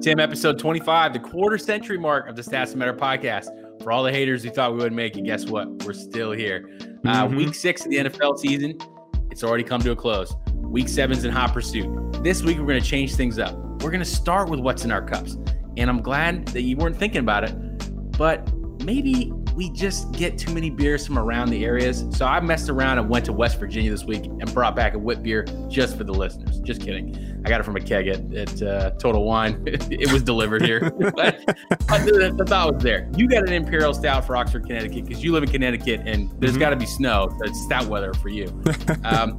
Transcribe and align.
Tim, 0.00 0.18
episode 0.18 0.58
25, 0.58 1.12
the 1.12 1.18
quarter 1.18 1.58
century 1.58 1.98
mark 1.98 2.28
of 2.28 2.36
the 2.36 2.42
Stats 2.42 2.74
Matter 2.74 2.94
podcast. 2.94 3.48
For 3.82 3.92
all 3.92 4.02
the 4.02 4.12
haters 4.12 4.42
who 4.42 4.50
thought 4.50 4.70
we 4.72 4.78
wouldn't 4.78 4.94
make 4.96 5.16
it, 5.16 5.24
guess 5.24 5.46
what? 5.46 5.68
We're 5.84 5.92
still 5.92 6.32
here. 6.32 6.70
Uh, 7.06 7.26
Mhm. 7.26 7.36
Week 7.36 7.54
six 7.54 7.84
of 7.84 7.90
the 7.90 7.98
NFL 7.98 8.36
season, 8.38 8.78
it's 9.30 9.44
already 9.44 9.64
come 9.64 9.80
to 9.82 9.90
a 9.90 9.96
close. 9.96 10.34
Week 10.54 10.88
seven's 10.88 11.24
in 11.24 11.30
hot 11.30 11.52
pursuit. 11.52 11.88
This 12.22 12.42
week, 12.42 12.58
we're 12.58 12.66
going 12.66 12.80
to 12.80 12.86
change 12.86 13.14
things 13.14 13.38
up. 13.38 13.54
We're 13.82 13.90
going 13.90 13.98
to 13.98 14.04
start 14.06 14.48
with 14.48 14.60
what's 14.60 14.84
in 14.84 14.92
our 14.92 15.02
cups. 15.02 15.36
And 15.76 15.90
I'm 15.90 16.00
glad 16.00 16.46
that 16.48 16.62
you 16.62 16.76
weren't 16.76 16.96
thinking 16.96 17.20
about 17.20 17.44
it, 17.44 17.54
but 18.16 18.48
maybe 18.84 19.32
we 19.54 19.70
just 19.70 20.10
get 20.12 20.36
too 20.36 20.52
many 20.52 20.68
beers 20.68 21.06
from 21.06 21.16
around 21.18 21.48
the 21.50 21.64
areas. 21.64 22.04
So 22.10 22.26
I 22.26 22.40
messed 22.40 22.68
around 22.68 22.98
and 22.98 23.08
went 23.08 23.24
to 23.26 23.32
West 23.32 23.58
Virginia 23.60 23.90
this 23.90 24.04
week 24.04 24.24
and 24.24 24.52
brought 24.52 24.74
back 24.74 24.94
a 24.94 24.98
whip 24.98 25.22
beer 25.22 25.44
just 25.68 25.96
for 25.96 26.02
the 26.02 26.12
listeners. 26.12 26.58
Just 26.60 26.80
kidding. 26.80 27.40
I 27.44 27.48
got 27.48 27.60
it 27.60 27.64
from 27.64 27.76
a 27.76 27.80
keg 27.80 28.08
at, 28.08 28.34
at 28.34 28.62
uh, 28.62 28.90
Total 28.98 29.22
Wine. 29.22 29.62
it 29.66 30.10
was 30.12 30.22
delivered 30.22 30.62
here, 30.62 30.90
but 31.14 31.38
I- 31.88 31.98
the, 31.98 32.34
the 32.36 32.44
thought 32.44 32.74
was 32.74 32.82
there. 32.82 33.08
You 33.16 33.28
got 33.28 33.46
an 33.46 33.52
Imperial 33.52 33.94
Stout 33.94 34.26
for 34.26 34.36
Oxford, 34.36 34.66
Connecticut, 34.66 35.04
because 35.06 35.22
you 35.22 35.30
live 35.32 35.44
in 35.44 35.50
Connecticut 35.50 36.00
and 36.04 36.32
there's 36.40 36.56
Mhm. 36.56 36.60
got 36.60 36.70
to 36.70 36.76
be 36.76 36.86
snow. 36.86 37.28
So 37.30 37.38
it's 37.44 37.62
stout 37.64 37.86
weather 37.86 38.12
for 38.14 38.28
you. 38.30 38.46
Um, 39.04 39.38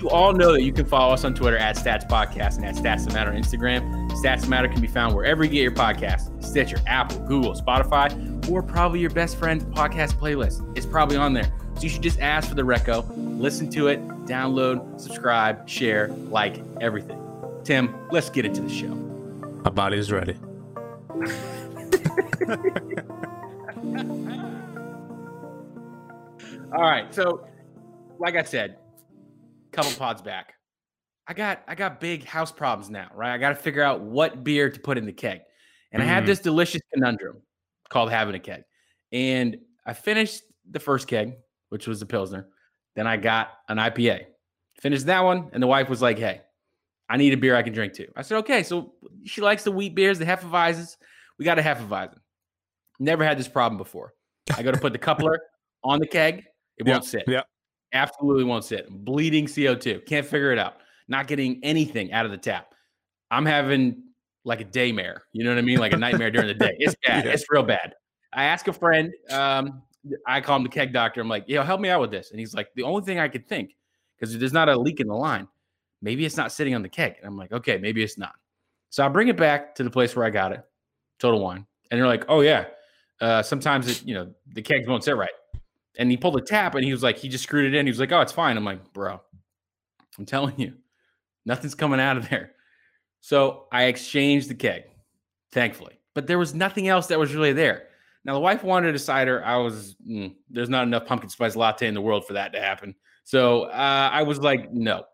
you 0.00 0.08
all 0.08 0.32
know 0.32 0.52
that 0.52 0.62
you 0.62 0.72
can 0.72 0.86
follow 0.86 1.12
us 1.12 1.24
on 1.24 1.34
Twitter 1.34 1.58
at 1.58 1.76
Stats 1.76 2.08
Podcast 2.08 2.56
and 2.56 2.64
at 2.64 2.74
Stats 2.74 3.04
That 3.04 3.12
Matter 3.12 3.30
on 3.30 3.36
Instagram. 3.36 4.10
Stats 4.12 4.42
That 4.42 4.48
Matter 4.48 4.68
can 4.68 4.80
be 4.80 4.86
found 4.86 5.14
wherever 5.14 5.44
you 5.44 5.50
get 5.50 5.62
your 5.62 5.72
podcasts 5.72 6.28
Stitcher, 6.42 6.78
Apple, 6.86 7.18
Google, 7.20 7.54
Spotify, 7.54 8.50
or 8.50 8.62
probably 8.62 9.00
your 9.00 9.10
best 9.10 9.36
friend's 9.36 9.64
podcast 9.64 10.14
playlist. 10.14 10.76
It's 10.76 10.86
probably 10.86 11.16
on 11.16 11.34
there. 11.34 11.52
So 11.74 11.82
you 11.82 11.88
should 11.88 12.02
just 12.02 12.20
ask 12.20 12.48
for 12.48 12.54
the 12.54 12.62
Reco, 12.62 13.04
listen 13.38 13.70
to 13.70 13.88
it, 13.88 14.06
download, 14.26 15.00
subscribe, 15.00 15.68
share, 15.68 16.08
like 16.28 16.62
everything. 16.80 17.18
Tim, 17.64 17.94
let's 18.10 18.30
get 18.30 18.44
into 18.44 18.62
the 18.62 18.70
show. 18.70 18.94
My 19.64 19.70
body 19.70 19.98
is 19.98 20.10
ready. 20.10 20.36
All 26.72 26.82
right. 26.82 27.12
So, 27.14 27.46
like 28.18 28.36
I 28.36 28.42
said, 28.42 28.78
couple 29.72 29.92
pods 29.92 30.22
back. 30.22 30.54
I 31.26 31.34
got 31.34 31.62
I 31.68 31.74
got 31.74 32.00
big 32.00 32.24
house 32.24 32.50
problems 32.52 32.90
now, 32.90 33.08
right? 33.14 33.32
I 33.32 33.38
got 33.38 33.50
to 33.50 33.54
figure 33.54 33.82
out 33.82 34.00
what 34.00 34.42
beer 34.42 34.70
to 34.70 34.80
put 34.80 34.98
in 34.98 35.06
the 35.06 35.12
keg. 35.12 35.40
And 35.92 36.02
I 36.02 36.06
had 36.06 36.22
Mhm. 36.22 36.26
this 36.26 36.40
delicious 36.40 36.80
conundrum 36.92 37.42
called 37.88 38.10
having 38.10 38.34
a 38.34 38.38
keg. 38.40 38.62
And 39.12 39.58
I 39.86 39.92
finished 39.92 40.42
the 40.70 40.78
first 40.80 41.08
keg, 41.08 41.34
which 41.68 41.86
was 41.86 42.00
the 42.00 42.06
Pilsner. 42.06 42.48
Then 42.96 43.06
I 43.06 43.16
got 43.16 43.50
an 43.68 43.78
IPA. 43.78 44.26
Finished 44.80 45.06
that 45.06 45.20
one, 45.20 45.50
and 45.52 45.62
the 45.62 45.66
wife 45.66 45.88
was 45.88 46.00
like, 46.02 46.18
Hey, 46.18 46.42
I 47.08 47.16
need 47.16 47.32
a 47.32 47.36
beer 47.36 47.54
I 47.56 47.62
can 47.62 47.72
drink 47.72 47.92
too. 47.94 48.10
I 48.16 48.22
said, 48.22 48.38
Okay. 48.38 48.62
So 48.62 48.94
she 49.24 49.40
likes 49.40 49.62
the 49.64 49.72
wheat 49.72 49.94
beers, 49.94 50.18
the 50.18 50.24
Hefeweizens. 50.26 50.96
We 51.38 51.44
got 51.44 51.58
a 51.58 51.62
Hefeweizen. 51.62 52.18
Never 52.98 53.24
had 53.24 53.38
this 53.38 53.48
problem 53.48 53.78
before. 53.78 54.14
I 54.56 54.62
go 54.62 54.70
to 54.72 54.78
put 54.78 54.92
the 54.92 54.98
coupler 54.98 55.38
on 55.84 55.98
the 56.00 56.06
keg, 56.06 56.44
it 56.76 56.86
Yeah, 56.86 56.92
won't 56.94 57.04
sit. 57.04 57.24
yeah. 57.26 57.42
Absolutely 57.92 58.44
won't 58.44 58.64
sit. 58.64 58.88
Bleeding 58.90 59.46
CO2. 59.46 60.06
Can't 60.06 60.26
figure 60.26 60.52
it 60.52 60.58
out. 60.58 60.76
Not 61.08 61.26
getting 61.26 61.58
anything 61.62 62.12
out 62.12 62.24
of 62.24 62.30
the 62.30 62.38
tap. 62.38 62.74
I'm 63.30 63.44
having 63.46 64.02
like 64.44 64.60
a 64.60 64.64
daymare. 64.64 65.18
You 65.32 65.44
know 65.44 65.50
what 65.50 65.58
I 65.58 65.62
mean? 65.62 65.78
Like 65.78 65.92
a 65.92 65.96
nightmare 65.96 66.30
during 66.30 66.48
the 66.48 66.54
day. 66.54 66.76
It's 66.78 66.94
bad. 67.06 67.24
Yeah. 67.24 67.32
It's 67.32 67.44
real 67.50 67.62
bad. 67.62 67.94
I 68.32 68.44
ask 68.44 68.68
a 68.68 68.72
friend, 68.72 69.12
um, 69.30 69.82
I 70.26 70.40
call 70.40 70.56
him 70.56 70.62
the 70.62 70.68
keg 70.68 70.92
doctor. 70.92 71.20
I'm 71.20 71.28
like, 71.28 71.44
yo, 71.48 71.62
help 71.62 71.80
me 71.80 71.88
out 71.88 72.00
with 72.00 72.10
this. 72.10 72.30
And 72.30 72.38
he's 72.38 72.54
like, 72.54 72.68
the 72.74 72.84
only 72.84 73.02
thing 73.02 73.18
I 73.18 73.28
could 73.28 73.48
think, 73.48 73.76
because 74.18 74.36
there's 74.38 74.52
not 74.52 74.68
a 74.68 74.78
leak 74.78 75.00
in 75.00 75.08
the 75.08 75.14
line, 75.14 75.48
maybe 76.00 76.24
it's 76.24 76.36
not 76.36 76.52
sitting 76.52 76.74
on 76.74 76.82
the 76.82 76.88
keg. 76.88 77.16
And 77.18 77.26
I'm 77.26 77.36
like, 77.36 77.52
okay, 77.52 77.78
maybe 77.78 78.02
it's 78.02 78.16
not. 78.16 78.34
So 78.90 79.04
I 79.04 79.08
bring 79.08 79.28
it 79.28 79.36
back 79.36 79.74
to 79.76 79.84
the 79.84 79.90
place 79.90 80.16
where 80.16 80.24
I 80.24 80.30
got 80.30 80.52
it, 80.52 80.64
Total 81.18 81.40
Wine. 81.40 81.66
And 81.90 82.00
they're 82.00 82.08
like, 82.08 82.24
oh, 82.28 82.40
yeah. 82.40 82.66
Uh, 83.20 83.42
sometimes 83.42 83.88
it, 83.88 84.06
you 84.06 84.14
know, 84.14 84.32
the 84.54 84.62
kegs 84.62 84.88
won't 84.88 85.04
sit 85.04 85.16
right. 85.16 85.30
And 85.98 86.10
he 86.10 86.16
pulled 86.16 86.36
a 86.36 86.40
tap 86.40 86.74
and 86.74 86.84
he 86.84 86.92
was 86.92 87.02
like, 87.02 87.18
he 87.18 87.28
just 87.28 87.44
screwed 87.44 87.72
it 87.72 87.76
in. 87.76 87.86
He 87.86 87.90
was 87.90 88.00
like, 88.00 88.12
oh, 88.12 88.20
it's 88.20 88.32
fine. 88.32 88.56
I'm 88.56 88.64
like, 88.64 88.92
bro, 88.92 89.20
I'm 90.18 90.26
telling 90.26 90.58
you, 90.58 90.74
nothing's 91.44 91.74
coming 91.74 92.00
out 92.00 92.16
of 92.16 92.28
there. 92.28 92.52
So 93.20 93.66
I 93.72 93.84
exchanged 93.84 94.48
the 94.48 94.54
keg, 94.54 94.84
thankfully. 95.52 95.98
But 96.14 96.26
there 96.26 96.38
was 96.38 96.54
nothing 96.54 96.88
else 96.88 97.08
that 97.08 97.18
was 97.18 97.34
really 97.34 97.52
there. 97.52 97.88
Now 98.24 98.34
the 98.34 98.40
wife 98.40 98.62
wanted 98.62 98.94
a 98.94 98.98
cider. 98.98 99.44
I 99.44 99.56
was 99.56 99.96
mm, 100.06 100.34
there's 100.50 100.68
not 100.68 100.84
enough 100.84 101.06
pumpkin 101.06 101.30
spice 101.30 101.56
latte 101.56 101.86
in 101.86 101.94
the 101.94 102.00
world 102.00 102.26
for 102.26 102.34
that 102.34 102.52
to 102.52 102.60
happen. 102.60 102.94
So 103.24 103.64
uh, 103.64 104.10
I 104.12 104.22
was 104.22 104.40
like, 104.40 104.72
no, 104.72 105.04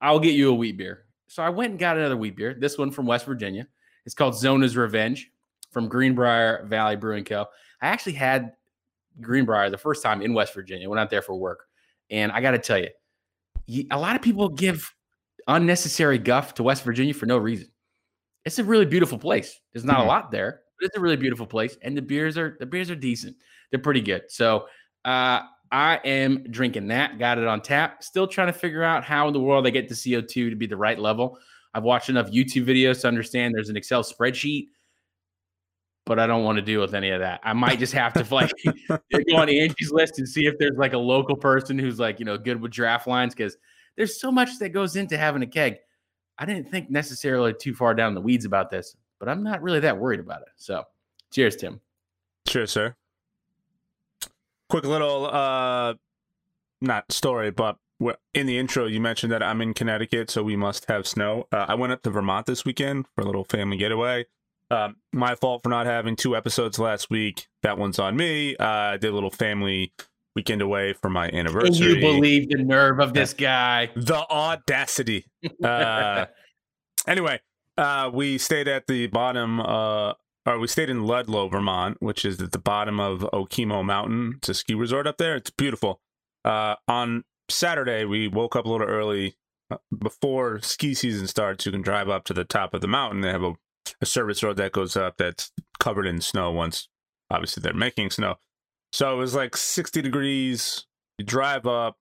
I'll 0.00 0.20
get 0.20 0.34
you 0.34 0.50
a 0.50 0.54
wheat 0.54 0.78
beer. 0.78 1.04
So 1.28 1.42
I 1.42 1.50
went 1.50 1.70
and 1.70 1.78
got 1.78 1.96
another 1.96 2.16
wheat 2.16 2.36
beer. 2.36 2.54
This 2.58 2.78
one 2.78 2.90
from 2.90 3.06
West 3.06 3.26
Virginia. 3.26 3.66
It's 4.06 4.14
called 4.14 4.34
Zona's 4.34 4.76
Revenge 4.76 5.30
from 5.70 5.88
Greenbrier 5.88 6.64
Valley 6.66 6.96
Brewing 6.96 7.24
Co. 7.24 7.46
I 7.82 7.88
actually 7.88 8.14
had 8.14 8.52
Greenbrier 9.20 9.70
the 9.70 9.78
first 9.78 10.02
time 10.02 10.22
in 10.22 10.34
West 10.34 10.54
Virginia. 10.54 10.88
Went 10.88 11.00
out 11.00 11.10
there 11.10 11.22
for 11.22 11.34
work, 11.34 11.66
and 12.10 12.30
I 12.32 12.40
got 12.40 12.52
to 12.52 12.58
tell 12.58 12.78
you, 12.78 12.88
you, 13.66 13.84
a 13.90 13.98
lot 13.98 14.16
of 14.16 14.22
people 14.22 14.48
give 14.48 14.92
unnecessary 15.46 16.18
guff 16.18 16.54
to 16.54 16.62
West 16.62 16.84
Virginia 16.84 17.14
for 17.14 17.26
no 17.26 17.38
reason. 17.38 17.68
It's 18.44 18.58
a 18.58 18.64
really 18.64 18.86
beautiful 18.86 19.18
place. 19.18 19.58
There's 19.72 19.84
not 19.84 20.00
a 20.00 20.04
Mhm. 20.04 20.06
lot 20.08 20.30
there, 20.30 20.62
but 20.78 20.86
it's 20.86 20.96
a 20.96 21.00
really 21.00 21.16
beautiful 21.16 21.46
place, 21.46 21.76
and 21.82 21.96
the 21.96 22.02
beers 22.02 22.38
are 22.38 22.56
the 22.60 22.66
beers 22.66 22.90
are 22.90 22.96
decent. 22.96 23.36
They're 23.70 23.80
pretty 23.80 24.00
good. 24.00 24.22
So 24.30 24.66
uh, 25.04 25.42
I 25.70 26.00
am 26.04 26.44
drinking 26.50 26.88
that. 26.88 27.18
Got 27.18 27.38
it 27.38 27.46
on 27.46 27.60
tap. 27.62 28.02
Still 28.02 28.26
trying 28.26 28.48
to 28.48 28.52
figure 28.52 28.82
out 28.82 29.04
how 29.04 29.26
in 29.28 29.32
the 29.32 29.40
world 29.40 29.66
I 29.66 29.70
get 29.70 29.88
the 29.88 29.94
CO2 29.94 30.50
to 30.50 30.56
be 30.56 30.66
the 30.66 30.76
right 30.76 30.98
level. 30.98 31.38
I've 31.74 31.84
watched 31.84 32.08
enough 32.08 32.30
YouTube 32.30 32.64
videos 32.66 33.02
to 33.02 33.08
understand 33.08 33.54
there's 33.54 33.68
an 33.68 33.76
Excel 33.76 34.02
spreadsheet, 34.02 34.68
but 36.08 36.18
I 36.18 36.26
don't 36.26 36.42
want 36.42 36.56
to 36.56 36.62
deal 36.62 36.80
with 36.80 36.94
any 36.94 37.10
of 37.10 37.20
that. 37.20 37.38
I 37.44 37.52
might 37.52 37.78
just 37.78 37.92
have 37.92 38.14
to 38.14 38.26
like 38.34 38.50
go 38.88 39.36
on 39.36 39.50
Angie's 39.50 39.92
list 39.92 40.18
and 40.18 40.26
see 40.26 40.46
if 40.46 40.54
there's 40.58 40.78
like 40.78 40.94
a 40.94 40.98
local 40.98 41.36
person 41.36 41.78
who's 41.78 42.00
like, 42.00 42.18
you 42.18 42.24
know, 42.24 42.38
good 42.38 42.60
with 42.60 42.72
draft 42.72 43.06
lines 43.06 43.34
because 43.34 43.58
there's 43.94 44.18
so 44.18 44.32
much 44.32 44.58
that 44.60 44.70
goes 44.70 44.96
into 44.96 45.18
having 45.18 45.42
a 45.42 45.46
keg. 45.46 45.76
I 46.38 46.46
didn't 46.46 46.70
think 46.70 46.90
necessarily 46.90 47.52
too 47.52 47.74
far 47.74 47.94
down 47.94 48.14
the 48.14 48.22
weeds 48.22 48.46
about 48.46 48.70
this, 48.70 48.96
but 49.18 49.28
I'm 49.28 49.42
not 49.42 49.60
really 49.60 49.80
that 49.80 49.98
worried 49.98 50.20
about 50.20 50.40
it. 50.40 50.48
So, 50.56 50.84
cheers, 51.30 51.56
Tim. 51.56 51.78
Cheers, 52.46 52.70
sir. 52.70 52.96
Quick 54.70 54.84
little, 54.84 55.26
uh, 55.26 55.94
not 56.80 57.12
story, 57.12 57.50
but 57.50 57.76
in 58.32 58.46
the 58.46 58.56
intro, 58.56 58.86
you 58.86 59.00
mentioned 59.00 59.32
that 59.32 59.42
I'm 59.42 59.60
in 59.60 59.74
Connecticut, 59.74 60.30
so 60.30 60.42
we 60.42 60.56
must 60.56 60.86
have 60.86 61.06
snow. 61.06 61.48
Uh, 61.52 61.66
I 61.68 61.74
went 61.74 61.92
up 61.92 62.02
to 62.04 62.10
Vermont 62.10 62.46
this 62.46 62.64
weekend 62.64 63.06
for 63.14 63.22
a 63.22 63.24
little 63.24 63.44
family 63.44 63.76
getaway. 63.76 64.24
Um, 64.70 64.96
my 65.12 65.34
fault 65.34 65.62
for 65.62 65.70
not 65.70 65.86
having 65.86 66.14
two 66.16 66.36
episodes 66.36 66.78
last 66.78 67.10
week. 67.10 67.48
That 67.62 67.78
one's 67.78 67.98
on 67.98 68.16
me. 68.16 68.56
Uh, 68.56 68.66
I 68.66 68.96
did 68.98 69.10
a 69.10 69.14
little 69.14 69.30
family 69.30 69.92
weekend 70.34 70.62
away 70.62 70.92
for 70.92 71.08
my 71.10 71.28
anniversary. 71.30 71.94
Can 71.94 71.96
you 71.96 72.00
believe 72.00 72.48
the 72.50 72.62
nerve 72.62 73.00
of 73.00 73.14
this 73.14 73.32
guy? 73.32 73.90
the 73.96 74.24
audacity. 74.30 75.26
Uh, 75.62 76.26
anyway, 77.08 77.40
uh, 77.76 78.10
we 78.12 78.38
stayed 78.38 78.68
at 78.68 78.86
the 78.86 79.06
bottom, 79.06 79.60
uh, 79.60 80.12
or 80.46 80.58
we 80.58 80.68
stayed 80.68 80.90
in 80.90 81.04
Ludlow, 81.04 81.48
Vermont, 81.48 81.96
which 82.00 82.24
is 82.24 82.40
at 82.40 82.52
the 82.52 82.58
bottom 82.58 83.00
of 83.00 83.20
Okemo 83.32 83.84
Mountain. 83.84 84.34
It's 84.38 84.48
a 84.48 84.54
ski 84.54 84.74
resort 84.74 85.06
up 85.06 85.16
there. 85.16 85.36
It's 85.36 85.50
beautiful. 85.50 86.00
Uh, 86.44 86.76
on 86.86 87.24
Saturday, 87.48 88.04
we 88.04 88.28
woke 88.28 88.56
up 88.56 88.64
a 88.64 88.68
little 88.68 88.86
early 88.86 89.36
uh, 89.70 89.76
before 89.96 90.60
ski 90.60 90.94
season 90.94 91.26
starts. 91.26 91.66
You 91.66 91.72
can 91.72 91.82
drive 91.82 92.08
up 92.08 92.24
to 92.24 92.34
the 92.34 92.44
top 92.44 92.74
of 92.74 92.80
the 92.80 92.88
mountain. 92.88 93.22
They 93.22 93.30
have 93.30 93.42
a, 93.42 93.54
a 94.00 94.06
service 94.06 94.42
road 94.42 94.56
that 94.56 94.72
goes 94.72 94.96
up 94.96 95.16
that's 95.18 95.52
covered 95.78 96.06
in 96.06 96.20
snow 96.20 96.50
once, 96.50 96.88
obviously, 97.30 97.60
they're 97.60 97.74
making 97.74 98.10
snow. 98.10 98.36
So 98.92 99.12
it 99.14 99.18
was 99.18 99.34
like 99.34 99.56
60 99.56 100.02
degrees. 100.02 100.86
You 101.18 101.24
drive 101.24 101.66
up, 101.66 101.96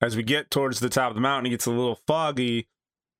as 0.00 0.16
we 0.16 0.22
get 0.22 0.50
towards 0.50 0.80
the 0.80 0.88
top 0.88 1.10
of 1.10 1.14
the 1.14 1.20
mountain, 1.20 1.46
it 1.46 1.50
gets 1.50 1.66
a 1.66 1.70
little 1.70 2.00
foggy. 2.06 2.68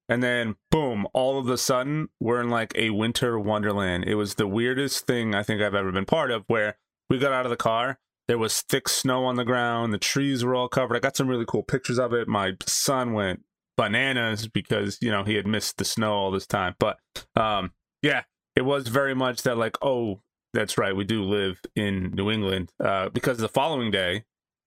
And 0.08 0.22
then, 0.22 0.56
boom, 0.70 1.06
all 1.14 1.38
of 1.38 1.48
a 1.48 1.56
sudden, 1.56 2.08
we're 2.20 2.40
in 2.40 2.50
like 2.50 2.72
a 2.74 2.90
winter 2.90 3.38
wonderland. 3.38 4.04
It 4.04 4.16
was 4.16 4.34
the 4.34 4.48
weirdest 4.48 5.06
thing 5.06 5.34
I 5.34 5.42
think 5.42 5.62
I've 5.62 5.74
ever 5.74 5.92
been 5.92 6.04
part 6.04 6.30
of 6.30 6.44
where 6.48 6.76
we 7.08 7.18
got 7.18 7.32
out 7.32 7.46
of 7.46 7.50
the 7.50 7.56
car. 7.56 7.98
There 8.28 8.38
was 8.38 8.62
thick 8.62 8.88
snow 8.88 9.24
on 9.24 9.36
the 9.36 9.44
ground. 9.44 9.92
The 9.92 9.98
trees 9.98 10.44
were 10.44 10.54
all 10.54 10.68
covered. 10.68 10.96
I 10.96 11.00
got 11.00 11.16
some 11.16 11.28
really 11.28 11.44
cool 11.46 11.62
pictures 11.62 11.98
of 11.98 12.12
it. 12.12 12.28
My 12.28 12.52
son 12.66 13.12
went 13.12 13.42
bananas 13.76 14.48
because, 14.48 14.98
you 15.00 15.10
know, 15.10 15.24
he 15.24 15.34
had 15.34 15.46
missed 15.46 15.78
the 15.78 15.84
snow 15.84 16.12
all 16.12 16.30
this 16.30 16.46
time. 16.46 16.74
But 16.78 16.98
um, 17.36 17.72
yeah, 18.02 18.22
it 18.56 18.62
was 18.62 18.88
very 18.88 19.14
much 19.14 19.42
that, 19.42 19.56
like, 19.56 19.76
oh, 19.82 20.20
that's 20.52 20.76
right. 20.76 20.94
We 20.94 21.04
do 21.04 21.22
live 21.22 21.60
in 21.74 22.12
New 22.12 22.30
England. 22.30 22.70
Uh, 22.82 23.08
because 23.08 23.38
the 23.38 23.48
following 23.48 23.90
day, 23.90 24.24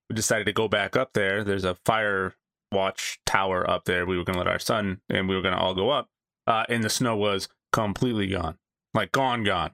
we 0.10 0.16
decided 0.16 0.46
to 0.46 0.54
go 0.54 0.68
back 0.68 0.96
up 0.96 1.12
there. 1.14 1.44
There's 1.44 1.64
a 1.64 1.76
fire 1.86 2.36
watch 2.72 3.20
tower 3.26 3.70
up 3.70 3.86
there. 3.86 4.06
We 4.06 4.18
were 4.18 4.24
going 4.24 4.36
to 4.36 4.40
let 4.40 4.48
our 4.48 4.60
son 4.60 5.02
and 5.10 5.30
we 5.30 5.36
were 5.36 5.42
going 5.42 5.54
to 5.54 5.60
all 5.60 5.76
go 5.76 5.90
up. 5.90 6.10
Uh, 6.48 6.64
and 6.70 6.84
the 6.84 6.90
snow 6.90 7.16
was 7.16 7.48
completely 7.74 8.28
gone, 8.28 8.58
like 8.94 9.12
gone, 9.12 9.44
gone. 9.44 9.72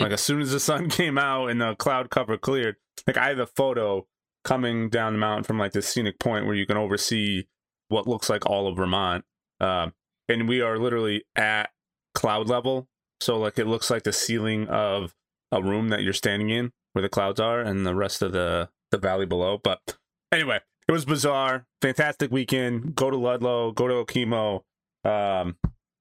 Like 0.00 0.12
as 0.12 0.20
soon 0.20 0.40
as 0.40 0.52
the 0.52 0.60
sun 0.60 0.88
came 0.90 1.18
out 1.18 1.46
and 1.46 1.60
the 1.60 1.74
cloud 1.76 2.10
cover 2.10 2.36
cleared, 2.36 2.76
like 3.06 3.16
I 3.16 3.28
have 3.28 3.38
a 3.38 3.46
photo 3.46 4.06
coming 4.44 4.88
down 4.88 5.12
the 5.12 5.18
mountain 5.18 5.44
from 5.44 5.58
like 5.58 5.72
this 5.72 5.88
scenic 5.88 6.18
point 6.18 6.46
where 6.46 6.54
you 6.54 6.66
can 6.66 6.76
oversee 6.76 7.44
what 7.88 8.06
looks 8.06 8.28
like 8.30 8.46
all 8.46 8.66
of 8.68 8.76
Vermont. 8.76 9.24
Um, 9.60 9.92
and 10.28 10.48
we 10.48 10.60
are 10.60 10.78
literally 10.78 11.24
at 11.36 11.70
cloud 12.14 12.48
level. 12.48 12.88
So 13.20 13.38
like 13.38 13.58
it 13.58 13.66
looks 13.66 13.90
like 13.90 14.02
the 14.04 14.12
ceiling 14.12 14.68
of 14.68 15.14
a 15.52 15.62
room 15.62 15.88
that 15.88 16.02
you're 16.02 16.12
standing 16.12 16.50
in 16.50 16.72
where 16.92 17.02
the 17.02 17.08
clouds 17.08 17.40
are 17.40 17.60
and 17.60 17.86
the 17.86 17.94
rest 17.94 18.22
of 18.22 18.32
the 18.32 18.68
the 18.90 18.98
valley 18.98 19.26
below. 19.26 19.58
But 19.62 19.96
anyway, 20.32 20.60
it 20.86 20.92
was 20.92 21.04
bizarre. 21.04 21.66
Fantastic 21.82 22.30
weekend. 22.30 22.94
Go 22.94 23.10
to 23.10 23.16
Ludlow, 23.16 23.72
go 23.72 23.88
to 23.88 23.94
Okemo. 24.04 24.62
Um, 25.04 25.56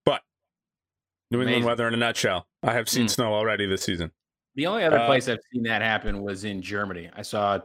but 0.06 0.22
New 1.31 1.40
England 1.40 1.50
Amazing. 1.56 1.66
weather 1.66 1.88
in 1.88 1.94
a 1.94 1.98
nutshell. 1.98 2.48
I 2.63 2.74
have 2.74 2.88
seen 2.90 3.06
Mm. 3.06 3.10
snow 3.10 3.33
already 3.33 3.66
this 3.66 3.81
season. 3.83 4.12
The 4.56 4.68
only 4.68 4.83
other 4.83 5.00
Uh, 5.00 5.06
place 5.06 5.28
I've 5.28 5.40
seen 5.51 5.63
that 5.63 5.81
happen 5.81 6.22
was 6.24 6.44
in 6.44 6.62
Germany. 6.62 7.10
I 7.13 7.22
saw 7.22 7.60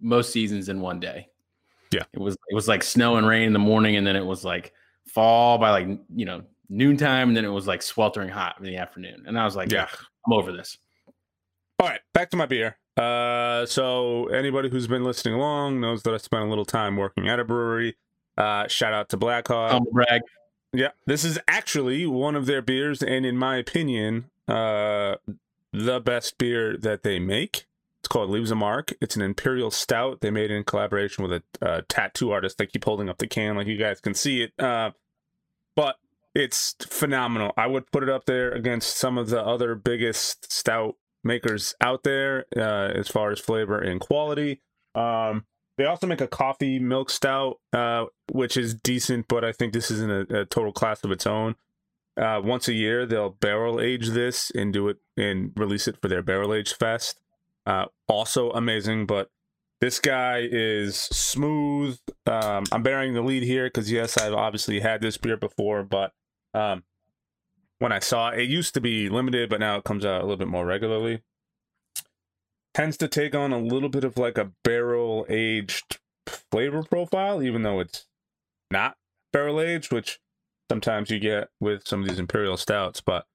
most 0.00 0.32
seasons 0.32 0.68
in 0.68 0.80
one 0.80 0.98
day. 1.00 1.28
Yeah. 1.94 2.04
It 2.12 2.18
was 2.18 2.34
it 2.34 2.54
was 2.54 2.68
like 2.68 2.82
snow 2.82 3.16
and 3.16 3.26
rain 3.26 3.44
in 3.44 3.52
the 3.52 3.58
morning, 3.58 3.96
and 3.96 4.06
then 4.06 4.16
it 4.16 4.24
was 4.24 4.44
like 4.44 4.72
fall 5.06 5.58
by 5.58 5.70
like 5.70 5.86
you 6.14 6.24
know 6.24 6.42
noontime, 6.68 7.28
and 7.28 7.36
then 7.36 7.44
it 7.44 7.50
was 7.50 7.66
like 7.66 7.82
sweltering 7.82 8.28
hot 8.28 8.56
in 8.58 8.64
the 8.64 8.76
afternoon. 8.76 9.24
And 9.26 9.38
I 9.38 9.44
was 9.44 9.56
like, 9.56 9.70
Yeah. 9.70 9.88
I'm 10.26 10.32
over 10.32 10.52
this. 10.52 10.78
All 11.78 11.88
right, 11.88 12.00
back 12.12 12.30
to 12.30 12.36
my 12.36 12.46
beer. 12.46 12.76
Uh, 12.96 13.66
so 13.66 14.26
anybody 14.28 14.68
who's 14.70 14.86
been 14.86 15.04
listening 15.04 15.34
along 15.34 15.80
knows 15.80 16.02
that 16.04 16.14
I 16.14 16.18
spent 16.18 16.44
a 16.44 16.46
little 16.46 16.64
time 16.64 16.96
working 16.96 17.28
at 17.28 17.40
a 17.40 17.44
brewery. 17.44 17.96
Uh, 18.38 18.66
shout 18.68 18.92
out 18.92 19.08
to 19.10 19.16
Black 19.16 19.48
Hog. 19.48 19.72
Humble 19.72 19.92
brag. 19.92 20.22
Yeah, 20.72 20.90
this 21.06 21.24
is 21.24 21.38
actually 21.46 22.06
one 22.06 22.34
of 22.34 22.46
their 22.46 22.62
beers, 22.62 23.02
and 23.02 23.24
in 23.24 23.36
my 23.36 23.56
opinion, 23.56 24.30
uh, 24.48 25.16
the 25.72 26.00
best 26.00 26.38
beer 26.38 26.76
that 26.76 27.02
they 27.02 27.18
make. 27.18 27.66
It's 28.04 28.08
called 28.10 28.28
Leaves 28.28 28.50
a 28.50 28.54
Mark. 28.54 28.92
It's 29.00 29.16
an 29.16 29.22
imperial 29.22 29.70
stout 29.70 30.20
they 30.20 30.30
made 30.30 30.50
in 30.50 30.64
collaboration 30.64 31.24
with 31.24 31.42
a 31.62 31.66
uh, 31.66 31.80
tattoo 31.88 32.32
artist. 32.32 32.58
They 32.58 32.66
keep 32.66 32.84
holding 32.84 33.08
up 33.08 33.16
the 33.16 33.26
can 33.26 33.56
like 33.56 33.66
you 33.66 33.78
guys 33.78 33.98
can 33.98 34.12
see 34.12 34.42
it, 34.42 34.52
uh, 34.62 34.90
but 35.74 35.96
it's 36.34 36.76
phenomenal. 36.86 37.52
I 37.56 37.66
would 37.66 37.90
put 37.90 38.02
it 38.02 38.10
up 38.10 38.26
there 38.26 38.52
against 38.52 38.98
some 38.98 39.16
of 39.16 39.30
the 39.30 39.42
other 39.42 39.74
biggest 39.74 40.52
stout 40.52 40.96
makers 41.22 41.74
out 41.80 42.02
there 42.02 42.44
uh, 42.54 42.92
as 42.94 43.08
far 43.08 43.30
as 43.30 43.40
flavor 43.40 43.78
and 43.78 44.02
quality. 44.02 44.60
Um, 44.94 45.46
they 45.78 45.86
also 45.86 46.06
make 46.06 46.20
a 46.20 46.28
coffee 46.28 46.78
milk 46.78 47.08
stout, 47.08 47.58
uh, 47.72 48.04
which 48.30 48.58
is 48.58 48.74
decent, 48.74 49.28
but 49.28 49.46
I 49.46 49.52
think 49.52 49.72
this 49.72 49.90
is 49.90 50.02
in 50.02 50.10
a, 50.10 50.40
a 50.40 50.44
total 50.44 50.74
class 50.74 51.02
of 51.04 51.10
its 51.10 51.26
own. 51.26 51.54
Uh, 52.18 52.42
once 52.44 52.68
a 52.68 52.74
year, 52.74 53.06
they'll 53.06 53.30
barrel 53.30 53.80
age 53.80 54.10
this 54.10 54.50
and 54.50 54.74
do 54.74 54.88
it 54.88 54.98
and 55.16 55.52
release 55.56 55.88
it 55.88 55.96
for 56.02 56.08
their 56.08 56.22
barrel 56.22 56.52
age 56.52 56.74
fest. 56.74 57.18
Uh, 57.66 57.86
also 58.08 58.50
amazing, 58.50 59.06
but 59.06 59.28
this 59.80 59.98
guy 59.98 60.46
is 60.50 60.96
smooth. 60.96 61.98
Um, 62.26 62.64
I'm 62.72 62.82
bearing 62.82 63.14
the 63.14 63.22
lead 63.22 63.42
here 63.42 63.66
because 63.66 63.90
yes, 63.90 64.16
I've 64.16 64.34
obviously 64.34 64.80
had 64.80 65.00
this 65.00 65.16
beer 65.16 65.36
before, 65.36 65.82
but 65.82 66.12
um, 66.52 66.84
when 67.78 67.92
I 67.92 67.98
saw 67.98 68.30
it, 68.30 68.40
it 68.40 68.48
used 68.48 68.74
to 68.74 68.80
be 68.80 69.08
limited, 69.08 69.50
but 69.50 69.60
now 69.60 69.76
it 69.76 69.84
comes 69.84 70.04
out 70.04 70.20
a 70.20 70.24
little 70.24 70.36
bit 70.36 70.48
more 70.48 70.64
regularly. 70.64 71.22
Tends 72.72 72.96
to 72.98 73.08
take 73.08 73.34
on 73.34 73.52
a 73.52 73.58
little 73.58 73.88
bit 73.88 74.04
of 74.04 74.16
like 74.16 74.38
a 74.38 74.52
barrel 74.62 75.26
aged 75.28 75.98
flavor 76.26 76.82
profile, 76.82 77.42
even 77.42 77.62
though 77.62 77.80
it's 77.80 78.06
not 78.70 78.96
barrel 79.32 79.60
aged, 79.60 79.92
which 79.92 80.18
sometimes 80.70 81.10
you 81.10 81.18
get 81.18 81.48
with 81.60 81.86
some 81.86 82.02
of 82.02 82.08
these 82.08 82.18
imperial 82.18 82.56
stouts. 82.56 83.00
But 83.00 83.26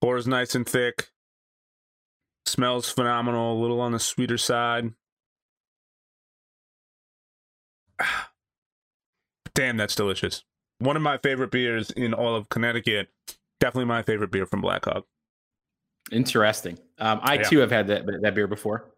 pours 0.00 0.26
nice 0.26 0.54
and 0.54 0.66
thick, 0.66 1.08
smells 2.46 2.88
phenomenal, 2.90 3.58
a 3.58 3.60
little 3.60 3.80
on 3.80 3.92
the 3.92 3.98
sweeter 3.98 4.38
side. 4.38 4.92
Damn, 9.54 9.76
that's 9.76 9.94
delicious. 9.94 10.42
One 10.78 10.96
of 10.96 11.02
my 11.02 11.18
favorite 11.18 11.50
beers 11.50 11.90
in 11.90 12.12
all 12.12 12.34
of 12.34 12.48
Connecticut. 12.48 13.08
Definitely 13.60 13.84
my 13.86 14.02
favorite 14.02 14.30
beer 14.32 14.46
from 14.46 14.60
Black 14.60 14.84
Hog. 14.84 15.04
Interesting. 16.12 16.78
Um, 16.98 17.20
I 17.22 17.34
Yeah. 17.34 17.42
too 17.44 17.58
have 17.58 17.70
had 17.70 17.86
that 17.86 18.04
that 18.22 18.34
beer 18.34 18.46
before. 18.46 18.90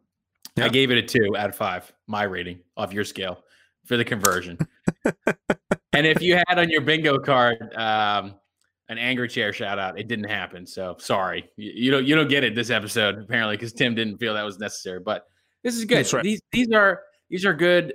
Yeah. 0.56 0.64
I 0.64 0.68
gave 0.70 0.90
it 0.90 0.98
a 0.98 1.02
two 1.02 1.36
out 1.36 1.50
of 1.50 1.56
five. 1.56 1.92
My 2.06 2.22
rating 2.24 2.60
off 2.76 2.92
your 2.92 3.04
scale 3.04 3.44
for 3.84 3.96
the 3.96 4.04
conversion. 4.04 4.58
and 5.92 6.06
if 6.06 6.22
you 6.22 6.36
had 6.48 6.58
on 6.58 6.70
your 6.70 6.80
bingo 6.80 7.18
card 7.18 7.74
um, 7.74 8.34
an 8.88 8.98
anger 8.98 9.26
chair 9.26 9.52
shout 9.52 9.78
out, 9.78 9.98
it 9.98 10.08
didn't 10.08 10.28
happen. 10.28 10.66
So 10.66 10.96
sorry, 10.98 11.50
you, 11.56 11.72
you 11.74 11.90
don't 11.90 12.06
you 12.06 12.14
don't 12.14 12.28
get 12.28 12.44
it 12.44 12.54
this 12.54 12.70
episode 12.70 13.18
apparently 13.18 13.56
because 13.56 13.72
Tim 13.72 13.94
didn't 13.94 14.18
feel 14.18 14.34
that 14.34 14.44
was 14.44 14.58
necessary. 14.58 15.00
But 15.00 15.26
this 15.62 15.76
is 15.76 15.84
good. 15.84 16.10
Right. 16.12 16.22
These 16.22 16.40
these 16.52 16.72
are 16.72 17.02
these 17.30 17.44
are 17.44 17.54
good. 17.54 17.94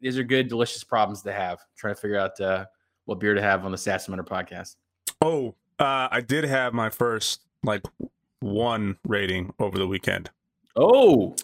These 0.00 0.18
are 0.18 0.24
good, 0.24 0.48
delicious 0.48 0.82
problems 0.82 1.22
to 1.22 1.32
have. 1.32 1.60
trying 1.76 1.94
to 1.94 2.00
figure 2.00 2.18
out 2.18 2.40
uh, 2.40 2.64
what 3.04 3.20
beer 3.20 3.34
to 3.34 3.42
have 3.42 3.64
on 3.64 3.70
the 3.70 3.76
Stats 3.76 4.08
Minute 4.08 4.26
podcast. 4.26 4.74
Oh, 5.20 5.54
uh, 5.78 6.08
I 6.10 6.20
did 6.20 6.42
have 6.44 6.74
my 6.74 6.90
first 6.90 7.42
like 7.62 7.82
one 8.40 8.98
rating 9.06 9.54
over 9.60 9.78
the 9.78 9.86
weekend. 9.86 10.30
Oh, 10.74 11.36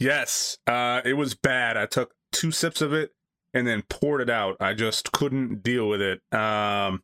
Yes, 0.00 0.56
uh, 0.66 1.02
it 1.04 1.12
was 1.12 1.34
bad. 1.34 1.76
I 1.76 1.84
took 1.84 2.14
two 2.32 2.50
sips 2.50 2.80
of 2.80 2.94
it 2.94 3.12
and 3.52 3.66
then 3.66 3.82
poured 3.90 4.22
it 4.22 4.30
out. 4.30 4.56
I 4.58 4.72
just 4.72 5.12
couldn't 5.12 5.62
deal 5.62 5.88
with 5.88 6.00
it. 6.00 6.22
Um, 6.34 7.02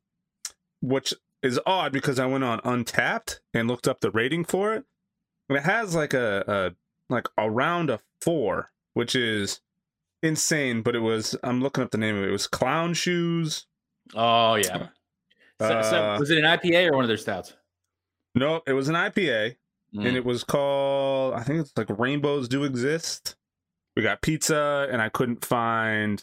which 0.80 1.12
is 1.46 1.60
odd 1.66 1.92
because 1.92 2.18
I 2.18 2.26
went 2.26 2.44
on 2.44 2.60
Untappd 2.60 3.40
and 3.54 3.68
looked 3.68 3.86
up 3.88 4.00
the 4.00 4.10
rating 4.10 4.44
for 4.44 4.74
it, 4.74 4.84
and 5.48 5.56
it 5.58 5.64
has 5.64 5.94
like 5.94 6.12
a, 6.14 6.44
a 6.46 7.12
like 7.12 7.28
around 7.38 7.90
a 7.90 8.00
four, 8.20 8.70
which 8.94 9.14
is 9.14 9.60
insane. 10.22 10.82
But 10.82 10.94
it 10.96 11.00
was 11.00 11.36
I'm 11.42 11.62
looking 11.62 11.82
up 11.84 11.90
the 11.90 11.98
name 11.98 12.16
of 12.16 12.24
it. 12.24 12.28
It 12.28 12.32
was 12.32 12.46
Clown 12.46 12.94
Shoes. 12.94 13.66
oh 14.14 14.54
yeah. 14.56 14.88
So, 15.60 15.82
so 15.82 16.04
Uh, 16.04 16.16
was 16.18 16.30
it 16.30 16.38
an 16.38 16.44
IPA 16.44 16.90
or 16.90 16.94
one 16.96 17.04
of 17.04 17.08
their 17.08 17.16
stouts? 17.16 17.54
Nope, 18.34 18.64
it 18.66 18.74
was 18.74 18.88
an 18.88 18.94
IPA. 18.94 19.56
Mm. 19.94 20.04
and 20.08 20.16
it 20.16 20.24
was 20.24 20.42
called 20.42 21.32
I 21.34 21.44
think 21.44 21.60
it's 21.60 21.72
like 21.76 21.88
Rainbows 21.96 22.48
Do 22.48 22.64
Exist. 22.64 23.36
We 23.94 24.02
got 24.02 24.20
pizza, 24.20 24.88
and 24.90 25.00
I 25.00 25.08
couldn't 25.08 25.44
find 25.44 26.22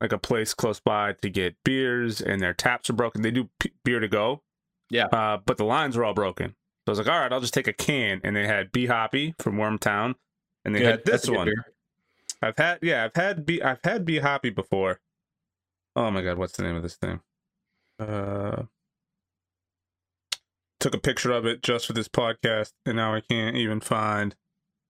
like 0.00 0.12
a 0.12 0.18
place 0.18 0.52
close 0.52 0.78
by 0.80 1.14
to 1.22 1.30
get 1.30 1.56
beers, 1.64 2.20
and 2.20 2.42
their 2.42 2.52
taps 2.52 2.90
are 2.90 2.94
broken. 2.94 3.22
They 3.22 3.30
do 3.30 3.48
p- 3.60 3.72
beer 3.84 3.98
to 4.00 4.08
go, 4.08 4.42
Yeah. 4.90 5.06
uh, 5.06 5.38
but 5.44 5.56
the 5.58 5.64
lines 5.64 5.96
were 5.96 6.04
all 6.04 6.14
broken. 6.14 6.50
So 6.50 6.54
I 6.86 6.90
was 6.92 6.98
like, 6.98 7.08
all 7.08 7.20
right, 7.20 7.32
I'll 7.32 7.40
just 7.40 7.52
take 7.54 7.66
a 7.68 7.72
can, 7.72 8.20
and 8.24 8.34
they 8.34 8.46
had 8.46 8.72
Be 8.72 8.86
Hoppy 8.86 9.34
from 9.38 9.56
Wormtown, 9.56 10.14
and 10.64 10.74
they 10.74 10.78
Good. 10.80 10.90
had 10.90 11.04
this 11.04 11.28
one. 11.28 11.46
beer. 11.46 11.66
I've 12.40 12.56
had 12.56 12.78
yeah, 12.82 13.04
I've 13.04 13.16
had 13.16 13.44
Bee 13.44 13.60
I've 13.62 13.80
had 13.82 14.04
Be 14.04 14.18
Hoppy 14.20 14.50
before. 14.50 15.00
Oh 15.96 16.10
my 16.10 16.22
god, 16.22 16.38
what's 16.38 16.56
the 16.56 16.62
name 16.62 16.76
of 16.76 16.82
this 16.82 16.94
thing? 16.96 17.20
Uh 17.98 18.62
took 20.80 20.94
a 20.94 20.98
picture 20.98 21.32
of 21.32 21.44
it 21.44 21.60
just 21.62 21.86
for 21.86 21.92
this 21.92 22.06
podcast 22.08 22.72
and 22.86 22.96
now 22.96 23.12
I 23.12 23.20
can't 23.20 23.56
even 23.56 23.80
find 23.80 24.36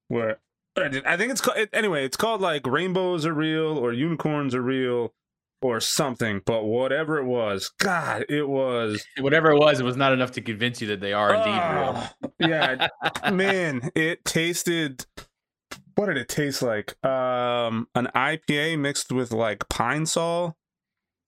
where 0.09 0.39
I 0.77 1.01
I 1.07 1.17
think 1.17 1.33
it's 1.33 1.41
called 1.41 1.57
it, 1.57 1.71
anyway, 1.73 2.05
it's 2.05 2.17
called 2.17 2.43
like 2.43 2.67
rainbows 2.67 3.25
are 3.25 3.33
real 3.33 3.79
or 3.79 3.95
unicorns 3.95 4.55
are 4.55 4.61
real 4.63 5.15
or 5.61 5.81
something, 5.81 6.41
but 6.45 6.65
whatever 6.65 7.19
it 7.19 7.25
was, 7.25 7.71
god, 7.79 8.25
it 8.29 8.49
was 8.49 9.05
Whatever 9.19 9.51
it 9.51 9.59
was, 9.59 9.81
it 9.81 9.85
was 9.85 9.97
not 9.97 10.13
enough 10.13 10.33
to 10.33 10.41
convince 10.41 10.81
you 10.81 10.89
that 10.89 11.01
they 11.01 11.13
are 11.13 11.35
indeed 11.35 11.51
Ah, 11.51 12.15
yeah, 12.39 12.89
man, 13.33 13.91
it 13.95 14.25
tasted. 14.25 15.07
What 15.95 16.07
did 16.07 16.17
it 16.17 16.29
taste 16.29 16.63
like? 16.63 16.95
Um, 17.05 17.89
an 17.95 18.09
IPA 18.15 18.79
mixed 18.79 19.11
with 19.11 19.33
like 19.33 19.69
pine 19.69 20.07
sol. 20.07 20.57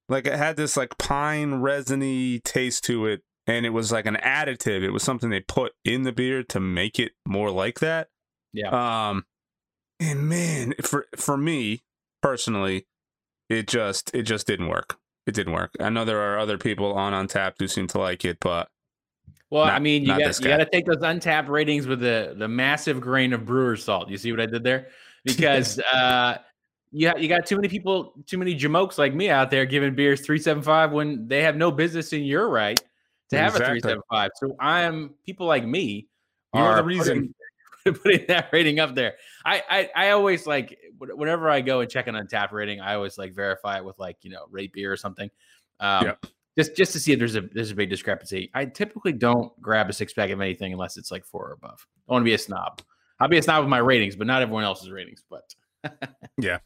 Like 0.09 0.27
it 0.27 0.35
had 0.35 0.57
this 0.57 0.77
like 0.77 0.99
pine 0.99 1.55
resiny 1.55 2.41
taste 2.41 2.85
to 2.85 3.07
it, 3.07 3.23
and 3.47 3.67
it 3.67 3.71
was 3.71 3.91
like 3.91 4.07
an 4.07 4.17
additive. 4.17 4.83
It 4.83 4.91
was 4.91 5.03
something 5.03 5.31
they 5.31 5.41
put 5.41 5.73
in 5.85 6.03
the 6.03 6.13
beer 6.13 6.43
to 6.45 6.61
make 6.61 6.99
it 6.99 7.13
more 7.27 7.51
like 7.51 7.81
that. 7.81 8.09
Yeah. 8.53 9.11
Um, 9.11 9.25
and 10.01 10.29
man, 10.29 10.75
for 10.83 11.07
for 11.17 11.37
me 11.37 11.83
personally, 12.23 12.87
it 13.51 13.67
just 13.67 14.15
it 14.15 14.23
just 14.23 14.47
didn't 14.47 14.69
work. 14.69 14.97
It 15.27 15.35
didn't 15.35 15.53
work. 15.53 15.73
I 15.81 15.91
know 15.91 16.05
there 16.05 16.21
are 16.21 16.39
other 16.39 16.57
people 16.57 16.95
on 16.95 17.13
Untappd 17.13 17.55
who 17.59 17.69
seem 17.69 17.87
to 17.89 17.99
like 17.99 18.25
it, 18.25 18.39
but 18.41 18.69
Well, 19.51 19.65
I 19.65 19.79
mean, 19.79 20.03
you 20.03 20.09
got 20.17 20.41
you 20.41 20.49
got 20.49 20.59
to 20.59 20.69
take 20.71 20.87
those 20.87 20.99
Untappd 20.99 21.49
ratings 21.49 21.87
with 21.87 22.01
the 22.01 22.35
the 22.39 22.49
massive 22.49 23.01
grain 23.01 23.33
of 23.33 23.45
brewer's 23.45 23.85
salt. 23.85 24.09
You 24.09 24.17
see 24.17 24.31
what 24.31 24.41
I 24.41 24.47
did 24.47 24.63
there? 24.63 24.89
Because 25.25 25.79
uh, 25.93 26.39
you 26.93 27.09
ha- 27.09 27.19
you 27.19 27.29
got 27.29 27.45
too 27.45 27.57
many 27.57 27.69
people, 27.69 28.15
too 28.27 28.39
many 28.39 28.59
jamokes 28.59 28.97
like 28.99 29.15
me 29.15 29.29
out 29.29 29.51
there 29.51 29.67
giving 29.67 29.95
beers 29.95 30.21
three 30.21 30.39
seven 30.39 30.63
five 30.63 30.93
when 30.93 31.27
they 31.27 31.43
have 31.43 31.57
no 31.57 31.71
business 31.73 32.13
in 32.13 32.23
your 32.23 32.49
right 32.49 32.81
to 33.31 33.39
have 33.39 33.57
a 33.57 33.65
three 33.65 33.81
seven 33.81 34.03
five. 34.09 34.31
So 34.37 34.55
I 34.61 34.83
am 34.83 35.15
people 35.27 35.47
like 35.47 35.67
me 35.67 36.07
You're 36.55 36.77
the 36.77 36.85
reason. 36.85 37.35
putting, 37.85 38.01
putting 38.03 38.27
that 38.29 38.51
rating 38.53 38.79
up 38.79 38.95
there. 38.95 39.15
I, 39.45 39.63
I 39.69 39.91
I 40.07 40.11
always 40.11 40.47
like 40.47 40.79
whenever 41.01 41.49
I 41.49 41.61
go 41.61 41.81
and 41.81 41.91
check 41.91 42.07
an 42.07 42.15
Untappd 42.15 42.53
rating, 42.53 42.81
I 42.81 42.95
always 42.95 43.19
like 43.19 43.35
verify 43.35 43.79
it 43.79 43.85
with 43.85 43.99
like 43.99 44.19
you 44.23 44.31
know 44.31 44.47
rate 44.51 44.73
beer 44.73 44.93
or 44.93 44.97
something. 44.97 45.31
Um, 45.81 46.07
Yep. 46.07 46.27
just 46.59 46.77
just 46.77 46.93
to 46.93 47.01
see 47.01 47.13
if 47.13 47.19
there's 47.19 47.37
a 47.37 47.43
there's 47.43 47.71
a 47.71 47.75
big 47.75 47.91
discrepancy. 47.91 48.51
I 48.55 48.67
typically 48.67 49.13
don't 49.13 49.53
grab 49.61 49.89
a 49.89 49.93
six 49.93 50.13
pack 50.13 50.31
of 50.31 50.41
anything 50.41 50.73
unless 50.73 50.97
it's 50.97 51.11
like 51.11 51.25
four 51.25 51.49
or 51.49 51.53
above. 51.53 51.87
I 52.09 52.13
want 52.13 52.23
to 52.23 52.25
be 52.25 52.35
a 52.35 52.39
snob. 52.39 52.83
I'll 53.19 53.29
be 53.29 53.39
a 53.39 53.43
snob 53.43 53.63
with 53.63 53.71
my 53.71 53.79
ratings, 53.79 54.17
but 54.17 54.27
not 54.27 54.43
everyone 54.43 54.65
else's 54.65 54.91
ratings. 54.91 55.23
But 55.29 55.55
Yeah. 56.39 56.59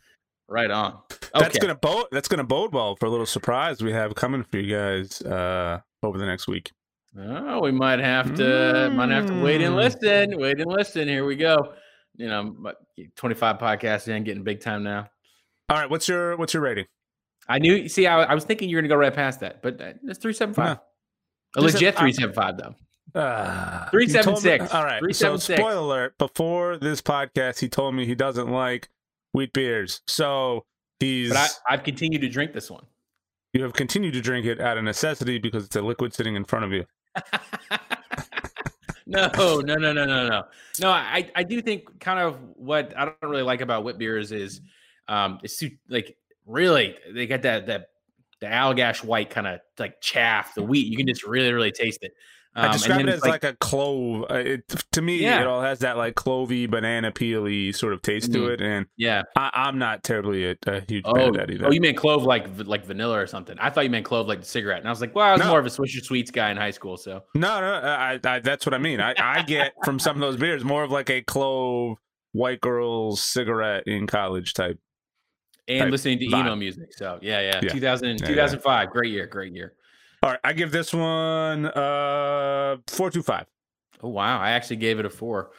right 0.48 0.70
on. 0.70 0.98
That's 1.34 1.58
gonna 1.58 1.74
bode. 1.74 2.06
That's 2.12 2.28
gonna 2.28 2.44
bode 2.44 2.72
well 2.72 2.96
for 2.96 3.06
a 3.06 3.10
little 3.10 3.26
surprise 3.26 3.82
we 3.82 3.92
have 3.92 4.14
coming 4.14 4.44
for 4.44 4.58
you 4.58 4.74
guys 4.74 5.20
uh, 5.22 5.80
over 6.02 6.18
the 6.18 6.26
next 6.26 6.48
week. 6.48 6.70
Oh, 7.16 7.60
we 7.60 7.70
might 7.70 8.00
have 8.00 8.34
to 8.36 8.42
mm. 8.42 8.94
might 8.96 9.10
have 9.10 9.26
to 9.26 9.42
wait 9.42 9.60
and 9.60 9.74
hmm. 9.74 9.80
listen. 9.80 10.36
Wait 10.36 10.60
and 10.60 10.70
listen. 10.70 11.06
Here 11.06 11.24
we 11.24 11.36
go. 11.36 11.74
You 12.16 12.28
know, 12.28 12.72
25 13.16 13.58
podcasts 13.58 14.08
in, 14.08 14.24
getting 14.24 14.44
big 14.44 14.60
time 14.60 14.82
now. 14.82 15.08
All 15.68 15.78
right, 15.78 15.88
what's 15.88 16.08
your 16.08 16.36
what's 16.36 16.54
your 16.54 16.62
rating? 16.62 16.86
I 17.48 17.58
knew. 17.58 17.88
See, 17.88 18.06
I, 18.06 18.22
I 18.22 18.34
was 18.34 18.44
thinking 18.44 18.68
you 18.68 18.76
were 18.76 18.82
gonna 18.82 18.88
go 18.88 18.96
right 18.96 19.14
past 19.14 19.40
that, 19.40 19.62
but 19.62 19.80
uh, 19.80 19.92
it's 20.04 20.18
three 20.18 20.32
seven 20.32 20.54
five. 20.54 20.78
A 21.56 21.60
legit 21.60 21.96
three 21.96 22.12
seven 22.12 22.34
five 22.34 22.56
though. 22.56 22.74
Uh, 23.18 23.88
three 23.90 24.08
seven 24.08 24.36
six. 24.36 24.64
Me, 24.64 24.70
all 24.70 24.84
right. 24.84 25.02
so, 25.14 25.36
spoiler 25.36 25.76
alert: 25.76 26.18
before 26.18 26.76
this 26.78 27.00
podcast, 27.00 27.60
he 27.60 27.68
told 27.68 27.94
me 27.94 28.06
he 28.06 28.14
doesn't 28.14 28.48
like 28.48 28.88
wheat 29.32 29.52
beers. 29.52 30.00
So 30.06 30.64
he's. 31.00 31.30
But 31.30 31.50
I, 31.68 31.72
have 31.72 31.84
continued 31.84 32.22
to 32.22 32.28
drink 32.28 32.52
this 32.52 32.70
one. 32.70 32.84
You 33.52 33.62
have 33.62 33.72
continued 33.72 34.14
to 34.14 34.20
drink 34.20 34.46
it 34.46 34.60
out 34.60 34.78
of 34.78 34.84
necessity 34.84 35.38
because 35.38 35.64
it's 35.64 35.76
a 35.76 35.82
liquid 35.82 36.12
sitting 36.12 36.34
in 36.34 36.44
front 36.44 36.64
of 36.64 36.72
you. 36.72 36.84
no, 39.06 39.60
no, 39.60 39.60
no, 39.60 39.92
no, 39.92 39.92
no, 39.92 40.28
no. 40.28 40.42
No, 40.80 40.90
I, 40.90 41.30
I 41.34 41.42
do 41.42 41.60
think 41.60 42.00
kind 42.00 42.18
of 42.18 42.38
what 42.56 42.92
I 42.96 43.04
don't 43.04 43.16
really 43.22 43.42
like 43.42 43.60
about 43.60 43.84
wheat 43.84 43.98
beers 43.98 44.32
is, 44.32 44.60
um, 45.08 45.38
it's 45.42 45.62
like 45.88 46.16
really 46.46 46.96
they 47.12 47.26
got 47.26 47.42
that 47.42 47.66
that 47.66 47.90
the 48.40 48.46
Allagash 48.46 49.04
white 49.04 49.30
kind 49.30 49.46
of 49.46 49.60
like 49.78 50.00
chaff, 50.00 50.54
the 50.54 50.62
wheat. 50.62 50.86
You 50.86 50.96
can 50.96 51.06
just 51.06 51.24
really, 51.24 51.52
really 51.52 51.72
taste 51.72 52.00
it. 52.02 52.12
Um, 52.56 52.70
I 52.70 52.72
describe 52.72 53.00
it 53.00 53.08
as 53.08 53.22
like, 53.22 53.42
like, 53.42 53.54
a 53.54 53.56
clove. 53.56 54.26
Uh, 54.30 54.34
it, 54.34 54.68
to 54.92 55.02
me, 55.02 55.16
yeah. 55.16 55.40
it 55.40 55.46
all 55.46 55.60
has 55.60 55.80
that 55.80 55.96
like 55.96 56.14
clovey, 56.14 56.70
banana 56.70 57.10
peely 57.10 57.74
sort 57.74 57.92
of 57.92 58.00
taste 58.02 58.30
mm-hmm. 58.30 58.44
to 58.44 58.52
it, 58.52 58.60
and 58.60 58.86
yeah, 58.96 59.22
I, 59.36 59.68
am 59.68 59.78
not 59.78 60.04
terribly 60.04 60.50
a, 60.50 60.56
a 60.66 60.80
huge 60.80 61.04
oh, 61.04 61.14
fan 61.14 61.28
of 61.30 61.34
that 61.34 61.50
either. 61.50 61.66
Oh, 61.66 61.72
you 61.72 61.80
meant 61.80 61.96
clove 61.96 62.22
like 62.22 62.46
like 62.64 62.84
vanilla 62.84 63.18
or 63.18 63.26
something? 63.26 63.58
I 63.58 63.70
thought 63.70 63.84
you 63.84 63.90
meant 63.90 64.04
clove 64.04 64.28
like 64.28 64.40
the 64.40 64.46
cigarette, 64.46 64.78
and 64.78 64.86
I 64.86 64.90
was 64.90 65.00
like, 65.00 65.14
well, 65.14 65.26
I 65.26 65.32
was 65.32 65.40
no. 65.40 65.48
more 65.48 65.58
of 65.58 65.66
a 65.66 65.68
Swisher 65.68 66.02
Sweets 66.02 66.30
guy 66.30 66.50
in 66.50 66.56
high 66.56 66.70
school, 66.70 66.96
so 66.96 67.24
no, 67.34 67.60
no, 67.60 67.72
I, 67.72 68.20
I, 68.24 68.38
that's 68.38 68.64
what 68.64 68.74
I 68.74 68.78
mean. 68.78 69.00
I, 69.00 69.14
I 69.18 69.42
get 69.42 69.74
from 69.84 69.98
some 69.98 70.16
of 70.16 70.20
those 70.20 70.36
beers 70.36 70.62
more 70.62 70.84
of 70.84 70.92
like 70.92 71.10
a 71.10 71.22
clove 71.22 71.98
white 72.32 72.60
girl's 72.60 73.20
cigarette 73.20 73.84
in 73.86 74.06
college 74.06 74.54
type 74.54 74.78
and 75.68 75.90
listening 75.90 76.18
to 76.18 76.26
vibe. 76.26 76.40
emo 76.40 76.56
music. 76.56 76.92
So 76.92 77.18
yeah, 77.22 77.40
yeah, 77.40 77.60
yeah. 77.62 77.68
2000, 77.72 78.20
yeah, 78.20 78.26
2005, 78.26 78.64
yeah. 78.64 78.92
great 78.92 79.10
year, 79.10 79.26
great 79.26 79.52
year. 79.52 79.74
All 80.24 80.30
right, 80.30 80.40
I 80.42 80.54
give 80.54 80.72
this 80.72 80.94
one 80.94 81.66
uh 81.66 82.78
four 82.86 83.10
two 83.10 83.22
five. 83.22 83.44
Oh 84.02 84.08
wow, 84.08 84.40
I 84.40 84.52
actually 84.52 84.76
gave 84.76 84.98
it 84.98 85.04
a 85.04 85.10
four. 85.10 85.50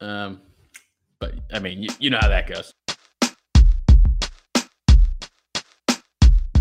Um, 0.00 0.40
but 1.18 1.34
I 1.52 1.58
mean, 1.58 1.82
you, 1.82 1.90
you 1.98 2.08
know 2.08 2.16
how 2.18 2.28
that 2.28 2.46
goes. 2.48 2.72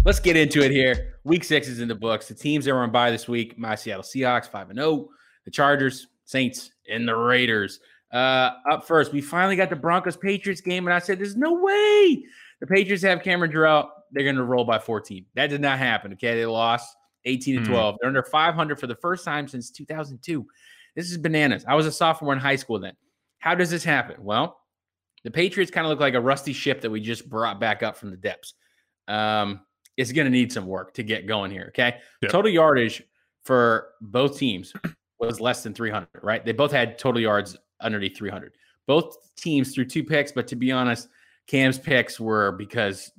Let's 0.03 0.19
get 0.19 0.35
into 0.35 0.61
it 0.61 0.71
here. 0.71 1.13
Week 1.23 1.45
six 1.45 1.69
is 1.69 1.79
in 1.79 1.87
the 1.87 1.95
books. 1.95 2.27
The 2.27 2.33
teams 2.33 2.65
that 2.65 2.73
were 2.73 2.81
on 2.81 2.91
by 2.91 3.11
this 3.11 3.29
week: 3.29 3.57
my 3.57 3.75
Seattle 3.75 4.03
Seahawks 4.03 4.49
five 4.49 4.69
and 4.69 4.77
zero, 4.77 4.89
oh, 4.89 5.09
the 5.45 5.51
Chargers, 5.51 6.07
Saints, 6.25 6.69
and 6.91 7.07
the 7.07 7.15
Raiders. 7.15 7.79
Uh, 8.11 8.55
up 8.69 8.85
first, 8.85 9.13
we 9.13 9.21
finally 9.21 9.55
got 9.55 9.69
the 9.69 9.77
Broncos 9.77 10.17
Patriots 10.17 10.59
game, 10.59 10.85
and 10.85 10.93
I 10.93 10.99
said, 10.99 11.17
"There's 11.17 11.37
no 11.37 11.53
way 11.53 12.25
the 12.59 12.67
Patriots 12.67 13.03
have 13.03 13.23
Cameron 13.23 13.53
Jerrell. 13.53 13.87
They're 14.11 14.25
going 14.25 14.35
to 14.35 14.43
roll 14.43 14.65
by 14.65 14.79
14." 14.79 15.27
That 15.35 15.47
did 15.47 15.61
not 15.61 15.79
happen. 15.79 16.11
Okay, 16.11 16.35
they 16.35 16.45
lost. 16.45 16.93
18 17.25 17.63
to 17.63 17.65
12. 17.65 17.95
Mm. 17.95 17.97
They're 17.99 18.07
under 18.09 18.23
500 18.23 18.79
for 18.79 18.87
the 18.87 18.95
first 18.95 19.25
time 19.25 19.47
since 19.47 19.69
2002. 19.71 20.45
This 20.95 21.11
is 21.11 21.17
bananas. 21.17 21.65
I 21.67 21.75
was 21.75 21.85
a 21.85 21.91
sophomore 21.91 22.33
in 22.33 22.39
high 22.39 22.55
school 22.55 22.79
then. 22.79 22.93
How 23.39 23.55
does 23.55 23.69
this 23.69 23.83
happen? 23.83 24.23
Well, 24.23 24.59
the 25.23 25.31
Patriots 25.31 25.71
kind 25.71 25.85
of 25.85 25.89
look 25.89 25.99
like 25.99 26.13
a 26.13 26.21
rusty 26.21 26.53
ship 26.53 26.81
that 26.81 26.89
we 26.89 26.99
just 26.99 27.29
brought 27.29 27.59
back 27.59 27.83
up 27.83 27.97
from 27.97 28.11
the 28.11 28.17
depths. 28.17 28.53
Um, 29.07 29.61
it's 29.97 30.11
going 30.11 30.25
to 30.25 30.31
need 30.31 30.51
some 30.51 30.65
work 30.65 30.93
to 30.95 31.03
get 31.03 31.27
going 31.27 31.51
here. 31.51 31.65
Okay. 31.69 31.97
Yep. 32.21 32.31
Total 32.31 32.51
yardage 32.51 33.03
for 33.43 33.89
both 34.01 34.37
teams 34.37 34.73
was 35.19 35.39
less 35.39 35.63
than 35.63 35.73
300, 35.73 36.07
right? 36.21 36.43
They 36.43 36.51
both 36.51 36.71
had 36.71 36.97
total 36.97 37.21
yards 37.21 37.57
underneath 37.81 38.17
300. 38.17 38.53
Both 38.87 39.35
teams 39.35 39.73
threw 39.73 39.85
two 39.85 40.03
picks, 40.03 40.31
but 40.31 40.47
to 40.47 40.55
be 40.55 40.71
honest, 40.71 41.09
Cam's 41.47 41.77
picks 41.77 42.19
were 42.19 42.53
because 42.53 43.11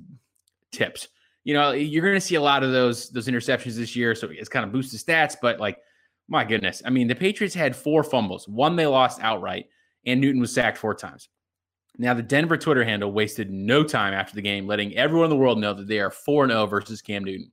tips 0.73 1.09
you 1.45 1.55
know, 1.55 1.73
you're 1.73 2.03
going 2.03 2.15
to 2.15 2.21
see 2.21 2.35
a 2.35 2.43
lot 2.43 2.63
of 2.63 2.73
those 2.73 3.11
those 3.11 3.29
interceptions 3.29 3.75
this 3.77 3.95
year, 3.95 4.15
so 4.15 4.29
it's 4.31 4.49
kind 4.49 4.65
of 4.65 4.73
boosted 4.73 4.99
stats. 4.99 5.37
But 5.41 5.61
like, 5.61 5.79
my 6.27 6.45
goodness, 6.45 6.83
I 6.85 6.91
mean, 6.91 7.07
the 7.07 7.15
Patriots 7.15 7.55
had 7.55 7.77
four 7.77 8.03
fumbles, 8.03 8.49
one 8.49 8.77
they 8.77 8.87
lost 8.87 9.21
outright, 9.21 9.67
and 10.07 10.21
Newton 10.21 10.41
was 10.41 10.53
sacked 10.53 10.79
four 10.79 10.95
times. 10.95 11.29
Now, 11.97 12.15
the 12.15 12.23
Denver 12.23 12.57
Twitter 12.57 12.83
handle 12.83 13.13
wasted 13.13 13.51
no 13.51 13.85
time 13.85 14.15
after 14.15 14.35
the 14.35 14.43
game, 14.43 14.67
letting 14.67 14.97
everyone 14.97 15.27
in 15.27 15.31
the 15.31 15.37
world 15.37 15.59
know 15.59 15.75
that 15.75 15.87
they 15.87 16.01
are 16.01 16.11
4 16.11 16.49
0 16.49 16.67
versus 16.67 17.01
Cam 17.01 17.23
Newton. 17.25 17.53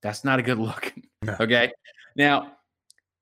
That's 0.00 0.22
not 0.22 0.38
a 0.38 0.42
good 0.42 0.58
look. 0.58 0.92
No. 1.22 1.36
Okay. 1.40 1.72
Now, 2.16 2.52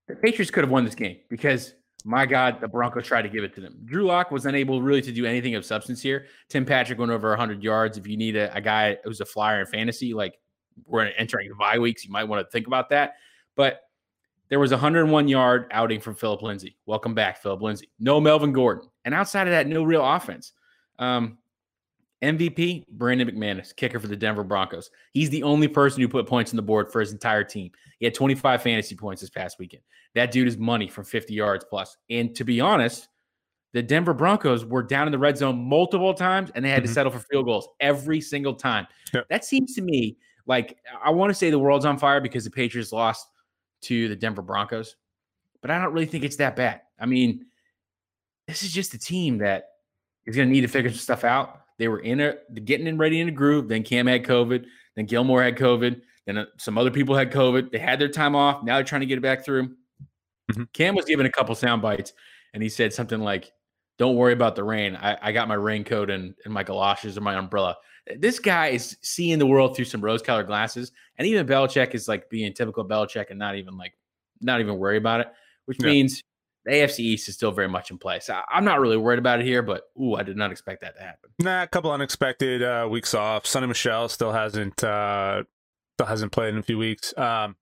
the 0.08 0.16
Patriots 0.16 0.50
could 0.50 0.64
have 0.64 0.70
won 0.70 0.84
this 0.84 0.96
game 0.96 1.18
because 1.30 1.74
my 2.04 2.26
God, 2.26 2.60
the 2.60 2.68
Broncos 2.68 3.06
tried 3.06 3.22
to 3.22 3.28
give 3.28 3.44
it 3.44 3.54
to 3.54 3.60
them. 3.60 3.78
Drew 3.84 4.04
Lock 4.04 4.30
was 4.30 4.46
unable 4.46 4.82
really 4.82 5.02
to 5.02 5.12
do 5.12 5.24
anything 5.24 5.54
of 5.54 5.64
substance 5.64 6.00
here. 6.00 6.26
Tim 6.48 6.64
Patrick 6.64 6.98
went 6.98 7.12
over 7.12 7.28
100 7.30 7.62
yards. 7.62 7.98
If 7.98 8.06
you 8.06 8.16
need 8.16 8.36
a, 8.36 8.54
a 8.54 8.60
guy 8.60 8.98
who's 9.04 9.20
a 9.20 9.24
flyer 9.24 9.60
in 9.60 9.66
fantasy, 9.66 10.14
like 10.14 10.38
we're 10.86 11.06
entering 11.06 11.48
the 11.48 11.54
bye 11.54 11.78
weeks, 11.78 12.04
you 12.04 12.10
might 12.10 12.24
want 12.24 12.44
to 12.44 12.50
think 12.50 12.66
about 12.66 12.90
that. 12.90 13.14
But 13.56 13.82
there 14.48 14.58
was 14.58 14.72
a 14.72 14.76
101 14.76 15.28
yard 15.28 15.66
outing 15.70 16.00
from 16.00 16.14
Philip 16.14 16.42
Lindsay. 16.42 16.76
Welcome 16.86 17.14
back, 17.14 17.42
Philip 17.42 17.62
Lindsay. 17.62 17.90
No 17.98 18.20
Melvin 18.20 18.52
Gordon. 18.52 18.88
And 19.04 19.14
outside 19.14 19.46
of 19.46 19.52
that, 19.52 19.66
no 19.66 19.82
real 19.82 20.04
offense. 20.04 20.52
Um, 20.98 21.38
MVP, 22.22 22.86
Brandon 22.88 23.28
McManus, 23.28 23.74
kicker 23.74 23.98
for 23.98 24.06
the 24.06 24.16
Denver 24.16 24.44
Broncos. 24.44 24.90
He's 25.12 25.30
the 25.30 25.42
only 25.42 25.68
person 25.68 26.00
who 26.00 26.08
put 26.08 26.26
points 26.26 26.52
on 26.52 26.56
the 26.56 26.62
board 26.62 26.92
for 26.92 27.00
his 27.00 27.12
entire 27.12 27.44
team. 27.44 27.70
He 27.98 28.06
had 28.06 28.14
25 28.14 28.62
fantasy 28.62 28.94
points 28.94 29.20
this 29.20 29.30
past 29.30 29.58
weekend. 29.58 29.82
That 30.14 30.30
dude 30.30 30.46
is 30.46 30.56
money 30.56 30.88
from 30.88 31.04
50 31.04 31.34
yards 31.34 31.64
plus. 31.68 31.96
And 32.10 32.34
to 32.36 32.44
be 32.44 32.60
honest, 32.60 33.08
the 33.72 33.82
Denver 33.82 34.14
Broncos 34.14 34.64
were 34.64 34.82
down 34.82 35.08
in 35.08 35.12
the 35.12 35.18
red 35.18 35.36
zone 35.36 35.58
multiple 35.58 36.14
times 36.14 36.50
and 36.54 36.64
they 36.64 36.68
had 36.68 36.82
mm-hmm. 36.82 36.88
to 36.88 36.94
settle 36.94 37.12
for 37.12 37.20
field 37.20 37.46
goals 37.46 37.68
every 37.80 38.20
single 38.20 38.54
time. 38.54 38.86
Yep. 39.14 39.26
That 39.30 39.44
seems 39.44 39.74
to 39.74 39.82
me 39.82 40.16
like 40.46 40.78
I 41.02 41.10
want 41.10 41.30
to 41.30 41.34
say 41.34 41.50
the 41.50 41.58
world's 41.58 41.84
on 41.84 41.98
fire 41.98 42.20
because 42.20 42.44
the 42.44 42.50
Patriots 42.50 42.92
lost 42.92 43.26
to 43.82 44.08
the 44.08 44.16
Denver 44.16 44.42
Broncos, 44.42 44.96
but 45.60 45.70
I 45.70 45.80
don't 45.80 45.92
really 45.92 46.06
think 46.06 46.24
it's 46.24 46.36
that 46.36 46.56
bad. 46.56 46.82
I 47.00 47.06
mean, 47.06 47.46
this 48.46 48.62
is 48.62 48.72
just 48.72 48.94
a 48.94 48.98
team 48.98 49.38
that 49.38 49.70
is 50.26 50.36
going 50.36 50.48
to 50.48 50.52
need 50.52 50.62
to 50.62 50.68
figure 50.68 50.90
some 50.90 50.98
stuff 50.98 51.24
out. 51.24 51.61
They 51.82 51.88
were 51.88 51.98
in 51.98 52.20
a 52.20 52.36
getting 52.64 52.86
in 52.86 52.96
ready 52.96 53.18
in 53.18 53.28
a 53.28 53.32
groove. 53.32 53.66
Then 53.66 53.82
Cam 53.82 54.06
had 54.06 54.22
COVID. 54.22 54.64
Then 54.94 55.04
Gilmore 55.04 55.42
had 55.42 55.56
COVID. 55.56 56.00
Then 56.26 56.38
uh, 56.38 56.44
some 56.56 56.78
other 56.78 56.92
people 56.92 57.16
had 57.16 57.32
COVID. 57.32 57.72
They 57.72 57.80
had 57.80 57.98
their 57.98 58.08
time 58.08 58.36
off. 58.36 58.62
Now 58.62 58.76
they're 58.76 58.84
trying 58.84 59.00
to 59.00 59.06
get 59.08 59.18
it 59.18 59.22
back 59.22 59.44
through. 59.44 59.70
Mm-hmm. 60.52 60.62
Cam 60.74 60.94
was 60.94 61.06
given 61.06 61.26
a 61.26 61.28
couple 61.32 61.56
sound 61.56 61.82
bites, 61.82 62.12
and 62.54 62.62
he 62.62 62.68
said 62.68 62.92
something 62.92 63.18
like, 63.18 63.50
"Don't 63.98 64.14
worry 64.14 64.32
about 64.32 64.54
the 64.54 64.62
rain. 64.62 64.94
I, 64.94 65.18
I 65.20 65.32
got 65.32 65.48
my 65.48 65.56
raincoat 65.56 66.08
and, 66.08 66.34
and 66.44 66.54
my 66.54 66.62
galoshes 66.62 67.16
and 67.16 67.24
my 67.24 67.34
umbrella." 67.34 67.76
This 68.16 68.38
guy 68.38 68.68
is 68.68 68.96
seeing 69.02 69.40
the 69.40 69.46
world 69.46 69.74
through 69.74 69.86
some 69.86 70.00
rose-colored 70.00 70.46
glasses, 70.46 70.92
and 71.18 71.26
even 71.26 71.48
Belichick 71.48 71.96
is 71.96 72.06
like 72.06 72.30
being 72.30 72.54
typical 72.54 72.84
Belichick 72.84 73.30
and 73.30 73.40
not 73.40 73.56
even 73.56 73.76
like 73.76 73.94
not 74.40 74.60
even 74.60 74.78
worry 74.78 74.98
about 74.98 75.18
it, 75.18 75.32
which 75.64 75.78
yeah. 75.80 75.86
means 75.86 76.22
the 76.64 76.72
AFC 76.72 77.00
East 77.00 77.28
is 77.28 77.34
still 77.34 77.50
very 77.50 77.68
much 77.68 77.90
in 77.90 77.98
place. 77.98 78.26
So 78.26 78.40
I'm 78.48 78.64
not 78.64 78.80
really 78.80 78.96
worried 78.96 79.18
about 79.18 79.40
it 79.40 79.46
here, 79.46 79.62
but 79.62 79.82
ooh, 80.00 80.14
I 80.14 80.22
did 80.22 80.36
not 80.36 80.52
expect 80.52 80.82
that 80.82 80.96
to 80.96 81.02
happen. 81.02 81.30
Nah, 81.38 81.62
a 81.62 81.66
couple 81.66 81.90
unexpected 81.90 82.62
uh, 82.62 82.86
weeks 82.90 83.14
off. 83.14 83.44
Sony 83.44 83.68
Michel 83.68 84.08
still 84.08 84.32
hasn't 84.32 84.82
uh, 84.84 85.42
still 85.96 86.06
hasn't 86.06 86.32
played 86.32 86.54
in 86.54 86.58
a 86.58 86.62
few 86.62 86.78
weeks. 86.78 87.16
Um, 87.18 87.56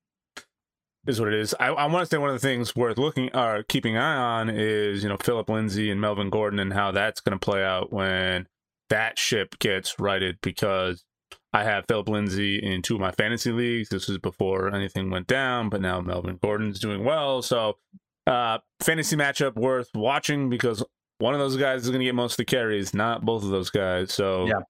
is 1.06 1.18
what 1.18 1.28
it 1.28 1.34
is. 1.34 1.54
I, 1.58 1.68
I 1.68 1.86
want 1.86 2.04
to 2.04 2.14
say 2.14 2.18
one 2.18 2.28
of 2.28 2.34
the 2.34 2.46
things 2.46 2.76
worth 2.76 2.98
looking 2.98 3.34
or 3.34 3.62
keeping 3.62 3.96
an 3.96 4.02
eye 4.02 4.16
on 4.16 4.50
is 4.50 5.02
you 5.02 5.08
know 5.08 5.16
Philip 5.16 5.48
Lindsay 5.48 5.90
and 5.90 6.00
Melvin 6.00 6.30
Gordon 6.30 6.58
and 6.58 6.72
how 6.72 6.92
that's 6.92 7.20
going 7.20 7.38
to 7.38 7.44
play 7.44 7.64
out 7.64 7.92
when 7.92 8.46
that 8.90 9.18
ship 9.18 9.58
gets 9.58 9.98
righted 9.98 10.38
because 10.42 11.04
I 11.52 11.64
have 11.64 11.86
Philip 11.88 12.08
Lindsay 12.08 12.58
in 12.58 12.82
two 12.82 12.94
of 12.94 13.00
my 13.00 13.12
fantasy 13.12 13.50
leagues. 13.50 13.88
This 13.88 14.08
was 14.08 14.18
before 14.18 14.72
anything 14.74 15.10
went 15.10 15.26
down, 15.26 15.68
but 15.68 15.80
now 15.80 16.00
Melvin 16.00 16.38
Gordon's 16.42 16.78
doing 16.78 17.04
well. 17.04 17.42
So 17.42 17.78
uh, 18.26 18.58
fantasy 18.80 19.16
matchup 19.16 19.56
worth 19.56 19.90
watching 19.94 20.50
because 20.50 20.84
one 21.18 21.34
of 21.34 21.40
those 21.40 21.56
guys 21.56 21.82
is 21.82 21.88
going 21.88 22.00
to 22.00 22.04
get 22.04 22.14
most 22.14 22.32
of 22.32 22.38
the 22.38 22.44
carries, 22.44 22.94
not 22.94 23.24
both 23.24 23.44
of 23.44 23.50
those 23.50 23.70
guys. 23.70 24.12
So 24.12 24.46
yeah. 24.46 24.60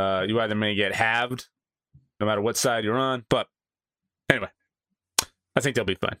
uh, 0.00 0.22
you 0.26 0.40
either 0.40 0.54
may 0.54 0.74
get 0.74 0.94
halved, 0.94 1.48
no 2.18 2.26
matter 2.26 2.40
what 2.40 2.56
side 2.56 2.84
you're 2.84 2.98
on. 2.98 3.24
But 3.28 3.46
anyway, 4.28 4.48
I 5.56 5.60
think 5.60 5.76
they'll 5.76 5.84
be 5.84 5.96
fine. 5.96 6.18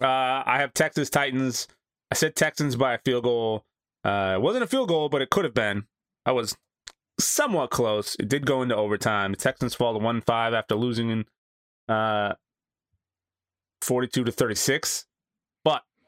Uh, 0.00 0.42
I 0.46 0.58
have 0.58 0.74
Texans 0.74 1.10
Titans. 1.10 1.68
I 2.10 2.14
said 2.14 2.36
Texans 2.36 2.76
by 2.76 2.94
a 2.94 2.98
field 2.98 3.24
goal. 3.24 3.64
Uh, 4.04 4.34
it 4.36 4.42
wasn't 4.42 4.64
a 4.64 4.66
field 4.66 4.88
goal, 4.88 5.08
but 5.08 5.22
it 5.22 5.30
could 5.30 5.44
have 5.44 5.54
been. 5.54 5.84
I 6.24 6.32
was 6.32 6.56
somewhat 7.18 7.70
close. 7.70 8.16
It 8.18 8.28
did 8.28 8.46
go 8.46 8.62
into 8.62 8.74
overtime. 8.76 9.32
The 9.32 9.36
Texans 9.36 9.74
fall 9.74 9.92
to 9.92 9.98
one 9.98 10.20
five 10.22 10.54
after 10.54 10.74
losing 10.74 11.10
in 11.10 11.24
uh, 11.88 12.34
forty 13.82 14.08
two 14.08 14.24
to 14.24 14.32
thirty 14.32 14.54
six. 14.54 15.06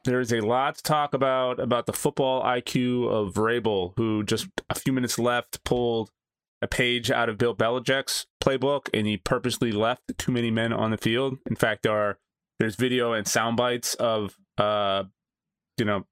There 0.04 0.20
is 0.20 0.32
a 0.32 0.40
lot 0.40 0.76
to 0.76 0.82
talk 0.82 1.14
about 1.14 1.60
about 1.60 1.86
the 1.86 1.92
football 1.92 2.42
IQ 2.42 3.08
of 3.08 3.34
Vrabel, 3.34 3.92
who 3.96 4.24
just 4.24 4.48
a 4.68 4.74
few 4.74 4.92
minutes 4.92 5.18
left 5.18 5.62
pulled 5.64 6.10
a 6.60 6.68
page 6.68 7.10
out 7.10 7.28
of 7.28 7.38
Bill 7.38 7.54
Belichick's 7.54 8.26
playbook, 8.42 8.88
and 8.92 9.06
he 9.06 9.16
purposely 9.16 9.72
left 9.72 10.02
too 10.18 10.32
many 10.32 10.50
men 10.50 10.72
on 10.72 10.90
the 10.90 10.98
field. 10.98 11.38
In 11.48 11.56
fact, 11.56 11.84
there 11.84 11.96
are 11.96 12.18
there's 12.58 12.76
video 12.76 13.12
and 13.12 13.26
sound 13.26 13.56
bites 13.56 13.94
of 13.94 14.36
uh, 14.58 15.04
you 15.78 15.84
know, 15.84 16.06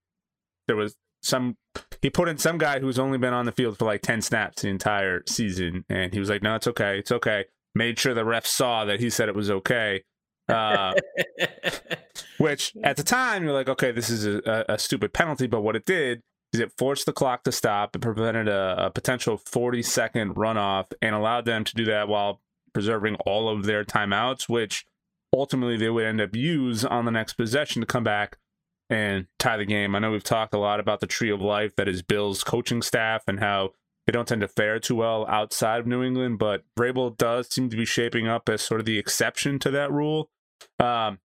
there 0.66 0.76
was 0.76 0.96
some 1.22 1.56
he 2.02 2.10
put 2.10 2.28
in 2.28 2.38
some 2.38 2.58
guy 2.58 2.80
who's 2.80 2.98
only 2.98 3.18
been 3.18 3.34
on 3.34 3.44
the 3.44 3.52
field 3.52 3.78
for 3.78 3.84
like 3.84 4.02
10 4.02 4.22
snaps 4.22 4.62
the 4.62 4.68
entire 4.68 5.22
season 5.26 5.84
and 5.88 6.12
he 6.14 6.18
was 6.18 6.30
like 6.30 6.42
no 6.42 6.54
it's 6.54 6.66
okay 6.66 6.98
it's 6.98 7.12
okay 7.12 7.44
made 7.74 7.98
sure 7.98 8.14
the 8.14 8.24
ref 8.24 8.46
saw 8.46 8.84
that 8.84 9.00
he 9.00 9.10
said 9.10 9.28
it 9.28 9.34
was 9.34 9.50
okay 9.50 10.02
uh, 10.50 10.94
which 12.38 12.72
at 12.82 12.96
the 12.96 13.02
time 13.02 13.44
you're 13.44 13.52
like 13.52 13.68
okay 13.68 13.92
this 13.92 14.10
is 14.10 14.26
a, 14.26 14.64
a, 14.68 14.78
stupid 14.78 15.12
penalty 15.12 15.46
but 15.46 15.60
what 15.60 15.76
it 15.76 15.86
did 15.86 16.22
is 16.52 16.60
it 16.60 16.72
forced 16.76 17.06
the 17.06 17.12
clock 17.12 17.44
to 17.44 17.52
stop 17.52 17.94
it 17.94 18.00
prevented 18.00 18.48
a, 18.48 18.86
a 18.86 18.90
potential 18.90 19.36
40 19.36 19.82
second 19.82 20.34
runoff 20.34 20.92
and 21.00 21.14
allowed 21.14 21.44
them 21.44 21.64
to 21.64 21.74
do 21.74 21.84
that 21.86 22.08
while 22.08 22.40
preserving 22.72 23.16
all 23.26 23.48
of 23.48 23.64
their 23.64 23.84
timeouts 23.84 24.48
which 24.48 24.84
ultimately 25.32 25.76
they 25.76 25.90
would 25.90 26.04
end 26.04 26.20
up 26.20 26.34
use 26.34 26.84
on 26.84 27.04
the 27.04 27.10
next 27.10 27.34
possession 27.34 27.80
to 27.80 27.86
come 27.86 28.04
back 28.04 28.36
and 28.88 29.26
tie 29.38 29.56
the 29.56 29.64
game. 29.64 29.94
I 29.94 30.00
know 30.00 30.10
we've 30.10 30.24
talked 30.24 30.52
a 30.52 30.58
lot 30.58 30.80
about 30.80 31.00
the 31.00 31.06
tree 31.06 31.30
of 31.30 31.40
life 31.40 31.76
that 31.76 31.88
is 31.88 32.02
Bill's 32.02 32.42
coaching 32.42 32.82
staff 32.82 33.22
and 33.28 33.38
how 33.38 33.70
they 34.06 34.12
don't 34.12 34.26
tend 34.26 34.40
to 34.40 34.48
fare 34.48 34.80
too 34.80 34.96
well 34.96 35.26
outside 35.28 35.80
of 35.80 35.86
New 35.86 36.02
England, 36.02 36.38
but 36.38 36.64
Vrabel 36.76 37.16
does 37.16 37.48
seem 37.48 37.70
to 37.70 37.76
be 37.76 37.84
shaping 37.84 38.26
up 38.26 38.48
as 38.48 38.60
sort 38.60 38.80
of 38.80 38.86
the 38.86 38.98
exception 38.98 39.58
to 39.60 39.70
that 39.70 39.92
rule. 39.92 40.28
Um, 40.78 41.18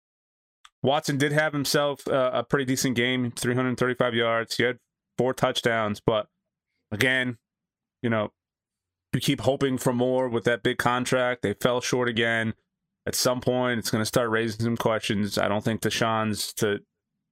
Watson 0.83 1.17
did 1.17 1.33
have 1.33 1.53
himself 1.53 2.07
a, 2.07 2.31
a 2.35 2.45
pretty 2.45 2.65
decent 2.65 2.97
game, 2.97 3.31
335 3.31 4.15
yards. 4.15 4.57
He 4.57 4.65
had 4.65 4.79
four 5.17 5.33
touchdowns, 5.33 6.01
but 6.05 6.27
again, 6.91 7.39
you 8.03 8.11
know, 8.11 8.33
you 9.13 9.21
keep 9.21 9.43
hoping 9.43 9.79
for 9.79 9.93
more 9.93 10.29
with 10.29 10.45
that 10.45 10.63
big 10.63 10.79
contract. 10.79 11.43
They 11.43 11.55
fell 11.55 11.81
short 11.81 12.09
again. 12.09 12.55
At 13.07 13.15
some 13.15 13.41
point, 13.41 13.79
it's 13.79 13.91
going 13.91 14.01
to 14.01 14.07
start 14.07 14.31
raising 14.31 14.61
some 14.61 14.77
questions. 14.77 15.37
I 15.37 15.49
don't 15.49 15.65
think 15.65 15.83
Deshaun's 15.83 16.53
to 16.55 16.81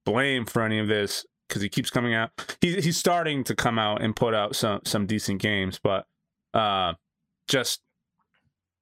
blame 0.05 0.45
for 0.45 0.63
any 0.63 0.79
of 0.79 0.89
this 0.89 1.25
because 1.49 1.63
he 1.63 1.69
keeps 1.69 1.91
coming 1.91 2.15
out. 2.15 2.31
He, 2.61 2.81
he's 2.81 2.97
starting 2.97 3.45
to 3.45 3.55
come 3.55 3.79
out 3.79 4.03
and 4.03 4.15
put 4.15 4.35
out 4.35 4.57
some 4.57 4.81
some 4.85 5.07
decent 5.07 5.41
games, 5.41 5.81
but 5.83 6.07
uh, 6.55 6.95
just 7.49 7.81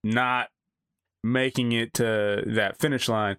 not 0.03 0.49
making 1.23 1.73
it 1.73 1.95
to 1.95 2.43
that 2.47 2.79
finish 2.79 3.09
line. 3.09 3.37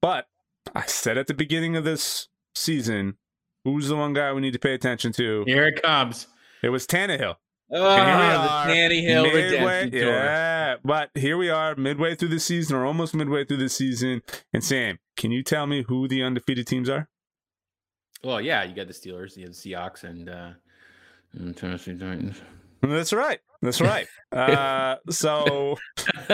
But 0.00 0.26
I 0.74 0.86
said 0.86 1.18
at 1.18 1.26
the 1.26 1.34
beginning 1.34 1.76
of 1.76 1.84
this 1.84 2.28
season, 2.54 3.16
who's 3.64 3.88
the 3.88 3.96
one 3.96 4.12
guy 4.12 4.32
we 4.32 4.40
need 4.40 4.52
to 4.52 4.58
pay 4.58 4.74
attention 4.74 5.12
to? 5.14 5.44
Here 5.46 5.66
it 5.66 5.82
comes. 5.82 6.26
It 6.62 6.70
was 6.70 6.86
Tannehill. 6.86 7.36
Oh, 7.70 7.96
and 7.96 8.08
here 8.08 8.16
we 8.16 8.24
are, 8.24 8.42
the 8.42 8.72
Tannehill 8.72 9.22
midway, 9.24 9.42
redemption 9.42 10.08
Yeah, 10.08 10.76
but 10.82 11.10
here 11.14 11.36
we 11.36 11.50
are, 11.50 11.76
midway 11.76 12.14
through 12.14 12.28
the 12.28 12.40
season, 12.40 12.76
or 12.76 12.86
almost 12.86 13.14
midway 13.14 13.44
through 13.44 13.58
the 13.58 13.68
season. 13.68 14.22
And 14.54 14.64
Sam, 14.64 14.98
can 15.16 15.30
you 15.30 15.42
tell 15.42 15.66
me 15.66 15.84
who 15.86 16.08
the 16.08 16.22
undefeated 16.22 16.66
teams 16.66 16.88
are? 16.88 17.08
Well, 18.24 18.40
yeah, 18.40 18.64
you 18.64 18.74
got 18.74 18.88
the 18.88 18.94
Steelers, 18.94 19.36
you 19.36 19.44
have 19.44 19.54
the 19.54 19.72
Seahawks, 19.72 20.04
and, 20.04 20.30
uh, 20.30 20.50
and 21.34 21.56
Tennessee 21.56 21.92
Titans. 21.92 22.40
That's 22.82 23.12
right. 23.12 23.40
That's 23.62 23.80
right. 23.80 24.06
uh, 24.32 24.96
so, 25.10 25.76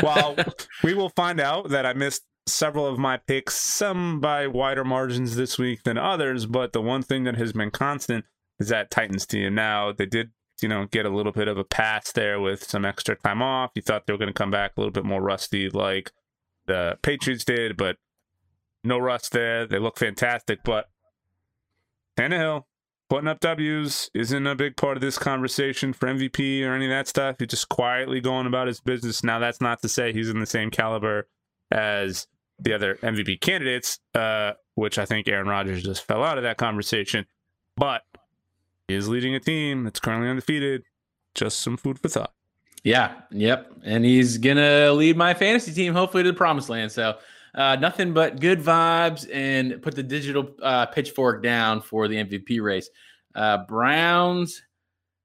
while 0.00 0.36
we 0.82 0.94
will 0.94 1.10
find 1.10 1.40
out 1.40 1.70
that 1.70 1.86
I 1.86 1.92
missed 1.92 2.24
several 2.46 2.86
of 2.86 2.98
my 2.98 3.16
picks, 3.16 3.54
some 3.54 4.20
by 4.20 4.46
wider 4.46 4.84
margins 4.84 5.36
this 5.36 5.58
week 5.58 5.84
than 5.84 5.96
others, 5.96 6.46
but 6.46 6.72
the 6.72 6.82
one 6.82 7.02
thing 7.02 7.24
that 7.24 7.36
has 7.36 7.52
been 7.52 7.70
constant 7.70 8.24
is 8.58 8.68
that 8.68 8.90
Titans 8.90 9.26
team. 9.26 9.54
Now, 9.54 9.92
they 9.92 10.06
did 10.06 10.30
you 10.62 10.68
know, 10.68 10.86
get 10.86 11.06
a 11.06 11.10
little 11.10 11.32
bit 11.32 11.48
of 11.48 11.58
a 11.58 11.64
pass 11.64 12.12
there 12.12 12.40
with 12.40 12.64
some 12.64 12.84
extra 12.84 13.16
time 13.16 13.42
off. 13.42 13.72
You 13.74 13.82
thought 13.82 14.06
they 14.06 14.12
were 14.12 14.18
going 14.18 14.32
to 14.32 14.32
come 14.32 14.50
back 14.50 14.72
a 14.76 14.80
little 14.80 14.92
bit 14.92 15.04
more 15.04 15.20
rusty 15.20 15.68
like 15.68 16.12
the 16.66 16.98
Patriots 17.02 17.44
did, 17.44 17.76
but 17.76 17.96
no 18.82 18.98
rust 18.98 19.32
there. 19.32 19.66
They 19.66 19.78
look 19.78 19.98
fantastic. 19.98 20.60
But 20.64 20.88
Tannehill 22.16 22.64
putting 23.08 23.28
up 23.28 23.40
W's 23.40 24.10
isn't 24.14 24.46
a 24.46 24.54
big 24.54 24.76
part 24.76 24.96
of 24.96 25.00
this 25.00 25.18
conversation 25.18 25.92
for 25.92 26.08
MVP 26.08 26.64
or 26.64 26.74
any 26.74 26.86
of 26.86 26.90
that 26.90 27.08
stuff. 27.08 27.36
He's 27.38 27.48
just 27.48 27.68
quietly 27.68 28.20
going 28.20 28.46
about 28.46 28.66
his 28.66 28.80
business. 28.80 29.22
Now, 29.22 29.38
that's 29.38 29.60
not 29.60 29.82
to 29.82 29.88
say 29.88 30.12
he's 30.12 30.30
in 30.30 30.40
the 30.40 30.46
same 30.46 30.70
caliber 30.70 31.28
as 31.70 32.26
the 32.58 32.72
other 32.72 32.96
MVP 32.96 33.40
candidates, 33.40 33.98
uh, 34.14 34.52
which 34.74 34.98
I 34.98 35.04
think 35.04 35.28
Aaron 35.28 35.48
Rodgers 35.48 35.82
just 35.82 36.06
fell 36.06 36.22
out 36.22 36.38
of 36.38 36.44
that 36.44 36.56
conversation. 36.56 37.26
But 37.76 38.02
he 38.88 38.94
is 38.94 39.08
leading 39.08 39.34
a 39.34 39.40
team 39.40 39.84
that's 39.84 40.00
currently 40.00 40.28
undefeated. 40.28 40.84
Just 41.34 41.60
some 41.60 41.76
food 41.76 41.98
for 41.98 42.08
thought. 42.08 42.32
Yeah, 42.84 43.14
yep. 43.30 43.72
And 43.82 44.04
he's 44.04 44.38
to 44.58 44.92
lead 44.92 45.16
my 45.16 45.34
fantasy 45.34 45.72
team, 45.72 45.94
hopefully, 45.94 46.22
to 46.22 46.30
the 46.30 46.36
promised 46.36 46.68
land. 46.68 46.92
So, 46.92 47.16
uh, 47.54 47.76
nothing 47.76 48.12
but 48.12 48.40
good 48.40 48.60
vibes 48.60 49.28
and 49.32 49.80
put 49.82 49.94
the 49.94 50.02
digital 50.02 50.50
uh, 50.62 50.86
pitchfork 50.86 51.42
down 51.42 51.80
for 51.80 52.08
the 52.08 52.16
MVP 52.16 52.60
race. 52.60 52.90
Uh, 53.34 53.58
Browns, 53.66 54.62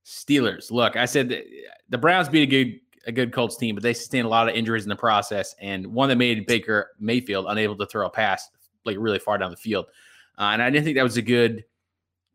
Steelers. 0.05 0.71
Look, 0.71 0.95
I 0.95 1.05
said 1.05 1.43
the 1.89 1.97
Browns 1.97 2.29
beat 2.29 2.43
a 2.43 2.45
good 2.45 2.79
a 3.07 3.11
good 3.11 3.31
Colts 3.31 3.57
team, 3.57 3.75
but 3.75 3.83
they 3.83 3.93
sustained 3.93 4.25
a 4.25 4.29
lot 4.29 4.47
of 4.49 4.55
injuries 4.55 4.83
in 4.83 4.89
the 4.89 4.95
process, 4.95 5.55
and 5.59 5.87
one 5.87 6.09
that 6.09 6.17
made 6.17 6.45
Baker 6.45 6.91
Mayfield 6.99 7.45
unable 7.47 7.75
to 7.77 7.85
throw 7.85 8.05
a 8.05 8.09
pass 8.09 8.47
like 8.85 8.97
really 8.99 9.19
far 9.19 9.37
down 9.37 9.51
the 9.51 9.57
field. 9.57 9.85
Uh, 10.37 10.51
and 10.53 10.61
I 10.61 10.69
didn't 10.69 10.85
think 10.85 10.97
that 10.97 11.03
was 11.03 11.17
a 11.17 11.21
good 11.21 11.63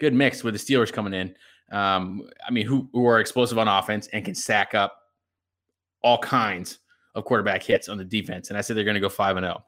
good 0.01 0.15
mix 0.15 0.43
with 0.43 0.55
the 0.55 0.61
Steelers 0.61 0.93
coming 0.93 1.15
in. 1.15 1.35
Um, 1.71 2.29
I 2.47 2.51
mean, 2.51 2.67
who, 2.67 2.89
who 2.93 3.07
are 3.07 3.21
explosive 3.21 3.59
on 3.59 3.69
offense 3.69 4.09
and 4.13 4.25
can 4.25 4.35
sack 4.35 4.75
up 4.75 4.97
all 6.03 6.19
kinds 6.19 6.79
of 7.15 7.25
quarterback 7.25 7.63
hits 7.63 7.89
on 7.89 7.97
the 7.97 8.05
defense. 8.05 8.49
And 8.49 8.59
I 8.59 8.61
said 8.61 8.77
they're 8.77 8.85
going 8.85 8.95
to 8.95 9.01
go 9.01 9.09
5 9.09 9.37
and 9.39 9.45
0. 9.45 9.65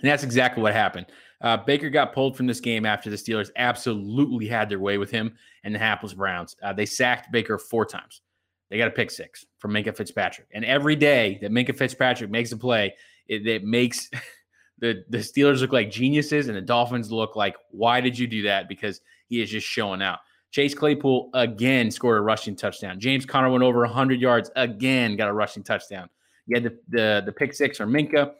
And 0.00 0.08
that's 0.08 0.22
exactly 0.22 0.62
what 0.62 0.74
happened. 0.74 1.06
Uh, 1.40 1.56
Baker 1.56 1.90
got 1.90 2.12
pulled 2.12 2.36
from 2.36 2.46
this 2.46 2.60
game 2.60 2.84
after 2.84 3.10
the 3.10 3.16
Steelers 3.16 3.50
absolutely 3.56 4.46
had 4.46 4.68
their 4.68 4.80
way 4.80 4.98
with 4.98 5.10
him 5.10 5.36
and 5.64 5.74
the 5.74 5.78
hapless 5.78 6.14
Browns. 6.14 6.56
Uh, 6.62 6.72
they 6.72 6.86
sacked 6.86 7.30
Baker 7.30 7.58
four 7.58 7.84
times. 7.84 8.22
They 8.70 8.78
got 8.78 8.88
a 8.88 8.92
pick 8.92 9.10
six 9.10 9.46
from 9.58 9.72
Minkah 9.72 9.96
Fitzpatrick. 9.96 10.48
And 10.52 10.64
every 10.64 10.96
day 10.96 11.38
that 11.40 11.52
Minkah 11.52 11.76
Fitzpatrick 11.76 12.30
makes 12.30 12.52
a 12.52 12.56
play, 12.56 12.94
it, 13.26 13.46
it 13.46 13.64
makes 13.64 14.10
the, 14.78 15.04
the 15.08 15.18
Steelers 15.18 15.60
look 15.60 15.72
like 15.72 15.90
geniuses 15.90 16.48
and 16.48 16.56
the 16.56 16.62
Dolphins 16.62 17.10
look 17.10 17.36
like, 17.36 17.56
why 17.70 18.00
did 18.00 18.18
you 18.18 18.26
do 18.26 18.42
that? 18.42 18.68
Because 18.68 19.00
he 19.28 19.40
is 19.40 19.50
just 19.50 19.66
showing 19.66 20.02
out. 20.02 20.18
Chase 20.50 20.74
Claypool 20.74 21.30
again 21.34 21.90
scored 21.90 22.18
a 22.18 22.22
rushing 22.22 22.56
touchdown. 22.56 22.98
James 22.98 23.26
Conner 23.26 23.50
went 23.50 23.62
over 23.62 23.80
100 23.80 24.20
yards 24.20 24.50
again, 24.56 25.16
got 25.16 25.28
a 25.28 25.32
rushing 25.32 25.62
touchdown. 25.62 26.08
You 26.46 26.56
had 26.56 26.64
the, 26.64 26.78
the, 26.88 27.22
the 27.26 27.32
pick 27.32 27.52
six 27.52 27.76
from 27.76 27.92
Minkah. 27.92 28.32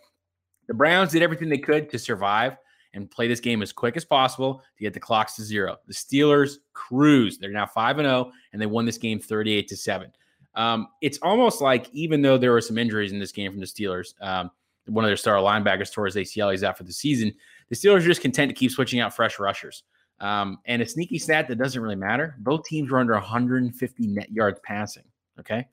The 0.69 0.75
Browns 0.75 1.13
did 1.13 1.23
everything 1.23 1.49
they 1.49 1.59
could 1.59 1.91
to 1.91 1.99
survive 1.99 2.57
and 2.95 3.11
play 3.11 3.29
this 3.29 3.41
game 3.41 3.63
as 3.63 3.73
quick 3.73 3.97
as 3.97 4.05
possible 4.05 4.63
to 4.77 4.83
get 4.83 4.95
the 4.95 5.01
clocks 5.01 5.37
to 5.37 5.43
zero. 5.43 5.77
The 5.87 5.95
Steelers 5.95 6.57
cruise. 6.73 7.39
They're 7.39 7.51
now 7.51 7.67
5 7.67 7.99
and 7.99 8.07
0 8.07 8.31
and 8.53 8.63
they 8.63 8.67
won 8.67 8.85
this 8.87 8.99
game 8.99 9.19
38 9.19 9.69
to 9.69 9.77
7. 9.77 10.13
Um, 10.55 10.89
it's 11.01 11.19
almost 11.19 11.61
like 11.61 11.89
even 11.93 12.23
though 12.23 12.39
there 12.39 12.53
were 12.53 12.61
some 12.61 12.79
injuries 12.79 13.13
in 13.13 13.19
this 13.19 13.33
game 13.33 13.51
from 13.51 13.61
the 13.61 13.67
Steelers, 13.67 14.15
um, 14.21 14.51
one 14.87 15.05
of 15.05 15.09
their 15.09 15.17
star 15.17 15.37
linebackers 15.37 15.93
tore 15.93 16.07
his 16.07 16.17
ACL. 16.17 16.51
He's 16.51 16.65
out 16.65 16.79
for 16.79 16.85
the 16.85 16.93
season. 16.93 17.33
The 17.69 17.77
Steelers 17.77 17.99
are 17.99 18.07
just 18.07 18.23
content 18.23 18.49
to 18.49 18.55
keep 18.55 18.71
switching 18.71 19.01
out 19.01 19.15
fresh 19.15 19.39
rushers. 19.39 19.85
Um, 20.21 20.59
and 20.65 20.83
a 20.83 20.87
sneaky 20.87 21.19
stat 21.19 21.47
that 21.47 21.59
doesn't 21.59 21.81
really 21.81 21.95
matter 21.95 22.35
both 22.41 22.65
teams 22.65 22.91
were 22.91 22.99
under 22.99 23.13
150 23.13 24.07
net 24.09 24.33
yards 24.33 24.59
passing. 24.65 25.05
Okay. 25.39 25.69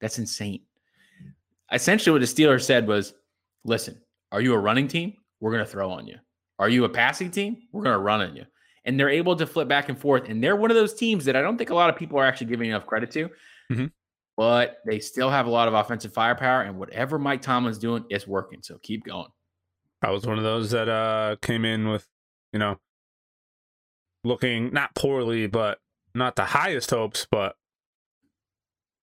That's 0.00 0.18
insane. 0.18 0.60
Essentially, 1.72 2.12
what 2.12 2.20
the 2.20 2.26
Steelers 2.26 2.62
said 2.62 2.86
was 2.86 3.14
listen, 3.64 4.00
are 4.32 4.40
you 4.40 4.54
a 4.54 4.58
running 4.58 4.88
team? 4.88 5.14
We're 5.40 5.52
going 5.52 5.64
to 5.64 5.70
throw 5.70 5.90
on 5.90 6.06
you. 6.06 6.16
Are 6.58 6.68
you 6.68 6.84
a 6.84 6.88
passing 6.88 7.30
team? 7.30 7.58
We're 7.72 7.82
going 7.82 7.94
to 7.94 8.02
run 8.02 8.20
on 8.20 8.34
you. 8.34 8.44
And 8.84 8.98
they're 8.98 9.08
able 9.08 9.36
to 9.36 9.46
flip 9.46 9.68
back 9.68 9.88
and 9.88 9.98
forth. 9.98 10.28
And 10.28 10.42
they're 10.42 10.56
one 10.56 10.70
of 10.70 10.76
those 10.76 10.94
teams 10.94 11.24
that 11.26 11.36
I 11.36 11.42
don't 11.42 11.56
think 11.56 11.70
a 11.70 11.74
lot 11.74 11.90
of 11.90 11.96
people 11.96 12.18
are 12.18 12.24
actually 12.24 12.48
giving 12.48 12.70
enough 12.70 12.86
credit 12.86 13.10
to. 13.12 13.28
Mm-hmm. 13.70 13.86
But 14.36 14.78
they 14.86 14.98
still 14.98 15.30
have 15.30 15.46
a 15.46 15.50
lot 15.50 15.68
of 15.68 15.74
offensive 15.74 16.12
firepower. 16.12 16.62
And 16.62 16.78
whatever 16.78 17.18
Mike 17.18 17.42
Tomlin's 17.42 17.78
doing, 17.78 18.04
it's 18.08 18.26
working. 18.26 18.60
So 18.62 18.78
keep 18.82 19.04
going. 19.04 19.28
I 20.02 20.10
was 20.10 20.26
one 20.26 20.38
of 20.38 20.44
those 20.44 20.70
that 20.72 20.88
uh, 20.88 21.36
came 21.42 21.64
in 21.64 21.88
with, 21.88 22.08
you 22.52 22.58
know, 22.58 22.78
looking 24.24 24.72
not 24.72 24.94
poorly, 24.94 25.46
but 25.46 25.78
not 26.14 26.36
the 26.36 26.44
highest 26.44 26.90
hopes, 26.90 27.26
but 27.30 27.56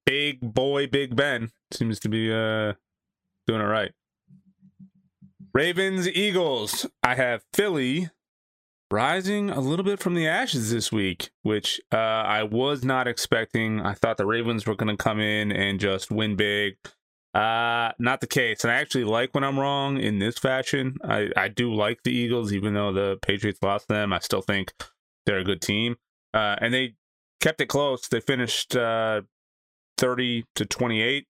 big 0.05 0.39
boy 0.41 0.87
Big 0.87 1.15
Ben 1.15 1.51
seems 1.71 1.99
to 1.99 2.09
be 2.09 2.31
uh 2.31 2.73
doing 3.45 3.61
it 3.61 3.65
right. 3.65 3.91
Ravens, 5.53 6.07
Eagles. 6.07 6.85
I 7.01 7.15
have 7.15 7.43
Philly 7.53 8.09
rising 8.91 9.49
a 9.49 9.59
little 9.59 9.85
bit 9.85 9.99
from 9.99 10.15
the 10.15 10.27
ashes 10.27 10.71
this 10.71 10.91
week, 10.91 11.31
which 11.43 11.79
uh, 11.91 11.97
I 11.97 12.43
was 12.43 12.83
not 12.83 13.07
expecting. 13.07 13.81
I 13.81 13.93
thought 13.93 14.17
the 14.17 14.25
Ravens 14.25 14.65
were 14.65 14.75
going 14.75 14.95
to 14.95 15.01
come 15.01 15.19
in 15.19 15.51
and 15.51 15.79
just 15.79 16.11
win 16.11 16.35
big. 16.35 16.75
Uh, 17.33 17.91
not 17.99 18.21
the 18.21 18.27
case. 18.27 18.63
And 18.63 18.71
I 18.71 18.75
actually 18.75 19.03
like 19.03 19.33
when 19.33 19.43
I'm 19.43 19.59
wrong 19.59 19.97
in 19.97 20.19
this 20.19 20.37
fashion. 20.37 20.97
I, 21.03 21.29
I 21.37 21.47
do 21.47 21.73
like 21.73 22.03
the 22.03 22.11
Eagles, 22.11 22.51
even 22.51 22.73
though 22.73 22.91
the 22.91 23.17
Patriots 23.21 23.59
lost 23.61 23.87
them. 23.87 24.13
I 24.13 24.19
still 24.19 24.41
think 24.41 24.73
they're 25.25 25.39
a 25.39 25.43
good 25.43 25.61
team. 25.61 25.97
Uh, 26.33 26.55
and 26.59 26.73
they 26.73 26.95
kept 27.39 27.61
it 27.61 27.67
close. 27.67 28.07
They 28.07 28.19
finished 28.19 28.75
uh, 28.75 29.21
30 29.97 30.45
to 30.55 30.65
28. 30.65 31.27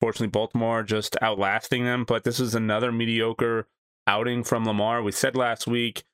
Fortunately, 0.00 0.28
Baltimore 0.28 0.82
just 0.82 1.16
outlasting 1.20 1.84
them. 1.84 2.04
But 2.04 2.24
this 2.24 2.40
is 2.40 2.54
another 2.54 2.90
mediocre 2.90 3.66
outing 4.06 4.44
from 4.44 4.64
Lamar. 4.64 5.02
We 5.02 5.12
said 5.12 5.36
last 5.36 5.66
week, 5.66 6.04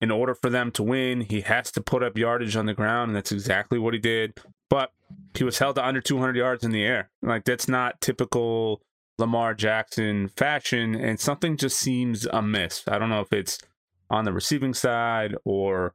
in 0.00 0.10
order 0.10 0.34
for 0.34 0.50
them 0.50 0.70
to 0.72 0.82
win, 0.82 1.22
he 1.22 1.42
has 1.42 1.70
to 1.72 1.82
put 1.82 2.02
up 2.02 2.18
yardage 2.18 2.56
on 2.56 2.66
the 2.66 2.74
ground, 2.74 3.10
and 3.10 3.16
that's 3.16 3.32
exactly 3.32 3.78
what 3.78 3.94
he 3.94 4.00
did. 4.00 4.38
But 4.68 4.92
he 5.34 5.44
was 5.44 5.58
held 5.58 5.76
to 5.76 5.86
under 5.86 6.00
200 6.00 6.36
yards 6.36 6.64
in 6.64 6.72
the 6.72 6.84
air. 6.84 7.10
Like 7.22 7.44
that's 7.44 7.68
not 7.68 8.00
typical 8.00 8.82
Lamar 9.18 9.54
Jackson 9.54 10.28
fashion, 10.28 10.94
and 10.94 11.20
something 11.20 11.56
just 11.56 11.78
seems 11.78 12.26
amiss. 12.26 12.84
I 12.88 12.98
don't 12.98 13.10
know 13.10 13.20
if 13.20 13.32
it's 13.32 13.58
on 14.10 14.24
the 14.24 14.32
receiving 14.32 14.74
side 14.74 15.34
or 15.44 15.94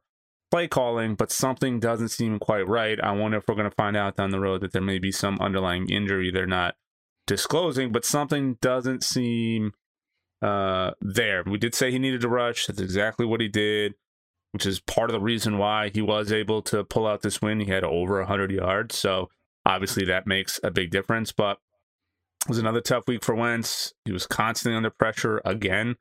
play 0.50 0.66
calling, 0.66 1.14
but 1.14 1.30
something 1.30 1.78
doesn't 1.78 2.08
seem 2.08 2.38
quite 2.38 2.66
right. 2.66 2.98
I 3.00 3.12
wonder 3.12 3.38
if 3.38 3.44
we're 3.46 3.54
going 3.54 3.70
to 3.70 3.76
find 3.76 3.96
out 3.96 4.16
down 4.16 4.30
the 4.30 4.40
road 4.40 4.62
that 4.62 4.72
there 4.72 4.82
may 4.82 4.98
be 4.98 5.12
some 5.12 5.38
underlying 5.40 5.88
injury 5.88 6.30
they're 6.30 6.46
not 6.46 6.74
disclosing, 7.30 7.92
but 7.92 8.04
something 8.04 8.58
doesn't 8.60 9.04
seem 9.04 9.72
uh, 10.42 10.90
there. 11.00 11.44
We 11.46 11.58
did 11.58 11.76
say 11.76 11.92
he 11.92 11.98
needed 12.00 12.22
to 12.22 12.28
rush. 12.28 12.66
That's 12.66 12.80
exactly 12.80 13.24
what 13.24 13.40
he 13.40 13.46
did, 13.46 13.94
which 14.50 14.66
is 14.66 14.80
part 14.80 15.10
of 15.10 15.14
the 15.14 15.20
reason 15.20 15.56
why 15.56 15.90
he 15.90 16.02
was 16.02 16.32
able 16.32 16.60
to 16.62 16.82
pull 16.82 17.06
out 17.06 17.22
this 17.22 17.40
win. 17.40 17.60
He 17.60 17.70
had 17.70 17.84
over 17.84 18.18
100 18.18 18.50
yards. 18.50 18.98
So 18.98 19.30
obviously 19.64 20.04
that 20.06 20.26
makes 20.26 20.58
a 20.64 20.72
big 20.72 20.90
difference, 20.90 21.30
but 21.30 21.58
it 22.46 22.48
was 22.48 22.58
another 22.58 22.80
tough 22.80 23.06
week 23.06 23.24
for 23.24 23.36
Wentz. 23.36 23.94
He 24.04 24.10
was 24.10 24.26
constantly 24.26 24.76
under 24.76 24.90
pressure 24.90 25.40
again. 25.44 25.98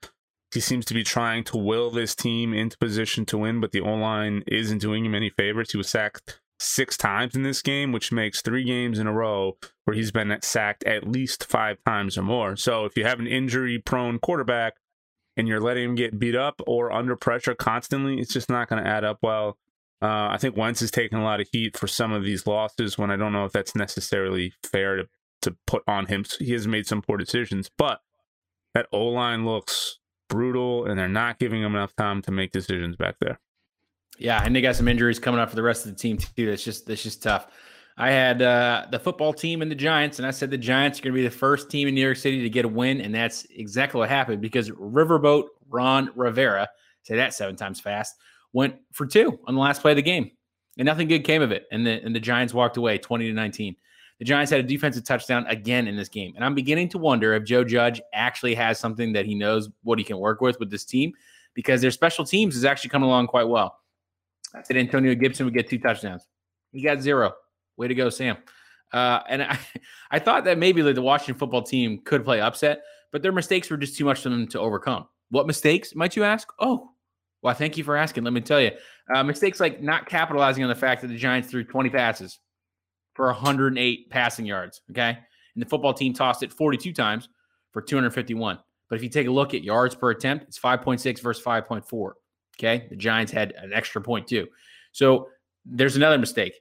He 0.51 0.61
seems 0.61 0.83
to 0.85 0.95
be 0.95 1.03
trying 1.03 1.43
to 1.43 1.57
will 1.57 1.91
this 1.91 2.15
team 2.15 2.55
into 2.55 2.75
position 2.79 3.23
to 3.27 3.37
win, 3.37 3.61
but 3.61 3.71
the 3.71 3.81
O 3.81 3.93
line 3.93 4.43
isn't 4.47 4.79
doing 4.81 5.05
him 5.05 5.13
any 5.13 5.29
favors. 5.29 5.73
He 5.73 5.77
was 5.77 5.89
sacked 5.89 6.39
six 6.59 6.97
times 6.97 7.35
in 7.35 7.43
this 7.43 7.61
game, 7.61 7.91
which 7.91 8.11
makes 8.11 8.41
three 8.41 8.63
games 8.63 8.99
in 8.99 9.07
a 9.07 9.13
row 9.13 9.57
where 9.85 9.95
he's 9.95 10.11
been 10.11 10.37
sacked 10.41 10.83
at 10.83 11.07
least 11.07 11.45
five 11.45 11.77
times 11.85 12.17
or 12.17 12.21
more. 12.21 12.55
So 12.55 12.85
if 12.85 12.97
you 12.97 13.05
have 13.05 13.19
an 13.19 13.27
injury 13.27 13.79
prone 13.79 14.19
quarterback 14.19 14.75
and 15.37 15.47
you're 15.47 15.61
letting 15.61 15.85
him 15.85 15.95
get 15.95 16.19
beat 16.19 16.35
up 16.35 16.61
or 16.67 16.91
under 16.91 17.15
pressure 17.15 17.55
constantly, 17.55 18.19
it's 18.19 18.33
just 18.33 18.49
not 18.49 18.67
going 18.67 18.83
to 18.83 18.89
add 18.89 19.03
up 19.03 19.19
well. 19.21 19.57
Uh, 20.01 20.29
I 20.31 20.37
think 20.37 20.55
Wentz 20.55 20.81
is 20.81 20.91
taking 20.91 21.17
a 21.17 21.23
lot 21.23 21.41
of 21.41 21.47
heat 21.51 21.77
for 21.77 21.87
some 21.87 22.11
of 22.11 22.23
these 22.23 22.47
losses 22.47 22.97
when 22.97 23.11
I 23.11 23.17
don't 23.17 23.33
know 23.33 23.45
if 23.45 23.51
that's 23.51 23.75
necessarily 23.75 24.53
fair 24.63 24.97
to, 24.97 25.07
to 25.41 25.55
put 25.65 25.83
on 25.87 26.05
him. 26.05 26.25
He 26.39 26.53
has 26.53 26.67
made 26.67 26.87
some 26.87 27.01
poor 27.01 27.17
decisions, 27.17 27.69
but 27.77 27.99
that 28.73 28.87
O 28.93 29.07
line 29.07 29.45
looks 29.45 29.99
brutal 30.29 30.85
and 30.85 30.97
they're 30.97 31.07
not 31.07 31.39
giving 31.39 31.61
him 31.61 31.75
enough 31.75 31.95
time 31.95 32.21
to 32.21 32.31
make 32.31 32.51
decisions 32.51 32.95
back 32.95 33.15
there. 33.19 33.39
Yeah, 34.19 34.43
and 34.43 34.53
they 34.53 34.61
got 34.61 34.75
some 34.75 34.87
injuries 34.87 35.17
coming 35.17 35.39
up 35.39 35.49
for 35.49 35.55
the 35.55 35.63
rest 35.63 35.85
of 35.85 35.91
the 35.91 35.97
team 35.97 36.17
too. 36.17 36.45
That's 36.45 36.63
just 36.63 36.85
that's 36.85 37.01
just 37.01 37.23
tough. 37.23 37.47
I 37.97 38.11
had 38.11 38.41
uh, 38.41 38.85
the 38.91 38.99
football 38.99 39.33
team 39.33 39.61
and 39.61 39.71
the 39.71 39.75
Giants, 39.75 40.19
and 40.19 40.27
I 40.27 40.31
said 40.31 40.51
the 40.51 40.57
Giants 40.57 40.99
are 40.99 41.03
going 41.03 41.13
to 41.13 41.17
be 41.17 41.23
the 41.23 41.31
first 41.31 41.69
team 41.69 41.87
in 41.87 41.95
New 41.95 42.01
York 42.01 42.17
City 42.17 42.41
to 42.41 42.49
get 42.49 42.63
a 42.63 42.67
win, 42.67 43.01
and 43.01 43.13
that's 43.15 43.45
exactly 43.49 43.99
what 43.99 44.09
happened 44.09 44.41
because 44.41 44.69
Riverboat 44.69 45.47
Ron 45.69 46.09
Rivera, 46.15 46.67
say 47.03 47.15
that 47.15 47.33
seven 47.33 47.55
times 47.55 47.79
fast, 47.79 48.15
went 48.53 48.75
for 48.91 49.05
two 49.05 49.39
on 49.47 49.55
the 49.55 49.61
last 49.61 49.81
play 49.81 49.91
of 49.91 49.97
the 49.97 50.01
game, 50.01 50.31
and 50.77 50.85
nothing 50.85 51.07
good 51.07 51.23
came 51.23 51.41
of 51.41 51.51
it. 51.51 51.65
And 51.71 51.85
the 51.85 52.03
and 52.03 52.13
the 52.13 52.19
Giants 52.19 52.53
walked 52.53 52.77
away 52.77 52.97
twenty 52.97 53.27
to 53.27 53.33
nineteen. 53.33 53.75
The 54.19 54.25
Giants 54.25 54.51
had 54.51 54.59
a 54.59 54.63
defensive 54.63 55.05
touchdown 55.05 55.45
again 55.47 55.87
in 55.87 55.95
this 55.95 56.09
game, 56.09 56.33
and 56.35 56.43
I'm 56.43 56.55
beginning 56.55 56.89
to 56.89 56.97
wonder 56.97 57.33
if 57.33 57.45
Joe 57.45 57.63
Judge 57.63 58.01
actually 58.13 58.53
has 58.55 58.79
something 58.79 59.13
that 59.13 59.25
he 59.25 59.33
knows 59.33 59.69
what 59.83 59.97
he 59.97 60.03
can 60.03 60.19
work 60.19 60.41
with 60.41 60.59
with 60.59 60.69
this 60.69 60.83
team 60.83 61.13
because 61.53 61.81
their 61.81 61.91
special 61.91 62.25
teams 62.25 62.55
is 62.55 62.65
actually 62.65 62.89
coming 62.89 63.07
along 63.07 63.27
quite 63.27 63.47
well. 63.47 63.78
I 64.55 64.61
said 64.63 64.77
Antonio 64.77 65.13
Gibson 65.15 65.45
would 65.45 65.53
get 65.53 65.69
two 65.69 65.79
touchdowns. 65.79 66.27
He 66.71 66.81
got 66.81 67.01
zero. 67.01 67.33
Way 67.77 67.87
to 67.87 67.95
go, 67.95 68.09
Sam. 68.09 68.37
Uh, 68.91 69.19
and 69.27 69.43
I, 69.43 69.59
I 70.11 70.19
thought 70.19 70.45
that 70.45 70.57
maybe 70.57 70.81
the 70.81 71.01
Washington 71.01 71.35
football 71.35 71.63
team 71.63 72.01
could 72.03 72.25
play 72.25 72.41
upset, 72.41 72.81
but 73.11 73.21
their 73.21 73.31
mistakes 73.31 73.69
were 73.69 73.77
just 73.77 73.97
too 73.97 74.05
much 74.05 74.21
for 74.21 74.29
them 74.29 74.47
to 74.47 74.59
overcome. 74.59 75.07
What 75.29 75.47
mistakes, 75.47 75.95
might 75.95 76.15
you 76.15 76.23
ask? 76.23 76.47
Oh, 76.59 76.91
well, 77.41 77.53
thank 77.53 77.77
you 77.77 77.83
for 77.83 77.95
asking. 77.95 78.23
Let 78.23 78.33
me 78.33 78.41
tell 78.41 78.59
you. 78.59 78.71
Uh, 79.13 79.23
mistakes 79.23 79.59
like 79.59 79.81
not 79.81 80.07
capitalizing 80.07 80.63
on 80.63 80.69
the 80.69 80.75
fact 80.75 81.01
that 81.01 81.07
the 81.07 81.17
Giants 81.17 81.49
threw 81.49 81.63
20 81.63 81.89
passes 81.89 82.39
for 83.13 83.27
108 83.27 84.09
passing 84.09 84.45
yards. 84.45 84.81
Okay. 84.91 85.17
And 85.55 85.65
the 85.65 85.69
football 85.69 85.93
team 85.93 86.13
tossed 86.13 86.43
it 86.43 86.53
42 86.53 86.93
times 86.93 87.29
for 87.71 87.81
251. 87.81 88.59
But 88.89 88.95
if 88.95 89.03
you 89.03 89.09
take 89.09 89.27
a 89.27 89.31
look 89.31 89.53
at 89.53 89.63
yards 89.63 89.95
per 89.95 90.09
attempt, 90.09 90.45
it's 90.47 90.59
5.6 90.59 91.21
versus 91.21 91.43
5.4. 91.43 92.11
Okay. 92.59 92.87
The 92.89 92.95
Giants 92.95 93.31
had 93.31 93.53
an 93.53 93.71
extra 93.73 94.01
point 94.01 94.27
too. 94.27 94.47
So 94.91 95.29
there's 95.65 95.95
another 95.95 96.17
mistake. 96.17 96.53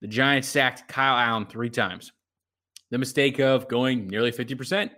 The 0.00 0.08
Giants 0.08 0.48
sacked 0.48 0.88
Kyle 0.88 1.16
Allen 1.16 1.46
three 1.46 1.70
times. 1.70 2.12
The 2.90 2.98
mistake 2.98 3.38
of 3.38 3.68
going 3.68 4.06
nearly 4.06 4.30
50%, 4.30 4.90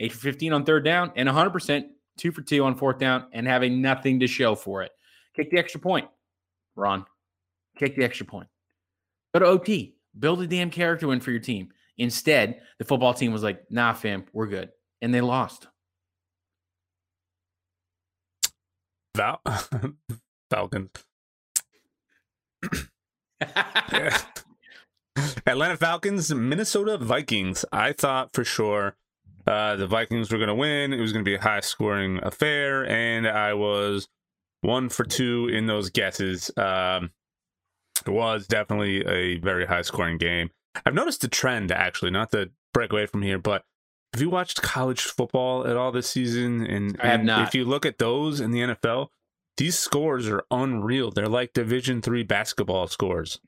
8 0.00 0.12
for 0.12 0.18
15 0.18 0.52
on 0.52 0.64
third 0.64 0.84
down, 0.84 1.12
and 1.16 1.28
100%, 1.28 1.84
2 2.18 2.32
for 2.32 2.42
2 2.42 2.64
on 2.64 2.74
fourth 2.74 2.98
down, 2.98 3.26
and 3.32 3.46
having 3.46 3.80
nothing 3.80 4.20
to 4.20 4.26
show 4.26 4.54
for 4.54 4.82
it. 4.82 4.90
Kick 5.34 5.50
the 5.50 5.58
extra 5.58 5.80
point, 5.80 6.08
Ron. 6.76 7.06
Kick 7.78 7.96
the 7.96 8.04
extra 8.04 8.26
point. 8.26 8.48
Go 9.32 9.40
to 9.40 9.46
OT. 9.46 9.94
Build 10.18 10.42
a 10.42 10.46
damn 10.46 10.70
character 10.70 11.06
win 11.06 11.20
for 11.20 11.30
your 11.30 11.40
team. 11.40 11.68
Instead, 11.96 12.60
the 12.78 12.84
football 12.84 13.14
team 13.14 13.32
was 13.32 13.42
like, 13.42 13.62
nah, 13.70 13.92
fam, 13.92 14.24
we're 14.32 14.46
good. 14.46 14.70
And 15.00 15.14
they 15.14 15.20
lost. 15.20 15.68
Val- 19.18 19.42
Falcons. 20.50 20.90
Atlanta 25.44 25.76
Falcons, 25.76 26.32
Minnesota 26.32 26.96
Vikings. 26.98 27.64
I 27.72 27.92
thought 27.92 28.32
for 28.32 28.44
sure 28.44 28.96
uh, 29.44 29.74
the 29.74 29.88
Vikings 29.88 30.30
were 30.30 30.38
going 30.38 30.48
to 30.48 30.54
win. 30.54 30.92
It 30.92 31.00
was 31.00 31.12
going 31.12 31.24
to 31.24 31.28
be 31.28 31.34
a 31.34 31.40
high 31.40 31.60
scoring 31.60 32.20
affair, 32.22 32.88
and 32.88 33.26
I 33.26 33.54
was 33.54 34.06
one 34.60 34.88
for 34.88 35.02
two 35.04 35.48
in 35.48 35.66
those 35.66 35.90
guesses. 35.90 36.52
Um, 36.56 37.10
it 38.06 38.10
was 38.10 38.46
definitely 38.46 39.04
a 39.04 39.38
very 39.38 39.66
high 39.66 39.82
scoring 39.82 40.18
game. 40.18 40.50
I've 40.86 40.94
noticed 40.94 41.24
a 41.24 41.28
trend, 41.28 41.72
actually, 41.72 42.12
not 42.12 42.30
to 42.30 42.50
break 42.72 42.92
away 42.92 43.06
from 43.06 43.22
here, 43.22 43.38
but 43.38 43.64
have 44.18 44.22
you 44.22 44.30
watched 44.30 44.62
college 44.62 45.02
football 45.02 45.64
at 45.64 45.76
all 45.76 45.92
this 45.92 46.10
season? 46.10 46.66
And, 46.66 46.98
and. 47.00 47.30
If 47.30 47.54
you 47.54 47.64
look 47.64 47.86
at 47.86 47.98
those 47.98 48.40
in 48.40 48.50
the 48.50 48.60
NFL, 48.60 49.10
these 49.56 49.78
scores 49.78 50.28
are 50.28 50.42
unreal. 50.50 51.12
They're 51.12 51.28
like 51.28 51.52
Division 51.52 52.02
three 52.02 52.24
basketball 52.24 52.88
scores, 52.88 53.38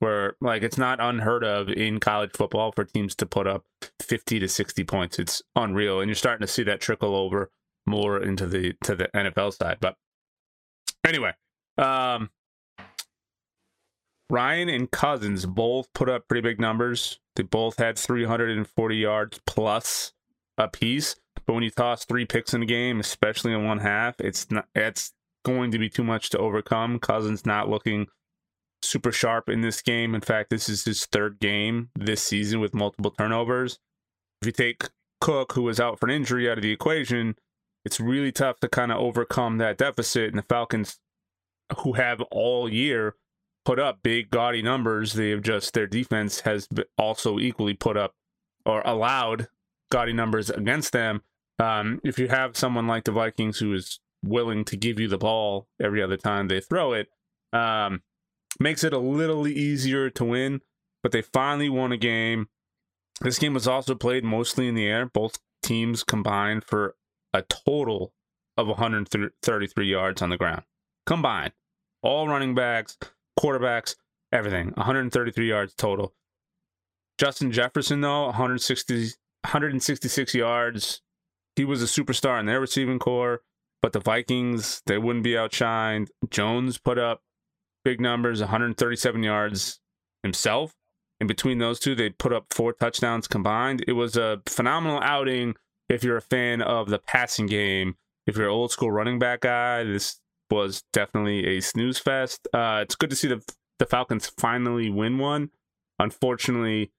where 0.00 0.36
like 0.42 0.62
it's 0.62 0.76
not 0.76 1.00
unheard 1.00 1.44
of 1.44 1.70
in 1.70 1.98
college 1.98 2.32
football 2.34 2.72
for 2.72 2.84
teams 2.84 3.14
to 3.16 3.26
put 3.26 3.46
up 3.46 3.64
fifty 4.02 4.38
to 4.38 4.48
sixty 4.48 4.84
points. 4.84 5.18
It's 5.18 5.42
unreal, 5.56 6.00
and 6.00 6.10
you're 6.10 6.14
starting 6.14 6.46
to 6.46 6.52
see 6.52 6.62
that 6.64 6.82
trickle 6.82 7.16
over 7.16 7.50
more 7.86 8.22
into 8.22 8.46
the 8.46 8.74
to 8.84 8.94
the 8.94 9.08
NFL 9.14 9.54
side. 9.54 9.78
But 9.80 9.96
anyway, 11.06 11.32
um, 11.78 12.28
Ryan 14.28 14.68
and 14.68 14.90
Cousins 14.90 15.46
both 15.46 15.90
put 15.94 16.10
up 16.10 16.28
pretty 16.28 16.42
big 16.42 16.60
numbers. 16.60 17.18
They 17.36 17.44
both 17.44 17.78
had 17.78 17.98
340 17.98 18.96
yards 18.96 19.40
plus 19.46 20.12
a 20.58 20.68
piece. 20.68 21.16
But 21.46 21.54
when 21.54 21.62
you 21.62 21.70
toss 21.70 22.04
three 22.04 22.26
picks 22.26 22.52
in 22.52 22.62
a 22.62 22.66
game, 22.66 23.00
especially 23.00 23.52
in 23.52 23.64
one 23.64 23.78
half, 23.78 24.20
it's 24.20 24.50
not 24.50 24.66
it's 24.74 25.12
going 25.44 25.70
to 25.70 25.78
be 25.78 25.88
too 25.88 26.04
much 26.04 26.28
to 26.30 26.38
overcome. 26.38 26.98
Cousins 26.98 27.46
not 27.46 27.70
looking 27.70 28.06
super 28.82 29.12
sharp 29.12 29.48
in 29.48 29.60
this 29.60 29.80
game. 29.80 30.14
In 30.14 30.20
fact, 30.20 30.50
this 30.50 30.68
is 30.68 30.84
his 30.84 31.06
third 31.06 31.40
game 31.40 31.90
this 31.94 32.22
season 32.22 32.60
with 32.60 32.74
multiple 32.74 33.10
turnovers. 33.10 33.78
If 34.42 34.46
you 34.46 34.52
take 34.52 34.84
Cook, 35.20 35.54
who 35.54 35.62
was 35.62 35.80
out 35.80 35.98
for 35.98 36.06
an 36.06 36.14
injury, 36.14 36.50
out 36.50 36.58
of 36.58 36.62
the 36.62 36.70
equation, 36.70 37.36
it's 37.84 37.98
really 37.98 38.32
tough 38.32 38.60
to 38.60 38.68
kind 38.68 38.92
of 38.92 38.98
overcome 38.98 39.58
that 39.58 39.78
deficit. 39.78 40.28
And 40.28 40.38
the 40.38 40.42
Falcons, 40.42 40.98
who 41.78 41.94
have 41.94 42.20
all 42.30 42.68
year 42.68 43.16
put 43.64 43.78
up 43.78 44.00
big, 44.02 44.30
gaudy 44.30 44.62
numbers, 44.62 45.14
they 45.14 45.30
have 45.30 45.42
just 45.42 45.74
their 45.74 45.86
defense 45.86 46.40
has 46.40 46.68
also 46.96 47.38
equally 47.38 47.74
put 47.74 47.96
up 47.96 48.14
or 48.64 48.82
allowed 48.84 49.48
gaudy 49.90 50.12
numbers 50.12 50.50
against 50.50 50.92
them. 50.92 51.22
Um, 51.58 52.00
if 52.04 52.18
you 52.18 52.28
have 52.28 52.56
someone 52.56 52.86
like 52.86 53.04
the 53.04 53.12
Vikings 53.12 53.58
who 53.58 53.74
is 53.74 54.00
willing 54.24 54.64
to 54.66 54.76
give 54.76 54.98
you 54.98 55.08
the 55.08 55.18
ball 55.18 55.68
every 55.80 56.02
other 56.02 56.16
time 56.16 56.48
they 56.48 56.60
throw 56.60 56.92
it, 56.92 57.08
um, 57.52 58.02
makes 58.60 58.84
it 58.84 58.92
a 58.92 58.98
little 58.98 59.46
easier 59.46 60.10
to 60.10 60.24
win. 60.24 60.60
But 61.02 61.12
they 61.12 61.22
finally 61.22 61.68
won 61.68 61.92
a 61.92 61.96
game. 61.96 62.48
This 63.20 63.38
game 63.38 63.54
was 63.54 63.68
also 63.68 63.94
played 63.94 64.24
mostly 64.24 64.68
in 64.68 64.74
the 64.74 64.86
air. 64.86 65.06
Both 65.06 65.38
teams 65.62 66.04
combined 66.04 66.64
for 66.64 66.96
a 67.32 67.42
total 67.42 68.12
of 68.56 68.66
133 68.66 69.86
yards 69.88 70.22
on 70.22 70.30
the 70.30 70.36
ground. 70.36 70.62
Combined. 71.06 71.52
All 72.02 72.28
running 72.28 72.54
backs, 72.54 72.96
quarterbacks, 73.38 73.94
everything. 74.32 74.72
133 74.74 75.48
yards 75.48 75.74
total. 75.74 76.14
Justin 77.18 77.50
Jefferson, 77.50 78.00
though, 78.00 78.26
160, 78.26 79.10
166 79.42 80.34
yards. 80.34 81.02
He 81.56 81.64
was 81.64 81.82
a 81.82 81.86
superstar 81.86 82.38
in 82.38 82.46
their 82.46 82.60
receiving 82.60 82.98
core, 82.98 83.42
but 83.82 83.92
the 83.92 84.00
Vikings, 84.00 84.82
they 84.86 84.98
wouldn't 84.98 85.24
be 85.24 85.32
outshined. 85.32 86.08
Jones 86.30 86.78
put 86.78 86.98
up 86.98 87.22
big 87.84 88.00
numbers, 88.00 88.40
137 88.40 89.22
yards 89.22 89.80
himself. 90.22 90.74
And 91.20 91.26
between 91.26 91.58
those 91.58 91.80
two, 91.80 91.96
they 91.96 92.10
put 92.10 92.32
up 92.32 92.46
four 92.52 92.72
touchdowns 92.72 93.26
combined. 93.26 93.84
It 93.88 93.92
was 93.92 94.16
a 94.16 94.40
phenomenal 94.46 95.00
outing 95.02 95.54
if 95.88 96.04
you're 96.04 96.16
a 96.16 96.22
fan 96.22 96.62
of 96.62 96.90
the 96.90 96.98
passing 96.98 97.46
game 97.46 97.96
if 98.28 98.36
you're 98.36 98.46
an 98.46 98.52
old 98.52 98.70
school 98.70 98.92
running 98.92 99.18
back 99.18 99.40
guy, 99.40 99.82
this 99.84 100.20
was 100.50 100.84
definitely 100.92 101.46
a 101.46 101.60
snooze 101.60 101.98
fest. 101.98 102.46
Uh, 102.52 102.80
it's 102.82 102.94
good 102.94 103.10
to 103.10 103.16
see 103.16 103.26
the 103.26 103.42
the 103.78 103.86
Falcons 103.86 104.30
finally 104.38 104.90
win 104.90 105.18
one. 105.18 105.50
Unfortunately, 105.98 106.92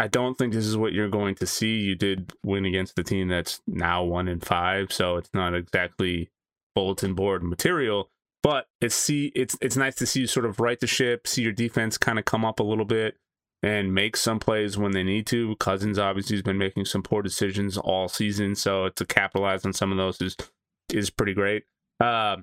I 0.00 0.08
don't 0.08 0.38
think 0.38 0.54
this 0.54 0.66
is 0.66 0.78
what 0.78 0.94
you're 0.94 1.10
going 1.10 1.34
to 1.36 1.46
see. 1.46 1.76
You 1.76 1.94
did 1.94 2.32
win 2.42 2.64
against 2.64 2.96
the 2.96 3.04
team 3.04 3.28
that's 3.28 3.60
now 3.66 4.02
one 4.02 4.28
in 4.28 4.40
five, 4.40 4.90
so 4.94 5.16
it's 5.16 5.28
not 5.34 5.54
exactly 5.54 6.30
bulletin 6.74 7.12
board 7.12 7.42
material. 7.42 8.08
But 8.42 8.66
it's 8.80 8.94
see 8.94 9.30
it's 9.34 9.58
it's 9.60 9.76
nice 9.76 9.96
to 9.96 10.06
see 10.06 10.20
you 10.20 10.26
sort 10.26 10.46
of 10.46 10.58
right 10.58 10.80
the 10.80 10.86
ship, 10.86 11.26
see 11.26 11.42
your 11.42 11.52
defense 11.52 11.98
kind 11.98 12.18
of 12.18 12.24
come 12.24 12.46
up 12.46 12.60
a 12.60 12.62
little 12.62 12.86
bit 12.86 13.18
and 13.62 13.94
make 13.94 14.16
some 14.16 14.38
plays 14.38 14.78
when 14.78 14.92
they 14.92 15.02
need 15.02 15.26
to. 15.26 15.54
Cousins 15.56 15.98
obviously 15.98 16.36
has 16.36 16.42
been 16.42 16.56
making 16.56 16.86
some 16.86 17.02
poor 17.02 17.20
decisions 17.20 17.76
all 17.76 18.08
season, 18.08 18.54
so 18.54 18.88
to 18.88 19.04
capitalize 19.04 19.66
on 19.66 19.74
some 19.74 19.92
of 19.92 19.98
those 19.98 20.18
is 20.22 20.34
is 20.90 21.10
pretty 21.10 21.34
great. 21.34 21.64
Uh, 22.00 22.36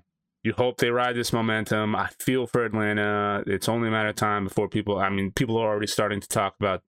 you 0.44 0.54
hope 0.54 0.78
they 0.78 0.92
ride 0.92 1.16
this 1.16 1.34
momentum. 1.34 1.96
I 1.96 2.10
feel 2.20 2.46
for 2.46 2.64
Atlanta. 2.64 3.44
It's 3.48 3.68
only 3.68 3.88
a 3.88 3.92
matter 3.92 4.10
of 4.10 4.16
time 4.16 4.44
before 4.44 4.70
people. 4.70 5.00
I 5.00 5.10
mean, 5.10 5.32
people 5.32 5.58
are 5.58 5.68
already 5.68 5.88
starting 5.88 6.22
to 6.22 6.28
talk 6.28 6.54
about 6.60 6.84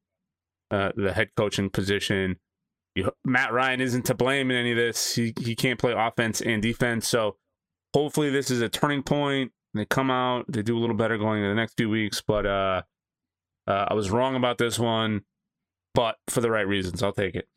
uh, 0.72 0.92
the 0.96 1.14
head 1.14 1.30
coaching 1.36 1.70
position. 1.70 2.38
You, 2.96 3.12
Matt 3.26 3.54
Ryan 3.54 3.82
isn't 3.82 4.06
to 4.06 4.14
blame 4.14 4.52
in 4.52 4.58
any 4.58 4.72
of 4.72 4.78
this. 4.78 5.16
He 5.16 5.34
he 5.40 5.56
can't 5.56 5.80
play 5.80 5.94
offense 5.96 6.42
and 6.42 6.62
defense. 6.62 7.08
So 7.08 7.38
hopefully 7.94 8.30
this 8.30 8.52
is 8.52 8.62
a 8.62 8.70
turning 8.70 9.04
point. 9.04 9.52
They 9.74 9.86
come 9.86 10.10
out, 10.10 10.46
they 10.50 10.64
do 10.64 10.78
a 10.78 10.80
little 10.80 10.96
better 10.96 11.18
going 11.18 11.44
in 11.44 11.50
the 11.50 11.56
next 11.56 11.76
few 11.78 11.90
weeks. 11.90 12.22
But 12.26 12.46
uh, 12.46 12.82
uh, 13.68 13.86
I 13.90 13.94
was 13.94 14.10
wrong 14.10 14.36
about 14.36 14.58
this 14.58 14.80
one, 14.80 15.22
but 15.94 16.18
for 16.28 16.42
the 16.42 16.50
right 16.50 16.68
reasons, 16.68 17.04
I'll 17.04 17.14
take 17.14 17.36
it. 17.36 17.48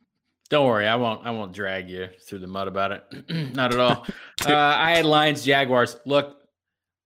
Don't 0.51 0.67
worry, 0.67 0.87
I 0.87 0.97
won't. 0.97 1.27
I 1.27 1.31
won't 1.31 1.55
drag 1.55 1.89
you 1.89 2.09
through 2.29 2.41
the 2.41 2.47
mud 2.47 2.69
about 2.69 2.93
it. 2.93 3.31
Not 3.55 3.73
at 3.73 3.81
all. 3.81 4.07
uh, 4.47 4.55
I 4.55 4.97
had 4.97 5.07
Lions 5.07 5.45
Jaguars. 5.45 5.97
Look, 6.05 6.37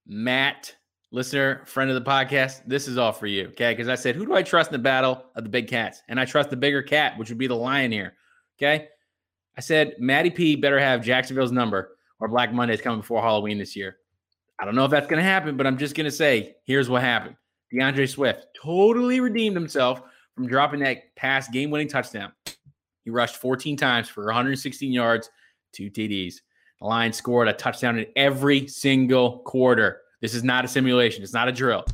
Matt, 0.04 0.74
listener, 1.10 1.62
friend 1.66 1.90
of 1.90 1.94
the 1.94 2.10
podcast, 2.10 2.62
this 2.66 2.88
is 2.88 2.98
all 2.98 3.12
for 3.12 3.26
you, 3.26 3.48
okay? 3.48 3.72
Because 3.72 3.88
I 3.88 3.94
said, 3.94 4.16
who 4.16 4.26
do 4.26 4.34
I 4.34 4.42
trust 4.42 4.70
in 4.70 4.72
the 4.72 4.78
battle 4.78 5.24
of 5.34 5.44
the 5.44 5.50
big 5.50 5.68
cats? 5.68 6.02
And 6.08 6.18
I 6.18 6.24
trust 6.24 6.50
the 6.50 6.56
bigger 6.56 6.82
cat, 6.82 7.16
which 7.18 7.28
would 7.28 7.38
be 7.38 7.46
the 7.46 7.54
lion 7.54 7.92
here, 7.92 8.14
okay? 8.58 8.88
I 9.56 9.60
said, 9.60 9.94
Matty 9.98 10.30
P 10.30 10.56
better 10.56 10.78
have 10.78 11.04
Jacksonville's 11.04 11.52
number 11.52 11.96
or 12.20 12.28
Black 12.28 12.52
Monday's 12.52 12.80
coming 12.80 13.00
before 13.00 13.22
Halloween 13.22 13.58
this 13.58 13.76
year. 13.76 13.98
I 14.58 14.64
don't 14.64 14.74
know 14.74 14.84
if 14.84 14.90
that's 14.90 15.06
going 15.06 15.18
to 15.18 15.28
happen, 15.28 15.56
but 15.56 15.66
I'm 15.66 15.78
just 15.78 15.94
going 15.94 16.06
to 16.06 16.10
say, 16.10 16.56
here's 16.64 16.88
what 16.88 17.02
happened. 17.02 17.36
D'Andre 17.72 18.06
Swift 18.06 18.46
totally 18.60 19.20
redeemed 19.20 19.56
himself 19.56 20.02
from 20.34 20.46
dropping 20.46 20.80
that 20.80 21.14
pass 21.16 21.48
game 21.48 21.70
winning 21.70 21.88
touchdown. 21.88 22.32
He 23.04 23.10
rushed 23.10 23.36
14 23.36 23.76
times 23.76 24.08
for 24.08 24.24
116 24.26 24.92
yards, 24.92 25.30
two 25.72 25.90
TDs. 25.90 26.36
The 26.80 26.86
Lions 26.86 27.16
scored 27.16 27.48
a 27.48 27.52
touchdown 27.52 27.98
in 27.98 28.06
every 28.16 28.66
single 28.66 29.40
quarter. 29.40 30.02
This 30.20 30.34
is 30.34 30.44
not 30.44 30.64
a 30.64 30.68
simulation, 30.68 31.22
it's 31.22 31.32
not 31.32 31.48
a 31.48 31.52
drill. 31.52 31.84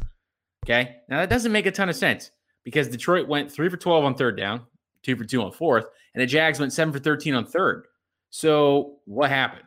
Okay. 0.65 0.97
Now, 1.09 1.19
that 1.19 1.31
doesn't 1.31 1.53
make 1.53 1.67
a 1.67 1.73
ton 1.73 1.89
of 1.89 1.97
sense 1.97 2.31
because 2.65 2.89
Detroit 2.89 3.29
went 3.29 3.51
three 3.51 3.69
for 3.69 3.77
12 3.77 4.05
on 4.05 4.15
third 4.15 4.37
down, 4.37 4.63
two 5.03 5.17
for 5.17 5.25
two 5.25 5.43
on 5.43 5.53
fourth, 5.53 5.87
and 6.15 6.23
the 6.23 6.27
Jags 6.27 6.61
went 6.61 6.73
seven 6.73 6.93
for 6.93 7.01
13 7.01 7.35
on 7.35 7.47
third. 7.47 7.87
So, 8.31 8.99
what 9.05 9.31
happened? 9.31 9.65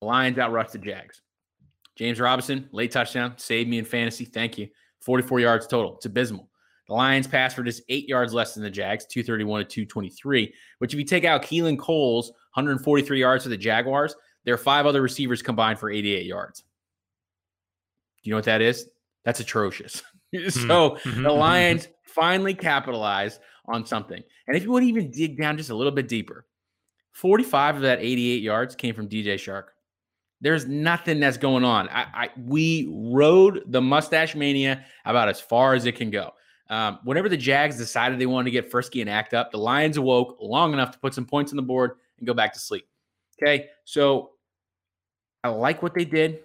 The 0.00 0.06
Lions 0.06 0.36
outrushed 0.36 0.72
the 0.72 0.78
Jags. 0.78 1.22
James 1.96 2.20
Robinson, 2.20 2.68
late 2.72 2.90
touchdown, 2.90 3.34
saved 3.38 3.70
me 3.70 3.78
in 3.78 3.84
fantasy. 3.84 4.26
Thank 4.26 4.58
you. 4.58 4.68
44 5.00 5.40
yards 5.40 5.66
total. 5.66 5.96
It's 5.96 6.06
abysmal. 6.06 6.50
The 6.88 6.94
Lions 6.94 7.26
passed 7.26 7.56
for 7.56 7.62
just 7.62 7.82
eight 7.88 8.08
yards 8.08 8.34
less 8.34 8.54
than 8.54 8.62
the 8.62 8.70
Jags, 8.70 9.06
231 9.06 9.62
to 9.62 9.64
223. 9.64 10.52
Which, 10.78 10.92
if 10.92 10.98
you 10.98 11.06
take 11.06 11.24
out 11.24 11.42
Keelan 11.42 11.78
Cole's 11.78 12.28
143 12.54 13.18
yards 13.18 13.44
for 13.44 13.48
the 13.48 13.56
Jaguars, 13.56 14.14
there 14.44 14.54
are 14.54 14.58
five 14.58 14.86
other 14.86 15.02
receivers 15.02 15.42
combined 15.42 15.78
for 15.78 15.90
88 15.90 16.26
yards. 16.26 16.64
Do 18.26 18.30
you 18.30 18.32
know 18.32 18.38
what 18.38 18.46
that 18.46 18.60
is? 18.60 18.88
That's 19.24 19.38
atrocious. 19.38 20.02
so 20.48 20.98
mm-hmm. 20.98 21.22
the 21.22 21.30
Lions 21.30 21.86
finally 22.02 22.54
capitalized 22.54 23.38
on 23.66 23.86
something. 23.86 24.20
And 24.48 24.56
if 24.56 24.64
you 24.64 24.72
would 24.72 24.82
even 24.82 25.12
dig 25.12 25.38
down 25.38 25.56
just 25.56 25.70
a 25.70 25.76
little 25.76 25.92
bit 25.92 26.08
deeper, 26.08 26.44
45 27.12 27.76
of 27.76 27.82
that 27.82 28.00
88 28.00 28.42
yards 28.42 28.74
came 28.74 28.96
from 28.96 29.08
DJ 29.08 29.34
Chark. 29.34 29.66
There's 30.40 30.66
nothing 30.66 31.20
that's 31.20 31.36
going 31.36 31.62
on. 31.62 31.88
I, 31.88 32.06
I 32.12 32.30
we 32.36 32.88
rode 32.90 33.62
the 33.68 33.80
mustache 33.80 34.34
mania 34.34 34.84
about 35.04 35.28
as 35.28 35.40
far 35.40 35.74
as 35.74 35.86
it 35.86 35.94
can 35.94 36.10
go. 36.10 36.32
Um, 36.68 36.98
whenever 37.04 37.28
the 37.28 37.36
Jags 37.36 37.78
decided 37.78 38.18
they 38.18 38.26
wanted 38.26 38.46
to 38.46 38.50
get 38.50 38.72
frisky 38.72 39.02
and 39.02 39.08
act 39.08 39.34
up, 39.34 39.52
the 39.52 39.58
Lions 39.58 39.98
awoke 39.98 40.36
long 40.40 40.72
enough 40.72 40.90
to 40.90 40.98
put 40.98 41.14
some 41.14 41.26
points 41.26 41.52
on 41.52 41.56
the 41.56 41.62
board 41.62 41.92
and 42.18 42.26
go 42.26 42.34
back 42.34 42.52
to 42.54 42.58
sleep. 42.58 42.88
Okay, 43.40 43.68
so 43.84 44.32
I 45.44 45.48
like 45.50 45.80
what 45.80 45.94
they 45.94 46.04
did. 46.04 46.40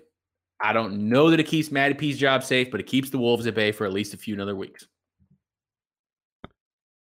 I 0.63 0.74
don't 0.74 1.10
know 1.10 1.30
that 1.30 1.39
it 1.39 1.47
keeps 1.47 1.71
Matty 1.71 1.95
P's 1.95 2.17
job 2.17 2.43
safe, 2.43 2.69
but 2.71 2.80
it 2.80 2.88
keeps 2.88 3.10
the 3.10 3.17
Wolves 3.17 3.47
at 3.47 3.56
bay 3.56 3.71
for 3.71 3.86
at 3.86 3.93
least 3.93 4.13
a 4.13 4.17
few 4.17 4.34
another 4.34 4.56
weeks. 4.56 4.88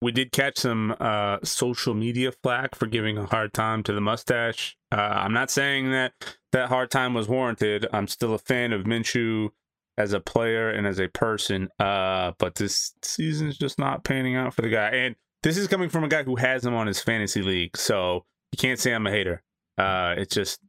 We 0.02 0.12
did 0.12 0.32
catch 0.32 0.58
some 0.58 0.96
uh, 0.98 1.38
social 1.44 1.92
media 1.92 2.32
flack 2.42 2.74
for 2.74 2.86
giving 2.86 3.18
a 3.18 3.26
hard 3.26 3.52
time 3.52 3.82
to 3.82 3.92
the 3.92 4.00
mustache. 4.00 4.76
Uh, 4.90 4.96
I'm 4.96 5.34
not 5.34 5.50
saying 5.50 5.90
that 5.90 6.12
that 6.52 6.70
hard 6.70 6.90
time 6.90 7.12
was 7.12 7.28
warranted. 7.28 7.86
I'm 7.92 8.08
still 8.08 8.32
a 8.32 8.38
fan 8.38 8.72
of 8.72 8.84
Minshew 8.84 9.50
as 9.98 10.14
a 10.14 10.20
player 10.20 10.70
and 10.70 10.86
as 10.86 10.98
a 10.98 11.08
person. 11.08 11.68
Uh, 11.78 12.32
but 12.38 12.54
this 12.54 12.94
season 13.02 13.48
is 13.48 13.58
just 13.58 13.78
not 13.78 14.02
panning 14.02 14.36
out 14.36 14.54
for 14.54 14.62
the 14.62 14.70
guy. 14.70 14.88
And 14.88 15.16
this 15.42 15.58
is 15.58 15.68
coming 15.68 15.90
from 15.90 16.04
a 16.04 16.08
guy 16.08 16.22
who 16.22 16.36
has 16.36 16.64
him 16.64 16.74
on 16.74 16.86
his 16.86 17.00
fantasy 17.00 17.42
league, 17.42 17.76
so 17.76 18.24
you 18.52 18.56
can't 18.58 18.78
say 18.78 18.92
I'm 18.92 19.06
a 19.06 19.10
hater. 19.10 19.42
Uh, 19.78 20.14
it's 20.16 20.34
just 20.34 20.60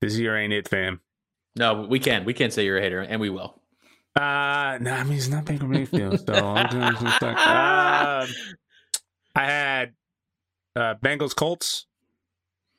this 0.00 0.16
year 0.16 0.36
ain't 0.36 0.52
it, 0.52 0.68
fam. 0.68 1.00
No, 1.56 1.86
we 1.88 1.98
can. 1.98 2.24
We 2.24 2.34
can 2.34 2.50
say 2.50 2.64
you're 2.64 2.78
a 2.78 2.82
hater, 2.82 3.00
and 3.00 3.20
we 3.20 3.30
will. 3.30 3.60
Uh 4.16 4.78
no, 4.80 4.92
I 4.92 5.04
mean 5.04 5.18
it's 5.18 5.28
not 5.28 5.44
Baker 5.44 5.68
Mayfield. 5.68 6.26
So 6.26 6.32
uh, 6.32 6.66
I 9.36 9.44
had 9.44 9.92
uh, 10.74 10.94
Bengals 11.00 11.34
Colts. 11.34 11.86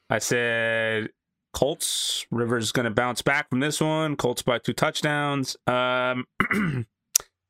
I 0.09 0.19
said 0.19 1.09
Colts. 1.53 2.25
Rivers 2.31 2.65
is 2.65 2.71
going 2.71 2.83
to 2.85 2.91
bounce 2.91 3.21
back 3.21 3.49
from 3.49 3.61
this 3.61 3.79
one. 3.79 4.17
Colts 4.17 4.41
by 4.41 4.59
two 4.59 4.73
touchdowns. 4.73 5.55
Um, 5.67 6.25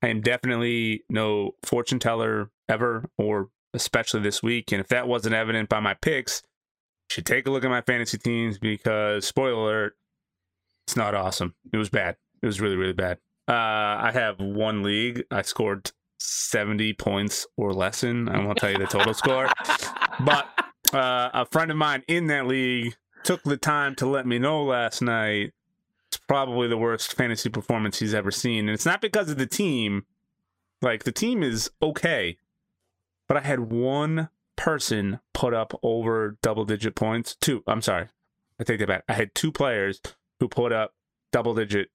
I 0.03 0.07
am 0.07 0.21
definitely 0.21 1.03
no 1.09 1.51
fortune 1.63 1.99
teller 1.99 2.49
ever, 2.69 3.09
or 3.17 3.49
especially 3.73 4.21
this 4.21 4.41
week. 4.43 4.71
And 4.71 4.81
if 4.81 4.87
that 4.89 5.07
wasn't 5.07 5.35
evident 5.35 5.69
by 5.69 5.79
my 5.79 5.93
picks, 5.95 6.41
should 7.09 7.25
take 7.25 7.47
a 7.47 7.51
look 7.51 7.63
at 7.63 7.69
my 7.69 7.81
fantasy 7.81 8.17
teams 8.17 8.57
because 8.57 9.25
spoiler 9.25 9.53
alert, 9.53 9.97
it's 10.85 10.95
not 10.95 11.15
awesome. 11.15 11.55
It 11.73 11.77
was 11.77 11.89
bad. 11.89 12.17
It 12.41 12.45
was 12.45 12.61
really 12.61 12.75
really 12.75 12.93
bad. 12.93 13.17
Uh, 13.47 13.53
I 13.53 14.11
have 14.13 14.39
one 14.39 14.83
league. 14.83 15.23
I 15.31 15.41
scored 15.41 15.91
70 16.19 16.93
points 16.93 17.47
or 17.57 17.73
less 17.73 18.03
in. 18.03 18.29
I 18.29 18.43
won't 18.43 18.57
tell 18.57 18.71
you 18.71 18.77
the 18.77 18.85
total 18.85 19.13
score, 19.13 19.49
but 20.19 20.47
uh, 20.93 21.29
a 21.33 21.45
friend 21.45 21.71
of 21.71 21.77
mine 21.77 22.03
in 22.07 22.27
that 22.27 22.47
league 22.47 22.95
took 23.23 23.43
the 23.43 23.57
time 23.57 23.95
to 23.95 24.05
let 24.05 24.25
me 24.25 24.39
know 24.39 24.63
last 24.63 25.01
night 25.01 25.53
it's 26.11 26.17
probably 26.27 26.67
the 26.67 26.77
worst 26.77 27.13
fantasy 27.13 27.49
performance 27.49 27.99
he's 27.99 28.13
ever 28.13 28.31
seen. 28.31 28.67
And 28.67 28.71
it's 28.71 28.85
not 28.85 28.99
because 28.99 29.29
of 29.29 29.37
the 29.37 29.45
team. 29.45 30.05
Like 30.81 31.05
the 31.05 31.11
team 31.13 31.41
is 31.41 31.71
okay. 31.81 32.37
But 33.29 33.37
I 33.37 33.41
had 33.41 33.71
one 33.71 34.27
person 34.57 35.21
put 35.33 35.53
up 35.53 35.79
over 35.81 36.37
double 36.41 36.65
digit 36.65 36.95
points. 36.95 37.35
Two, 37.35 37.63
I'm 37.65 37.81
sorry. 37.81 38.09
I 38.59 38.65
take 38.65 38.79
that 38.79 38.89
back. 38.89 39.05
I 39.07 39.13
had 39.13 39.33
two 39.33 39.53
players 39.53 40.01
who 40.41 40.49
put 40.49 40.73
up 40.73 40.93
double 41.31 41.53
digit 41.53 41.89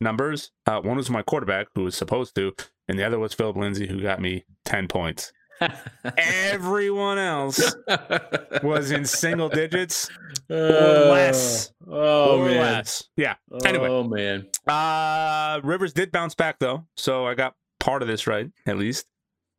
numbers. 0.00 0.50
Uh, 0.66 0.80
one 0.80 0.96
was 0.96 1.10
my 1.10 1.22
quarterback 1.22 1.68
who 1.74 1.84
was 1.84 1.94
supposed 1.94 2.34
to, 2.34 2.54
and 2.88 2.98
the 2.98 3.04
other 3.04 3.18
was 3.18 3.34
Philip 3.34 3.56
Lindsay 3.56 3.86
who 3.86 4.00
got 4.00 4.18
me 4.18 4.46
10 4.64 4.88
points. 4.88 5.32
Everyone 6.16 7.18
else 7.18 7.74
was 8.62 8.90
in 8.90 9.04
single 9.04 9.48
digits 9.50 10.10
or 10.50 10.56
uh, 10.56 11.10
less. 11.12 11.72
Oh 11.86 12.40
or 12.40 12.46
man. 12.46 12.56
Less. 12.60 13.04
Yeah. 13.16 13.34
Anyway. 13.64 13.88
Oh 13.88 14.04
man. 14.04 14.48
Uh 14.66 15.60
Rivers 15.64 15.94
did 15.94 16.12
bounce 16.12 16.34
back 16.34 16.58
though, 16.58 16.84
so 16.98 17.26
I 17.26 17.34
got 17.34 17.54
part 17.80 18.02
of 18.02 18.08
this 18.08 18.26
right 18.26 18.50
at 18.66 18.76
least. 18.76 19.06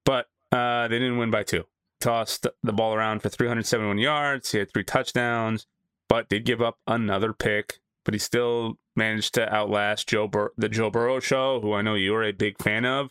But 0.05 0.27
uh 0.51 0.87
they 0.87 0.99
didn't 0.99 1.17
win 1.17 1.31
by 1.31 1.41
two. 1.41 1.63
Tossed 1.99 2.45
the 2.61 2.73
ball 2.73 2.93
around 2.93 3.23
for 3.23 3.29
371 3.29 3.97
yards. 3.97 4.51
He 4.51 4.59
had 4.59 4.71
three 4.71 4.83
touchdowns, 4.83 5.65
but 6.07 6.29
did 6.29 6.45
give 6.45 6.61
up 6.61 6.77
another 6.85 7.33
pick. 7.33 7.79
But 8.07 8.13
he 8.13 8.19
still 8.19 8.79
managed 8.95 9.33
to 9.33 9.53
outlast 9.53 10.07
Joe 10.07 10.29
Bur- 10.29 10.53
the 10.55 10.69
Joe 10.69 10.89
Burrow 10.89 11.19
show, 11.19 11.59
who 11.59 11.73
I 11.73 11.81
know 11.81 11.95
you're 11.95 12.23
a 12.23 12.31
big 12.31 12.57
fan 12.57 12.85
of. 12.85 13.09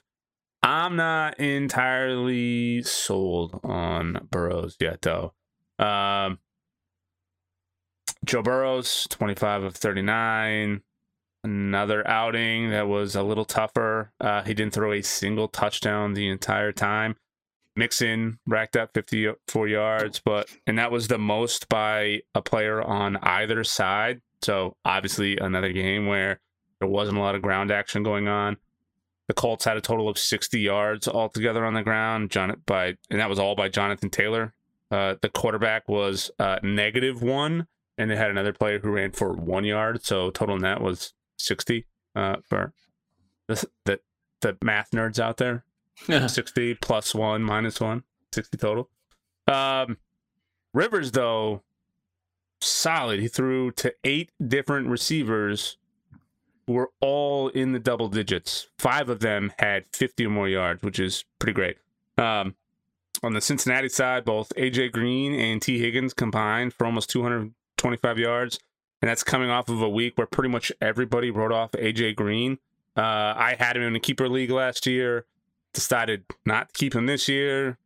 I'm 0.63 0.97
not 0.97 1.39
entirely 1.39 2.83
sold 2.83 3.61
on 3.63 4.27
Burrows 4.31 4.75
yet, 4.81 5.03
though. 5.03 5.35
Um, 5.79 6.39
Joe 8.25 8.41
Burrows, 8.41 9.07
25 9.11 9.65
of 9.65 9.77
39. 9.77 10.81
Another 11.45 12.09
outing 12.09 12.71
that 12.71 12.89
was 12.89 13.15
a 13.15 13.23
little 13.23 13.45
tougher. 13.45 14.15
Uh, 14.19 14.45
he 14.45 14.55
didn't 14.55 14.73
throw 14.73 14.93
a 14.93 15.03
single 15.03 15.49
touchdown 15.49 16.15
the 16.15 16.29
entire 16.29 16.73
time. 16.73 17.17
Mixon 17.77 18.39
racked 18.47 18.77
up 18.77 18.95
54 18.95 19.69
yards, 19.69 20.23
but 20.25 20.49
and 20.67 20.79
that 20.79 20.91
was 20.91 21.09
the 21.09 21.19
most 21.19 21.69
by 21.69 22.23
a 22.35 22.41
player 22.41 22.81
on 22.81 23.19
either 23.19 23.63
side. 23.63 24.23
So 24.43 24.77
obviously 24.85 25.37
another 25.39 25.73
game 25.73 26.07
where 26.07 26.41
there 26.79 26.89
wasn't 26.89 27.19
a 27.19 27.21
lot 27.21 27.35
of 27.35 27.43
ground 27.43 27.71
action 27.71 28.03
going 28.03 28.29
on. 28.29 28.57
The 29.29 29.35
Colts 29.35 29.65
had 29.65 29.77
a 29.77 29.81
total 29.81 30.09
of 30.09 30.19
60 30.19 30.61
yards 30.61 31.09
altogether 31.09 31.65
on 31.65 31.75
the 31.75 31.83
ground, 31.83 32.31
John, 32.31 32.63
by 32.65 32.97
and 33.11 33.21
that 33.21 33.29
was 33.29 33.39
all 33.39 33.57
by 33.57 33.69
Jonathan 33.69 34.09
Taylor. 34.11 34.55
Uh, 34.91 35.17
the 35.21 35.29
quarterback 35.29 35.89
was 35.89 36.31
uh, 36.39 36.59
negative 36.63 37.23
one, 37.23 37.67
and 37.99 38.09
they 38.09 38.15
had 38.17 38.31
another 38.31 38.53
player 38.53 38.79
who 38.79 38.91
ran 38.91 39.11
for 39.11 39.33
one 39.33 39.65
yard. 39.65 40.05
So 40.05 40.31
total 40.31 40.59
net 40.59 40.81
was 40.81 41.13
60 41.39 41.87
uh, 42.15 42.37
for 42.49 42.73
the, 43.49 43.67
the 43.85 44.01
the 44.43 44.57
math 44.63 44.91
nerds 44.93 45.19
out 45.19 45.39
there. 45.39 45.65
60 46.29 46.75
plus 46.75 47.15
one 47.15 47.43
minus 47.43 47.81
one, 47.81 48.05
60 48.33 48.59
total. 48.59 48.91
Um, 49.49 49.97
Rivers 50.75 51.11
though, 51.13 51.63
solid. 52.61 53.21
He 53.21 53.29
threw 53.29 53.71
to 53.73 53.95
eight 54.05 54.31
different 54.47 54.89
receivers 54.89 55.77
were 56.67 56.91
all 57.01 57.49
in 57.49 57.73
the 57.73 57.79
double 57.79 58.09
digits. 58.09 58.69
Five 58.79 59.09
of 59.09 59.21
them 59.21 59.53
had 59.59 59.85
50 59.93 60.27
or 60.27 60.31
more 60.31 60.49
yards, 60.49 60.83
which 60.83 60.99
is 60.99 61.25
pretty 61.39 61.53
great. 61.53 61.77
Um, 62.19 62.55
on 63.23 63.33
the 63.33 63.41
Cincinnati 63.41 63.89
side, 63.89 64.25
both 64.25 64.53
AJ 64.57 64.93
Green 64.93 65.33
and 65.35 65.63
Tee 65.63 65.79
Higgins 65.79 66.13
combined 66.13 66.75
for 66.75 66.87
almost 66.87 67.11
225 67.11 68.19
yards. 68.19 68.59
And 69.01 69.09
that's 69.09 69.23
coming 69.23 69.51
off 69.51 69.69
of 69.69 69.81
a 69.81 69.89
week 69.89 70.17
where 70.17 70.27
pretty 70.27 70.49
much 70.49 70.73
everybody 70.81 71.31
wrote 71.31 71.53
off 71.53 71.73
AJ 71.73 72.17
Green. 72.17 72.59
Uh, 72.97 73.35
I 73.37 73.57
had 73.59 73.77
him 73.77 73.83
in 73.83 73.95
a 73.95 74.01
keeper 74.01 74.29
league 74.29 74.51
last 74.51 74.87
year, 74.87 75.27
decided 75.73 76.25
not 76.45 76.73
to 76.73 76.79
keep 76.79 76.95
him 76.95 77.07
this 77.07 77.29
year. 77.29 77.79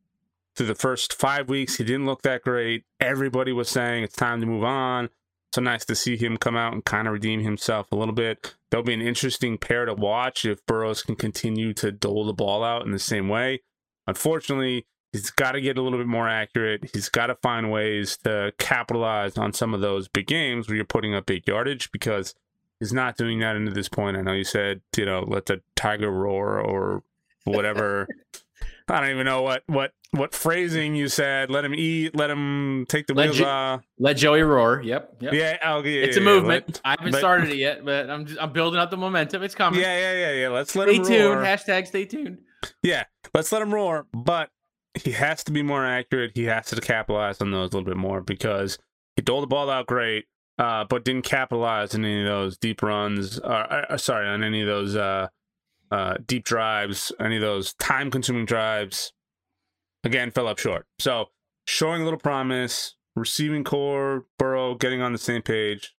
Through 0.61 0.67
the 0.67 0.75
first 0.75 1.15
five 1.15 1.49
weeks, 1.49 1.77
he 1.79 1.85
didn't 1.85 2.05
look 2.05 2.21
that 2.21 2.43
great. 2.43 2.85
Everybody 3.01 3.51
was 3.51 3.71
saying 3.71 4.05
it's 4.05 4.15
time 4.15 4.43
to 4.43 4.47
move 4.47 4.63
on. 4.63 5.09
So 5.55 5.63
nice 5.63 5.87
to 5.87 5.95
see 5.95 6.19
him 6.19 6.37
come 6.37 6.55
out 6.55 6.75
and 6.75 6.85
kind 6.85 7.09
of 7.09 7.15
redeem 7.15 7.41
himself 7.41 7.91
a 7.91 7.97
little 7.97 8.13
bit. 8.13 8.57
That'll 8.71 8.85
be 8.85 8.93
an 8.93 9.01
interesting 9.01 9.57
pair 9.57 9.87
to 9.87 9.95
watch 9.95 10.45
if 10.45 10.67
Burrows 10.67 11.03
can 11.03 11.17
continue 11.17 11.73
to 11.73 11.91
dole 11.91 12.27
the 12.27 12.35
ball 12.35 12.63
out 12.63 12.85
in 12.85 12.91
the 12.91 12.99
same 12.99 13.27
way. 13.27 13.63
Unfortunately, 14.07 14.85
he's 15.15 15.31
got 15.31 15.53
to 15.53 15.63
get 15.63 15.79
a 15.79 15.83
little 15.83 15.99
bit 15.99 16.07
more 16.07 16.29
accurate. 16.29 16.91
He's 16.93 17.09
got 17.09 17.29
to 17.29 17.37
find 17.37 17.73
ways 17.73 18.19
to 18.25 18.53
capitalize 18.59 19.39
on 19.39 19.55
some 19.55 19.73
of 19.73 19.81
those 19.81 20.09
big 20.09 20.27
games 20.27 20.69
where 20.69 20.77
you're 20.77 20.85
putting 20.85 21.15
up 21.15 21.25
big 21.25 21.49
yardage 21.49 21.91
because 21.91 22.35
he's 22.81 22.93
not 22.93 23.17
doing 23.17 23.39
that 23.39 23.57
into 23.57 23.73
this 23.73 23.89
point. 23.89 24.19
I 24.19 24.21
know 24.21 24.35
you 24.35 24.45
said, 24.45 24.83
you 24.95 25.07
know, 25.07 25.25
let 25.27 25.47
the 25.47 25.63
tiger 25.75 26.11
roar 26.11 26.61
or 26.61 27.03
whatever. 27.45 28.07
I 28.91 29.01
don't 29.01 29.11
even 29.11 29.25
know 29.25 29.43
what 29.43 29.63
what 29.67 29.93
what 30.13 30.35
phrasing 30.35 30.97
you 30.97 31.09
said. 31.09 31.51
Let 31.51 31.65
him 31.65 31.75
eat. 31.75 32.17
Let 32.17 32.31
him 32.31 32.87
take 32.89 33.07
the 33.07 33.15
let 33.15 33.27
wheels 33.27 33.39
jo- 33.39 33.47
off. 33.47 33.85
Let 33.99 34.17
Joey 34.17 34.43
roar. 34.43 34.83
Yep. 34.83 35.19
yep. 35.21 35.33
Yeah. 35.33 35.57
Oh, 35.65 35.83
yeah. 35.85 36.03
It's 36.03 36.17
yeah, 36.17 36.23
a 36.23 36.25
movement. 36.25 36.67
Let, 36.67 36.81
I 36.85 36.97
haven't 36.99 37.15
started 37.15 37.51
it 37.51 37.57
yet, 37.57 37.85
but 37.85 38.11
I'm 38.11 38.27
just, 38.27 38.41
I'm 38.41 38.53
building 38.53 38.81
up 38.81 38.91
the 38.91 38.97
momentum. 38.97 39.43
It's 39.43 39.55
coming. 39.55 39.81
Yeah, 39.81 39.97
yeah, 39.97 40.13
yeah, 40.15 40.33
yeah. 40.33 40.49
Let's 40.49 40.75
let 40.75 40.89
stay 40.89 40.97
him 40.97 41.05
tuned. 41.05 41.35
roar. 41.37 41.45
Hashtag 41.45 41.87
stay 41.87 42.05
tuned. 42.05 42.39
Yeah, 42.83 43.05
let's 43.33 43.53
let 43.53 43.63
him 43.63 43.73
roar. 43.73 44.07
But 44.13 44.51
he 44.95 45.13
has 45.13 45.45
to 45.45 45.53
be 45.53 45.63
more 45.63 45.85
accurate. 45.85 46.33
He 46.35 46.45
has 46.45 46.67
to 46.67 46.81
capitalize 46.81 47.41
on 47.41 47.53
those 47.53 47.71
a 47.73 47.77
little 47.77 47.85
bit 47.85 47.97
more 47.97 48.21
because 48.21 48.79
he 49.17 49.23
doled 49.23 49.45
the 49.45 49.47
ball 49.47 49.71
out 49.71 49.87
great, 49.87 50.25
uh, 50.59 50.85
but 50.89 51.05
didn't 51.05 51.23
capitalize 51.23 51.95
on 51.95 52.05
any 52.05 52.23
of 52.23 52.27
those 52.27 52.59
deep 52.59 52.83
runs. 52.83 53.39
Uh, 53.39 53.85
uh, 53.89 53.97
sorry, 53.97 54.27
on 54.27 54.43
any 54.43 54.63
of 54.63 54.67
those 54.67 54.97
uh, 54.97 55.29
uh, 55.91 56.15
deep 56.27 56.45
drives, 56.45 57.13
any 57.21 57.37
of 57.37 57.43
those 57.43 57.75
time-consuming 57.75 58.47
drives 58.47 59.13
again 60.05 60.31
fell 60.31 60.49
up 60.49 60.59
short. 60.59 60.87
So 60.99 61.27
showing 61.67 62.03
a 62.03 62.05
little 62.05 62.19
promise, 62.19 62.97
receiving 63.17 63.65
corps, 63.65 64.25
Burrow 64.39 64.75
getting 64.75 65.03
on 65.03 65.13
the 65.13 65.19
same 65.19 65.43
page, 65.43 65.95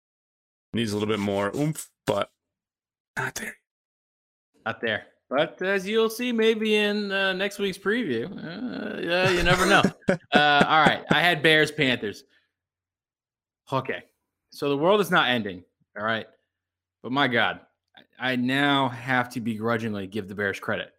needs 0.74 0.92
a 0.92 0.96
little 0.96 1.10
bit 1.10 1.20
more 1.20 1.52
oomph, 1.56 1.90
but 2.06 2.32
not 3.18 3.36
there. 3.36 3.56
Not 4.66 4.82
there. 4.82 5.08
But 5.30 5.62
as 5.62 5.88
you'll 5.88 6.10
see, 6.10 6.34
maybe 6.34 6.76
in 6.76 7.12
uh, 7.12 7.34
next 7.34 7.58
week's 7.58 7.78
preview, 7.78 8.26
uh, 8.26 9.00
yeah, 9.02 9.30
you 9.30 9.44
never 9.44 9.66
know. 9.66 9.82
uh, 10.10 10.66
all 10.68 10.82
right, 10.82 11.04
I 11.10 11.22
had 11.22 11.42
Bears 11.42 11.72
Panthers. 11.72 12.26
Okay, 13.72 14.04
so 14.52 14.68
the 14.68 14.76
world 14.76 15.00
is 15.00 15.10
not 15.10 15.30
ending. 15.30 15.64
All 15.98 16.04
right, 16.04 16.26
but 17.02 17.14
my 17.14 17.30
God, 17.30 17.62
I 18.22 18.36
now 18.36 18.88
have 18.90 19.30
to 19.32 19.42
begrudgingly 19.42 20.06
give 20.06 20.28
the 20.28 20.36
Bears 20.36 20.60
credit. 20.60 20.94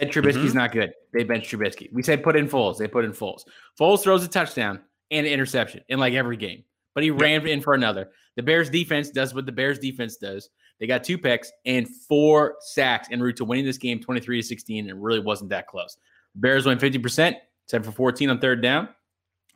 Ed 0.00 0.10
Trubisky's 0.10 0.48
mm-hmm. 0.48 0.58
not 0.58 0.72
good. 0.72 0.92
They 1.12 1.22
bench 1.22 1.48
Trubisky. 1.48 1.92
We 1.92 2.02
said 2.02 2.24
put 2.24 2.34
in 2.34 2.48
Foles. 2.48 2.76
They 2.76 2.88
put 2.88 3.04
in 3.04 3.12
Foles. 3.12 3.44
Foles 3.78 4.02
throws 4.02 4.24
a 4.24 4.28
touchdown 4.28 4.80
and 5.12 5.26
an 5.26 5.32
interception 5.32 5.82
in 5.88 6.00
like 6.00 6.14
every 6.14 6.36
game, 6.36 6.64
but 6.94 7.04
he 7.04 7.10
yep. 7.10 7.20
ran 7.20 7.46
in 7.46 7.60
for 7.60 7.74
another. 7.74 8.10
The 8.34 8.42
Bears 8.42 8.68
defense 8.68 9.10
does 9.10 9.32
what 9.32 9.46
the 9.46 9.52
Bears 9.52 9.78
defense 9.78 10.16
does. 10.16 10.48
They 10.80 10.88
got 10.88 11.04
two 11.04 11.18
picks 11.18 11.52
and 11.66 11.88
four 12.08 12.56
sacks 12.60 13.08
en 13.12 13.20
route 13.20 13.36
to 13.36 13.44
winning 13.44 13.64
this 13.64 13.78
game 13.78 14.00
23 14.00 14.40
to 14.40 14.46
16. 14.46 14.88
It 14.88 14.96
really 14.96 15.20
wasn't 15.20 15.50
that 15.50 15.68
close. 15.68 15.96
Bears 16.34 16.66
win 16.66 16.78
50%, 16.78 17.36
7 17.68 17.84
for 17.84 17.92
14 17.94 18.30
on 18.30 18.40
third 18.40 18.60
down. 18.60 18.88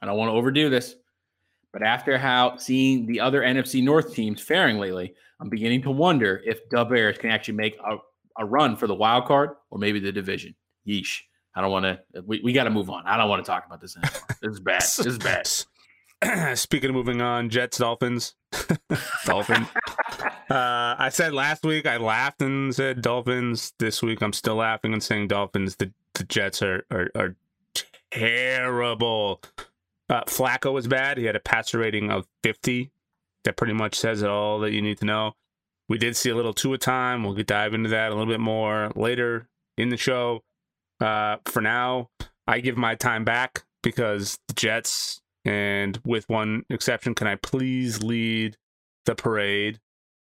I 0.01 0.07
don't 0.07 0.17
want 0.17 0.29
to 0.29 0.35
overdo 0.35 0.71
this, 0.71 0.95
but 1.73 1.83
after 1.83 2.19
how 2.19 2.59
seeing 2.59 3.07
the 3.07 3.19
other 3.19 3.41
NFC 3.41 3.83
North 3.83 4.15
teams 4.15 4.43
faring 4.43 4.79
lately, 4.79 5.15
I'm 5.41 5.49
beginning 5.49 5.83
to 5.83 5.91
wonder 5.91 6.41
if 6.45 6.69
the 6.71 6.85
Bears 6.85 7.19
can 7.19 7.31
actually 7.31 7.55
make 7.55 7.77
a 7.79 7.97
a 8.39 8.45
run 8.45 8.77
for 8.77 8.87
the 8.87 8.95
wild 8.95 9.27
card 9.27 9.51
or 9.71 9.79
maybe 9.79 9.99
the 10.01 10.13
division. 10.13 10.55
Yeesh. 10.87 11.21
I 11.55 11.63
don't 11.63 11.71
want 11.71 11.85
to. 11.85 12.23
We, 12.27 12.41
we 12.45 12.53
got 12.53 12.65
to 12.65 12.71
move 12.71 12.91
on. 12.91 13.07
I 13.07 13.17
don't 13.17 13.31
want 13.31 13.45
to 13.45 13.51
talk 13.51 13.65
about 13.65 13.81
this 13.81 13.97
anymore. 13.97 14.21
This 14.43 14.53
is 14.53 14.61
bad. 14.61 14.81
This 14.83 15.07
is 15.07 15.19
bad. 15.19 16.57
Speaking 16.59 16.91
of 16.91 16.97
moving 16.97 17.23
on, 17.23 17.49
Jets, 17.49 17.79
Dolphins, 17.79 18.35
Dolphins. 19.25 19.67
uh, 20.51 20.95
I 20.99 21.09
said 21.11 21.33
last 21.33 21.65
week 21.65 21.87
I 21.87 21.97
laughed 21.97 22.43
and 22.43 22.75
said 22.75 23.01
Dolphins. 23.01 23.73
This 23.79 24.03
week 24.03 24.23
I'm 24.23 24.35
still 24.35 24.57
laughing 24.57 24.93
and 24.93 25.03
saying 25.03 25.29
Dolphins. 25.29 25.77
The 25.77 25.93
the 26.15 26.25
Jets 26.25 26.63
are 26.63 26.85
are, 26.91 27.11
are 27.15 27.37
terrible. 28.11 29.43
Uh, 30.09 30.25
Flacco 30.25 30.73
was 30.73 30.87
bad. 30.87 31.19
He 31.19 31.25
had 31.25 31.37
a 31.37 31.41
passer 31.41 31.79
rating 31.79 32.11
of 32.11 32.27
50. 32.43 32.91
That 33.47 33.57
pretty 33.57 33.75
much 33.75 33.95
says 33.95 34.23
it 34.23 34.29
all 34.29 34.59
that 34.61 34.73
you 34.73 34.83
need 34.83 34.99
to 34.99 35.05
know. 35.05 35.33
We 35.89 35.99
did 35.99 36.17
see 36.17 36.31
a 36.31 36.35
little 36.35 36.53
Tua 36.53 36.79
time. 36.79 37.23
We'll 37.23 37.35
dive 37.35 37.75
into 37.75 37.89
that 37.91 38.11
a 38.11 38.15
little 38.15 38.27
bit 38.27 38.41
more 38.41 38.91
later 38.97 39.49
in 39.79 39.89
the 39.89 39.97
show. 39.97 40.43
Uh, 41.01 41.37
for 41.45 41.63
now, 41.63 42.11
I 42.49 42.59
give 42.59 42.77
my 42.77 42.97
time 42.97 43.25
back 43.25 43.63
because 43.85 44.37
the 44.49 44.55
Jets, 44.55 45.21
and 45.45 46.01
with 46.05 46.29
one 46.29 46.65
exception, 46.71 47.15
can 47.15 47.29
I 47.29 47.37
please 47.37 48.03
lead 48.03 48.57
the 49.05 49.15
parade? 49.15 49.79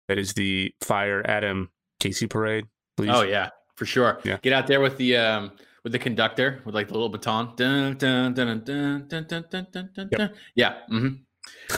That 0.10 0.18
is 0.18 0.34
the 0.34 0.76
Fire 0.82 1.22
Adam 1.26 1.72
Gase 2.02 2.30
parade. 2.30 2.66
Please. 2.98 3.12
Oh 3.14 3.22
yeah, 3.22 3.52
for 3.78 3.86
sure. 3.86 4.20
Yeah. 4.26 4.38
Get 4.42 4.52
out 4.52 4.68
there 4.68 4.82
with 4.82 4.98
the 4.98 5.16
um 5.16 5.54
with 5.86 5.94
the 5.94 6.00
conductor 6.00 6.62
with 6.66 6.76
like 6.76 6.88
the 6.88 6.94
little 6.94 7.08
baton. 7.08 7.54
Dun, 7.56 7.96
dun, 7.96 8.34
dun, 8.34 8.64
dun, 8.66 9.08
dun, 9.08 9.26
dun, 9.30 9.46
dun, 9.50 9.68
dun, 9.72 9.90
dun, 9.96 10.10
yep. 10.12 10.36
Yeah. 10.56 10.74
Mm-hmm. 10.92 11.22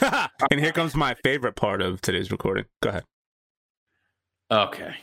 and 0.50 0.60
here 0.60 0.72
comes 0.72 0.94
my 0.94 1.14
favorite 1.22 1.56
part 1.56 1.82
of 1.82 2.00
today's 2.00 2.30
recording. 2.30 2.64
Go 2.82 2.90
ahead. 2.90 3.04
Okay. 4.50 4.94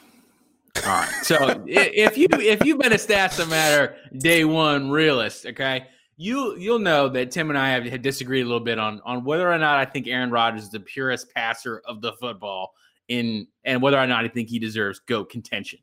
All 0.78 0.84
right. 0.84 1.10
So 1.24 1.64
if 1.68 2.18
you 2.18 2.28
if 2.32 2.66
you've 2.66 2.80
been 2.80 2.94
a 2.94 2.98
stats 2.98 3.48
matter 3.50 3.96
day 4.18 4.46
one 4.46 4.90
realist, 4.90 5.46
okay, 5.46 5.88
you 6.18 6.58
you'll 6.58 6.80
know 6.80 7.10
that 7.10 7.32
Tim 7.32 7.50
and 7.50 7.58
I 7.58 7.70
have, 7.70 7.86
have 7.86 8.02
disagreed 8.02 8.44
a 8.44 8.48
little 8.48 8.64
bit 8.64 8.80
on 8.80 9.02
on 9.06 9.24
whether 9.24 9.52
or 9.52 9.58
not 9.58 9.80
I 9.80 9.86
think 9.86 10.08
Aaron 10.08 10.32
Rodgers 10.32 10.64
is 10.64 10.70
the 10.72 10.80
purest 10.80 11.34
passer 11.34 11.82
of 11.86 12.02
the 12.02 12.14
football 12.14 12.74
in 13.08 13.48
and 13.64 13.82
whether 13.82 13.98
or 13.98 14.08
not 14.08 14.26
I 14.26 14.28
think 14.28 14.50
he 14.50 14.60
deserves 14.60 15.00
goat 15.00 15.30
contention. 15.30 15.80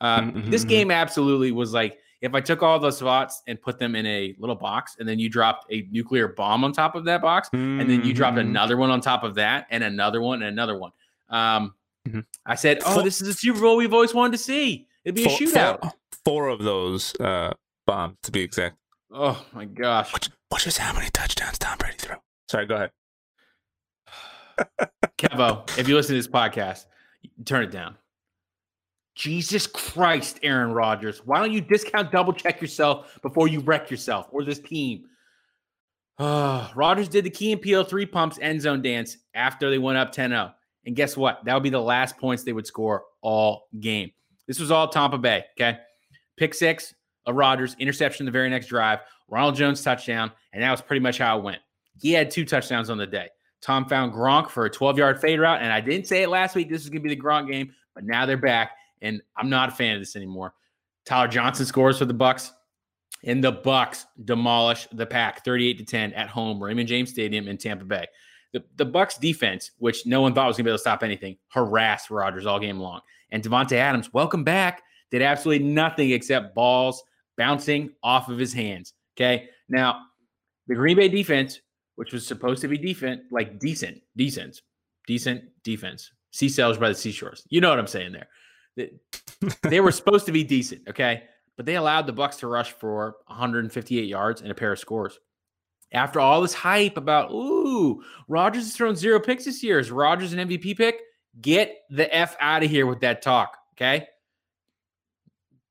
Um, 0.00 0.32
mm-hmm. 0.32 0.50
This 0.50 0.62
mm-hmm. 0.62 0.68
game 0.68 0.90
absolutely 0.90 1.52
was 1.52 1.72
like 1.72 1.98
if 2.20 2.34
I 2.34 2.40
took 2.40 2.62
all 2.62 2.78
those 2.78 2.98
spots 2.98 3.42
and 3.46 3.60
put 3.60 3.78
them 3.78 3.94
in 3.94 4.06
a 4.06 4.34
little 4.38 4.56
box, 4.56 4.96
and 4.98 5.08
then 5.08 5.18
you 5.18 5.28
dropped 5.28 5.66
a 5.72 5.86
nuclear 5.90 6.28
bomb 6.28 6.64
on 6.64 6.72
top 6.72 6.94
of 6.94 7.04
that 7.04 7.22
box, 7.22 7.48
mm-hmm. 7.48 7.80
and 7.80 7.90
then 7.90 8.04
you 8.04 8.12
dropped 8.12 8.36
mm-hmm. 8.36 8.50
another 8.50 8.76
one 8.76 8.90
on 8.90 9.00
top 9.00 9.24
of 9.24 9.34
that, 9.36 9.66
and 9.70 9.82
another 9.82 10.20
one, 10.20 10.42
and 10.42 10.52
another 10.52 10.78
one. 10.78 10.92
Um, 11.28 11.74
Mm-hmm. 12.08 12.20
I 12.46 12.54
said, 12.54 12.78
"Oh, 12.84 12.94
four, 12.94 13.02
this 13.02 13.20
is 13.20 13.28
a 13.28 13.34
Super 13.34 13.60
Bowl 13.60 13.76
we've 13.76 13.92
always 13.92 14.14
wanted 14.14 14.32
to 14.32 14.38
see. 14.38 14.86
It'd 15.04 15.14
be 15.14 15.24
four, 15.24 15.34
a 15.34 15.36
shootout." 15.36 15.80
Four, 15.80 15.92
four, 16.24 16.48
of 16.48 16.60
those 16.60 17.14
uh, 17.20 17.52
bombs, 17.86 18.16
to 18.22 18.32
be 18.32 18.40
exact. 18.40 18.76
Oh 19.12 19.44
my 19.52 19.66
gosh! 19.66 20.12
Which, 20.12 20.30
which 20.48 20.66
is 20.66 20.78
how 20.78 20.94
many 20.94 21.10
touchdowns 21.10 21.58
Tom 21.58 21.76
Brady 21.78 21.96
threw? 21.98 22.16
Sorry, 22.48 22.66
go 22.66 22.76
ahead. 22.76 22.90
Kevo, 25.18 25.78
if 25.78 25.88
you 25.88 25.94
listen 25.94 26.14
to 26.14 26.18
this 26.18 26.28
podcast, 26.28 26.86
turn 27.44 27.64
it 27.64 27.70
down. 27.70 27.96
Jesus 29.20 29.66
Christ, 29.66 30.40
Aaron 30.42 30.72
Rodgers. 30.72 31.18
Why 31.26 31.40
don't 31.40 31.52
you 31.52 31.60
discount 31.60 32.10
double 32.10 32.32
check 32.32 32.58
yourself 32.62 33.18
before 33.20 33.48
you 33.48 33.60
wreck 33.60 33.90
yourself 33.90 34.28
or 34.32 34.44
this 34.44 34.58
team? 34.58 35.04
Uh, 36.18 36.70
Rodgers 36.74 37.06
did 37.06 37.24
the 37.24 37.30
Key 37.30 37.52
and 37.52 37.60
Peele 37.60 37.84
three 37.84 38.06
pumps 38.06 38.38
end 38.40 38.62
zone 38.62 38.80
dance 38.80 39.18
after 39.34 39.68
they 39.68 39.76
went 39.76 39.98
up 39.98 40.10
10 40.10 40.30
0. 40.30 40.52
And 40.86 40.96
guess 40.96 41.18
what? 41.18 41.44
That 41.44 41.52
would 41.52 41.62
be 41.62 41.68
the 41.68 41.78
last 41.78 42.16
points 42.16 42.44
they 42.44 42.54
would 42.54 42.66
score 42.66 43.04
all 43.20 43.68
game. 43.78 44.10
This 44.46 44.58
was 44.58 44.70
all 44.70 44.88
Tampa 44.88 45.18
Bay. 45.18 45.44
Okay. 45.52 45.78
Pick 46.38 46.54
six, 46.54 46.94
of 47.26 47.36
Rodgers, 47.36 47.76
interception 47.78 48.24
the 48.24 48.32
very 48.32 48.48
next 48.48 48.68
drive, 48.68 49.00
Ronald 49.28 49.54
Jones 49.54 49.82
touchdown, 49.82 50.32
and 50.54 50.62
that 50.62 50.70
was 50.70 50.80
pretty 50.80 51.00
much 51.00 51.18
how 51.18 51.36
it 51.36 51.44
went. 51.44 51.60
He 52.00 52.12
had 52.12 52.30
two 52.30 52.46
touchdowns 52.46 52.88
on 52.88 52.96
the 52.96 53.06
day. 53.06 53.28
Tom 53.60 53.84
found 53.84 54.14
Gronk 54.14 54.48
for 54.48 54.64
a 54.64 54.70
12 54.70 54.96
yard 54.96 55.20
fade 55.20 55.40
route. 55.40 55.60
And 55.60 55.70
I 55.70 55.82
didn't 55.82 56.06
say 56.06 56.22
it 56.22 56.30
last 56.30 56.54
week. 56.54 56.70
This 56.70 56.82
is 56.82 56.88
going 56.88 57.02
to 57.02 57.06
be 57.06 57.14
the 57.14 57.20
Gronk 57.20 57.50
game, 57.50 57.74
but 57.94 58.04
now 58.04 58.24
they're 58.24 58.38
back. 58.38 58.70
And 59.02 59.22
I'm 59.36 59.48
not 59.48 59.70
a 59.70 59.72
fan 59.72 59.94
of 59.94 60.00
this 60.00 60.16
anymore. 60.16 60.54
Tyler 61.04 61.28
Johnson 61.28 61.66
scores 61.66 61.98
for 61.98 62.04
the 62.04 62.14
Bucs, 62.14 62.50
And 63.24 63.42
the 63.42 63.52
Bucs 63.52 64.04
demolish 64.24 64.86
the 64.92 65.06
pack 65.06 65.44
38 65.44 65.78
to 65.78 65.84
10 65.84 66.12
at 66.12 66.28
home, 66.28 66.62
Raymond 66.62 66.88
James 66.88 67.10
Stadium 67.10 67.48
in 67.48 67.56
Tampa 67.56 67.84
Bay. 67.84 68.06
The, 68.52 68.62
the 68.76 68.86
Bucs 68.86 69.18
defense, 69.18 69.70
which 69.78 70.06
no 70.06 70.20
one 70.20 70.34
thought 70.34 70.48
was 70.48 70.56
going 70.56 70.64
to 70.64 70.68
be 70.68 70.70
able 70.70 70.78
to 70.78 70.82
stop 70.82 71.02
anything, 71.02 71.36
harassed 71.48 72.10
Rodgers 72.10 72.46
all 72.46 72.58
game 72.58 72.78
long. 72.78 73.00
And 73.30 73.42
Davante 73.42 73.72
Adams, 73.72 74.12
welcome 74.12 74.44
back, 74.44 74.82
did 75.10 75.22
absolutely 75.22 75.66
nothing 75.66 76.10
except 76.10 76.54
balls 76.54 77.02
bouncing 77.36 77.90
off 78.02 78.28
of 78.28 78.38
his 78.38 78.52
hands. 78.52 78.92
Okay. 79.16 79.48
Now, 79.68 80.02
the 80.66 80.74
Green 80.74 80.96
Bay 80.96 81.08
defense, 81.08 81.60
which 81.96 82.12
was 82.12 82.26
supposed 82.26 82.60
to 82.62 82.68
be 82.68 82.78
defense, 82.78 83.22
like 83.30 83.58
decent, 83.58 84.02
decent, 84.16 84.60
decent 85.06 85.44
defense, 85.62 86.12
seashells 86.32 86.78
by 86.78 86.88
the 86.88 86.94
seashores. 86.94 87.44
You 87.50 87.60
know 87.60 87.70
what 87.70 87.78
I'm 87.78 87.86
saying 87.86 88.12
there. 88.12 88.28
They, 89.62 89.80
were 89.80 89.92
supposed 89.92 90.26
to 90.26 90.32
be 90.32 90.44
decent. 90.44 90.82
Okay 90.88 91.22
but 91.60 91.66
they 91.66 91.76
allowed 91.76 92.06
the 92.06 92.14
Bucs 92.14 92.38
to 92.38 92.46
rush 92.46 92.72
for 92.72 93.16
158 93.26 94.08
yards 94.08 94.40
and 94.40 94.50
a 94.50 94.54
pair 94.54 94.72
of 94.72 94.78
scores. 94.78 95.20
After 95.92 96.18
all 96.18 96.40
this 96.40 96.54
hype 96.54 96.96
about, 96.96 97.30
ooh, 97.32 98.02
Rodgers 98.28 98.64
has 98.64 98.74
thrown 98.74 98.96
zero 98.96 99.20
picks 99.20 99.44
this 99.44 99.62
year. 99.62 99.78
Is 99.78 99.90
Rodgers 99.90 100.32
an 100.32 100.48
MVP 100.48 100.74
pick? 100.78 101.02
Get 101.38 101.76
the 101.90 102.14
F 102.16 102.34
out 102.40 102.64
of 102.64 102.70
here 102.70 102.86
with 102.86 103.00
that 103.00 103.20
talk. 103.20 103.58
Okay. 103.74 104.06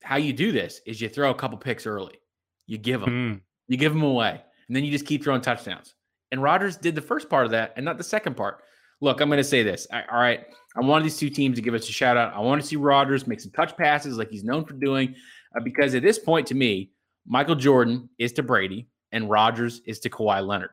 How 0.04 0.18
you 0.18 0.32
do 0.32 0.52
this 0.52 0.80
is 0.86 1.02
you 1.02 1.10
throw 1.10 1.32
a 1.32 1.34
couple 1.34 1.58
picks 1.58 1.88
early. 1.88 2.20
You 2.68 2.78
give 2.78 3.02
them, 3.02 3.10
mm. 3.10 3.42
you 3.68 3.78
give 3.78 3.92
them 3.92 4.04
away, 4.04 4.44
and 4.68 4.76
then 4.76 4.84
you 4.84 4.92
just 4.92 5.08
keep 5.08 5.24
throwing 5.24 5.42
touchdowns. 5.42 5.96
And 6.32 6.44
Rodgers 6.44 6.78
did 6.78 6.94
the 6.94 7.02
first 7.02 7.32
part 7.32 7.46
of 7.46 7.52
that 7.54 7.74
and 7.76 7.84
not 7.84 7.98
the 7.98 8.04
second 8.04 8.38
part. 8.38 8.62
Look, 9.02 9.22
I'm 9.22 9.30
going 9.30 9.38
to 9.38 9.44
say 9.44 9.64
this. 9.64 9.88
I, 9.92 10.04
all 10.12 10.20
right. 10.20 10.46
I 10.76 10.82
wanted 10.82 11.06
these 11.06 11.18
two 11.18 11.30
teams 11.30 11.56
to 11.56 11.62
give 11.62 11.74
us 11.74 11.88
a 11.90 11.92
shout 11.92 12.18
out. 12.18 12.34
I 12.34 12.40
want 12.40 12.62
to 12.62 12.68
see 12.68 12.76
Rodgers 12.76 13.28
make 13.28 13.40
some 13.40 13.52
touch 13.52 13.76
passes 13.76 14.18
like 14.18 14.30
he's 14.30 14.44
known 14.44 14.66
for 14.66 14.74
doing 14.74 15.16
uh, 15.56 15.62
because 15.62 15.96
at 15.96 16.04
this 16.04 16.20
point, 16.20 16.48
to 16.48 16.56
me, 16.56 16.92
Michael 17.26 17.56
Jordan 17.56 18.10
is 18.18 18.34
to 18.34 18.44
Brady 18.44 18.88
and 19.12 19.30
Rodgers 19.30 19.82
is 19.86 20.00
to 20.02 20.10
Kawhi 20.10 20.46
Leonard. 20.46 20.72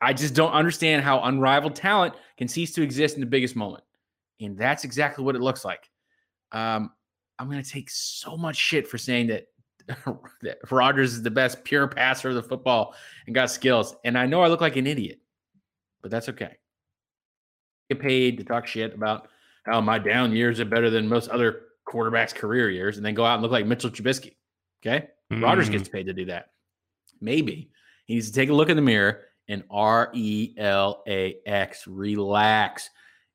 I 0.00 0.12
just 0.12 0.34
don't 0.34 0.52
understand 0.52 1.04
how 1.04 1.22
unrivaled 1.22 1.76
talent 1.76 2.14
can 2.36 2.48
cease 2.48 2.72
to 2.74 2.82
exist 2.82 3.14
in 3.14 3.20
the 3.20 3.26
biggest 3.26 3.54
moment. 3.54 3.84
And 4.40 4.58
that's 4.58 4.82
exactly 4.84 5.24
what 5.24 5.36
it 5.36 5.40
looks 5.40 5.64
like. 5.64 5.88
Um, 6.50 6.90
I'm 7.38 7.48
going 7.48 7.62
to 7.62 7.70
take 7.70 7.88
so 7.88 8.36
much 8.36 8.56
shit 8.56 8.88
for 8.88 8.98
saying 8.98 9.28
that, 9.28 9.46
that 10.42 10.58
Rodgers 10.70 11.14
is 11.14 11.22
the 11.22 11.30
best 11.30 11.62
pure 11.62 11.86
passer 11.86 12.30
of 12.30 12.34
the 12.34 12.42
football 12.42 12.94
and 13.26 13.34
got 13.34 13.50
skills. 13.50 13.94
And 14.04 14.18
I 14.18 14.26
know 14.26 14.42
I 14.42 14.48
look 14.48 14.60
like 14.60 14.76
an 14.76 14.88
idiot, 14.88 15.20
but 16.02 16.10
that's 16.10 16.28
okay. 16.30 16.56
Get 17.92 18.00
paid 18.00 18.38
to 18.38 18.44
talk 18.44 18.66
shit 18.66 18.94
about 18.94 19.28
how 19.64 19.80
my 19.80 19.98
down 19.98 20.34
years 20.34 20.60
are 20.60 20.64
better 20.64 20.88
than 20.90 21.08
most 21.08 21.28
other 21.28 21.62
quarterback's 21.84 22.32
career 22.32 22.70
years 22.70 22.96
and 22.96 23.04
then 23.04 23.14
go 23.14 23.24
out 23.24 23.34
and 23.34 23.42
look 23.42 23.52
like 23.52 23.66
Mitchell 23.66 23.90
Trubisky. 23.90 24.36
Okay. 24.84 25.08
Mm. 25.30 25.42
Rodgers 25.42 25.68
gets 25.68 25.88
paid 25.88 26.06
to 26.06 26.12
do 26.12 26.24
that. 26.26 26.50
Maybe 27.20 27.70
he 28.06 28.14
needs 28.14 28.28
to 28.28 28.32
take 28.32 28.48
a 28.48 28.54
look 28.54 28.70
in 28.70 28.76
the 28.76 28.82
mirror 28.82 29.20
and 29.48 29.62
R 29.70 30.10
E 30.14 30.54
L 30.56 31.02
A 31.06 31.36
X, 31.44 31.86
relax 31.86 32.88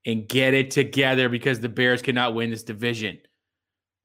and 0.05 0.27
get 0.27 0.53
it 0.53 0.71
together 0.71 1.29
because 1.29 1.59
the 1.59 1.69
Bears 1.69 2.01
cannot 2.01 2.33
win 2.33 2.49
this 2.49 2.63
division. 2.63 3.19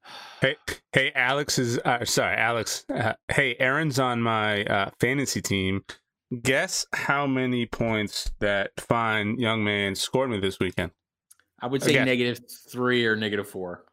Hey, 0.41 0.57
hey, 0.91 1.11
Alex 1.15 1.57
is 1.57 1.79
uh, 1.85 2.03
sorry, 2.03 2.35
Alex. 2.35 2.83
Uh, 2.93 3.13
hey, 3.31 3.55
Aaron's 3.59 3.97
on 3.97 4.21
my 4.21 4.65
uh, 4.65 4.89
fantasy 4.99 5.41
team. 5.41 5.85
Guess 6.41 6.85
how 6.93 7.27
many 7.27 7.65
points 7.65 8.31
that 8.39 8.71
fine 8.79 9.37
young 9.39 9.63
man 9.63 9.95
scored 9.95 10.29
me 10.29 10.39
this 10.39 10.59
weekend? 10.59 10.91
I 11.59 11.67
would 11.67 11.83
say 11.83 11.93
negative 12.03 12.41
three 12.69 13.05
or 13.05 13.15
negative 13.15 13.47
four. 13.47 13.85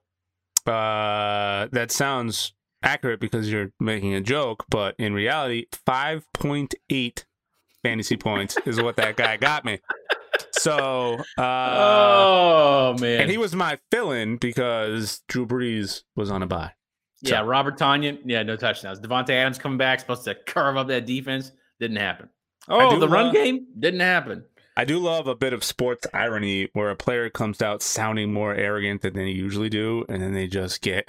Uh, 0.67 1.69
that 1.73 1.91
sounds 1.91 2.53
accurate 2.83 3.21
because 3.21 3.51
you're 3.51 3.73
making 3.79 4.15
a 4.15 4.21
joke, 4.21 4.65
but 4.69 4.95
in 4.99 5.13
reality, 5.13 5.67
5.8 5.87 7.25
fantasy 7.83 8.17
points 8.17 8.57
is 8.67 8.81
what 8.81 8.97
that 8.97 9.17
guy 9.17 9.37
got 9.37 9.65
me. 9.65 9.79
So, 10.53 11.19
uh, 11.39 11.43
oh 11.43 12.97
man, 13.01 13.23
and 13.23 13.31
he 13.31 13.39
was 13.39 13.55
my 13.55 13.79
fill-in 13.91 14.37
because 14.37 15.23
Drew 15.29 15.47
Brees 15.47 16.03
was 16.17 16.31
on 16.31 16.43
a 16.43 16.47
bye. 16.47 16.73
So. 17.25 17.35
Yeah, 17.35 17.43
Robert 17.43 17.79
Tonyan, 17.79 18.19
yeah, 18.25 18.43
no 18.43 18.57
touchdowns. 18.57 19.01
Davante 19.01 19.31
Adams 19.31 19.59
coming 19.59 19.79
back, 19.79 20.01
supposed 20.01 20.25
to 20.25 20.35
carve 20.35 20.77
up 20.77 20.89
that 20.89 21.07
defense, 21.07 21.53
didn't 21.81 21.97
happen. 21.97 22.29
Oh, 22.69 22.99
the 22.99 23.09
run 23.09 23.33
game 23.33 23.67
didn't 23.79 24.01
happen. 24.01 24.45
I 24.77 24.85
do 24.85 24.99
love 24.99 25.27
a 25.27 25.35
bit 25.35 25.53
of 25.53 25.65
sports 25.65 26.07
irony 26.15 26.69
where 26.73 26.91
a 26.91 26.97
player 26.97 27.29
comes 27.29 27.61
out 27.61 27.83
sounding 27.83 28.33
more 28.33 28.55
arrogant 28.55 29.03
than 29.03 29.15
they 29.15 29.29
usually 29.29 29.69
do, 29.69 30.05
and 30.09 30.23
then 30.23 30.33
they 30.33 30.47
just 30.47 30.81
get 30.81 31.09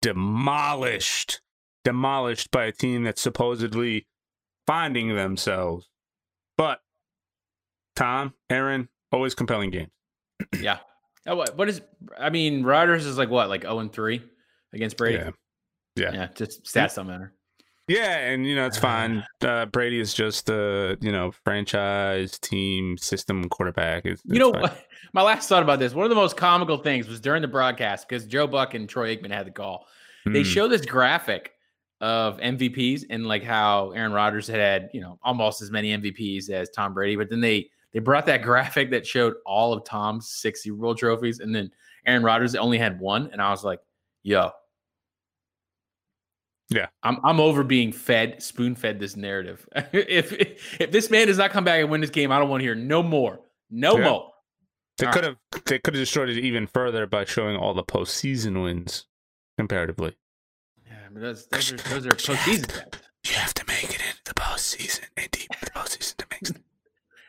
demolished, 0.00 1.40
demolished 1.84 2.50
by 2.50 2.64
a 2.64 2.72
team 2.72 3.02
that's 3.04 3.20
supposedly 3.20 4.06
finding 4.66 5.14
themselves. 5.14 5.88
But 6.56 6.80
Tom, 7.96 8.34
Aaron, 8.48 8.88
always 9.10 9.34
compelling 9.34 9.70
games. 9.70 9.90
yeah. 10.60 10.78
Oh, 11.26 11.36
what, 11.36 11.56
what 11.56 11.68
is? 11.68 11.82
I 12.18 12.30
mean, 12.30 12.62
Rodgers 12.62 13.04
is 13.04 13.18
like 13.18 13.28
what, 13.28 13.48
like 13.48 13.62
zero 13.62 13.74
oh 13.74 13.78
and 13.80 13.92
three 13.92 14.22
against 14.72 14.96
Brady. 14.96 15.18
Yeah. 15.18 15.30
Yeah. 15.96 16.12
Yeah. 16.12 16.28
Just 16.34 16.64
stats 16.64 16.94
don't 16.94 17.08
matter. 17.08 17.34
Yeah, 17.88 18.18
and 18.18 18.46
you 18.46 18.54
know 18.54 18.66
it's 18.66 18.78
fine. 18.78 19.24
Uh, 19.40 19.66
Brady 19.66 19.98
is 19.98 20.14
just 20.14 20.46
the 20.46 20.96
you 21.00 21.10
know 21.10 21.32
franchise 21.32 22.38
team 22.38 22.96
system 22.96 23.48
quarterback. 23.48 24.06
It's, 24.06 24.22
you 24.24 24.38
know, 24.38 24.52
fine. 24.52 24.70
my 25.12 25.22
last 25.22 25.48
thought 25.48 25.62
about 25.62 25.80
this. 25.80 25.92
One 25.92 26.04
of 26.04 26.10
the 26.10 26.16
most 26.16 26.36
comical 26.36 26.76
things 26.76 27.08
was 27.08 27.20
during 27.20 27.42
the 27.42 27.48
broadcast 27.48 28.08
because 28.08 28.26
Joe 28.26 28.46
Buck 28.46 28.74
and 28.74 28.88
Troy 28.88 29.16
Aikman 29.16 29.32
had 29.32 29.46
the 29.46 29.50
call. 29.50 29.86
Mm. 30.26 30.34
They 30.34 30.42
hmm. 30.42 30.48
show 30.48 30.68
this 30.68 30.86
graphic 30.86 31.52
of 32.00 32.38
MVPs 32.38 33.04
and 33.10 33.26
like 33.26 33.42
how 33.42 33.90
Aaron 33.90 34.12
Rodgers 34.12 34.46
had 34.46 34.60
had 34.60 34.90
you 34.94 35.00
know 35.00 35.18
almost 35.22 35.60
as 35.60 35.72
many 35.72 35.96
MVPs 35.96 36.48
as 36.48 36.70
Tom 36.70 36.94
Brady, 36.94 37.16
but 37.16 37.28
then 37.28 37.40
they 37.40 37.70
they 37.92 37.98
brought 37.98 38.26
that 38.26 38.42
graphic 38.42 38.90
that 38.92 39.04
showed 39.04 39.34
all 39.44 39.72
of 39.72 39.84
Tom's 39.84 40.28
six 40.30 40.62
Super 40.62 40.80
Bowl 40.80 40.94
trophies, 40.94 41.40
and 41.40 41.52
then 41.52 41.70
Aaron 42.06 42.22
Rodgers 42.22 42.54
only 42.54 42.78
had 42.78 43.00
one, 43.00 43.30
and 43.32 43.42
I 43.42 43.50
was 43.50 43.64
like, 43.64 43.80
yo 44.22 44.52
yeah, 46.70 46.86
I'm 47.02 47.18
I'm 47.24 47.40
over 47.40 47.64
being 47.64 47.92
fed, 47.92 48.42
spoon 48.42 48.74
fed 48.74 49.00
this 49.00 49.16
narrative. 49.16 49.68
if, 49.92 50.32
if 50.80 50.90
this 50.90 51.10
man 51.10 51.26
does 51.26 51.38
not 51.38 51.50
come 51.50 51.64
back 51.64 51.80
and 51.80 51.90
win 51.90 52.00
this 52.00 52.10
game, 52.10 52.30
I 52.30 52.38
don't 52.38 52.48
want 52.48 52.60
to 52.60 52.64
hear 52.64 52.74
no 52.74 53.02
more, 53.02 53.40
no 53.70 53.98
yeah. 53.98 54.04
more. 54.04 54.30
They 54.98 55.06
could 55.06 55.24
have 55.24 55.36
they 55.66 55.78
could 55.78 55.94
have 55.94 56.02
destroyed 56.02 56.28
it 56.28 56.38
even 56.38 56.66
further 56.66 57.06
by 57.06 57.24
showing 57.24 57.56
all 57.56 57.74
the 57.74 57.82
postseason 57.82 58.62
wins 58.62 59.06
comparatively. 59.58 60.14
Yeah, 60.86 60.94
but 61.12 61.22
those, 61.22 61.46
those 61.46 61.72
are 61.72 61.76
those 61.76 62.06
are 62.06 62.10
postseason. 62.10 62.76
You, 63.24 63.30
you 63.30 63.34
have 63.34 63.54
to 63.54 63.64
make 63.66 63.84
it 63.84 64.00
into 64.00 64.24
the 64.24 64.34
postseason 64.34 65.04
and 65.16 65.30
deep 65.30 65.48
the 65.60 65.70
postseason 65.70 66.16
to 66.16 66.26
make. 66.30 66.40
It. 66.50 66.56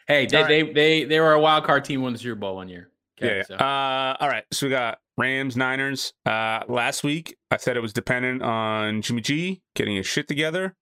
Hey, 0.07 0.25
they, 0.25 0.37
right. 0.37 0.47
they 0.47 0.63
they 0.73 1.03
they 1.05 1.19
were 1.19 1.33
a 1.33 1.39
wild 1.39 1.63
card 1.63 1.85
team 1.85 2.01
won 2.01 2.11
the 2.13 2.19
Super 2.19 2.35
Bowl 2.35 2.55
one 2.55 2.67
year. 2.67 2.90
Okay, 3.21 3.37
yeah. 3.37 3.43
So. 3.43 3.55
Uh, 3.55 4.17
all 4.19 4.29
right. 4.29 4.43
So 4.51 4.65
we 4.65 4.71
got 4.71 4.99
Rams, 5.17 5.55
Niners. 5.55 6.13
Uh, 6.25 6.61
last 6.67 7.03
week, 7.03 7.37
I 7.49 7.57
said 7.57 7.77
it 7.77 7.81
was 7.81 7.93
dependent 7.93 8.41
on 8.41 9.01
Jimmy 9.01 9.21
G 9.21 9.61
getting 9.75 9.95
his 9.95 10.07
shit 10.07 10.27
together. 10.27 10.75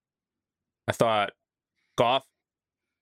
I 0.88 0.92
thought 0.92 1.32
Goff, 1.98 2.26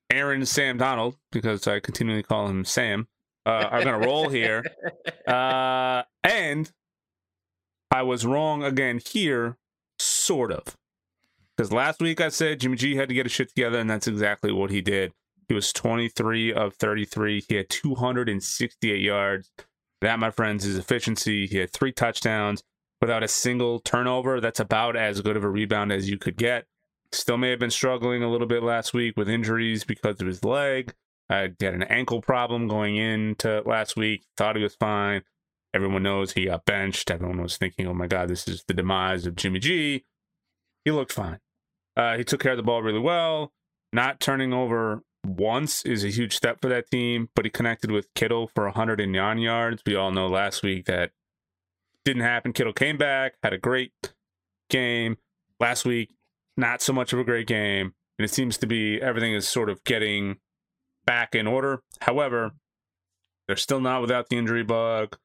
Aaron, 0.10 0.46
Sam 0.46 0.78
Donald, 0.78 1.18
because 1.32 1.68
I 1.68 1.80
continually 1.80 2.24
call 2.24 2.48
him 2.48 2.66
Sam, 2.66 3.08
uh, 3.46 3.68
are 3.72 3.84
going 3.84 4.02
to 4.02 4.08
roll 4.08 4.30
here. 4.30 4.64
Uh, 5.28 6.04
and 6.24 6.72
I 7.92 8.02
was 8.04 8.26
wrong 8.26 8.64
again 8.64 9.02
here, 9.06 9.58
sort 10.00 10.54
of. 10.54 10.78
Because 11.58 11.74
last 11.74 12.00
week 12.00 12.22
I 12.22 12.30
said 12.30 12.62
Jimmy 12.62 12.78
G 12.78 12.96
had 12.96 13.10
to 13.10 13.14
get 13.16 13.26
his 13.26 13.34
shit 13.34 13.50
together, 13.50 13.78
and 13.78 13.90
that's 13.90 14.08
exactly 14.08 14.54
what 14.54 14.70
he 14.70 14.80
did. 14.80 15.12
He 15.48 15.54
was 15.54 15.72
23 15.72 16.54
of 16.54 16.76
33. 16.76 17.44
He 17.48 17.56
had 17.56 17.70
268 17.70 19.02
yards. 19.02 19.52
That, 20.02 20.20
my 20.20 20.30
friends, 20.30 20.66
is 20.66 20.78
efficiency. 20.78 21.48
He 21.48 21.58
had 21.58 21.72
three 21.72 21.92
touchdowns 21.92 22.64
without 23.02 23.24
a 23.24 23.28
single 23.28 23.80
turnover. 23.80 24.42
That's 24.42 24.60
about 24.60 24.96
as 24.96 25.22
good 25.22 25.38
of 25.38 25.44
a 25.44 25.50
rebound 25.50 25.92
as 25.92 26.10
you 26.10 26.18
could 26.18 26.38
get. 26.38 26.66
Still 27.12 27.38
may 27.38 27.50
have 27.50 27.60
been 27.60 27.72
struggling 27.72 28.22
a 28.22 28.30
little 28.30 28.48
bit 28.48 28.64
last 28.64 28.94
week 28.94 29.16
with 29.16 29.30
injuries 29.30 29.86
because 29.86 30.20
of 30.20 30.28
his 30.28 30.44
leg. 30.44 30.94
I 31.30 31.50
had 31.60 31.62
an 31.62 31.84
ankle 31.84 32.22
problem 32.22 32.68
going 32.68 32.98
into 32.98 33.62
last 33.66 33.96
week. 33.96 34.26
Thought 34.36 34.58
he 34.58 34.64
was 34.64 34.76
fine. 34.76 35.24
Everyone 35.74 36.04
knows 36.04 36.34
he 36.34 36.46
got 36.46 36.66
benched. 36.66 37.12
Everyone 37.12 37.42
was 37.42 37.58
thinking, 37.58 37.88
oh 37.88 37.94
my 37.94 38.08
God, 38.08 38.30
this 38.30 38.48
is 38.48 38.64
the 38.68 38.74
demise 38.74 39.26
of 39.26 39.36
Jimmy 39.36 39.60
G. 39.60 40.06
He 40.86 40.92
looked 40.92 41.12
fine. 41.12 41.40
Uh, 41.96 42.18
he 42.18 42.24
took 42.24 42.42
care 42.42 42.54
of 42.54 42.58
the 42.58 42.64
ball 42.64 42.82
really 42.82 43.00
well, 43.00 43.52
not 43.92 44.20
turning 44.20 44.54
over 44.54 45.04
once 45.28 45.86
is 45.86 46.04
a 46.04 46.10
huge 46.10 46.36
step 46.36 46.60
for 46.62 46.70
that 46.70 46.90
team, 46.90 47.30
but 47.36 47.46
he 47.46 47.52
connected 47.52 47.92
with 47.92 48.14
Kittle 48.14 48.48
for 48.54 48.66
109 48.66 49.38
yards. 49.38 49.84
We 49.86 49.96
all 49.96 50.12
know 50.12 50.28
last 50.28 50.64
week 50.64 50.86
that 50.86 51.12
didn't 52.06 52.24
happen. 52.24 52.54
Kittle 52.54 52.74
came 52.74 52.98
back, 52.98 53.34
had 53.44 53.54
a 53.54 53.58
great 53.58 53.92
game. 54.70 55.18
Last 55.60 55.86
week, 55.86 56.14
not 56.56 56.82
so 56.82 56.94
much 56.94 57.14
of 57.14 57.20
a 57.20 57.24
great 57.24 57.48
game, 57.48 57.94
and 58.18 58.26
it 58.26 58.34
seems 58.34 58.58
to 58.60 58.68
be 58.68 59.02
everything 59.02 59.34
is 59.34 59.48
sort 59.48 59.70
of 59.70 59.84
getting 59.84 60.38
back 61.06 61.36
in 61.36 61.48
order. 61.48 61.82
However, 62.02 62.52
they're 63.48 63.56
still 63.56 63.80
not 63.80 64.02
without 64.02 64.30
the 64.30 64.38
injury 64.38 64.64
bug. 64.64 65.18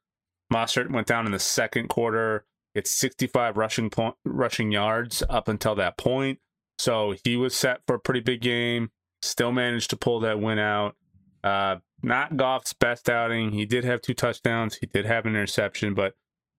Mostert 0.52 0.90
went 0.90 1.06
down 1.06 1.26
in 1.26 1.32
the 1.32 1.38
second 1.38 1.88
quarter. 1.88 2.44
It's 2.74 2.90
65 2.90 3.56
rushing 3.56 3.90
point, 3.90 4.14
rushing 4.24 4.70
yards 4.72 5.22
up 5.28 5.48
until 5.48 5.74
that 5.74 5.98
point. 5.98 6.38
So 6.78 7.14
he 7.24 7.36
was 7.36 7.54
set 7.54 7.80
for 7.86 7.96
a 7.96 8.00
pretty 8.00 8.20
big 8.20 8.40
game. 8.40 8.90
Still 9.22 9.52
managed 9.52 9.90
to 9.90 9.96
pull 9.96 10.20
that 10.20 10.40
win 10.40 10.58
out. 10.58 10.96
Uh, 11.44 11.76
not 12.02 12.36
Goff's 12.36 12.72
best 12.72 13.08
outing. 13.08 13.52
He 13.52 13.64
did 13.64 13.84
have 13.84 14.02
two 14.02 14.14
touchdowns. 14.14 14.76
He 14.76 14.86
did 14.86 15.06
have 15.06 15.24
an 15.24 15.32
interception, 15.32 15.94
but 15.94 16.14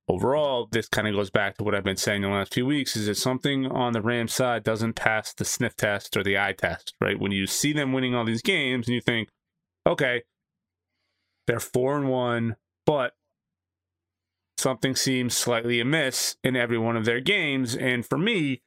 overall, 0.07 0.68
this 0.72 0.88
kind 0.88 1.07
of 1.07 1.14
goes 1.14 1.30
back 1.30 1.57
to 1.57 1.64
what 1.64 1.76
I've 1.76 1.84
been 1.84 1.97
saying 1.97 2.22
the 2.22 2.30
last 2.30 2.53
few 2.53 2.66
weeks: 2.66 2.95
is 2.95 3.07
that 3.07 3.16
something 3.16 3.66
on 3.66 3.93
the 3.93 4.01
Rams 4.01 4.34
side 4.34 4.64
doesn't 4.64 4.93
pass 4.93 5.34
the 5.34 5.45
sniff 5.45 5.76
test 5.76 6.16
or 6.16 6.24
the 6.24 6.38
eye 6.38 6.53
test, 6.53 6.93
right? 7.01 7.20
When 7.20 7.32
you 7.32 7.47
see 7.47 7.74
them 7.74 7.91
winning 7.91 8.16
all 8.16 8.26
these 8.26 8.41
games, 8.41 8.88
and 8.88 8.95
you 8.95 9.01
think, 9.01 9.30
okay, 9.86 10.24
they're 11.47 11.59
four 11.59 11.97
and 11.97 12.09
one, 12.09 12.55
but 12.86 13.14
something 14.57 14.95
seems 14.95 15.36
slightly 15.36 15.82
amiss 15.82 16.38
in 16.43 16.55
every 16.55 16.78
one 16.78 16.95
of 16.95 17.05
their 17.05 17.20
games, 17.20 17.76
and 17.76 18.05
for 18.05 18.18
me, 18.18 18.61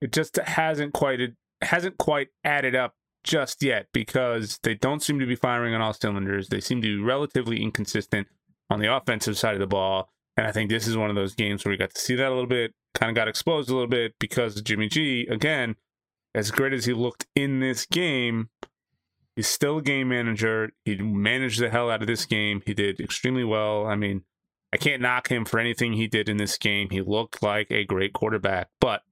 it 0.00 0.12
just 0.12 0.36
hasn't 0.36 0.94
quite 0.94 1.20
it 1.20 1.34
hasn't 1.64 1.98
quite 1.98 2.28
added 2.44 2.74
up 2.74 2.94
just 3.24 3.62
yet 3.62 3.86
because 3.92 4.58
they 4.62 4.74
don't 4.74 5.02
seem 5.02 5.18
to 5.18 5.26
be 5.26 5.34
firing 5.34 5.74
on 5.74 5.80
all 5.80 5.94
cylinders. 5.94 6.48
They 6.48 6.60
seem 6.60 6.82
to 6.82 6.98
be 6.98 7.02
relatively 7.02 7.62
inconsistent 7.62 8.28
on 8.70 8.80
the 8.80 8.94
offensive 8.94 9.38
side 9.38 9.54
of 9.54 9.60
the 9.60 9.66
ball. 9.66 10.10
And 10.36 10.46
I 10.46 10.52
think 10.52 10.68
this 10.68 10.86
is 10.86 10.96
one 10.96 11.10
of 11.10 11.16
those 11.16 11.34
games 11.34 11.64
where 11.64 11.70
we 11.70 11.76
got 11.76 11.94
to 11.94 12.00
see 12.00 12.14
that 12.16 12.28
a 12.28 12.34
little 12.34 12.46
bit, 12.46 12.74
kind 12.94 13.10
of 13.10 13.16
got 13.16 13.28
exposed 13.28 13.70
a 13.70 13.72
little 13.72 13.88
bit 13.88 14.14
because 14.18 14.60
Jimmy 14.62 14.88
G, 14.88 15.26
again, 15.30 15.76
as 16.34 16.50
great 16.50 16.72
as 16.72 16.84
he 16.84 16.92
looked 16.92 17.26
in 17.34 17.60
this 17.60 17.86
game, 17.86 18.50
he's 19.36 19.46
still 19.46 19.78
a 19.78 19.82
game 19.82 20.08
manager. 20.08 20.70
He 20.84 20.96
managed 20.96 21.60
the 21.60 21.70
hell 21.70 21.90
out 21.90 22.02
of 22.02 22.08
this 22.08 22.26
game. 22.26 22.62
He 22.66 22.74
did 22.74 23.00
extremely 23.00 23.44
well. 23.44 23.86
I 23.86 23.94
mean, 23.94 24.22
I 24.72 24.76
can't 24.76 25.02
knock 25.02 25.28
him 25.28 25.44
for 25.44 25.60
anything 25.60 25.92
he 25.92 26.08
did 26.08 26.28
in 26.28 26.36
this 26.36 26.58
game. 26.58 26.90
He 26.90 27.00
looked 27.00 27.42
like 27.42 27.70
a 27.70 27.84
great 27.84 28.12
quarterback, 28.12 28.70
but 28.80 29.02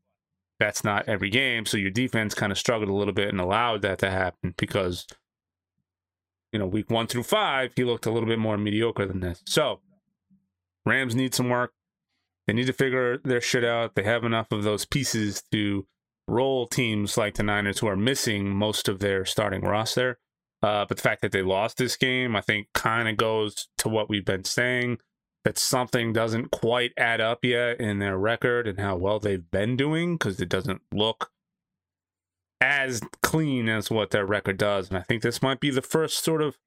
that's 0.63 0.85
not 0.85 1.09
every 1.09 1.29
game. 1.29 1.67
So 1.67 1.77
your 1.77 1.91
defense 1.91 2.35
kind 2.35 2.53
of 2.53 2.59
struggled 2.59 2.89
a 2.89 2.95
little 2.95 3.13
bit 3.13 3.31
and 3.31 3.41
allowed 3.41 3.83
that 3.83 3.99
to 3.99 4.11
happen 4.11 4.55
because, 4.57 5.09
you 6.53 6.61
know, 6.61 6.67
week 6.67 6.89
one 6.89 7.09
through 7.09 7.25
five, 7.25 7.73
he 7.75 7.83
looked 7.83 8.07
a 8.07 8.13
little 8.13 8.29
bit 8.29 8.39
more 8.39 8.57
mediocre 8.57 9.05
than 9.05 9.19
this. 9.19 9.43
So 9.45 9.81
Rams 10.87 11.17
need 11.17 11.35
some 11.35 11.49
work. 11.49 11.73
They 12.47 12.53
need 12.53 12.69
to 12.69 12.73
figure 12.73 13.19
their 13.19 13.41
shit 13.41 13.65
out. 13.65 13.97
They 13.97 14.05
have 14.05 14.23
enough 14.23 14.53
of 14.53 14.63
those 14.63 14.85
pieces 14.85 15.43
to 15.51 15.85
roll 16.29 16.69
teams 16.69 17.17
like 17.17 17.35
the 17.35 17.43
Niners 17.43 17.81
who 17.81 17.89
are 17.89 17.97
missing 17.97 18.49
most 18.49 18.89
of 18.89 19.01
their 19.01 19.25
starting 19.25 19.63
roster. 19.63 20.21
Uh, 20.63 20.85
but 20.89 20.97
the 20.97 21.03
fact 21.03 21.23
that 21.23 21.33
they 21.33 21.43
lost 21.43 21.77
this 21.77 21.97
game, 21.97 22.37
I 22.37 22.41
think, 22.41 22.69
kind 22.73 23.09
of 23.09 23.17
goes 23.17 23.67
to 23.79 23.89
what 23.89 24.09
we've 24.09 24.25
been 24.25 24.45
saying 24.45 24.99
that 25.45 25.59
something 25.59 26.13
doesn't 26.13 26.51
quite 26.51 26.93
add 26.97 27.21
up 27.21 27.45
yet 27.45 27.81
in 27.81 27.99
their 27.99 28.17
record 28.17 28.67
and 28.69 28.79
how 28.79 28.97
well 28.97 29.19
they've 29.19 29.51
been 29.51 29.77
doing 29.77 30.17
because 30.17 30.41
it 30.41 30.49
doesn't 30.49 30.83
look 30.93 31.31
as 32.61 33.01
clean 33.23 33.69
as 33.69 33.91
what 33.91 34.11
their 34.11 34.25
record 34.25 34.57
does. 34.57 34.89
And 34.89 34.97
I 34.97 35.03
think 35.03 35.23
this 35.23 35.43
might 35.43 35.59
be 35.59 35.71
the 35.71 35.83
first 35.83 36.25
sort 36.25 36.43
of 36.43 36.59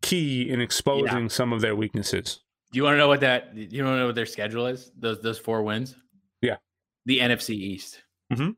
key 0.00 0.48
in 0.48 0.60
exposing 0.60 1.22
yeah. 1.22 1.28
some 1.28 1.52
of 1.52 1.60
their 1.60 1.74
weaknesses. 1.74 2.40
Do 2.70 2.76
you 2.78 2.84
want 2.84 2.94
to 2.94 2.98
know 2.98 3.08
what 3.08 3.20
that? 3.20 3.54
You 3.54 3.84
want 3.84 3.96
to 3.96 3.98
know 3.98 4.06
what 4.06 4.14
their 4.14 4.26
schedule 4.26 4.66
is? 4.66 4.90
Those 4.98 5.20
those 5.20 5.38
four 5.38 5.62
wins. 5.62 5.94
Yeah. 6.40 6.56
The 7.04 7.18
NFC 7.18 7.50
East. 7.50 8.00
Mm-hmm. 8.32 8.50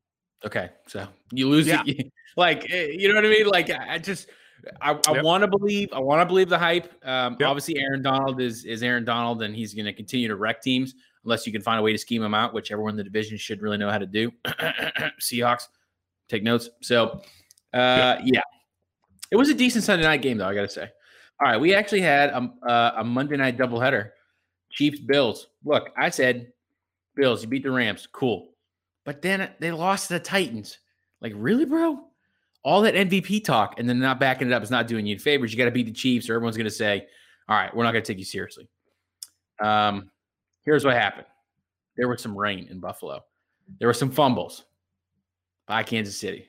Okay, 0.47 0.71
so 0.87 1.09
you 1.33 1.49
lose 1.49 1.67
yeah. 1.67 1.83
it, 1.87 2.13
like 2.37 2.71
eh, 2.71 2.89
you 2.93 3.09
know 3.09 3.15
what 3.15 3.25
I 3.25 3.29
mean? 3.29 3.47
Like 3.47 3.71
I 3.71 3.99
just 3.99 4.29
I, 4.81 4.93
I 4.93 5.15
yep. 5.15 5.25
want 5.25 5.43
to 5.43 5.49
believe. 5.49 5.93
I 5.93 5.99
want 5.99 6.21
to 6.21 6.27
believe 6.27 6.49
the 6.49 6.59
hype. 6.59 6.93
Um, 7.05 7.37
yep. 7.39 7.49
Obviously, 7.49 7.79
Aaron 7.79 8.03
Donald 8.03 8.41
is 8.41 8.65
is 8.65 8.83
Aaron 8.83 9.05
Donald, 9.05 9.43
and 9.43 9.55
he's 9.55 9.75
going 9.75 9.87
to 9.87 9.93
continue 9.93 10.29
to 10.29 10.37
wreck 10.37 10.63
teams 10.63 10.95
unless 11.25 11.47
you 11.47 11.53
can 11.53 11.63
find 11.63 11.79
a 11.79 11.83
way 11.83 11.93
to 11.93 11.99
scheme 11.99 12.23
him 12.23 12.35
out, 12.35 12.55
which 12.55 12.71
everyone 12.71 12.93
in 12.93 12.97
the 12.97 13.05
division 13.05 13.37
should 13.39 13.63
really 13.63 13.79
know 13.79 13.91
how 13.91 13.99
to 13.99 14.07
do. 14.07 14.31
Seahawks, 15.21 15.69
take 16.29 16.43
notes. 16.43 16.69
So, 16.83 17.21
uh, 17.73 18.17
yeah, 18.23 18.43
it 19.31 19.37
was 19.37 19.49
a 19.49 19.55
decent 19.55 19.85
Sunday 19.85 20.05
night 20.05 20.23
game, 20.23 20.39
though. 20.39 20.49
I 20.49 20.55
got 20.55 20.63
to 20.63 20.69
say. 20.69 20.89
All 21.41 21.51
right, 21.51 21.61
we 21.61 21.75
actually 21.75 22.03
had 22.03 22.31
a, 22.31 22.51
uh, 22.67 22.93
a 22.99 23.05
Monday 23.05 23.37
night 23.37 23.59
doubleheader. 23.59 24.11
Chiefs 24.71 25.01
Bills. 25.01 25.49
Look, 25.65 25.91
I 25.97 26.11
said 26.11 26.53
Bills. 27.17 27.43
You 27.43 27.49
beat 27.49 27.63
the 27.63 27.71
Rams. 27.71 28.09
Cool, 28.13 28.51
but 29.05 29.23
then 29.23 29.51
they 29.61 29.73
lost 29.73 30.09
to 30.09 30.15
the 30.15 30.21
Titans. 30.21 30.79
Like, 31.21 31.33
really, 31.37 31.65
bro? 31.65 32.05
All 32.65 32.81
that 32.81 32.95
MVP 32.95 33.45
talk 33.45 33.79
and 33.79 33.89
then 33.89 33.99
not 33.99 34.19
backing 34.19 34.49
it 34.49 34.53
up 34.53 34.63
is 34.63 34.71
not 34.71 34.87
doing 34.87 35.07
you 35.07 35.19
favors. 35.19 35.53
You 35.53 35.59
got 35.59 35.67
to 35.67 35.71
beat 35.71 35.87
the 35.87 35.93
Chiefs, 35.93 36.29
or 36.29 36.35
everyone's 36.35 36.57
going 36.57 36.65
to 36.65 36.71
say, 36.71 37.07
"All 37.49 37.57
right, 37.57 37.75
we're 37.75 37.85
not 37.85 37.93
going 37.93 38.03
to 38.03 38.13
take 38.13 38.19
you 38.19 38.25
seriously." 38.25 38.69
Um, 39.63 40.11
here's 40.65 40.85
what 40.85 40.95
happened: 40.95 41.27
there 41.97 42.09
was 42.09 42.23
some 42.23 42.37
rain 42.37 42.67
in 42.71 42.81
Buffalo. 42.81 43.21
There 43.79 43.89
were 43.89 43.95
some 43.95 44.11
fumbles 44.11 44.65
by 45.67 45.83
Kansas 45.83 46.17
City, 46.17 46.49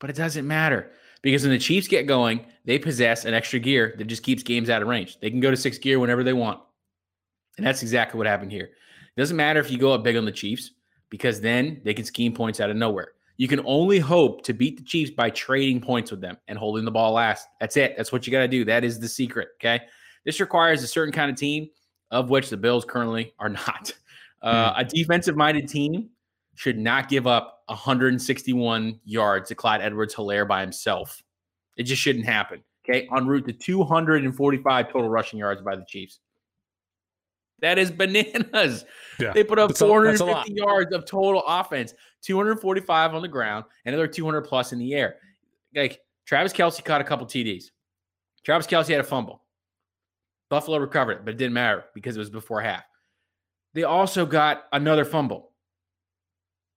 but 0.00 0.10
it 0.10 0.16
doesn't 0.16 0.46
matter 0.46 0.90
because 1.22 1.42
when 1.42 1.52
the 1.52 1.58
Chiefs 1.58 1.88
get 1.88 2.06
going, 2.06 2.44
they 2.64 2.78
possess 2.78 3.24
an 3.24 3.34
extra 3.34 3.58
gear 3.58 3.94
that 3.98 4.04
just 4.04 4.22
keeps 4.22 4.42
games 4.42 4.70
out 4.70 4.82
of 4.82 4.88
range. 4.88 5.18
They 5.20 5.30
can 5.30 5.40
go 5.40 5.50
to 5.50 5.56
six 5.56 5.78
gear 5.78 6.00
whenever 6.00 6.24
they 6.24 6.32
want, 6.32 6.60
and 7.58 7.66
that's 7.66 7.82
exactly 7.82 8.18
what 8.18 8.26
happened 8.26 8.50
here. 8.50 8.70
It 9.16 9.20
doesn't 9.20 9.36
matter 9.36 9.60
if 9.60 9.70
you 9.70 9.78
go 9.78 9.92
up 9.92 10.02
big 10.02 10.16
on 10.16 10.24
the 10.24 10.32
Chiefs 10.32 10.72
because 11.10 11.40
then 11.40 11.80
they 11.84 11.94
can 11.94 12.04
scheme 12.04 12.34
points 12.34 12.58
out 12.58 12.70
of 12.70 12.76
nowhere. 12.76 13.12
You 13.36 13.48
can 13.48 13.60
only 13.64 13.98
hope 13.98 14.44
to 14.44 14.52
beat 14.52 14.76
the 14.76 14.84
Chiefs 14.84 15.10
by 15.10 15.30
trading 15.30 15.80
points 15.80 16.10
with 16.10 16.20
them 16.20 16.36
and 16.46 16.56
holding 16.56 16.84
the 16.84 16.90
ball 16.90 17.12
last. 17.12 17.48
That's 17.60 17.76
it. 17.76 17.94
That's 17.96 18.12
what 18.12 18.26
you 18.26 18.30
got 18.30 18.40
to 18.40 18.48
do. 18.48 18.64
That 18.64 18.84
is 18.84 19.00
the 19.00 19.08
secret. 19.08 19.48
Okay. 19.60 19.80
This 20.24 20.40
requires 20.40 20.82
a 20.82 20.86
certain 20.86 21.12
kind 21.12 21.30
of 21.30 21.36
team, 21.36 21.68
of 22.10 22.30
which 22.30 22.48
the 22.48 22.56
Bills 22.56 22.84
currently 22.84 23.34
are 23.38 23.48
not. 23.48 23.92
Uh, 24.42 24.72
hmm. 24.72 24.80
A 24.80 24.84
defensive 24.84 25.36
minded 25.36 25.68
team 25.68 26.10
should 26.54 26.78
not 26.78 27.08
give 27.08 27.26
up 27.26 27.62
161 27.66 29.00
yards 29.04 29.48
to 29.48 29.54
Clyde 29.54 29.80
Edwards 29.80 30.14
Helaire 30.14 30.46
by 30.46 30.60
himself. 30.60 31.22
It 31.76 31.84
just 31.84 32.00
shouldn't 32.00 32.26
happen. 32.26 32.62
Okay. 32.88 33.08
En 33.16 33.26
route 33.26 33.46
to 33.46 33.52
245 33.52 34.92
total 34.92 35.08
rushing 35.08 35.38
yards 35.38 35.62
by 35.62 35.74
the 35.74 35.84
Chiefs. 35.88 36.20
That 37.64 37.78
is 37.78 37.90
bananas. 37.90 38.84
Yeah. 39.18 39.32
They 39.32 39.42
put 39.42 39.58
up 39.58 39.74
450 39.74 40.52
a, 40.52 40.54
yards 40.54 40.92
of 40.92 41.06
total 41.06 41.42
offense, 41.46 41.94
245 42.20 43.14
on 43.14 43.22
the 43.22 43.28
ground, 43.28 43.64
another 43.86 44.06
200 44.06 44.42
plus 44.42 44.74
in 44.74 44.78
the 44.78 44.92
air. 44.92 45.16
Like 45.74 46.00
Travis 46.26 46.52
Kelce 46.52 46.84
caught 46.84 47.00
a 47.00 47.04
couple 47.04 47.24
TDs. 47.26 47.70
Travis 48.44 48.66
Kelce 48.66 48.88
had 48.88 49.00
a 49.00 49.04
fumble. 49.04 49.44
Buffalo 50.50 50.76
recovered 50.76 51.12
it, 51.12 51.24
but 51.24 51.32
it 51.32 51.36
didn't 51.38 51.54
matter 51.54 51.84
because 51.94 52.16
it 52.16 52.18
was 52.18 52.28
before 52.28 52.60
half. 52.60 52.82
They 53.72 53.84
also 53.84 54.26
got 54.26 54.64
another 54.72 55.06
fumble. 55.06 55.52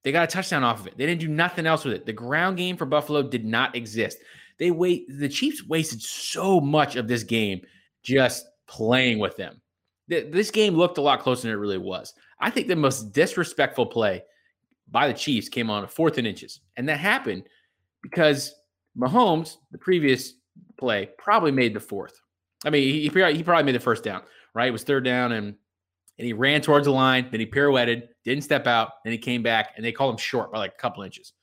They 0.06 0.14
got 0.14 0.24
a 0.24 0.32
touchdown 0.32 0.64
off 0.64 0.80
of 0.80 0.88
it. 0.88 0.98
They 0.98 1.06
didn't 1.06 1.20
do 1.20 1.28
nothing 1.28 1.66
else 1.66 1.84
with 1.84 1.96
it. 1.96 2.06
The 2.06 2.14
ground 2.14 2.56
game 2.56 2.78
for 2.78 2.86
Buffalo 2.86 3.24
did 3.24 3.44
not 3.44 3.76
exist. 3.76 4.20
They 4.58 4.72
wait. 4.72 5.06
The 5.10 5.28
Chiefs 5.28 5.66
wasted 5.68 6.02
so 6.02 6.62
much 6.62 6.96
of 6.96 7.10
this 7.10 7.24
game 7.24 7.60
just 8.04 8.46
playing 8.68 9.20
with 9.20 9.36
them 9.36 9.60
this 10.08 10.52
game 10.52 10.76
looked 10.76 10.98
a 10.98 11.02
lot 11.02 11.22
closer 11.22 11.44
than 11.44 11.52
it 11.52 11.60
really 11.60 11.78
was. 11.78 12.14
I 12.40 12.50
think 12.50 12.68
the 12.68 12.76
most 12.76 13.12
disrespectful 13.12 13.86
play 13.86 14.24
by 14.90 15.08
the 15.08 15.14
Chiefs 15.14 15.50
came 15.50 15.70
on 15.70 15.84
a 15.84 15.88
fourth 15.88 16.18
and 16.18 16.28
inches. 16.28 16.62
And 16.78 16.88
that 16.88 17.00
happened 17.00 17.44
because 18.02 18.54
Mahomes, 18.98 19.58
the 19.72 19.78
previous 19.78 20.34
play, 20.80 21.10
probably 21.18 21.52
made 21.52 21.74
the 21.74 21.80
fourth. 21.80 22.20
I 22.66 22.70
mean, 22.70 22.84
he, 22.84 23.02
he 23.02 23.10
probably 23.10 23.64
made 23.64 23.76
the 23.76 23.80
first 23.80 24.04
down, 24.04 24.24
right? 24.54 24.70
It 24.70 24.72
was 24.72 24.84
third 24.84 25.04
down 25.04 25.34
and 25.34 25.56
and 26.20 26.26
he 26.26 26.34
ran 26.34 26.62
towards 26.62 26.86
the 26.86 26.92
line, 26.92 27.28
then 27.30 27.40
he 27.40 27.46
pirouetted, 27.46 28.08
didn't 28.26 28.44
step 28.44 28.66
out, 28.66 28.90
then 29.04 29.12
he 29.12 29.20
came 29.20 29.44
back 29.44 29.74
and 29.76 29.86
they 29.86 29.92
called 29.92 30.16
him 30.16 30.18
short 30.18 30.52
by 30.52 30.58
like 30.58 30.74
a 30.74 30.82
couple 30.82 31.04
inches. 31.04 31.34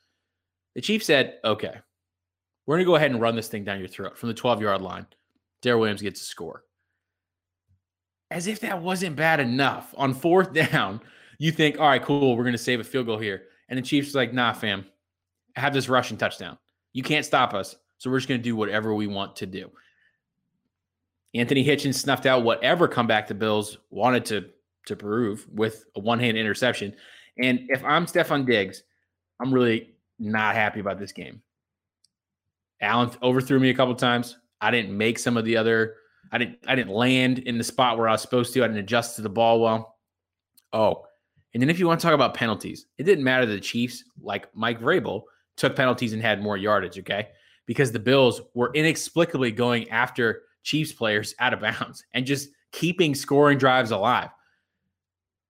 The 0.75 0.81
Chief 0.81 1.05
said, 1.05 1.37
okay, 1.45 1.75
we're 2.67 2.75
going 2.75 2.85
to 2.85 2.91
go 2.91 2.97
ahead 2.97 3.13
and 3.13 3.21
run 3.21 3.37
this 3.37 3.47
thing 3.47 3.63
down 3.63 3.79
your 3.79 3.87
throat 3.87 4.19
from 4.19 4.31
the 4.31 4.35
12 4.35 4.63
yard 4.63 4.83
line. 4.83 5.07
Darrel 5.63 5.79
Williams 5.79 6.03
gets 6.03 6.21
a 6.23 6.25
score 6.25 6.65
as 8.35 8.49
if 8.49 8.59
that 8.61 8.83
wasn't 8.83 9.15
bad 9.15 9.39
enough. 9.39 9.95
On 9.97 10.13
fourth 10.13 10.53
down, 10.73 11.01
you 11.39 11.53
think, 11.53 11.79
all 11.79 11.89
right, 11.89 12.03
cool, 12.03 12.37
we're 12.37 12.43
going 12.43 12.53
to 12.53 12.59
save 12.59 12.81
a 12.81 12.85
field 12.85 13.07
goal 13.07 13.19
here. 13.19 13.45
And 13.69 13.79
the 13.79 13.83
Chiefs 13.83 14.15
like, 14.15 14.35
nah, 14.35 14.53
fam, 14.53 14.85
have 15.55 15.73
this 15.73 15.89
rushing 15.89 16.19
touchdown. 16.19 16.59
You 16.93 17.03
can't 17.03 17.25
stop 17.25 17.55
us. 17.55 17.77
So 17.99 18.11
we're 18.11 18.19
just 18.19 18.29
going 18.29 18.41
to 18.41 18.45
do 18.45 18.57
whatever 18.57 18.93
we 18.93 19.07
want 19.07 19.37
to 19.37 19.47
do. 19.47 19.71
Anthony 21.33 21.65
Hitchens 21.65 21.95
snuffed 21.95 22.27
out 22.27 22.43
whatever 22.43 22.87
comeback 22.87 23.29
the 23.29 23.35
Bills 23.35 23.79
wanted 23.91 24.25
to, 24.27 24.51
to 24.87 24.97
prove 24.97 25.47
with 25.51 25.85
a 25.97 26.01
one 26.01 26.19
hand 26.19 26.37
interception. 26.37 26.95
And 27.41 27.61
if 27.69 27.83
I'm 27.85 28.05
Stefon 28.05 28.47
Diggs, 28.47 28.83
I'm 29.41 29.55
really 29.55 29.95
not 30.19 30.55
happy 30.55 30.81
about 30.81 30.99
this 30.99 31.13
game. 31.13 31.41
Allen 32.81 33.11
overthrew 33.23 33.61
me 33.61 33.71
a 33.71 33.75
couple 33.75 33.95
times. 33.95 34.37
I 34.61 34.71
didn't 34.71 34.97
make 34.97 35.19
some 35.19 35.37
of 35.37 35.45
the 35.45 35.57
other 35.57 35.97
I 36.33 36.39
didn't 36.39 36.59
I 36.67 36.75
didn't 36.75 36.93
land 36.93 37.41
in 37.41 37.59
the 37.59 37.65
spot 37.65 37.99
where 37.99 38.09
I 38.09 38.13
was 38.13 38.23
supposed 38.23 38.53
to. 38.55 38.65
I 38.65 38.67
didn't 38.67 38.81
adjust 38.81 39.17
to 39.17 39.23
the 39.23 39.29
ball 39.29 39.61
well. 39.61 39.97
Oh, 40.73 41.07
And 41.53 41.63
then 41.63 41.71
if 41.71 41.79
you 41.79 41.87
want 41.87 42.01
to 42.01 42.05
talk 42.05 42.15
about 42.15 42.35
penalties, 42.35 42.87
it 42.99 43.05
didn't 43.05 43.25
matter 43.25 43.47
the 43.47 43.61
Chiefs, 43.61 44.05
like 44.21 44.55
Mike 44.57 44.81
Vrabel, 44.81 45.23
took 45.57 45.77
penalties 45.77 46.13
and 46.13 46.21
had 46.21 46.43
more 46.43 46.57
yardage, 46.57 46.99
okay? 46.99 47.29
Because 47.67 47.93
the 47.93 48.01
Bills 48.01 48.41
were 48.55 48.73
inexplicably 48.75 49.53
going 49.53 49.89
after 49.91 50.43
Chiefs 50.65 50.93
players 50.93 51.35
out 51.39 51.55
of 51.55 51.61
bounds 51.61 52.05
and 52.15 52.27
just 52.27 52.49
keeping 52.73 53.15
scoring 53.15 53.57
drives 53.57 53.93
alive. 53.93 54.31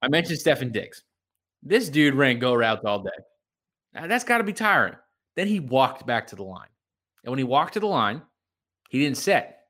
I 0.03 0.09
mentioned 0.09 0.39
Stefon 0.39 0.73
Diggs. 0.73 1.03
This 1.63 1.89
dude 1.89 2.15
ran 2.15 2.39
go 2.39 2.55
routes 2.55 2.85
all 2.85 3.03
day. 3.03 3.11
Now, 3.95 4.07
that's 4.07 4.25
got 4.25 4.39
to 4.39 4.45
be 4.45 4.53
tiring. 4.53 4.97
Then 5.37 5.47
he 5.47 5.61
walked 5.61 6.07
back 6.07 6.27
to 6.29 6.37
the 6.37 6.43
line. 6.43 6.69
And 7.25 7.31
when 7.31 7.39
he 7.39 7.45
walked 7.45 7.75
to 7.75 7.81
the 7.81 7.87
line, 7.87 8.21
he 8.91 8.99
didn't 8.99 9.17
set. 9.17 9.64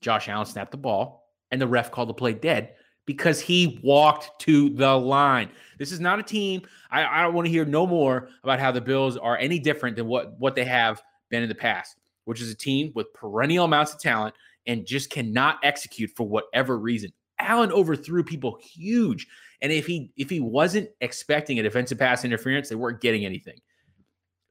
Josh 0.00 0.28
Allen 0.28 0.46
snapped 0.46 0.70
the 0.70 0.76
ball, 0.76 1.28
and 1.50 1.60
the 1.60 1.66
ref 1.66 1.90
called 1.90 2.08
the 2.08 2.14
play 2.14 2.32
dead 2.32 2.74
because 3.08 3.40
he 3.40 3.80
walked 3.82 4.38
to 4.42 4.68
the 4.68 4.94
line. 4.94 5.48
This 5.78 5.92
is 5.92 5.98
not 5.98 6.18
a 6.18 6.22
team. 6.22 6.60
I, 6.90 7.06
I 7.06 7.22
don't 7.22 7.32
want 7.32 7.46
to 7.46 7.50
hear 7.50 7.64
no 7.64 7.86
more 7.86 8.28
about 8.44 8.60
how 8.60 8.70
the 8.70 8.82
Bills 8.82 9.16
are 9.16 9.38
any 9.38 9.58
different 9.58 9.96
than 9.96 10.06
what, 10.06 10.38
what 10.38 10.54
they 10.54 10.66
have 10.66 11.02
been 11.30 11.42
in 11.42 11.48
the 11.48 11.54
past, 11.54 11.96
which 12.26 12.42
is 12.42 12.50
a 12.50 12.54
team 12.54 12.92
with 12.94 13.12
perennial 13.14 13.64
amounts 13.64 13.94
of 13.94 14.00
talent 14.00 14.34
and 14.66 14.84
just 14.84 15.08
cannot 15.08 15.58
execute 15.62 16.10
for 16.14 16.28
whatever 16.28 16.78
reason. 16.78 17.10
Allen 17.38 17.72
overthrew 17.72 18.22
people 18.22 18.58
huge. 18.62 19.26
And 19.62 19.72
if 19.72 19.86
he 19.86 20.12
if 20.16 20.28
he 20.28 20.40
wasn't 20.40 20.90
expecting 21.00 21.58
a 21.58 21.62
defensive 21.62 21.98
pass 21.98 22.26
interference, 22.26 22.68
they 22.68 22.74
weren't 22.74 23.00
getting 23.00 23.24
anything. 23.24 23.58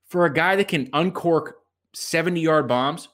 For 0.07 0.25
a 0.25 0.33
guy 0.33 0.55
that 0.55 0.67
can 0.67 0.89
uncork 0.93 1.57
70 1.93 2.41
yard 2.41 2.67
bombs 2.67 3.09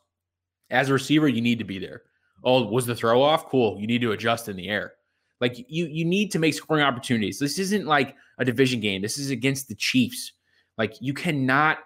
as 0.70 0.90
a 0.90 0.94
receiver, 0.94 1.28
you 1.28 1.42
need 1.42 1.60
to 1.60 1.66
be 1.66 1.80
there. 1.80 2.04
Oh, 2.44 2.66
was 2.66 2.86
the 2.86 2.96
throw 2.96 3.22
off? 3.22 3.48
Cool. 3.48 3.80
You 3.80 3.88
need 3.88 4.02
to 4.02 4.12
adjust 4.12 4.50
in 4.50 4.56
the 4.56 4.70
air. 4.70 4.94
Like 5.39 5.58
you 5.68 5.88
you 5.88 6.06
need 6.06 6.32
to 6.32 6.39
make 6.39 6.54
scoring 6.54 6.84
opportunities. 6.84 7.39
This 7.39 7.60
isn't 7.60 7.86
like 7.86 8.16
a 8.38 8.46
division 8.46 8.80
game. 8.80 9.02
This 9.02 9.18
is 9.18 9.30
against 9.30 9.68
the 9.68 9.76
Chiefs. 9.76 10.32
Like 10.78 10.96
you 11.02 11.14
cannot 11.14 11.80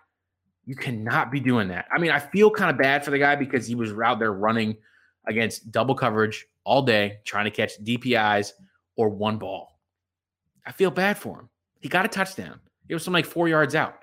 you 0.66 0.76
cannot 0.76 1.32
be 1.32 1.40
doing 1.40 1.70
that. 1.70 1.86
I 1.92 1.98
mean, 1.98 2.12
I 2.12 2.20
feel 2.20 2.52
kind 2.52 2.70
of 2.70 2.78
bad 2.78 3.04
for 3.04 3.12
the 3.12 3.18
guy 3.18 3.36
because 3.36 3.66
he 3.66 3.74
was 3.74 3.94
out 3.94 4.20
there 4.20 4.34
running 4.34 4.76
against 5.26 5.72
double 5.72 5.96
coverage 5.96 6.46
all 6.66 6.82
day, 6.82 7.20
trying 7.26 7.46
to 7.46 7.52
catch 7.52 7.82
DPIs 7.84 8.52
or 8.96 9.10
one 9.10 9.38
ball. 9.38 9.80
I 10.66 10.72
feel 10.72 10.92
bad 10.92 11.18
for 11.18 11.40
him. 11.40 11.50
He 11.80 11.88
got 11.88 12.06
a 12.06 12.10
touchdown. 12.10 12.60
It 12.90 12.94
was 12.94 13.04
some 13.04 13.14
like 13.14 13.26
four 13.26 13.48
yards 13.48 13.76
out. 13.76 14.00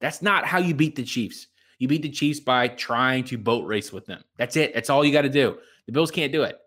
That's 0.00 0.22
not 0.22 0.44
how 0.44 0.58
you 0.58 0.74
beat 0.74 0.96
the 0.96 1.04
Chiefs. 1.04 1.46
You 1.78 1.86
beat 1.86 2.02
the 2.02 2.10
Chiefs 2.10 2.40
by 2.40 2.68
trying 2.68 3.24
to 3.24 3.38
boat 3.38 3.66
race 3.66 3.92
with 3.92 4.06
them. 4.06 4.22
That's 4.36 4.56
it. 4.56 4.74
That's 4.74 4.90
all 4.90 5.04
you 5.04 5.12
got 5.12 5.22
to 5.22 5.28
do. 5.28 5.58
The 5.88 5.92
Bills 5.92 6.10
can't 6.10 6.30
do 6.30 6.42
it. 6.42 6.58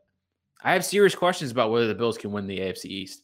I 0.64 0.74
have 0.74 0.84
serious 0.84 1.14
questions 1.14 1.52
about 1.52 1.70
whether 1.70 1.88
the 1.88 1.94
Bills 1.94 2.18
can 2.18 2.32
win 2.32 2.48
the 2.48 2.58
AFC 2.58 2.86
East. 2.86 3.22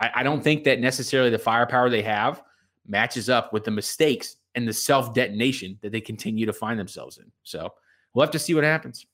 I, 0.00 0.10
I 0.16 0.22
don't 0.22 0.42
think 0.42 0.62
that 0.64 0.78
necessarily 0.78 1.30
the 1.30 1.38
firepower 1.38 1.90
they 1.90 2.02
have 2.02 2.44
matches 2.86 3.28
up 3.28 3.52
with 3.52 3.64
the 3.64 3.72
mistakes 3.72 4.36
and 4.54 4.68
the 4.68 4.72
self 4.72 5.12
detonation 5.12 5.80
that 5.82 5.90
they 5.90 6.00
continue 6.00 6.46
to 6.46 6.52
find 6.52 6.78
themselves 6.78 7.18
in. 7.18 7.24
So 7.42 7.70
we'll 8.14 8.24
have 8.24 8.30
to 8.30 8.38
see 8.38 8.54
what 8.54 8.62
happens. 8.62 9.04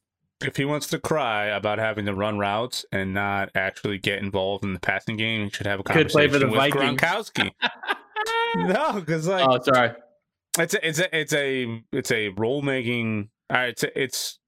If 0.42 0.54
he 0.54 0.66
wants 0.66 0.86
to 0.88 0.98
cry 0.98 1.46
about 1.46 1.78
having 1.78 2.04
to 2.04 2.14
run 2.14 2.38
routes 2.38 2.84
and 2.92 3.14
not 3.14 3.48
actually 3.54 3.96
get 3.96 4.18
involved 4.18 4.64
in 4.64 4.74
the 4.74 4.80
passing 4.80 5.16
game, 5.16 5.44
he 5.44 5.50
should 5.50 5.66
have 5.66 5.80
a 5.80 5.82
conversation 5.82 6.50
with 6.50 6.54
Vikings. 6.54 7.00
Gronkowski. 7.00 7.50
no, 8.56 9.00
because 9.00 9.26
like, 9.26 9.48
oh, 9.48 9.60
sorry, 9.62 9.92
it's 10.58 10.74
a, 10.74 10.86
it's 10.86 10.98
a 10.98 11.18
it's 11.18 11.32
a 11.32 11.82
it's 11.90 12.10
a 12.12 12.28
role 12.28 12.60
making. 12.60 13.30
Uh, 13.50 13.68
it's 13.68 13.82
a, 13.82 14.00
it's 14.00 14.38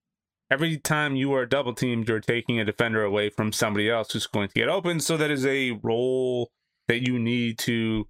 every 0.51 0.79
time 0.79 1.17
you 1.17 1.33
are 1.33 1.47
double 1.47 1.75
teamed, 1.75 2.09
you're 2.09 2.21
taking 2.21 2.59
a 2.59 2.65
defender 2.65 3.03
away 3.05 3.31
from 3.31 3.53
somebody 3.53 3.89
else 3.89 4.13
who's 4.13 4.27
going 4.27 4.49
to 4.49 4.55
get 4.55 4.69
open. 4.69 5.01
So 5.01 5.17
that 5.17 5.31
is 5.31 5.47
a 5.47 5.73
role 5.83 6.51
that 6.89 7.07
you 7.07 7.19
need 7.19 7.59
to, 7.59 8.09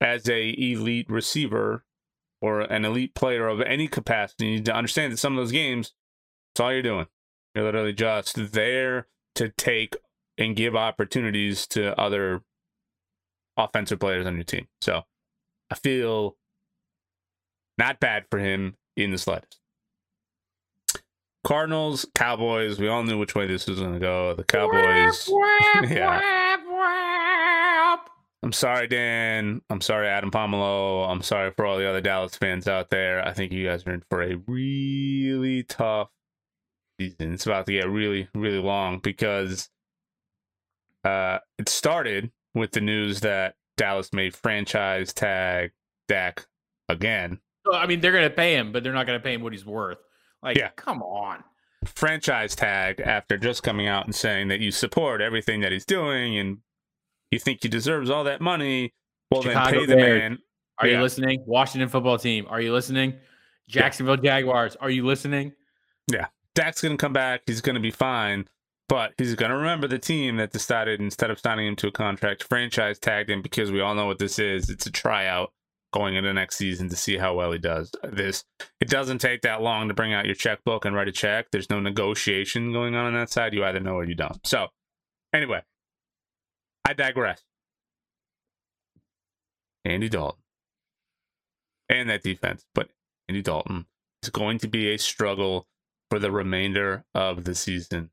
as 0.00 0.28
a 0.28 0.54
elite 0.58 1.08
receiver 1.08 1.84
or 2.42 2.60
an 2.60 2.84
elite 2.84 3.14
player 3.14 3.48
of 3.48 3.60
any 3.62 3.88
capacity, 3.88 4.46
you 4.46 4.54
need 4.56 4.66
to 4.66 4.74
understand 4.74 5.12
that 5.12 5.18
some 5.18 5.32
of 5.32 5.38
those 5.38 5.52
games, 5.52 5.94
that's 6.54 6.64
all 6.64 6.72
you're 6.72 6.82
doing. 6.82 7.06
You're 7.54 7.64
literally 7.64 7.94
just 7.94 8.52
there 8.52 9.06
to 9.36 9.48
take 9.48 9.96
and 10.36 10.54
give 10.56 10.76
opportunities 10.76 11.66
to 11.68 11.98
other 11.98 12.42
offensive 13.56 14.00
players 14.00 14.26
on 14.26 14.34
your 14.34 14.44
team. 14.44 14.66
So 14.80 15.02
I 15.70 15.76
feel 15.76 16.36
not 17.78 18.00
bad 18.00 18.26
for 18.30 18.38
him 18.38 18.76
in 18.96 19.10
the 19.10 19.18
slightest. 19.18 19.60
Cardinals, 21.44 22.06
Cowboys. 22.14 22.78
We 22.78 22.88
all 22.88 23.02
knew 23.04 23.18
which 23.18 23.34
way 23.34 23.46
this 23.46 23.66
was 23.66 23.78
going 23.78 23.92
to 23.92 24.00
go. 24.00 24.34
The 24.34 24.44
Cowboys. 24.44 25.28
yeah. 25.90 26.46
I'm 28.42 28.52
sorry, 28.52 28.88
Dan. 28.88 29.62
I'm 29.70 29.80
sorry, 29.80 30.08
Adam 30.08 30.30
Pomelo. 30.30 31.08
I'm 31.08 31.22
sorry 31.22 31.50
for 31.52 31.64
all 31.64 31.78
the 31.78 31.88
other 31.88 32.00
Dallas 32.00 32.36
fans 32.36 32.68
out 32.68 32.90
there. 32.90 33.26
I 33.26 33.32
think 33.32 33.52
you 33.52 33.66
guys 33.66 33.86
are 33.86 33.92
in 33.94 34.02
for 34.10 34.22
a 34.22 34.36
really 34.46 35.62
tough 35.62 36.10
season. 37.00 37.34
It's 37.34 37.46
about 37.46 37.66
to 37.66 37.72
get 37.72 37.88
really, 37.88 38.28
really 38.34 38.60
long 38.60 38.98
because 38.98 39.70
uh, 41.04 41.38
it 41.58 41.68
started 41.68 42.32
with 42.54 42.72
the 42.72 42.80
news 42.80 43.20
that 43.20 43.54
Dallas 43.76 44.12
made 44.12 44.34
franchise 44.34 45.12
tag 45.12 45.72
Dak 46.08 46.46
again. 46.88 47.40
I 47.72 47.86
mean, 47.86 48.00
they're 48.00 48.12
going 48.12 48.28
to 48.28 48.34
pay 48.34 48.54
him, 48.54 48.72
but 48.72 48.82
they're 48.82 48.92
not 48.92 49.06
going 49.06 49.18
to 49.18 49.22
pay 49.22 49.32
him 49.32 49.42
what 49.42 49.52
he's 49.52 49.64
worth. 49.64 49.98
Like, 50.44 50.58
yeah. 50.58 50.68
come 50.76 51.02
on. 51.02 51.42
Franchise 51.86 52.54
tag 52.54 53.00
after 53.00 53.36
just 53.36 53.62
coming 53.62 53.88
out 53.88 54.04
and 54.04 54.14
saying 54.14 54.48
that 54.48 54.60
you 54.60 54.70
support 54.70 55.20
everything 55.20 55.60
that 55.62 55.72
he's 55.72 55.84
doing 55.84 56.38
and 56.38 56.58
you 57.30 57.38
think 57.38 57.62
he 57.62 57.68
deserves 57.68 58.10
all 58.10 58.24
that 58.24 58.40
money. 58.40 58.92
Well, 59.30 59.42
Chicago 59.42 59.70
then 59.70 59.80
pay 59.80 59.86
the 59.86 59.96
Bears. 59.96 60.20
man. 60.20 60.38
Are 60.78 60.86
yeah. 60.86 60.96
you 60.96 61.02
listening? 61.02 61.44
Washington 61.46 61.88
football 61.88 62.18
team. 62.18 62.46
Are 62.48 62.60
you 62.60 62.72
listening? 62.72 63.14
Jacksonville 63.68 64.16
yeah. 64.22 64.38
Jaguars. 64.38 64.76
Are 64.76 64.90
you 64.90 65.04
listening? 65.06 65.52
Yeah. 66.10 66.26
Dak's 66.54 66.82
going 66.82 66.96
to 66.96 67.00
come 67.00 67.12
back. 67.12 67.42
He's 67.46 67.60
going 67.60 67.74
to 67.74 67.80
be 67.80 67.90
fine. 67.90 68.46
But 68.88 69.14
he's 69.16 69.34
going 69.34 69.50
to 69.50 69.56
remember 69.56 69.88
the 69.88 69.98
team 69.98 70.36
that 70.36 70.52
decided 70.52 71.00
instead 71.00 71.30
of 71.30 71.38
signing 71.38 71.66
him 71.68 71.76
to 71.76 71.88
a 71.88 71.92
contract, 71.92 72.44
franchise 72.44 72.98
tagged 72.98 73.30
him 73.30 73.40
because 73.40 73.72
we 73.72 73.80
all 73.80 73.94
know 73.94 74.06
what 74.06 74.18
this 74.18 74.38
is. 74.38 74.68
It's 74.68 74.84
a 74.84 74.90
tryout 74.90 75.53
going 75.94 76.16
into 76.16 76.32
next 76.34 76.56
season 76.56 76.88
to 76.88 76.96
see 76.96 77.16
how 77.16 77.34
well 77.34 77.52
he 77.52 77.58
does. 77.58 77.92
This 78.02 78.44
it 78.80 78.88
doesn't 78.88 79.18
take 79.18 79.42
that 79.42 79.62
long 79.62 79.86
to 79.86 79.94
bring 79.94 80.12
out 80.12 80.26
your 80.26 80.34
checkbook 80.34 80.84
and 80.84 80.94
write 80.94 81.06
a 81.06 81.12
check. 81.12 81.46
There's 81.52 81.70
no 81.70 81.78
negotiation 81.78 82.72
going 82.72 82.96
on 82.96 83.06
on 83.06 83.14
that 83.14 83.30
side. 83.30 83.54
You 83.54 83.64
either 83.64 83.78
know 83.78 83.94
or 83.94 84.04
you 84.04 84.16
don't. 84.16 84.44
So, 84.44 84.66
anyway, 85.32 85.62
I 86.84 86.94
digress. 86.94 87.42
Andy 89.84 90.08
Dalton 90.08 90.42
and 91.88 92.10
that 92.10 92.24
defense, 92.24 92.64
but 92.74 92.88
Andy 93.28 93.42
Dalton 93.42 93.86
is 94.22 94.30
going 94.30 94.58
to 94.58 94.68
be 94.68 94.92
a 94.92 94.98
struggle 94.98 95.68
for 96.10 96.18
the 96.18 96.32
remainder 96.32 97.04
of 97.14 97.44
the 97.44 97.54
season. 97.54 98.10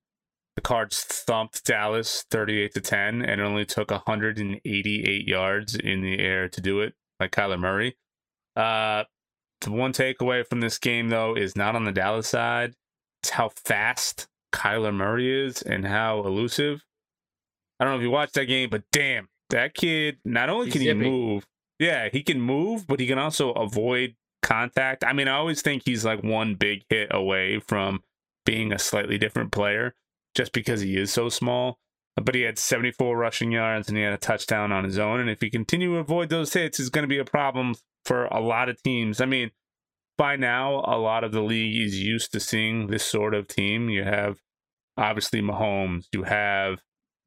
The 0.56 0.62
Cards 0.62 1.02
thumped 1.04 1.66
Dallas 1.66 2.26
38 2.30 2.74
to 2.76 2.82
10 2.82 3.22
and 3.24 3.42
only 3.42 3.66
took 3.66 3.90
188 3.90 5.28
yards 5.28 5.76
in 5.76 6.02
the 6.02 6.20
air 6.20 6.48
to 6.50 6.62
do 6.62 6.82
it 6.82 6.94
like 7.22 7.32
Kyler 7.32 7.60
Murray. 7.60 7.96
Uh, 8.56 9.04
the 9.62 9.72
one 9.72 9.94
takeaway 9.94 10.46
from 10.46 10.60
this 10.60 10.78
game, 10.78 11.10
though, 11.10 11.36
is 11.36 11.56
not 11.56 11.76
on 11.76 11.86
the 11.86 11.92
Dallas 11.92 12.28
side. 12.28 12.74
It's 13.22 13.30
how 13.30 13.50
fast 13.56 14.28
Kyler 14.52 14.94
Murray 14.94 15.46
is 15.48 15.62
and 15.62 15.86
how 15.86 16.20
elusive. 16.20 16.84
I 17.80 17.86
don't 17.86 17.94
know 17.94 17.98
if 17.98 18.04
you 18.04 18.12
watched 18.12 18.34
that 18.34 18.46
game, 18.46 18.70
but 18.70 18.84
damn, 18.92 19.30
that 19.50 19.74
kid, 19.74 20.18
not 20.26 20.50
only 20.50 20.66
He's 20.66 20.74
can 20.74 20.82
zipping. 20.82 21.04
he 21.04 21.10
move, 21.10 21.48
yeah, 21.80 22.10
he 22.12 22.24
can 22.24 22.42
move, 22.42 22.86
but 22.88 23.00
he 23.00 23.08
can 23.08 23.18
also 23.18 23.52
avoid 23.54 24.16
contact. 24.42 25.04
I 25.04 25.14
mean, 25.14 25.28
I 25.28 25.36
always 25.36 25.62
think 25.62 25.84
he's 25.86 26.06
like 26.06 26.24
one 26.24 26.56
big 26.56 26.84
hit 26.90 27.10
away 27.12 27.60
from 27.60 28.04
being 28.46 28.72
a 28.74 28.80
slightly 28.80 29.18
different 29.18 29.52
player 29.52 29.94
just 30.36 30.52
because 30.52 30.82
he 30.82 30.98
is 30.98 31.12
so 31.12 31.30
small 31.30 31.78
but 32.16 32.36
he 32.36 32.42
had 32.42 32.58
74 32.58 33.18
rushing 33.18 33.52
yards 33.52 33.88
and 33.88 33.98
he 33.98 34.04
had 34.04 34.14
a 34.14 34.18
touchdown 34.18 34.72
on 34.72 34.84
his 34.84 35.00
own. 35.00 35.20
And 35.20 35.30
if 35.30 35.42
he 35.42 35.50
continue 35.50 35.94
to 35.94 36.00
avoid 36.00 36.30
those 36.30 36.54
hits, 36.54 36.80
it's 36.80 36.90
going 36.90 37.04
to 37.04 37.08
be 37.08 37.20
a 37.20 37.26
problem 37.26 37.76
for 38.06 38.26
a 38.26 38.40
lot 38.40 38.70
of 38.70 38.82
teams. 38.84 39.22
I 39.22 39.26
mean, 39.26 39.52
by 40.18 40.36
now, 40.36 40.84
a 40.86 40.98
lot 40.98 41.24
of 41.24 41.32
the 41.32 41.42
league 41.42 41.82
is 41.82 42.00
used 42.00 42.32
to 42.34 42.40
seeing 42.40 42.88
this 42.88 43.06
sort 43.06 43.34
of 43.34 43.48
team. 43.48 43.90
You 43.90 44.04
have 44.04 44.40
obviously 44.98 45.42
Mahomes, 45.42 46.06
you 46.12 46.24
have 46.24 46.80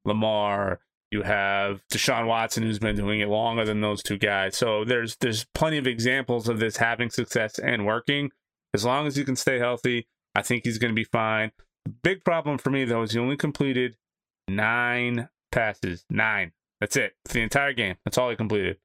Lamar, 0.04 0.80
you 1.10 1.22
have 1.22 1.82
Deshaun 1.92 2.26
Watson, 2.26 2.62
who's 2.62 2.78
been 2.78 2.96
doing 2.96 3.20
it 3.20 3.28
longer 3.28 3.64
than 3.64 3.80
those 3.80 4.02
two 4.02 4.18
guys. 4.18 4.56
So 4.56 4.84
there's 4.84 5.16
there's 5.16 5.46
plenty 5.54 5.78
of 5.78 5.86
examples 5.86 6.48
of 6.48 6.58
this 6.58 6.76
having 6.76 7.10
success 7.10 7.58
and 7.58 7.86
working. 7.86 8.30
As 8.74 8.84
long 8.84 9.06
as 9.06 9.16
you 9.16 9.24
can 9.24 9.36
stay 9.36 9.58
healthy, 9.58 10.08
I 10.34 10.42
think 10.42 10.64
he's 10.64 10.78
going 10.78 10.92
to 10.92 11.00
be 11.00 11.04
fine. 11.04 11.52
Big 12.02 12.24
problem 12.24 12.58
for 12.58 12.70
me 12.70 12.84
though 12.84 13.02
is 13.02 13.12
he 13.12 13.18
only 13.18 13.36
completed 13.36 13.96
nine 14.48 15.28
passes. 15.52 16.04
Nine. 16.10 16.52
That's 16.80 16.96
it. 16.96 17.14
It's 17.24 17.34
the 17.34 17.40
entire 17.40 17.72
game. 17.72 17.96
That's 18.04 18.18
all 18.18 18.30
he 18.30 18.36
completed. 18.36 18.78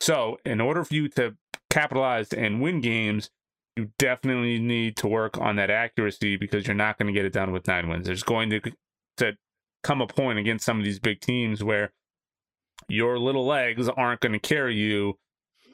So, 0.00 0.38
in 0.44 0.60
order 0.60 0.84
for 0.84 0.94
you 0.94 1.08
to 1.10 1.36
capitalize 1.68 2.32
and 2.32 2.60
win 2.60 2.80
games, 2.80 3.30
you 3.76 3.90
definitely 3.98 4.58
need 4.58 4.96
to 4.98 5.08
work 5.08 5.38
on 5.38 5.56
that 5.56 5.70
accuracy 5.70 6.36
because 6.36 6.66
you're 6.66 6.74
not 6.74 6.98
going 6.98 7.06
to 7.06 7.12
get 7.12 7.24
it 7.24 7.32
done 7.32 7.52
with 7.52 7.66
nine 7.66 7.88
wins. 7.88 8.06
There's 8.06 8.22
going 8.22 8.50
to 8.50 8.60
to 9.18 9.36
come 9.82 10.00
a 10.00 10.06
point 10.06 10.38
against 10.38 10.64
some 10.64 10.78
of 10.78 10.84
these 10.84 10.98
big 10.98 11.20
teams 11.20 11.62
where 11.62 11.92
your 12.88 13.18
little 13.18 13.46
legs 13.46 13.88
aren't 13.88 14.20
going 14.20 14.32
to 14.32 14.38
carry 14.38 14.74
you 14.74 15.18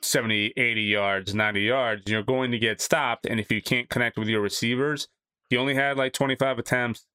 70, 0.02 0.52
80 0.56 0.82
yards, 0.82 1.34
90 1.34 1.60
yards. 1.60 2.02
You're 2.06 2.22
going 2.22 2.50
to 2.50 2.58
get 2.58 2.80
stopped. 2.80 3.26
And 3.26 3.40
if 3.40 3.50
you 3.50 3.62
can't 3.62 3.88
connect 3.88 4.18
with 4.18 4.28
your 4.28 4.40
receivers, 4.40 5.08
he 5.48 5.56
only 5.56 5.74
had 5.74 5.96
like 5.96 6.12
25 6.12 6.58
attempts 6.58 7.06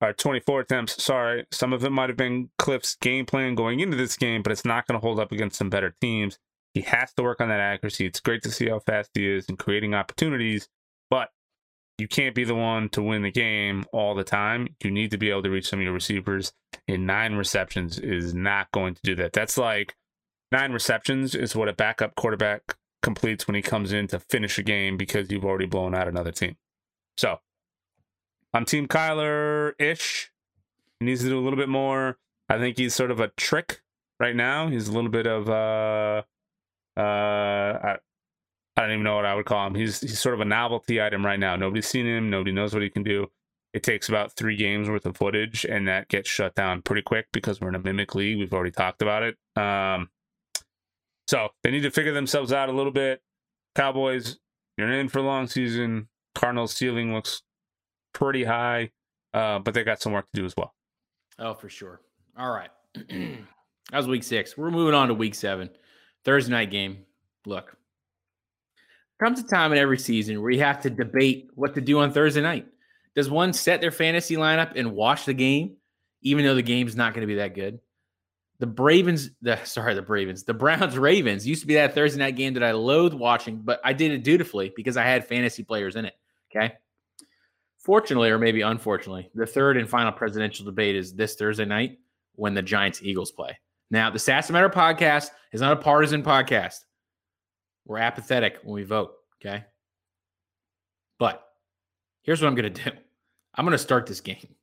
or 0.00 0.12
24 0.12 0.60
attempts. 0.60 1.02
Sorry. 1.02 1.46
Some 1.50 1.72
of 1.72 1.84
it 1.84 1.90
might 1.90 2.08
have 2.08 2.16
been 2.16 2.50
Kliff's 2.58 2.96
game 2.96 3.26
plan 3.26 3.54
going 3.54 3.80
into 3.80 3.96
this 3.96 4.16
game, 4.16 4.42
but 4.42 4.52
it's 4.52 4.64
not 4.64 4.86
going 4.86 4.98
to 5.00 5.04
hold 5.04 5.18
up 5.18 5.32
against 5.32 5.58
some 5.58 5.70
better 5.70 5.94
teams. 6.00 6.38
He 6.74 6.82
has 6.82 7.12
to 7.14 7.22
work 7.22 7.40
on 7.40 7.48
that 7.48 7.60
accuracy. 7.60 8.06
It's 8.06 8.20
great 8.20 8.42
to 8.42 8.50
see 8.50 8.68
how 8.68 8.78
fast 8.78 9.10
he 9.14 9.28
is 9.28 9.48
and 9.48 9.58
creating 9.58 9.94
opportunities, 9.94 10.68
but 11.10 11.30
you 11.98 12.06
can't 12.06 12.34
be 12.34 12.44
the 12.44 12.54
one 12.54 12.88
to 12.90 13.02
win 13.02 13.22
the 13.22 13.32
game 13.32 13.84
all 13.92 14.14
the 14.14 14.22
time. 14.22 14.68
You 14.84 14.90
need 14.90 15.10
to 15.10 15.18
be 15.18 15.30
able 15.30 15.42
to 15.42 15.50
reach 15.50 15.68
some 15.68 15.80
of 15.80 15.84
your 15.84 15.92
receivers. 15.92 16.52
And 16.86 17.06
nine 17.06 17.34
receptions 17.34 17.98
is 17.98 18.34
not 18.34 18.70
going 18.70 18.94
to 18.94 19.00
do 19.02 19.16
that. 19.16 19.32
That's 19.32 19.58
like 19.58 19.96
nine 20.52 20.72
receptions 20.72 21.34
is 21.34 21.56
what 21.56 21.68
a 21.68 21.72
backup 21.72 22.14
quarterback 22.14 22.76
completes 23.02 23.46
when 23.46 23.56
he 23.56 23.62
comes 23.62 23.92
in 23.92 24.06
to 24.08 24.20
finish 24.20 24.58
a 24.58 24.62
game 24.62 24.96
because 24.96 25.30
you've 25.30 25.44
already 25.44 25.66
blown 25.66 25.94
out 25.94 26.08
another 26.08 26.32
team. 26.32 26.56
So 27.16 27.38
I'm 28.54 28.64
Team 28.64 28.88
Kyler 28.88 29.72
ish. 29.78 30.30
He 31.00 31.06
needs 31.06 31.22
to 31.22 31.28
do 31.28 31.38
a 31.38 31.42
little 31.42 31.58
bit 31.58 31.68
more. 31.68 32.18
I 32.48 32.58
think 32.58 32.78
he's 32.78 32.94
sort 32.94 33.10
of 33.10 33.20
a 33.20 33.28
trick 33.28 33.82
right 34.18 34.34
now. 34.34 34.68
He's 34.68 34.88
a 34.88 34.92
little 34.92 35.10
bit 35.10 35.26
of 35.26 35.48
uh 35.48 36.22
uh 36.96 37.00
I, 37.00 37.96
I 38.76 38.80
don't 38.80 38.90
even 38.92 39.02
know 39.02 39.16
what 39.16 39.26
I 39.26 39.34
would 39.34 39.46
call 39.46 39.66
him. 39.66 39.74
He's 39.74 40.00
he's 40.00 40.20
sort 40.20 40.34
of 40.34 40.40
a 40.40 40.44
novelty 40.44 41.00
item 41.00 41.24
right 41.24 41.38
now. 41.38 41.56
Nobody's 41.56 41.86
seen 41.86 42.06
him. 42.06 42.30
Nobody 42.30 42.52
knows 42.52 42.72
what 42.72 42.82
he 42.82 42.90
can 42.90 43.02
do. 43.02 43.30
It 43.74 43.82
takes 43.82 44.08
about 44.08 44.32
three 44.32 44.56
games 44.56 44.88
worth 44.88 45.04
of 45.04 45.16
footage, 45.16 45.66
and 45.66 45.86
that 45.88 46.08
gets 46.08 46.28
shut 46.28 46.54
down 46.54 46.80
pretty 46.82 47.02
quick 47.02 47.26
because 47.32 47.60
we're 47.60 47.68
in 47.68 47.74
a 47.74 47.80
mimic 47.80 48.14
league. 48.14 48.38
We've 48.38 48.52
already 48.52 48.70
talked 48.70 49.02
about 49.02 49.22
it. 49.22 49.36
Um, 49.62 50.08
so 51.28 51.50
they 51.62 51.70
need 51.70 51.82
to 51.82 51.90
figure 51.90 52.14
themselves 52.14 52.52
out 52.52 52.70
a 52.70 52.72
little 52.72 52.92
bit. 52.92 53.20
Cowboys, 53.74 54.38
you're 54.78 54.90
in 54.90 55.08
for 55.08 55.18
a 55.18 55.22
long 55.22 55.46
season. 55.48 56.08
Cardinals 56.34 56.74
ceiling 56.74 57.12
looks 57.12 57.42
pretty 58.18 58.44
high, 58.44 58.90
uh, 59.32 59.60
but 59.60 59.74
they 59.74 59.84
got 59.84 60.02
some 60.02 60.12
work 60.12 60.26
to 60.34 60.40
do 60.40 60.44
as 60.44 60.54
well. 60.56 60.74
Oh, 61.38 61.54
for 61.54 61.68
sure. 61.68 62.00
All 62.36 62.50
right. 62.50 62.70
that 62.94 63.38
was 63.92 64.08
week 64.08 64.24
six. 64.24 64.56
We're 64.56 64.70
moving 64.70 64.94
on 64.94 65.08
to 65.08 65.14
week 65.14 65.34
seven. 65.34 65.70
Thursday 66.24 66.50
night 66.50 66.70
game. 66.70 67.04
Look, 67.46 67.76
comes 69.20 69.40
a 69.40 69.44
time 69.44 69.72
in 69.72 69.78
every 69.78 69.98
season 69.98 70.42
where 70.42 70.50
you 70.50 70.60
have 70.60 70.80
to 70.82 70.90
debate 70.90 71.50
what 71.54 71.74
to 71.74 71.80
do 71.80 72.00
on 72.00 72.12
Thursday 72.12 72.42
night. 72.42 72.66
Does 73.14 73.30
one 73.30 73.52
set 73.52 73.80
their 73.80 73.92
fantasy 73.92 74.36
lineup 74.36 74.72
and 74.76 74.92
watch 74.92 75.24
the 75.24 75.34
game, 75.34 75.76
even 76.22 76.44
though 76.44 76.56
the 76.56 76.62
game's 76.62 76.96
not 76.96 77.14
going 77.14 77.22
to 77.22 77.26
be 77.26 77.36
that 77.36 77.54
good? 77.54 77.78
The 78.58 78.66
Bravens, 78.66 79.30
the 79.40 79.62
sorry, 79.64 79.94
the 79.94 80.02
Bravens, 80.02 80.42
the 80.42 80.54
Browns 80.54 80.98
Ravens 80.98 81.46
used 81.46 81.60
to 81.60 81.68
be 81.68 81.74
that 81.74 81.94
Thursday 81.94 82.18
night 82.18 82.34
game 82.34 82.54
that 82.54 82.64
I 82.64 82.72
loathed 82.72 83.14
watching, 83.14 83.58
but 83.58 83.80
I 83.84 83.92
did 83.92 84.10
it 84.10 84.24
dutifully 84.24 84.72
because 84.74 84.96
I 84.96 85.04
had 85.04 85.26
fantasy 85.26 85.62
players 85.62 85.94
in 85.94 86.04
it. 86.04 86.14
Okay. 86.50 86.74
Fortunately, 87.88 88.28
or 88.28 88.36
maybe 88.36 88.60
unfortunately, 88.60 89.30
the 89.34 89.46
third 89.46 89.78
and 89.78 89.88
final 89.88 90.12
presidential 90.12 90.62
debate 90.62 90.94
is 90.94 91.14
this 91.14 91.36
Thursday 91.36 91.64
night 91.64 91.98
when 92.34 92.52
the 92.52 92.60
Giants 92.60 93.02
Eagles 93.02 93.30
play. 93.30 93.58
Now, 93.90 94.10
the 94.10 94.18
Stats 94.18 94.50
Matter 94.50 94.68
podcast 94.68 95.30
is 95.52 95.62
not 95.62 95.72
a 95.72 95.76
partisan 95.76 96.22
podcast. 96.22 96.80
We're 97.86 97.96
apathetic 97.96 98.58
when 98.62 98.74
we 98.74 98.82
vote. 98.82 99.12
Okay. 99.40 99.64
But 101.18 101.42
here's 102.20 102.42
what 102.42 102.48
I'm 102.48 102.54
going 102.56 102.74
to 102.74 102.90
do 102.90 102.90
I'm 103.54 103.64
going 103.64 103.72
to 103.72 103.78
start 103.78 104.04
this 104.04 104.20
game. 104.20 104.54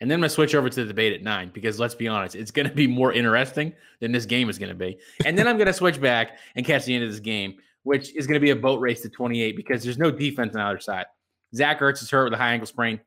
And 0.00 0.08
then 0.08 0.18
I'm 0.18 0.20
going 0.20 0.28
to 0.28 0.34
switch 0.34 0.54
over 0.54 0.70
to 0.70 0.82
the 0.82 0.86
debate 0.86 1.14
at 1.14 1.24
nine 1.24 1.50
because 1.52 1.80
let's 1.80 1.96
be 1.96 2.06
honest, 2.06 2.36
it's 2.36 2.52
going 2.52 2.68
to 2.68 2.72
be 2.72 2.86
more 2.86 3.12
interesting 3.12 3.72
than 3.98 4.12
this 4.12 4.24
game 4.24 4.48
is 4.48 4.60
going 4.60 4.68
to 4.68 4.76
be. 4.76 5.00
And 5.26 5.36
then 5.36 5.48
I'm 5.48 5.56
going 5.56 5.66
to 5.66 5.72
switch 5.72 6.00
back 6.00 6.38
and 6.54 6.64
catch 6.64 6.84
the 6.84 6.94
end 6.94 7.02
of 7.02 7.10
this 7.10 7.18
game, 7.18 7.56
which 7.82 8.14
is 8.14 8.28
going 8.28 8.40
to 8.40 8.40
be 8.40 8.50
a 8.50 8.56
boat 8.56 8.78
race 8.78 9.00
to 9.02 9.08
28 9.08 9.56
because 9.56 9.82
there's 9.82 9.98
no 9.98 10.12
defense 10.12 10.54
on 10.54 10.60
either 10.60 10.78
side. 10.78 11.06
Zach 11.54 11.80
Ertz 11.80 12.02
is 12.02 12.10
hurt 12.10 12.24
with 12.24 12.32
a 12.32 12.36
high 12.36 12.52
ankle 12.52 12.66
sprain. 12.66 13.00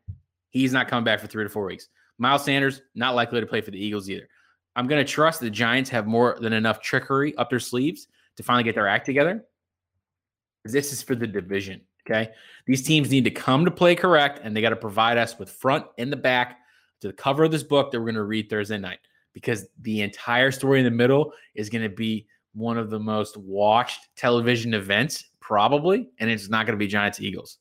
He's 0.49 0.73
not 0.73 0.87
coming 0.87 1.03
back 1.03 1.19
for 1.19 1.27
three 1.27 1.43
to 1.43 1.49
four 1.49 1.65
weeks. 1.65 1.89
Miles 2.17 2.45
Sanders, 2.45 2.81
not 2.93 3.15
likely 3.15 3.41
to 3.41 3.45
play 3.45 3.61
for 3.61 3.71
the 3.71 3.83
Eagles 3.83 4.09
either. 4.09 4.27
I'm 4.75 4.87
going 4.87 5.03
to 5.03 5.11
trust 5.11 5.39
the 5.39 5.49
Giants 5.49 5.89
have 5.89 6.07
more 6.07 6.37
than 6.39 6.53
enough 6.53 6.81
trickery 6.81 7.35
up 7.37 7.49
their 7.49 7.59
sleeves 7.59 8.07
to 8.37 8.43
finally 8.43 8.63
get 8.63 8.75
their 8.75 8.87
act 8.87 9.05
together. 9.05 9.45
This 10.63 10.91
is 10.91 11.01
for 11.01 11.15
the 11.15 11.27
division. 11.27 11.81
Okay. 12.07 12.31
These 12.67 12.83
teams 12.83 13.09
need 13.09 13.23
to 13.23 13.31
come 13.31 13.65
to 13.65 13.71
play 13.71 13.95
correct 13.95 14.39
and 14.43 14.55
they 14.55 14.61
got 14.61 14.69
to 14.69 14.75
provide 14.75 15.17
us 15.17 15.39
with 15.39 15.49
front 15.49 15.85
and 15.97 16.11
the 16.11 16.17
back 16.17 16.59
to 17.01 17.07
the 17.07 17.13
cover 17.13 17.43
of 17.43 17.51
this 17.51 17.63
book 17.63 17.91
that 17.91 17.99
we're 17.99 18.05
going 18.05 18.15
to 18.15 18.23
read 18.23 18.49
Thursday 18.49 18.77
night 18.77 18.99
because 19.33 19.67
the 19.81 20.01
entire 20.01 20.51
story 20.51 20.79
in 20.79 20.85
the 20.85 20.91
middle 20.91 21.33
is 21.55 21.69
going 21.69 21.83
to 21.83 21.89
be 21.89 22.27
one 22.53 22.77
of 22.77 22.89
the 22.89 22.99
most 22.99 23.37
watched 23.37 24.07
television 24.15 24.73
events, 24.73 25.25
probably, 25.39 26.09
and 26.19 26.29
it's 26.29 26.47
not 26.47 26.65
going 26.65 26.77
to 26.77 26.83
be 26.83 26.87
Giants 26.87 27.19
Eagles. 27.19 27.57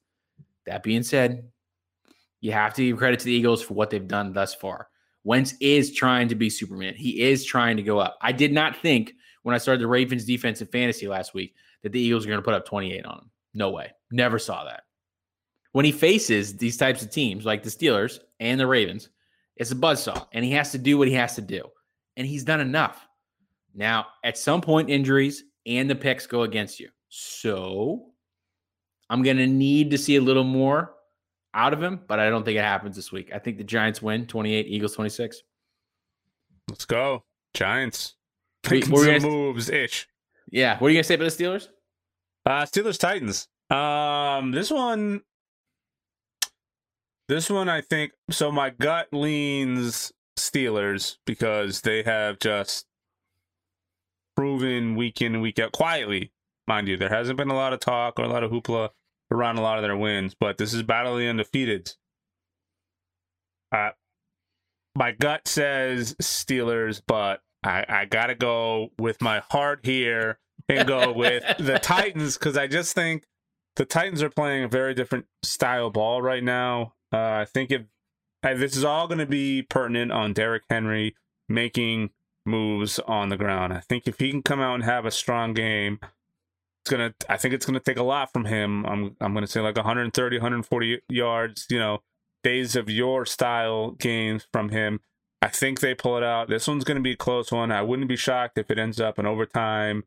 That 0.66 0.82
being 0.82 1.02
said, 1.02 1.48
you 2.40 2.52
have 2.52 2.74
to 2.74 2.84
give 2.84 2.98
credit 2.98 3.20
to 3.20 3.26
the 3.26 3.32
Eagles 3.32 3.62
for 3.62 3.74
what 3.74 3.90
they've 3.90 4.06
done 4.06 4.32
thus 4.32 4.54
far. 4.54 4.88
Wentz 5.24 5.54
is 5.60 5.94
trying 5.94 6.28
to 6.28 6.34
be 6.34 6.50
Superman. 6.50 6.94
He 6.94 7.22
is 7.22 7.44
trying 7.44 7.76
to 7.78 7.82
go 7.82 7.98
up. 7.98 8.18
I 8.20 8.32
did 8.32 8.52
not 8.52 8.76
think 8.76 9.14
when 9.42 9.54
I 9.54 9.58
started 9.58 9.80
the 9.80 9.86
Ravens 9.86 10.24
defense 10.24 10.60
in 10.60 10.66
fantasy 10.66 11.08
last 11.08 11.32
week 11.34 11.54
that 11.82 11.92
the 11.92 12.00
Eagles 12.00 12.24
are 12.24 12.28
going 12.28 12.38
to 12.38 12.44
put 12.44 12.54
up 12.54 12.66
28 12.66 13.06
on 13.06 13.18
him. 13.18 13.30
No 13.54 13.70
way. 13.70 13.92
Never 14.10 14.38
saw 14.38 14.64
that. 14.64 14.82
When 15.72 15.84
he 15.84 15.92
faces 15.92 16.56
these 16.56 16.76
types 16.76 17.02
of 17.02 17.10
teams 17.10 17.46
like 17.46 17.62
the 17.62 17.70
Steelers 17.70 18.18
and 18.40 18.60
the 18.60 18.66
Ravens, 18.66 19.08
it's 19.56 19.70
a 19.70 19.76
buzzsaw 19.76 20.26
and 20.32 20.44
he 20.44 20.50
has 20.52 20.72
to 20.72 20.78
do 20.78 20.98
what 20.98 21.08
he 21.08 21.14
has 21.14 21.34
to 21.36 21.42
do. 21.42 21.64
And 22.16 22.26
he's 22.26 22.44
done 22.44 22.60
enough. 22.60 23.06
Now, 23.74 24.06
at 24.22 24.38
some 24.38 24.60
point, 24.60 24.90
injuries 24.90 25.44
and 25.66 25.88
the 25.88 25.94
picks 25.94 26.26
go 26.26 26.42
against 26.42 26.78
you. 26.78 26.90
So 27.08 28.10
I'm 29.10 29.22
going 29.22 29.36
to 29.36 29.46
need 29.46 29.90
to 29.90 29.98
see 29.98 30.16
a 30.16 30.20
little 30.20 30.44
more 30.44 30.94
out 31.52 31.72
of 31.72 31.82
him, 31.82 32.00
but 32.06 32.18
I 32.18 32.30
don't 32.30 32.44
think 32.44 32.58
it 32.58 32.62
happens 32.64 32.96
this 32.96 33.12
week. 33.12 33.30
I 33.32 33.38
think 33.38 33.58
the 33.58 33.64
Giants 33.64 34.02
win 34.02 34.26
28, 34.26 34.66
Eagles 34.66 34.94
26. 34.94 35.42
Let's 36.68 36.84
go. 36.84 37.24
Giants. 37.52 38.14
Making 38.70 38.96
some 38.96 39.30
moves 39.30 39.68
ish. 39.68 40.08
Yeah. 40.50 40.78
What 40.78 40.88
are 40.88 40.90
you 40.90 40.96
going 40.96 41.02
to 41.02 41.08
say 41.08 41.14
about 41.14 41.30
the 41.30 41.44
Steelers? 41.44 41.68
Uh, 42.46 42.62
Steelers 42.62 42.98
Titans. 42.98 43.48
Um, 43.70 44.52
this 44.52 44.70
one, 44.70 45.22
this 47.28 47.48
one, 47.48 47.68
I 47.68 47.80
think. 47.80 48.12
So 48.30 48.52
my 48.52 48.70
gut 48.70 49.08
leans 49.12 50.12
Steelers 50.38 51.16
because 51.26 51.80
they 51.82 52.02
have 52.02 52.38
just 52.38 52.86
proven 54.36 54.96
week 54.96 55.22
in 55.22 55.34
and 55.34 55.42
week 55.42 55.58
out 55.58 55.72
quietly, 55.72 56.32
mind 56.66 56.88
you. 56.88 56.96
There 56.96 57.08
hasn't 57.08 57.36
been 57.36 57.50
a 57.50 57.54
lot 57.54 57.72
of 57.72 57.80
talk 57.80 58.18
or 58.18 58.24
a 58.24 58.28
lot 58.28 58.42
of 58.42 58.50
hoopla 58.50 58.90
around 59.30 59.58
a 59.58 59.62
lot 59.62 59.78
of 59.78 59.82
their 59.82 59.96
wins, 59.96 60.34
but 60.38 60.58
this 60.58 60.74
is 60.74 60.82
battle 60.82 61.14
of 61.14 61.18
the 61.18 61.28
undefeated. 61.28 61.92
Uh, 63.72 63.90
my 64.94 65.12
gut 65.12 65.48
says 65.48 66.14
Steelers, 66.22 67.02
but 67.06 67.40
I, 67.64 67.84
I 67.88 68.04
gotta 68.04 68.34
go 68.34 68.90
with 68.98 69.20
my 69.20 69.40
heart 69.50 69.80
here 69.82 70.38
and 70.68 70.86
go 70.86 71.12
with 71.12 71.42
the 71.58 71.78
Titans 71.78 72.38
because 72.38 72.56
I 72.56 72.66
just 72.66 72.94
think 72.94 73.24
the 73.76 73.84
Titans 73.84 74.22
are 74.22 74.30
playing 74.30 74.64
a 74.64 74.68
very 74.68 74.94
different 74.94 75.26
style 75.42 75.90
ball 75.90 76.22
right 76.22 76.44
now. 76.44 76.94
Uh, 77.12 77.18
I 77.18 77.46
think 77.46 77.70
if 77.70 77.82
uh, 78.42 78.54
this 78.54 78.76
is 78.76 78.84
all 78.84 79.06
going 79.06 79.18
to 79.18 79.26
be 79.26 79.62
pertinent 79.62 80.12
on 80.12 80.32
Derrick 80.32 80.64
Henry 80.68 81.16
making 81.48 82.10
moves 82.46 82.98
on 83.00 83.30
the 83.30 83.36
ground. 83.36 83.72
I 83.72 83.80
think 83.80 84.06
if 84.06 84.18
he 84.18 84.30
can 84.30 84.42
come 84.42 84.60
out 84.60 84.74
and 84.74 84.84
have 84.84 85.06
a 85.06 85.10
strong 85.10 85.54
game, 85.54 85.98
it's 86.84 86.90
gonna. 86.90 87.14
I 87.30 87.38
think 87.38 87.54
it's 87.54 87.64
gonna 87.64 87.80
take 87.80 87.96
a 87.96 88.02
lot 88.02 88.30
from 88.30 88.44
him. 88.44 88.84
I'm. 88.84 89.16
I'm 89.20 89.32
gonna 89.32 89.46
say 89.46 89.60
like 89.60 89.76
130, 89.76 90.36
140 90.36 91.00
yards. 91.08 91.66
You 91.70 91.78
know, 91.78 92.02
days 92.42 92.76
of 92.76 92.90
your 92.90 93.24
style 93.24 93.92
games 93.92 94.46
from 94.52 94.68
him. 94.68 95.00
I 95.40 95.48
think 95.48 95.80
they 95.80 95.94
pull 95.94 96.18
it 96.18 96.22
out. 96.22 96.48
This 96.48 96.68
one's 96.68 96.84
to 96.84 97.00
be 97.00 97.12
a 97.12 97.16
close 97.16 97.50
one. 97.50 97.72
I 97.72 97.82
wouldn't 97.82 98.08
be 98.08 98.16
shocked 98.16 98.58
if 98.58 98.70
it 98.70 98.78
ends 98.78 99.00
up 99.00 99.18
an 99.18 99.26
overtime 99.26 100.04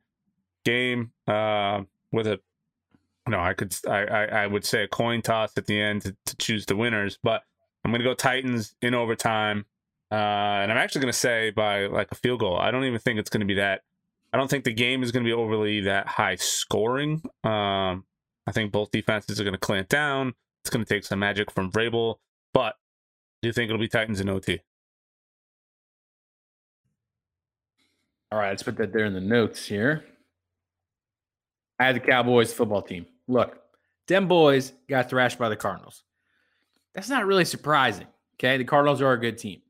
game 0.66 1.12
uh, 1.28 1.82
with 2.12 2.28
a 2.28 2.40
no, 3.28 3.40
I 3.40 3.54
could 3.54 3.76
I, 3.88 4.06
I, 4.06 4.24
I 4.26 4.48
would 4.48 4.64
say 4.64 4.84
a 4.84 4.88
coin 4.88 5.22
toss 5.22 5.54
at 5.58 5.66
the 5.66 5.82
end 5.82 6.04
to, 6.04 6.16
to 6.28 6.38
choose 6.38 6.68
the 6.68 6.76
winners, 6.76 7.18
but 7.24 7.42
I'm 7.84 7.92
gonna 7.92 8.04
go 8.04 8.14
Titans 8.14 8.76
in 8.84 8.94
overtime, 8.94 9.66
uh, 10.12 10.16
and 10.16 10.72
I'm 10.72 10.78
actually 10.78 11.02
gonna 11.02 11.14
say 11.14 11.50
by 11.50 11.88
like 11.88 12.12
a 12.12 12.16
field 12.16 12.40
goal. 12.42 12.58
I 12.58 12.70
don't 12.70 12.86
even 12.86 13.00
think 13.00 13.20
it's 13.20 13.32
gonna 13.32 13.46
be 13.46 13.56
that. 13.56 13.82
I 14.34 14.38
don't 14.38 14.50
think 14.50 14.64
the 14.64 14.74
game 14.74 15.04
is 15.04 15.12
gonna 15.12 15.26
be 15.26 15.34
overly 15.34 15.82
that 15.82 16.08
high 16.08 16.36
scoring. 16.36 17.22
Um, 17.44 18.06
I 18.46 18.52
think 18.52 18.72
both 18.72 18.92
defenses 18.92 19.40
are 19.40 19.44
gonna 19.44 19.58
clamp 19.58 19.90
down. 19.90 20.34
It's 20.62 20.70
gonna 20.70 20.86
take 20.86 21.06
some 21.06 21.20
magic 21.20 21.52
from 21.52 21.72
Vrabel, 21.72 22.16
but 22.54 22.76
do 23.42 23.48
you 23.48 23.54
think 23.54 23.70
it'll 23.70 23.80
be 23.80 23.88
Titans 23.88 24.20
in 24.20 24.30
OT? 24.30 24.60
All 28.32 28.40
right, 28.40 28.50
let's 28.50 28.64
put 28.64 28.78
that 28.78 28.92
there 28.92 29.06
in 29.06 29.14
the 29.14 29.22
notes 29.22 29.66
here. 29.66 30.04
I 31.80 31.86
had 31.86 31.96
the 31.96 32.02
Cowboys 32.02 32.52
football 32.52 32.82
team. 32.82 33.06
Look, 33.28 33.58
them 34.08 34.28
boys 34.28 34.74
got 34.90 35.10
thrashed 35.10 35.38
by 35.38 35.50
the 35.50 35.56
Cardinals. 35.56 36.04
That's 36.94 37.10
not 37.10 37.26
really 37.26 37.46
surprising. 37.46 38.08
Okay. 38.36 38.58
The 38.58 38.64
Cardinals 38.64 39.02
are 39.02 39.14
a 39.14 39.20
good 39.20 39.38
team. 39.38 39.62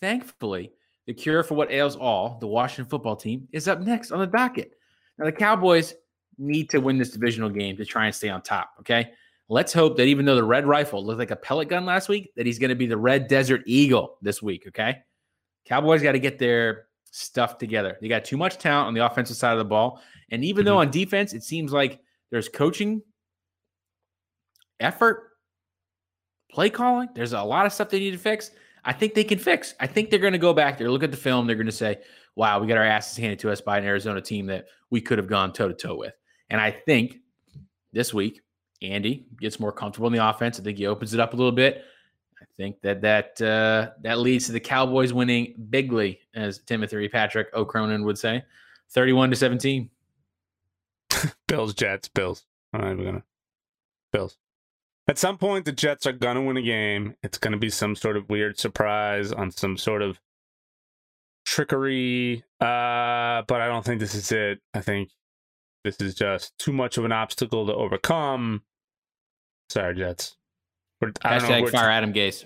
Thankfully, 0.00 0.72
The 1.06 1.14
cure 1.14 1.42
for 1.42 1.54
what 1.54 1.70
ails 1.70 1.96
all, 1.96 2.38
the 2.40 2.46
Washington 2.46 2.90
football 2.90 3.16
team, 3.16 3.46
is 3.52 3.68
up 3.68 3.80
next 3.80 4.10
on 4.10 4.18
the 4.18 4.26
docket. 4.26 4.72
Now, 5.18 5.24
the 5.24 5.32
Cowboys 5.32 5.94
need 6.38 6.68
to 6.70 6.80
win 6.80 6.98
this 6.98 7.10
divisional 7.10 7.48
game 7.48 7.76
to 7.76 7.84
try 7.84 8.06
and 8.06 8.14
stay 8.14 8.28
on 8.28 8.42
top. 8.42 8.72
Okay. 8.80 9.12
Let's 9.48 9.72
hope 9.72 9.96
that 9.96 10.06
even 10.06 10.24
though 10.24 10.34
the 10.34 10.44
red 10.44 10.66
rifle 10.66 11.04
looked 11.04 11.20
like 11.20 11.30
a 11.30 11.36
pellet 11.36 11.68
gun 11.68 11.86
last 11.86 12.08
week, 12.08 12.32
that 12.36 12.46
he's 12.46 12.58
going 12.58 12.70
to 12.70 12.74
be 12.74 12.86
the 12.86 12.96
red 12.96 13.28
desert 13.28 13.62
eagle 13.64 14.18
this 14.20 14.42
week. 14.42 14.64
Okay. 14.66 14.98
Cowboys 15.64 16.02
got 16.02 16.12
to 16.12 16.18
get 16.18 16.38
their 16.38 16.86
stuff 17.12 17.56
together. 17.56 17.96
They 18.00 18.08
got 18.08 18.24
too 18.24 18.36
much 18.36 18.58
talent 18.58 18.88
on 18.88 18.94
the 18.94 19.06
offensive 19.06 19.36
side 19.36 19.52
of 19.52 19.58
the 19.58 19.64
ball. 19.64 20.02
And 20.30 20.44
even 20.44 20.62
mm-hmm. 20.62 20.66
though 20.66 20.78
on 20.78 20.90
defense, 20.90 21.32
it 21.32 21.44
seems 21.44 21.72
like 21.72 22.00
there's 22.30 22.48
coaching, 22.48 23.02
effort, 24.80 25.30
play 26.50 26.68
calling, 26.68 27.08
there's 27.14 27.32
a 27.32 27.42
lot 27.42 27.66
of 27.66 27.72
stuff 27.72 27.88
they 27.88 28.00
need 28.00 28.12
to 28.12 28.18
fix. 28.18 28.50
I 28.86 28.92
think 28.92 29.14
they 29.14 29.24
can 29.24 29.38
fix. 29.38 29.74
I 29.80 29.88
think 29.88 30.10
they're 30.10 30.20
going 30.20 30.32
to 30.32 30.38
go 30.38 30.54
back 30.54 30.78
there, 30.78 30.90
look 30.90 31.02
at 31.02 31.10
the 31.10 31.16
film. 31.16 31.46
They're 31.46 31.56
going 31.56 31.66
to 31.66 31.72
say, 31.72 31.98
wow, 32.36 32.60
we 32.60 32.68
got 32.68 32.78
our 32.78 32.84
asses 32.84 33.16
handed 33.18 33.40
to 33.40 33.50
us 33.50 33.60
by 33.60 33.78
an 33.78 33.84
Arizona 33.84 34.20
team 34.20 34.46
that 34.46 34.66
we 34.90 35.00
could 35.00 35.18
have 35.18 35.26
gone 35.26 35.52
toe 35.52 35.66
to 35.66 35.74
toe 35.74 35.96
with. 35.96 36.14
And 36.48 36.60
I 36.60 36.70
think 36.70 37.16
this 37.92 38.14
week, 38.14 38.42
Andy 38.82 39.26
gets 39.40 39.58
more 39.58 39.72
comfortable 39.72 40.06
in 40.06 40.12
the 40.12 40.28
offense. 40.28 40.60
I 40.60 40.62
think 40.62 40.78
he 40.78 40.86
opens 40.86 41.14
it 41.14 41.20
up 41.20 41.34
a 41.34 41.36
little 41.36 41.52
bit. 41.52 41.82
I 42.40 42.44
think 42.56 42.80
that 42.82 43.00
that 43.00 43.40
uh, 43.40 43.90
that 44.02 44.18
leads 44.18 44.46
to 44.46 44.52
the 44.52 44.60
Cowboys 44.60 45.12
winning 45.12 45.54
bigly, 45.70 46.20
as 46.34 46.58
Timothy 46.60 47.08
Patrick 47.08 47.48
O'Cronin 47.54 48.04
would 48.04 48.18
say, 48.18 48.44
thirty-one 48.90 49.30
to 49.30 49.36
seventeen. 49.36 49.88
Bills, 51.48 51.72
Jets, 51.72 52.08
Bills. 52.08 52.44
All 52.74 52.82
right, 52.82 52.96
we're 52.96 53.04
gonna 53.04 53.24
Bills. 54.12 54.36
At 55.08 55.18
some 55.18 55.38
point, 55.38 55.64
the 55.64 55.72
Jets 55.72 56.06
are 56.06 56.12
gonna 56.12 56.42
win 56.42 56.56
a 56.56 56.62
game. 56.62 57.14
It's 57.22 57.38
gonna 57.38 57.58
be 57.58 57.70
some 57.70 57.94
sort 57.94 58.16
of 58.16 58.28
weird 58.28 58.58
surprise 58.58 59.32
on 59.32 59.50
some 59.50 59.76
sort 59.76 60.02
of 60.02 60.20
trickery. 61.44 62.44
Uh, 62.60 63.42
but 63.46 63.60
I 63.60 63.68
don't 63.68 63.84
think 63.84 64.00
this 64.00 64.14
is 64.14 64.32
it. 64.32 64.60
I 64.74 64.80
think 64.80 65.10
this 65.84 66.00
is 66.00 66.14
just 66.14 66.58
too 66.58 66.72
much 66.72 66.98
of 66.98 67.04
an 67.04 67.12
obstacle 67.12 67.66
to 67.66 67.74
overcome. 67.74 68.62
Sorry, 69.70 69.94
Jets. 69.94 70.36
We're, 71.00 71.12
Hashtag 71.12 71.70
fire 71.70 71.90
Adam 71.90 72.12
Gase. 72.12 72.44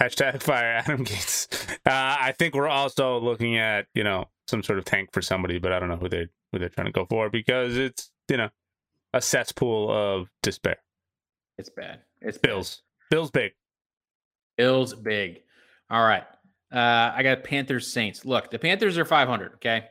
Hashtag 0.00 0.42
fire 0.42 0.82
Adam 0.86 1.04
Gase. 1.04 1.70
Uh, 1.84 2.16
I 2.20 2.34
think 2.38 2.54
we're 2.54 2.68
also 2.68 3.20
looking 3.20 3.58
at 3.58 3.86
you 3.94 4.04
know 4.04 4.30
some 4.48 4.62
sort 4.62 4.78
of 4.78 4.84
tank 4.84 5.10
for 5.12 5.20
somebody, 5.20 5.58
but 5.58 5.72
I 5.72 5.78
don't 5.78 5.88
know 5.88 5.96
who 5.96 6.08
they 6.08 6.28
who 6.52 6.58
they're 6.58 6.68
trying 6.68 6.86
to 6.86 6.92
go 6.92 7.06
for 7.06 7.28
because 7.28 7.76
it's 7.76 8.10
you 8.28 8.38
know 8.38 8.48
a 9.12 9.20
cesspool 9.20 9.90
of 9.90 10.28
despair. 10.42 10.78
It's 11.62 11.70
bad. 11.70 12.00
It's 12.20 12.38
Bills. 12.38 12.82
Bad. 13.08 13.14
Bills 13.14 13.30
big. 13.30 13.52
Bills 14.56 14.94
big. 14.94 15.42
All 15.88 16.04
right. 16.04 16.24
Uh, 16.72 17.12
I 17.14 17.22
got 17.22 17.44
Panthers 17.44 17.92
Saints. 17.92 18.24
Look, 18.24 18.50
the 18.50 18.58
Panthers 18.58 18.98
are 18.98 19.04
500. 19.04 19.54
Okay. 19.54 19.84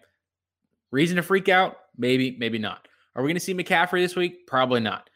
Reason 0.92 1.16
to 1.16 1.24
freak 1.24 1.48
out? 1.48 1.78
Maybe, 1.98 2.36
maybe 2.38 2.58
not. 2.58 2.90
Are 3.16 3.24
we 3.24 3.30
going 3.30 3.38
to 3.38 3.40
see 3.40 3.54
McCaffrey 3.54 4.02
this 4.02 4.18
week? 4.18 4.48
Probably 4.48 4.82
not. 4.82 5.10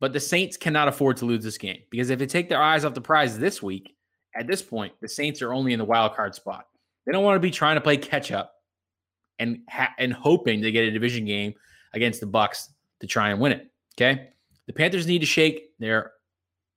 But 0.00 0.14
the 0.14 0.20
Saints 0.20 0.56
cannot 0.56 0.88
afford 0.88 1.18
to 1.18 1.26
lose 1.26 1.44
this 1.44 1.58
game 1.58 1.82
because 1.90 2.08
if 2.08 2.18
they 2.18 2.24
take 2.24 2.48
their 2.48 2.62
eyes 2.62 2.86
off 2.86 2.94
the 2.94 3.02
prize 3.02 3.38
this 3.38 3.62
week, 3.62 3.94
at 4.34 4.46
this 4.46 4.62
point, 4.62 4.94
the 5.02 5.08
Saints 5.08 5.42
are 5.42 5.52
only 5.52 5.74
in 5.74 5.78
the 5.78 5.84
wild 5.84 6.14
card 6.14 6.34
spot. 6.34 6.68
They 7.04 7.12
don't 7.12 7.22
want 7.22 7.36
to 7.36 7.40
be 7.40 7.50
trying 7.50 7.74
to 7.74 7.82
play 7.82 7.98
catch 7.98 8.32
up 8.32 8.54
and 9.38 9.58
ha- 9.68 9.94
and 9.98 10.10
hoping 10.10 10.62
to 10.62 10.72
get 10.72 10.84
a 10.84 10.90
division 10.90 11.26
game 11.26 11.52
against 11.92 12.20
the 12.20 12.26
Bucs 12.26 12.68
to 13.00 13.06
try 13.06 13.28
and 13.28 13.40
win 13.40 13.52
it. 13.52 13.70
Okay, 13.94 14.30
the 14.66 14.72
Panthers 14.72 15.06
need 15.06 15.20
to 15.20 15.26
shake 15.26 15.70
their 15.78 16.12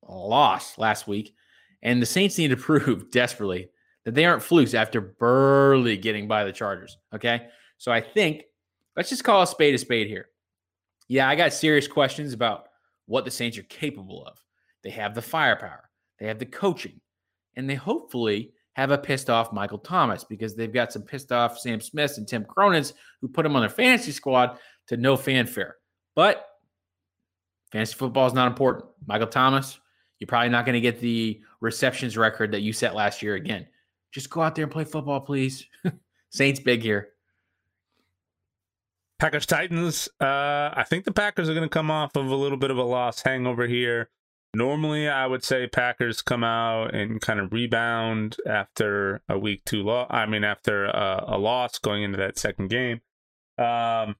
loss 0.03 0.77
last 0.77 1.07
week, 1.07 1.33
and 1.81 2.01
the 2.01 2.05
Saints 2.05 2.37
need 2.37 2.49
to 2.49 2.57
prove 2.57 3.11
desperately 3.11 3.69
that 4.05 4.13
they 4.13 4.25
aren't 4.25 4.43
flukes 4.43 4.73
after 4.73 5.01
barely 5.01 5.97
getting 5.97 6.27
by 6.27 6.43
the 6.43 6.51
Chargers. 6.51 6.97
Okay, 7.13 7.47
so 7.77 7.91
I 7.91 8.01
think 8.01 8.43
let's 8.95 9.09
just 9.09 9.23
call 9.23 9.41
a 9.41 9.47
spade 9.47 9.75
a 9.75 9.77
spade 9.77 10.07
here. 10.07 10.27
Yeah, 11.07 11.29
I 11.29 11.35
got 11.35 11.53
serious 11.53 11.87
questions 11.87 12.33
about 12.33 12.67
what 13.05 13.25
the 13.25 13.31
Saints 13.31 13.57
are 13.57 13.63
capable 13.63 14.25
of. 14.25 14.37
They 14.83 14.89
have 14.91 15.15
the 15.15 15.21
firepower, 15.21 15.89
they 16.19 16.27
have 16.27 16.39
the 16.39 16.45
coaching, 16.45 17.01
and 17.55 17.69
they 17.69 17.75
hopefully 17.75 18.53
have 18.73 18.91
a 18.91 18.97
pissed 18.97 19.29
off 19.29 19.53
Michael 19.53 19.77
Thomas 19.77 20.23
because 20.23 20.55
they've 20.55 20.73
got 20.73 20.91
some 20.91 21.01
pissed 21.01 21.31
off 21.31 21.57
Sam 21.57 21.79
Smiths 21.79 22.17
and 22.17 22.27
Tim 22.27 22.43
Cronins 22.43 22.93
who 23.21 23.27
put 23.27 23.45
him 23.45 23.55
on 23.55 23.61
their 23.61 23.69
fantasy 23.69 24.11
squad 24.11 24.59
to 24.87 24.97
no 24.97 25.15
fanfare. 25.15 25.77
But 26.13 26.45
fantasy 27.75 27.95
football 27.95 28.25
is 28.25 28.33
not 28.33 28.47
important. 28.47 28.85
Michael 29.05 29.27
Thomas, 29.27 29.79
you're 30.19 30.27
probably 30.27 30.47
not 30.47 30.65
going 30.65 30.75
to 30.75 30.81
get 30.81 31.01
the 31.01 31.41
receptions 31.59 32.15
record 32.15 32.53
that 32.53 32.61
you 32.61 32.71
set 32.71 32.95
last 32.95 33.21
year 33.21 33.35
again. 33.35 33.67
Just 34.13 34.29
go 34.29 34.41
out 34.41 34.55
there 34.55 34.63
and 34.63 34.71
play 34.71 34.85
football, 34.85 35.19
please. 35.19 35.65
Saints 36.29 36.61
big 36.61 36.81
here. 36.81 37.09
Packers 39.19 39.45
Titans. 39.45 40.07
Uh, 40.21 40.71
I 40.73 40.85
think 40.87 41.03
the 41.03 41.11
Packers 41.11 41.49
are 41.49 41.53
going 41.53 41.67
to 41.67 41.69
come 41.69 41.91
off 41.91 42.15
of 42.15 42.27
a 42.27 42.35
little 42.35 42.57
bit 42.57 42.71
of 42.71 42.77
a 42.77 42.83
loss 42.83 43.21
hangover 43.23 43.67
here. 43.67 44.09
Normally, 44.53 45.09
I 45.09 45.27
would 45.27 45.43
say 45.43 45.67
Packers 45.67 46.21
come 46.21 46.45
out 46.45 46.95
and 46.95 47.19
kind 47.19 47.41
of 47.41 47.51
rebound 47.51 48.37
after 48.47 49.21
a 49.27 49.37
week 49.37 49.65
two 49.65 49.83
loss. 49.83 50.07
I 50.09 50.27
mean, 50.27 50.45
after 50.45 50.85
a, 50.85 51.25
a, 51.27 51.37
loss 51.37 51.77
going 51.77 52.03
into 52.03 52.17
that 52.19 52.37
second 52.37 52.69
game. 52.69 53.01
Um, 53.57 54.15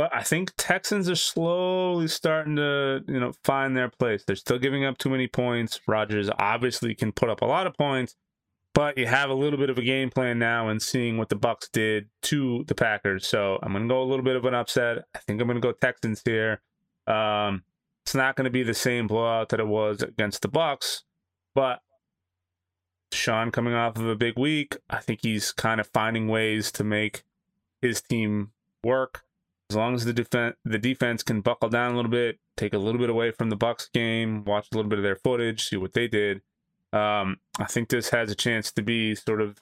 but 0.00 0.16
I 0.16 0.22
think 0.22 0.54
Texans 0.56 1.10
are 1.10 1.14
slowly 1.14 2.08
starting 2.08 2.56
to, 2.56 3.04
you 3.06 3.20
know, 3.20 3.34
find 3.44 3.76
their 3.76 3.90
place. 3.90 4.24
They're 4.26 4.34
still 4.34 4.58
giving 4.58 4.82
up 4.82 4.96
too 4.96 5.10
many 5.10 5.28
points. 5.28 5.78
Rodgers 5.86 6.30
obviously 6.38 6.94
can 6.94 7.12
put 7.12 7.28
up 7.28 7.42
a 7.42 7.44
lot 7.44 7.66
of 7.66 7.76
points, 7.76 8.16
but 8.72 8.96
you 8.96 9.04
have 9.04 9.28
a 9.28 9.34
little 9.34 9.58
bit 9.58 9.68
of 9.68 9.76
a 9.76 9.82
game 9.82 10.08
plan 10.08 10.38
now 10.38 10.70
and 10.70 10.80
seeing 10.80 11.18
what 11.18 11.28
the 11.28 11.36
Bucs 11.36 11.70
did 11.70 12.08
to 12.22 12.64
the 12.66 12.74
Packers. 12.74 13.26
So 13.26 13.58
I'm 13.62 13.72
going 13.72 13.86
to 13.86 13.92
go 13.92 14.02
a 14.02 14.08
little 14.08 14.24
bit 14.24 14.36
of 14.36 14.46
an 14.46 14.54
upset. 14.54 15.04
I 15.14 15.18
think 15.18 15.38
I'm 15.38 15.46
going 15.46 15.60
to 15.60 15.68
go 15.68 15.72
Texans 15.72 16.22
here. 16.24 16.62
Um, 17.06 17.64
it's 18.06 18.14
not 18.14 18.36
going 18.36 18.46
to 18.46 18.50
be 18.50 18.62
the 18.62 18.72
same 18.72 19.06
blowout 19.06 19.50
that 19.50 19.60
it 19.60 19.68
was 19.68 20.00
against 20.00 20.40
the 20.40 20.48
Bucs, 20.48 21.02
but 21.54 21.80
Sean 23.12 23.50
coming 23.50 23.74
off 23.74 23.98
of 23.98 24.08
a 24.08 24.16
big 24.16 24.38
week, 24.38 24.78
I 24.88 25.00
think 25.00 25.20
he's 25.22 25.52
kind 25.52 25.78
of 25.78 25.88
finding 25.88 26.26
ways 26.26 26.72
to 26.72 26.84
make 26.84 27.22
his 27.82 28.00
team 28.00 28.52
work. 28.82 29.24
As 29.70 29.76
long 29.76 29.94
as 29.94 30.04
the 30.04 30.12
defense 30.12 30.56
the 30.64 30.78
defense 30.78 31.22
can 31.22 31.40
buckle 31.40 31.68
down 31.68 31.92
a 31.92 31.96
little 31.96 32.10
bit, 32.10 32.38
take 32.56 32.74
a 32.74 32.78
little 32.78 33.00
bit 33.00 33.08
away 33.08 33.30
from 33.30 33.50
the 33.50 33.56
Bucs 33.56 33.90
game, 33.92 34.44
watch 34.44 34.68
a 34.72 34.76
little 34.76 34.88
bit 34.88 34.98
of 34.98 35.04
their 35.04 35.16
footage, 35.16 35.64
see 35.68 35.76
what 35.76 35.92
they 35.92 36.08
did 36.08 36.42
um, 36.92 37.38
I 37.58 37.66
think 37.66 37.88
this 37.88 38.08
has 38.10 38.30
a 38.30 38.34
chance 38.34 38.72
to 38.72 38.82
be 38.82 39.14
sort 39.14 39.40
of 39.40 39.58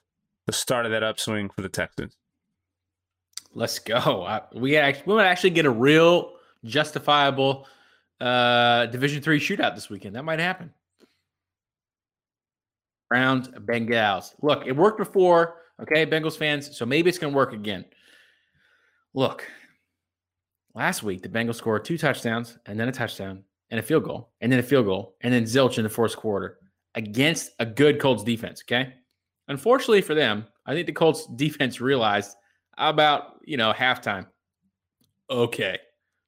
the 0.47 0.53
start 0.53 0.87
of 0.87 0.93
that 0.93 1.03
upswing 1.03 1.51
for 1.51 1.63
the 1.63 1.69
Texans. 1.69 2.17
Let's 3.55 3.79
go. 3.79 4.25
I, 4.27 4.43
we 4.55 4.73
we 5.07 5.15
might 5.15 5.27
actually 5.27 5.51
get 5.51 5.67
a 5.67 5.71
real 5.71 6.33
justifiable 6.65 7.67
uh, 8.21 8.87
Division 8.87 9.23
three 9.23 9.41
shootout 9.41 9.75
this 9.75 9.91
weekend. 9.91 10.17
That 10.17 10.25
might 10.25 10.39
happen. 10.39 10.73
Browns, 13.09 13.49
Bengals. 13.49 14.35
Look, 14.43 14.67
it 14.67 14.73
worked 14.77 14.99
before. 14.99 15.57
Okay, 15.81 16.05
Bengals 16.05 16.37
fans. 16.37 16.77
So 16.77 16.85
maybe 16.85 17.09
it's 17.09 17.19
going 17.19 17.33
to 17.33 17.37
work 17.37 17.53
again. 17.53 17.85
Look, 19.15 19.51
last 20.79 21.03
week 21.03 21.23
the 21.23 21.29
Bengals 21.29 21.57
scored 21.57 21.85
two 21.85 21.99
touchdowns 21.99 22.57
and 22.67 22.79
then 22.79 22.89
a 22.89 22.93
touchdown 22.93 23.43
and 23.71 23.81
a 23.81 23.83
field 23.83 24.05
goal 24.05 24.31
and 24.41 24.51
then 24.51 24.61
a 24.61 24.63
field 24.63 24.87
goal 24.87 25.17
and 25.23 25.35
then 25.35 25.43
zilch 25.43 25.77
in 25.77 25.83
the 25.83 25.91
fourth 25.91 26.17
quarter 26.17 26.59
against 26.95 27.51
a 27.59 27.67
good 27.67 28.01
Colts 28.01 28.23
defense. 28.23 28.63
Okay. 28.65 28.95
Unfortunately 29.49 30.01
for 30.01 30.15
them, 30.15 30.47
I 30.67 30.75
think 30.75 30.87
the 30.87 30.93
Colts 30.93 31.27
defense 31.37 31.81
realized 31.81 32.37
about, 32.79 33.41
you 33.45 33.57
know, 33.57 33.73
halftime, 33.73 34.27
okay, 35.29 35.79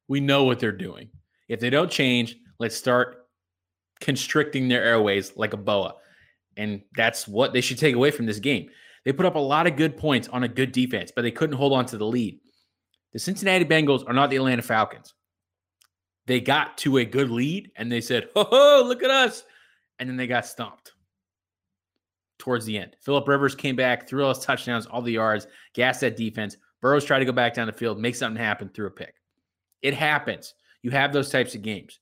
we 0.09 0.19
know 0.19 0.43
what 0.43 0.59
they're 0.59 0.73
doing. 0.73 1.11
If 1.49 1.61
they 1.61 1.71
don't 1.71 1.91
change, 1.91 2.37
let's 2.59 2.77
start 2.77 3.27
constricting 4.01 4.67
their 4.67 4.83
airways 4.83 5.37
like 5.37 5.53
a 5.53 5.57
boa. 5.57 5.95
And 6.57 6.83
that's 6.97 7.29
what 7.29 7.53
they 7.53 7.61
should 7.61 7.79
take 7.79 7.95
away 7.95 8.11
from 8.11 8.27
this 8.27 8.41
game. 8.41 8.69
They 9.05 9.13
put 9.13 9.27
up 9.27 9.37
a 9.37 9.39
lot 9.39 9.69
of 9.69 9.77
good 9.77 9.97
points 9.97 10.27
on 10.29 10.43
a 10.43 10.49
good 10.49 10.73
defense, 10.73 11.13
but 11.15 11.23
they 11.23 11.31
couldn't 11.31 11.57
hold 11.57 11.73
on 11.73 11.87
to 11.87 11.97
the 11.97 12.07
lead. 12.07 12.41
The 13.13 13.19
Cincinnati 13.19 13.65
Bengals 13.65 14.07
are 14.07 14.13
not 14.13 14.31
the 14.31 14.37
Atlanta 14.37 14.63
Falcons. 14.63 15.15
They 16.27 16.41
got 16.41 16.79
to 16.79 16.99
a 16.99 17.05
good 17.05 17.31
lead 17.31 17.73
and 17.77 17.91
they 17.91 18.01
said, 18.01 18.29
Oh, 18.37 18.85
look 18.87 19.03
at 19.03 19.11
us 19.11 19.45
and 19.99 20.09
then 20.09 20.17
they 20.17 20.27
got 20.27 20.47
stomped 20.47 20.93
towards 22.39 22.65
the 22.65 22.79
end. 22.79 22.97
Philip 23.01 23.29
Rivers 23.29 23.55
came 23.55 23.77
back, 23.77 24.09
threw 24.09 24.25
all 24.25 24.35
his 24.35 24.45
touchdowns, 24.45 24.87
all 24.87 25.03
the 25.03 25.13
yards, 25.13 25.47
gassed 25.75 26.01
that 26.01 26.17
defense. 26.17 26.57
Burrows 26.81 27.05
tried 27.05 27.19
to 27.19 27.25
go 27.25 27.33
back 27.33 27.55
down 27.55 27.67
the 27.67 27.73
field, 27.73 28.01
make 28.01 28.17
something 28.17 28.43
happen, 28.43 28.71
threw 28.71 28.87
a 28.87 28.91
pick. 28.91 29.15
It 29.83 29.95
happens. 29.95 30.55
You 30.83 30.91
have 30.91 31.13
those 31.13 31.31
types 31.31 31.55
of 31.55 31.63
games. 31.63 32.01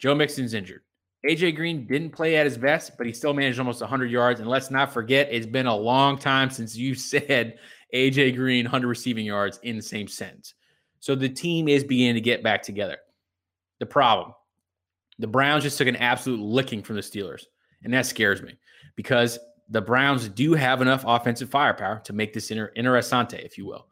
Joe 0.00 0.14
Mixon's 0.14 0.54
injured. 0.54 0.82
AJ 1.28 1.54
Green 1.54 1.86
didn't 1.86 2.10
play 2.10 2.36
at 2.36 2.46
his 2.46 2.58
best, 2.58 2.96
but 2.96 3.06
he 3.06 3.12
still 3.12 3.34
managed 3.34 3.58
almost 3.58 3.80
100 3.80 4.10
yards. 4.10 4.40
And 4.40 4.48
let's 4.48 4.70
not 4.70 4.92
forget, 4.92 5.28
it's 5.30 5.46
been 5.46 5.66
a 5.66 5.76
long 5.76 6.18
time 6.18 6.50
since 6.50 6.76
you 6.76 6.94
said 6.96 7.58
AJ 7.94 8.36
Green 8.36 8.64
100 8.64 8.86
receiving 8.86 9.26
yards 9.26 9.60
in 9.62 9.76
the 9.76 9.82
same 9.82 10.08
sentence. 10.08 10.54
So 11.00 11.14
the 11.14 11.28
team 11.28 11.68
is 11.68 11.84
beginning 11.84 12.14
to 12.14 12.20
get 12.20 12.42
back 12.42 12.62
together. 12.62 12.98
The 13.80 13.86
problem 13.86 14.34
the 15.18 15.26
Browns 15.26 15.62
just 15.62 15.78
took 15.78 15.88
an 15.88 15.96
absolute 15.96 16.40
licking 16.40 16.82
from 16.82 16.96
the 16.96 17.02
Steelers. 17.02 17.44
And 17.84 17.92
that 17.94 18.06
scares 18.06 18.42
me 18.42 18.56
because 18.96 19.38
the 19.68 19.80
Browns 19.80 20.28
do 20.28 20.54
have 20.54 20.82
enough 20.82 21.04
offensive 21.06 21.50
firepower 21.50 22.00
to 22.04 22.12
make 22.12 22.32
this 22.32 22.50
inter- 22.50 22.72
interessante, 22.76 23.44
if 23.44 23.56
you 23.56 23.66
will. 23.66 23.86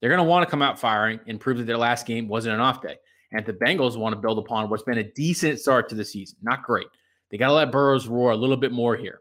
They're 0.00 0.10
going 0.10 0.18
to 0.18 0.28
want 0.28 0.46
to 0.46 0.50
come 0.50 0.62
out 0.62 0.80
firing 0.80 1.20
and 1.26 1.38
prove 1.38 1.58
that 1.58 1.64
their 1.64 1.76
last 1.76 2.06
game 2.06 2.26
wasn't 2.26 2.54
an 2.54 2.60
off 2.60 2.82
day. 2.82 2.96
And 3.32 3.44
the 3.46 3.52
Bengals 3.52 3.96
want 3.96 4.14
to 4.14 4.20
build 4.20 4.38
upon 4.38 4.68
what's 4.68 4.82
been 4.82 4.98
a 4.98 5.04
decent 5.12 5.60
start 5.60 5.88
to 5.88 5.94
the 5.94 6.04
season. 6.04 6.38
Not 6.42 6.62
great. 6.62 6.88
They 7.30 7.38
got 7.38 7.48
to 7.48 7.54
let 7.54 7.72
Burrows 7.72 8.06
roar 8.06 8.32
a 8.32 8.36
little 8.36 8.56
bit 8.56 8.72
more 8.72 8.96
here. 8.96 9.20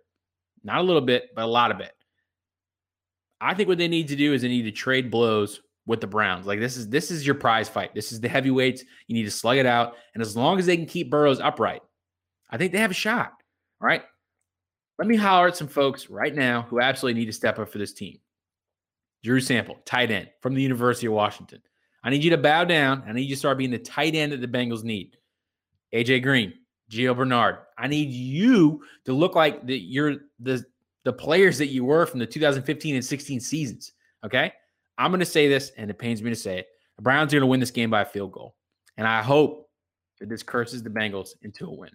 Not 0.64 0.80
a 0.80 0.84
little 0.84 1.02
bit, 1.02 1.30
but 1.36 1.44
a 1.44 1.48
lot 1.48 1.72
of 1.72 1.80
it. 1.80 1.94
I 3.42 3.56
think 3.56 3.68
what 3.68 3.80
they 3.80 3.88
need 3.88 4.08
to 4.10 4.16
do 4.16 4.34
is 4.34 4.44
they 4.44 4.48
need 4.48 4.64
to 4.64 4.72
trade 4.72 5.10
blows 5.10 5.62
with 5.88 6.00
the 6.00 6.08
Browns. 6.08 6.46
Like 6.46 6.60
this 6.60 6.78
is 6.78 6.88
this 6.88 7.10
is 7.10 7.26
your 7.26 7.36
prize 7.36 7.68
fight. 7.68 7.94
This 7.96 8.12
is 8.12 8.22
the 8.22 8.30
heavyweights. 8.30 8.84
You 9.08 9.16
need 9.16 9.24
to 9.24 9.32
slug 9.32 9.58
it 9.58 9.66
out. 9.66 9.96
And 10.14 10.22
as 10.22 10.38
long 10.38 10.60
as 10.60 10.66
they 10.66 10.78
can 10.78 10.86
keep 10.86 11.10
Burrows 11.10 11.40
upright, 11.40 11.82
I 12.50 12.58
think 12.58 12.72
they 12.72 12.80
have 12.80 12.92
a 12.92 12.96
shot. 12.96 13.34
All 13.82 13.88
right. 13.88 14.04
Let 15.00 15.08
me 15.08 15.16
holler 15.16 15.48
at 15.48 15.58
some 15.58 15.68
folks 15.68 16.10
right 16.10 16.34
now 16.34 16.62
who 16.70 16.80
absolutely 16.80 17.20
need 17.20 17.26
to 17.26 17.34
step 17.34 17.58
up 17.58 17.70
for 17.70 17.80
this 17.80 17.94
team. 17.94 18.20
Drew 19.24 19.40
Sample, 19.40 19.78
tight 19.86 20.12
end 20.12 20.30
from 20.42 20.54
the 20.54 20.62
University 20.62 21.08
of 21.08 21.14
Washington. 21.14 21.62
I 22.04 22.10
need 22.10 22.24
you 22.24 22.32
to 22.32 22.38
bow 22.38 22.66
down. 22.66 23.04
I 23.08 23.14
need 23.14 23.24
you 23.24 23.36
to 23.36 23.40
start 23.40 23.58
being 23.58 23.72
the 23.72 23.80
tight 23.80 24.16
end 24.16 24.32
that 24.32 24.42
the 24.42 24.48
Bengals 24.48 24.84
need. 24.84 25.18
AJ 25.94 26.24
Green, 26.24 26.54
Gio 26.92 27.16
Bernard. 27.16 27.58
I 27.78 27.88
need 27.88 28.10
you 28.10 28.84
to 29.06 29.14
look 29.14 29.36
like 29.36 29.66
that 29.68 29.80
you're 29.80 30.18
the 30.40 30.64
the 31.04 31.14
players 31.14 31.58
that 31.58 31.68
you 31.68 31.84
were 31.84 32.06
from 32.06 32.20
the 32.20 32.26
2015 32.26 32.96
and 32.96 33.06
16 33.06 33.40
seasons. 33.40 33.94
Okay. 34.26 34.54
I'm 34.98 35.12
going 35.12 35.20
to 35.20 35.26
say 35.26 35.48
this, 35.48 35.72
and 35.78 35.90
it 35.90 35.98
pains 35.98 36.22
me 36.22 36.30
to 36.30 36.36
say 36.36 36.60
it. 36.60 36.68
The 36.98 37.02
Browns 37.02 37.34
are 37.34 37.38
going 37.38 37.42
to 37.42 37.48
win 37.48 37.60
this 37.60 37.72
game 37.72 37.90
by 37.90 38.02
a 38.02 38.06
field 38.06 38.32
goal. 38.32 38.56
And 38.98 39.08
I 39.08 39.22
hope 39.22 39.70
that 40.20 40.30
this 40.30 40.44
curses 40.44 40.84
the 40.84 40.90
Bengals 40.90 41.30
into 41.42 41.66
a 41.66 41.74
win. 41.74 41.90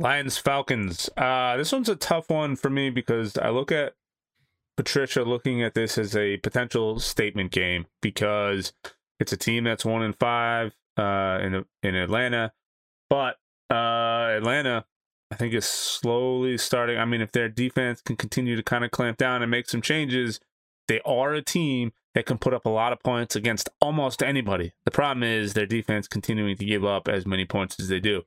Lions 0.00 0.36
Falcons. 0.36 1.08
Uh, 1.16 1.56
this 1.56 1.70
one's 1.70 1.88
a 1.88 1.94
tough 1.94 2.28
one 2.28 2.56
for 2.56 2.68
me 2.68 2.90
because 2.90 3.38
I 3.38 3.50
look 3.50 3.70
at 3.70 3.94
Patricia 4.76 5.22
looking 5.22 5.62
at 5.62 5.74
this 5.74 5.98
as 5.98 6.16
a 6.16 6.38
potential 6.38 6.98
statement 6.98 7.52
game 7.52 7.86
because 8.02 8.72
it's 9.20 9.32
a 9.32 9.36
team 9.36 9.64
that's 9.64 9.84
one 9.84 10.02
in 10.02 10.12
five 10.12 10.74
uh, 10.96 11.38
in 11.40 11.64
in 11.84 11.94
Atlanta, 11.94 12.52
but 13.08 13.36
uh, 13.70 14.34
Atlanta 14.36 14.84
I 15.34 15.36
think 15.36 15.52
it's 15.52 15.66
slowly 15.66 16.56
starting. 16.56 16.96
I 16.96 17.04
mean, 17.04 17.20
if 17.20 17.32
their 17.32 17.48
defense 17.48 18.00
can 18.00 18.14
continue 18.14 18.54
to 18.54 18.62
kind 18.62 18.84
of 18.84 18.92
clamp 18.92 19.18
down 19.18 19.42
and 19.42 19.50
make 19.50 19.68
some 19.68 19.82
changes, 19.82 20.38
they 20.86 21.00
are 21.04 21.34
a 21.34 21.42
team 21.42 21.92
that 22.14 22.24
can 22.24 22.38
put 22.38 22.54
up 22.54 22.64
a 22.66 22.68
lot 22.68 22.92
of 22.92 23.02
points 23.02 23.34
against 23.34 23.68
almost 23.80 24.22
anybody. 24.22 24.74
The 24.84 24.92
problem 24.92 25.24
is 25.24 25.54
their 25.54 25.66
defense 25.66 26.06
continuing 26.06 26.56
to 26.56 26.64
give 26.64 26.84
up 26.84 27.08
as 27.08 27.26
many 27.26 27.44
points 27.44 27.80
as 27.80 27.88
they 27.88 27.98
do. 27.98 28.22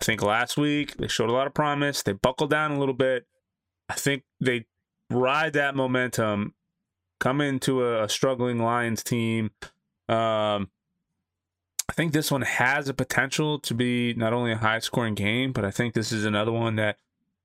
I 0.00 0.04
think 0.04 0.22
last 0.22 0.56
week 0.56 0.96
they 0.98 1.08
showed 1.08 1.30
a 1.30 1.32
lot 1.32 1.48
of 1.48 1.54
promise. 1.54 2.04
They 2.04 2.12
buckled 2.12 2.50
down 2.50 2.70
a 2.70 2.78
little 2.78 2.94
bit. 2.94 3.26
I 3.88 3.94
think 3.94 4.22
they 4.40 4.66
ride 5.10 5.54
that 5.54 5.74
momentum, 5.74 6.54
come 7.18 7.40
into 7.40 7.84
a, 7.84 8.08
struggling 8.08 8.60
Lions 8.60 9.02
team. 9.02 9.50
Um, 10.08 10.70
I 11.88 11.92
think 11.92 12.12
this 12.12 12.30
one 12.30 12.42
has 12.42 12.88
a 12.88 12.94
potential 12.94 13.58
to 13.60 13.74
be 13.74 14.14
not 14.14 14.32
only 14.32 14.52
a 14.52 14.56
high 14.56 14.80
scoring 14.80 15.14
game, 15.14 15.52
but 15.52 15.64
I 15.64 15.70
think 15.70 15.94
this 15.94 16.12
is 16.12 16.24
another 16.24 16.52
one 16.52 16.76
that 16.76 16.98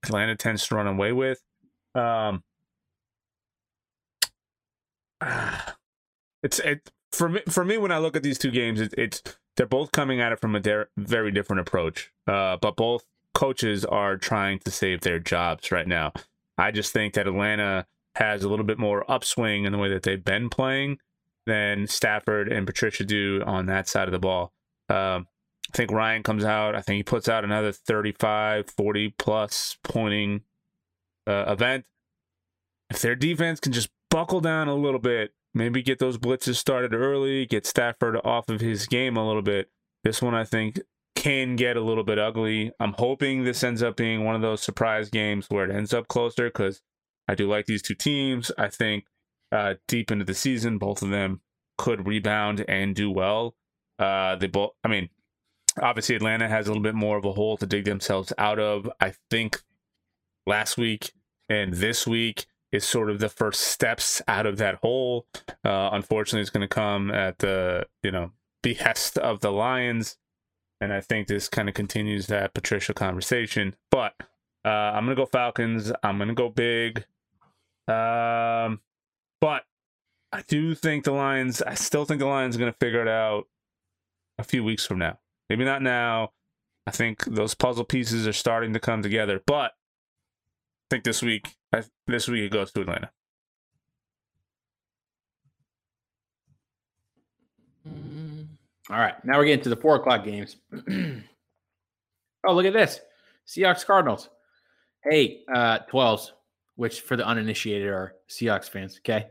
Atlanta 0.03 0.35
tends 0.35 0.67
to 0.67 0.75
run 0.75 0.87
away 0.87 1.11
with. 1.11 1.43
Um, 1.93 2.43
it's 6.43 6.59
it 6.59 6.89
for 7.11 7.29
me 7.29 7.41
for 7.47 7.63
me 7.63 7.77
when 7.77 7.91
I 7.91 7.99
look 7.99 8.15
at 8.15 8.23
these 8.23 8.39
two 8.39 8.51
games, 8.51 8.81
it, 8.81 8.93
it's 8.97 9.21
they're 9.57 9.67
both 9.67 9.91
coming 9.91 10.19
at 10.19 10.31
it 10.31 10.39
from 10.39 10.55
a 10.55 10.59
de- 10.59 10.87
very 10.97 11.31
different 11.31 11.59
approach. 11.59 12.11
Uh, 12.27 12.57
but 12.59 12.75
both 12.75 13.05
coaches 13.33 13.85
are 13.85 14.17
trying 14.17 14.59
to 14.59 14.71
save 14.71 15.01
their 15.01 15.19
jobs 15.19 15.71
right 15.71 15.87
now. 15.87 16.13
I 16.57 16.71
just 16.71 16.93
think 16.93 17.13
that 17.13 17.27
Atlanta 17.27 17.85
has 18.15 18.43
a 18.43 18.49
little 18.49 18.65
bit 18.65 18.79
more 18.79 19.09
upswing 19.09 19.65
in 19.65 19.71
the 19.71 19.77
way 19.77 19.89
that 19.89 20.03
they've 20.03 20.23
been 20.23 20.49
playing 20.49 20.97
than 21.45 21.87
Stafford 21.87 22.51
and 22.51 22.67
Patricia 22.67 23.03
do 23.03 23.41
on 23.45 23.65
that 23.67 23.87
side 23.87 24.07
of 24.07 24.11
the 24.11 24.19
ball. 24.19 24.53
Um, 24.89 25.27
I 25.73 25.77
think 25.77 25.91
Ryan 25.91 26.23
comes 26.23 26.43
out. 26.43 26.75
I 26.75 26.81
think 26.81 26.97
he 26.97 27.03
puts 27.03 27.29
out 27.29 27.43
another 27.43 27.71
35, 27.71 28.69
40 28.69 29.15
plus 29.17 29.77
pointing 29.83 30.41
uh, 31.27 31.45
event. 31.47 31.85
If 32.89 33.01
their 33.01 33.15
defense 33.15 33.59
can 33.59 33.71
just 33.71 33.89
buckle 34.09 34.41
down 34.41 34.67
a 34.67 34.75
little 34.75 34.99
bit, 34.99 35.31
maybe 35.53 35.81
get 35.81 35.99
those 35.99 36.17
blitzes 36.17 36.55
started 36.55 36.93
early, 36.93 37.45
get 37.45 37.65
Stafford 37.65 38.17
off 38.23 38.49
of 38.49 38.59
his 38.59 38.85
game 38.85 39.15
a 39.15 39.25
little 39.25 39.41
bit, 39.41 39.69
this 40.03 40.21
one 40.21 40.35
I 40.35 40.43
think 40.43 40.79
can 41.15 41.55
get 41.55 41.77
a 41.77 41.81
little 41.81 42.03
bit 42.03 42.19
ugly. 42.19 42.71
I'm 42.79 42.93
hoping 42.97 43.43
this 43.43 43.63
ends 43.63 43.83
up 43.83 43.95
being 43.95 44.23
one 44.23 44.35
of 44.35 44.41
those 44.41 44.61
surprise 44.61 45.09
games 45.09 45.45
where 45.49 45.69
it 45.69 45.75
ends 45.75 45.93
up 45.93 46.07
closer 46.07 46.47
because 46.47 46.81
I 47.27 47.35
do 47.35 47.47
like 47.47 47.65
these 47.65 47.81
two 47.81 47.95
teams. 47.95 48.51
I 48.57 48.69
think 48.69 49.05
uh, 49.51 49.75
deep 49.87 50.11
into 50.11 50.25
the 50.25 50.33
season, 50.33 50.77
both 50.77 51.01
of 51.01 51.09
them 51.09 51.41
could 51.77 52.07
rebound 52.07 52.63
and 52.67 52.95
do 52.95 53.09
well. 53.09 53.55
Uh, 53.99 54.35
they 54.35 54.47
both, 54.47 54.71
I 54.83 54.87
mean, 54.87 55.09
obviously 55.81 56.15
Atlanta 56.15 56.47
has 56.47 56.67
a 56.67 56.69
little 56.69 56.83
bit 56.83 56.95
more 56.95 57.17
of 57.17 57.25
a 57.25 57.33
hole 57.33 57.57
to 57.57 57.65
dig 57.65 57.85
themselves 57.85 58.33
out 58.37 58.59
of. 58.59 58.89
I 58.99 59.13
think 59.29 59.61
last 60.45 60.77
week 60.77 61.11
and 61.49 61.73
this 61.73 62.07
week 62.07 62.45
is 62.71 62.85
sort 62.85 63.09
of 63.09 63.19
the 63.19 63.29
first 63.29 63.61
steps 63.61 64.21
out 64.27 64.45
of 64.45 64.57
that 64.57 64.75
hole. 64.75 65.27
Uh, 65.63 65.89
unfortunately, 65.91 66.41
it's 66.41 66.49
going 66.49 66.61
to 66.61 66.73
come 66.73 67.11
at 67.11 67.39
the 67.39 67.85
you 68.03 68.11
know 68.11 68.31
behest 68.63 69.17
of 69.17 69.41
the 69.41 69.51
Lions, 69.51 70.17
and 70.79 70.93
I 70.93 71.01
think 71.01 71.27
this 71.27 71.49
kind 71.49 71.67
of 71.67 71.75
continues 71.75 72.27
that 72.27 72.53
Patricia 72.53 72.93
conversation. 72.93 73.75
But 73.89 74.13
uh, 74.63 74.69
I'm 74.69 75.05
going 75.05 75.15
to 75.15 75.21
go 75.21 75.25
Falcons. 75.25 75.91
I'm 76.03 76.17
going 76.17 76.29
to 76.29 76.33
go 76.33 76.49
big. 76.49 77.05
Um, 77.87 78.79
but 79.41 79.63
I 80.31 80.43
do 80.47 80.73
think 80.75 81.03
the 81.03 81.11
Lions, 81.11 81.61
I 81.61 81.73
still 81.73 82.05
think 82.05 82.19
the 82.19 82.27
Lions 82.27 82.55
are 82.55 82.59
going 82.59 82.71
to 82.71 82.77
figure 82.79 83.01
it 83.01 83.07
out 83.07 83.47
a 84.37 84.43
few 84.43 84.63
weeks 84.63 84.85
from 84.85 84.99
now. 84.99 85.19
Maybe 85.49 85.65
not 85.65 85.81
now. 85.81 86.31
I 86.87 86.91
think 86.91 87.25
those 87.25 87.53
puzzle 87.53 87.83
pieces 87.83 88.25
are 88.27 88.33
starting 88.33 88.73
to 88.73 88.79
come 88.79 89.03
together. 89.03 89.41
But 89.45 89.71
I 89.71 90.89
think 90.89 91.03
this 91.03 91.21
week, 91.21 91.49
this 92.07 92.27
week 92.27 92.43
it 92.43 92.51
goes 92.51 92.71
to 92.71 92.81
Atlanta. 92.81 93.11
All 98.89 98.99
right. 98.99 99.23
Now 99.25 99.37
we're 99.37 99.45
getting 99.45 99.63
to 99.63 99.69
the 99.69 99.75
four 99.75 99.95
o'clock 99.95 100.23
games. 100.23 100.55
oh, 102.45 102.53
look 102.53 102.65
at 102.65 102.73
this 102.73 102.99
Seahawks 103.47 103.85
Cardinals. 103.85 104.29
Hey, 105.03 105.41
uh, 105.53 105.79
12s 105.91 106.31
which 106.81 107.01
for 107.01 107.15
the 107.15 107.23
uninitiated 107.23 107.89
are 107.89 108.15
Seahawks 108.27 108.67
fans. 108.67 108.97
Okay. 108.97 109.27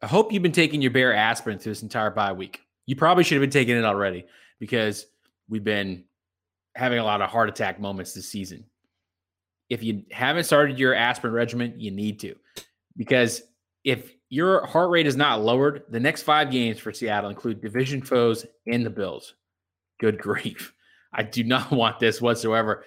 I 0.00 0.06
hope 0.06 0.32
you've 0.32 0.42
been 0.42 0.50
taking 0.50 0.80
your 0.80 0.92
bear 0.92 1.14
aspirin 1.14 1.58
through 1.58 1.72
this 1.72 1.82
entire 1.82 2.10
bye 2.10 2.32
week. 2.32 2.62
You 2.86 2.96
probably 2.96 3.22
should 3.22 3.34
have 3.34 3.42
been 3.42 3.50
taking 3.50 3.76
it 3.76 3.84
already 3.84 4.24
because 4.58 5.04
we've 5.50 5.62
been 5.62 6.04
having 6.74 7.00
a 7.00 7.04
lot 7.04 7.20
of 7.20 7.28
heart 7.28 7.50
attack 7.50 7.78
moments 7.78 8.14
this 8.14 8.26
season. 8.26 8.64
If 9.68 9.82
you 9.82 10.04
haven't 10.10 10.44
started 10.44 10.78
your 10.78 10.94
aspirin 10.94 11.34
regimen, 11.34 11.74
you 11.76 11.90
need 11.90 12.18
to. 12.20 12.34
Because 12.96 13.42
if 13.84 14.10
your 14.30 14.64
heart 14.64 14.88
rate 14.88 15.06
is 15.06 15.16
not 15.16 15.42
lowered, 15.42 15.82
the 15.90 16.00
next 16.00 16.22
five 16.22 16.50
games 16.50 16.78
for 16.78 16.94
Seattle 16.94 17.28
include 17.28 17.60
division 17.60 18.00
foes 18.00 18.46
and 18.66 18.86
the 18.86 18.90
Bills. 18.90 19.34
Good 20.00 20.16
grief. 20.22 20.72
I 21.12 21.24
do 21.24 21.44
not 21.44 21.70
want 21.70 22.00
this 22.00 22.22
whatsoever. 22.22 22.86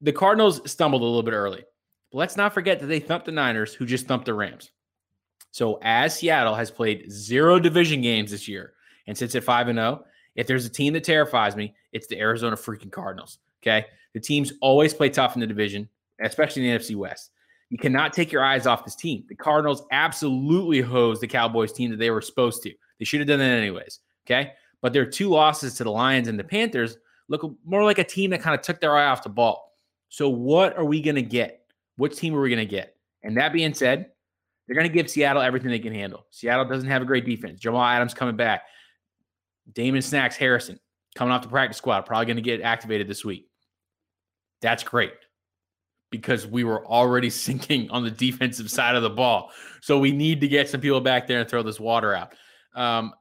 The 0.00 0.12
Cardinals 0.12 0.68
stumbled 0.68 1.02
a 1.02 1.04
little 1.04 1.22
bit 1.22 1.32
early. 1.32 1.62
But 2.10 2.18
let's 2.18 2.36
not 2.36 2.54
forget 2.54 2.80
that 2.80 2.86
they 2.86 3.00
thumped 3.00 3.26
the 3.26 3.32
Niners, 3.32 3.74
who 3.74 3.86
just 3.86 4.06
thumped 4.06 4.26
the 4.26 4.34
Rams. 4.34 4.70
So 5.52 5.78
as 5.82 6.18
Seattle 6.18 6.54
has 6.54 6.70
played 6.70 7.10
zero 7.10 7.58
division 7.58 8.02
games 8.02 8.30
this 8.30 8.48
year 8.48 8.74
and 9.06 9.16
sits 9.16 9.34
at 9.34 9.44
5 9.44 9.68
and 9.68 9.78
0, 9.78 10.04
if 10.36 10.46
there's 10.46 10.64
a 10.64 10.70
team 10.70 10.92
that 10.92 11.04
terrifies 11.04 11.56
me, 11.56 11.74
it's 11.92 12.06
the 12.06 12.18
Arizona 12.18 12.56
freaking 12.56 12.90
Cardinals. 12.90 13.38
Okay. 13.62 13.86
The 14.14 14.20
teams 14.20 14.52
always 14.60 14.94
play 14.94 15.08
tough 15.08 15.34
in 15.34 15.40
the 15.40 15.46
division, 15.46 15.88
especially 16.22 16.66
in 16.66 16.72
the 16.72 16.78
NFC 16.78 16.96
West. 16.96 17.30
You 17.68 17.78
cannot 17.78 18.12
take 18.12 18.32
your 18.32 18.44
eyes 18.44 18.66
off 18.66 18.84
this 18.84 18.96
team. 18.96 19.24
The 19.28 19.36
Cardinals 19.36 19.84
absolutely 19.92 20.80
hosed 20.80 21.20
the 21.20 21.28
Cowboys 21.28 21.72
team 21.72 21.90
that 21.90 21.98
they 21.98 22.10
were 22.10 22.20
supposed 22.20 22.62
to. 22.64 22.72
They 22.98 23.04
should 23.04 23.20
have 23.20 23.28
done 23.28 23.38
that 23.38 23.58
anyways. 23.58 24.00
Okay. 24.26 24.52
But 24.82 24.92
their 24.92 25.06
two 25.06 25.28
losses 25.28 25.74
to 25.74 25.84
the 25.84 25.90
Lions 25.90 26.28
and 26.28 26.38
the 26.38 26.44
Panthers 26.44 26.96
look 27.28 27.54
more 27.64 27.84
like 27.84 27.98
a 27.98 28.04
team 28.04 28.30
that 28.30 28.40
kind 28.40 28.58
of 28.58 28.62
took 28.62 28.80
their 28.80 28.96
eye 28.96 29.06
off 29.06 29.22
the 29.22 29.28
ball. 29.28 29.76
So, 30.08 30.28
what 30.28 30.76
are 30.76 30.84
we 30.84 31.00
going 31.00 31.16
to 31.16 31.22
get? 31.22 31.59
Which 32.00 32.16
team 32.16 32.34
are 32.34 32.40
we 32.40 32.48
going 32.48 32.60
to 32.60 32.64
get? 32.64 32.96
And 33.22 33.36
that 33.36 33.52
being 33.52 33.74
said, 33.74 34.06
they're 34.66 34.74
going 34.74 34.88
to 34.88 34.92
give 34.92 35.10
Seattle 35.10 35.42
everything 35.42 35.70
they 35.70 35.78
can 35.78 35.92
handle. 35.92 36.24
Seattle 36.30 36.64
doesn't 36.64 36.88
have 36.88 37.02
a 37.02 37.04
great 37.04 37.26
defense. 37.26 37.60
Jamal 37.60 37.84
Adams 37.84 38.14
coming 38.14 38.36
back. 38.36 38.62
Damon 39.70 40.00
Snacks 40.00 40.34
Harrison 40.34 40.80
coming 41.14 41.30
off 41.30 41.42
the 41.42 41.48
practice 41.48 41.76
squad, 41.76 42.06
probably 42.06 42.24
going 42.24 42.36
to 42.36 42.42
get 42.42 42.62
activated 42.62 43.06
this 43.06 43.22
week. 43.22 43.50
That's 44.62 44.82
great 44.82 45.12
because 46.10 46.46
we 46.46 46.64
were 46.64 46.86
already 46.86 47.28
sinking 47.30 47.90
on 47.90 48.02
the 48.02 48.10
defensive 48.10 48.70
side 48.70 48.96
of 48.96 49.02
the 49.02 49.10
ball. 49.10 49.50
So 49.82 49.98
we 49.98 50.10
need 50.10 50.40
to 50.40 50.48
get 50.48 50.70
some 50.70 50.80
people 50.80 51.02
back 51.02 51.26
there 51.26 51.40
and 51.40 51.50
throw 51.50 51.62
this 51.62 51.78
water 51.78 52.14
out. 52.14 52.32
Um, 52.74 53.12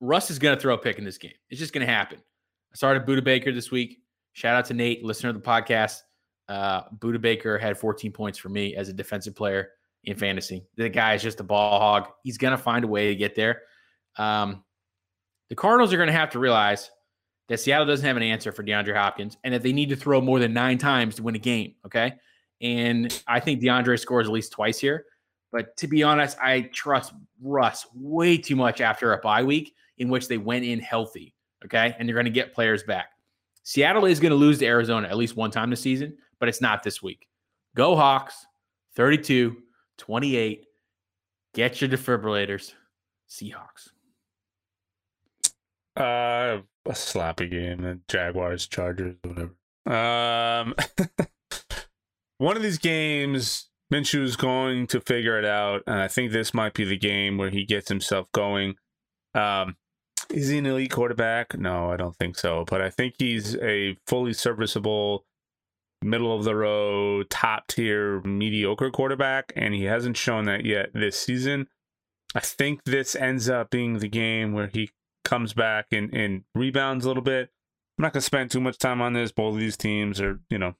Russ 0.00 0.28
is 0.28 0.40
going 0.40 0.56
to 0.56 0.60
throw 0.60 0.74
a 0.74 0.78
pick 0.78 0.98
in 0.98 1.04
this 1.04 1.18
game. 1.18 1.34
It's 1.50 1.60
just 1.60 1.72
going 1.72 1.86
to 1.86 1.92
happen. 1.92 2.18
I 2.18 2.74
started 2.74 3.06
Budda 3.06 3.22
Baker 3.22 3.52
this 3.52 3.70
week. 3.70 3.98
Shout 4.32 4.56
out 4.56 4.64
to 4.64 4.74
Nate, 4.74 5.04
listener 5.04 5.30
of 5.30 5.36
the 5.36 5.40
podcast. 5.40 6.00
Uh, 6.48 6.84
Budda 6.98 7.20
Baker 7.20 7.58
had 7.58 7.78
14 7.78 8.12
points 8.12 8.38
for 8.38 8.48
me 8.48 8.74
as 8.74 8.88
a 8.88 8.92
defensive 8.92 9.34
player 9.34 9.70
in 10.04 10.16
fantasy. 10.16 10.64
The 10.76 10.88
guy 10.88 11.14
is 11.14 11.22
just 11.22 11.40
a 11.40 11.44
ball 11.44 11.78
hog. 11.78 12.08
He's 12.22 12.38
going 12.38 12.52
to 12.52 12.58
find 12.58 12.84
a 12.84 12.88
way 12.88 13.08
to 13.08 13.14
get 13.14 13.34
there. 13.34 13.62
Um, 14.16 14.64
the 15.48 15.54
Cardinals 15.54 15.92
are 15.92 15.96
going 15.96 16.08
to 16.08 16.12
have 16.12 16.30
to 16.30 16.38
realize 16.38 16.90
that 17.48 17.60
Seattle 17.60 17.86
doesn't 17.86 18.06
have 18.06 18.16
an 18.16 18.22
answer 18.22 18.52
for 18.52 18.62
DeAndre 18.62 18.94
Hopkins 18.94 19.36
and 19.44 19.54
that 19.54 19.62
they 19.62 19.72
need 19.72 19.88
to 19.88 19.96
throw 19.96 20.20
more 20.20 20.38
than 20.38 20.52
nine 20.52 20.78
times 20.78 21.16
to 21.16 21.22
win 21.22 21.34
a 21.34 21.38
game. 21.38 21.74
Okay. 21.84 22.14
And 22.60 23.22
I 23.26 23.40
think 23.40 23.60
DeAndre 23.60 23.98
scores 23.98 24.26
at 24.26 24.32
least 24.32 24.52
twice 24.52 24.78
here. 24.78 25.06
But 25.50 25.76
to 25.78 25.86
be 25.86 26.02
honest, 26.02 26.36
I 26.38 26.62
trust 26.74 27.14
Russ 27.40 27.86
way 27.94 28.36
too 28.36 28.56
much 28.56 28.82
after 28.82 29.14
a 29.14 29.18
bye 29.18 29.42
week 29.42 29.74
in 29.96 30.10
which 30.10 30.28
they 30.28 30.36
went 30.36 30.64
in 30.64 30.78
healthy. 30.78 31.34
Okay. 31.64 31.96
And 31.98 32.06
they're 32.06 32.14
going 32.14 32.26
to 32.26 32.30
get 32.30 32.52
players 32.52 32.82
back. 32.82 33.12
Seattle 33.62 34.04
is 34.04 34.20
going 34.20 34.30
to 34.30 34.36
lose 34.36 34.58
to 34.58 34.66
Arizona 34.66 35.08
at 35.08 35.16
least 35.16 35.36
one 35.36 35.50
time 35.50 35.70
this 35.70 35.80
season, 35.80 36.16
but 36.40 36.48
it's 36.48 36.60
not 36.60 36.82
this 36.82 37.02
week. 37.02 37.26
Go 37.76 37.96
Hawks 37.96 38.46
32 38.96 39.56
28. 39.98 40.66
Get 41.54 41.80
your 41.80 41.90
defibrillators. 41.90 42.74
Seahawks. 43.28 43.90
Uh, 45.96 46.62
a 46.86 46.94
sloppy 46.94 47.48
game. 47.48 48.02
Jaguars, 48.08 48.66
Chargers, 48.68 49.16
whatever. 49.22 49.54
Um, 49.86 50.74
one 52.38 52.56
of 52.56 52.62
these 52.62 52.78
games, 52.78 53.68
Minshew 53.92 54.22
is 54.22 54.36
going 54.36 54.86
to 54.88 55.00
figure 55.00 55.38
it 55.38 55.44
out, 55.44 55.82
and 55.86 55.98
I 55.98 56.08
think 56.08 56.30
this 56.30 56.54
might 56.54 56.74
be 56.74 56.84
the 56.84 56.98
game 56.98 57.38
where 57.38 57.50
he 57.50 57.64
gets 57.64 57.88
himself 57.88 58.30
going. 58.32 58.76
Um, 59.34 59.76
is 60.30 60.48
he 60.48 60.58
an 60.58 60.66
elite 60.66 60.90
quarterback? 60.90 61.58
No, 61.58 61.90
I 61.90 61.96
don't 61.96 62.16
think 62.16 62.36
so. 62.36 62.64
But 62.68 62.82
I 62.82 62.90
think 62.90 63.14
he's 63.18 63.56
a 63.56 63.96
fully 64.06 64.34
serviceable, 64.34 65.24
middle 66.02 66.36
of 66.36 66.44
the 66.44 66.54
road, 66.54 67.30
top 67.30 67.66
tier, 67.68 68.20
mediocre 68.22 68.90
quarterback, 68.90 69.52
and 69.56 69.74
he 69.74 69.84
hasn't 69.84 70.16
shown 70.16 70.44
that 70.44 70.64
yet 70.64 70.90
this 70.94 71.18
season. 71.18 71.68
I 72.34 72.40
think 72.40 72.84
this 72.84 73.16
ends 73.16 73.48
up 73.48 73.70
being 73.70 73.98
the 73.98 74.08
game 74.08 74.52
where 74.52 74.68
he 74.68 74.90
comes 75.24 75.52
back 75.54 75.86
and, 75.92 76.12
and 76.14 76.44
rebounds 76.54 77.04
a 77.04 77.08
little 77.08 77.22
bit. 77.22 77.50
I'm 77.98 78.02
not 78.02 78.14
to 78.14 78.20
spend 78.20 78.50
too 78.50 78.60
much 78.60 78.78
time 78.78 79.00
on 79.00 79.12
this. 79.12 79.32
Both 79.32 79.54
of 79.54 79.60
these 79.60 79.76
teams 79.76 80.20
are, 80.20 80.40
you 80.50 80.58
know, 80.58 80.74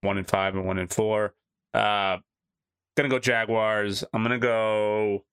one 0.00 0.16
in 0.16 0.24
five 0.24 0.54
and 0.54 0.64
one 0.64 0.78
in 0.78 0.88
four. 0.88 1.34
Uh, 1.74 2.18
gonna 2.96 3.08
go 3.08 3.18
Jaguars. 3.18 4.04
I'm 4.12 4.22
gonna 4.22 4.38
go 4.38 5.24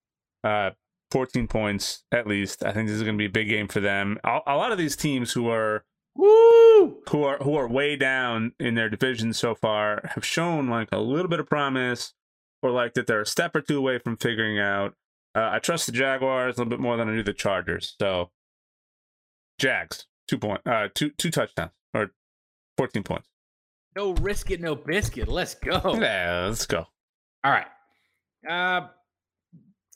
uh, 0.43 0.72
14 1.12 1.47
points 1.47 2.03
at 2.12 2.28
least. 2.28 2.64
I 2.64 2.74
think 2.74 2.88
this 2.88 2.97
is 2.97 3.03
gonna 3.03 3.18
be 3.18 3.26
a 3.26 3.30
big 3.30 3.47
game 3.47 3.68
for 3.68 3.80
them. 3.80 4.20
A, 4.24 4.39
a 4.47 4.58
lot 4.58 4.72
of 4.72 4.78
these 4.78 4.95
teams 4.95 5.32
who 5.32 5.49
are 5.49 5.86
Woo! 6.18 6.97
who 7.09 7.24
are 7.24 7.38
who 7.38 7.55
are 7.55 7.68
way 7.68 7.95
down 7.95 8.53
in 8.59 8.76
their 8.76 8.89
division 8.89 9.34
so 9.34 9.55
far 9.55 10.01
have 10.15 10.26
shown 10.26 10.68
like 10.68 10.89
a 10.91 10.99
little 10.99 11.30
bit 11.30 11.39
of 11.39 11.47
promise, 11.47 12.13
or 12.61 12.72
like 12.72 12.93
that 12.95 13.07
they're 13.07 13.22
a 13.22 13.26
step 13.26 13.55
or 13.55 13.61
two 13.61 13.78
away 13.78 13.99
from 13.99 14.18
figuring 14.18 14.59
out. 14.59 14.95
Uh, 15.36 15.49
I 15.53 15.59
trust 15.59 15.86
the 15.86 15.91
Jaguars 15.91 16.55
a 16.55 16.59
little 16.59 16.70
bit 16.70 16.80
more 16.80 16.97
than 16.97 17.09
I 17.09 17.15
do 17.15 17.24
the 17.24 17.34
Chargers. 17.34 17.95
So, 17.99 18.32
Jags 19.59 20.05
two 20.28 20.38
point, 20.38 20.61
uh, 20.65 20.89
two 20.93 21.11
two 21.11 21.32
touchdowns 21.32 21.72
or 21.93 22.11
14 22.78 23.03
points. 23.03 23.28
No 23.95 24.11
risk 24.13 24.51
it, 24.51 24.61
no 24.61 24.76
biscuit. 24.76 25.28
Let's 25.28 25.55
go. 25.55 25.80
Yeah, 25.99 26.45
let's 26.47 26.65
go. 26.65 26.86
All 27.43 27.51
right. 27.51 27.68
Uh 28.47 28.88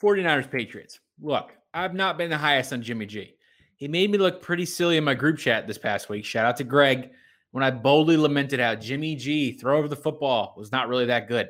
49ers 0.01 0.49
Patriots. 0.49 0.99
Look, 1.21 1.51
I've 1.73 1.93
not 1.93 2.17
been 2.17 2.31
the 2.31 2.37
highest 2.37 2.73
on 2.73 2.81
Jimmy 2.81 3.05
G. 3.05 3.35
He 3.81 3.87
made 3.87 4.11
me 4.11 4.19
look 4.19 4.43
pretty 4.43 4.67
silly 4.67 4.97
in 4.97 5.03
my 5.03 5.15
group 5.15 5.39
chat 5.39 5.65
this 5.65 5.79
past 5.79 6.07
week. 6.07 6.23
Shout 6.23 6.45
out 6.45 6.55
to 6.57 6.63
Greg 6.63 7.09
when 7.49 7.63
I 7.63 7.71
boldly 7.71 8.15
lamented 8.15 8.59
how 8.59 8.75
Jimmy 8.75 9.15
G 9.15 9.53
throw 9.53 9.79
over 9.79 9.87
the 9.87 9.95
football 9.95 10.53
was 10.55 10.71
not 10.71 10.87
really 10.87 11.07
that 11.07 11.27
good. 11.27 11.49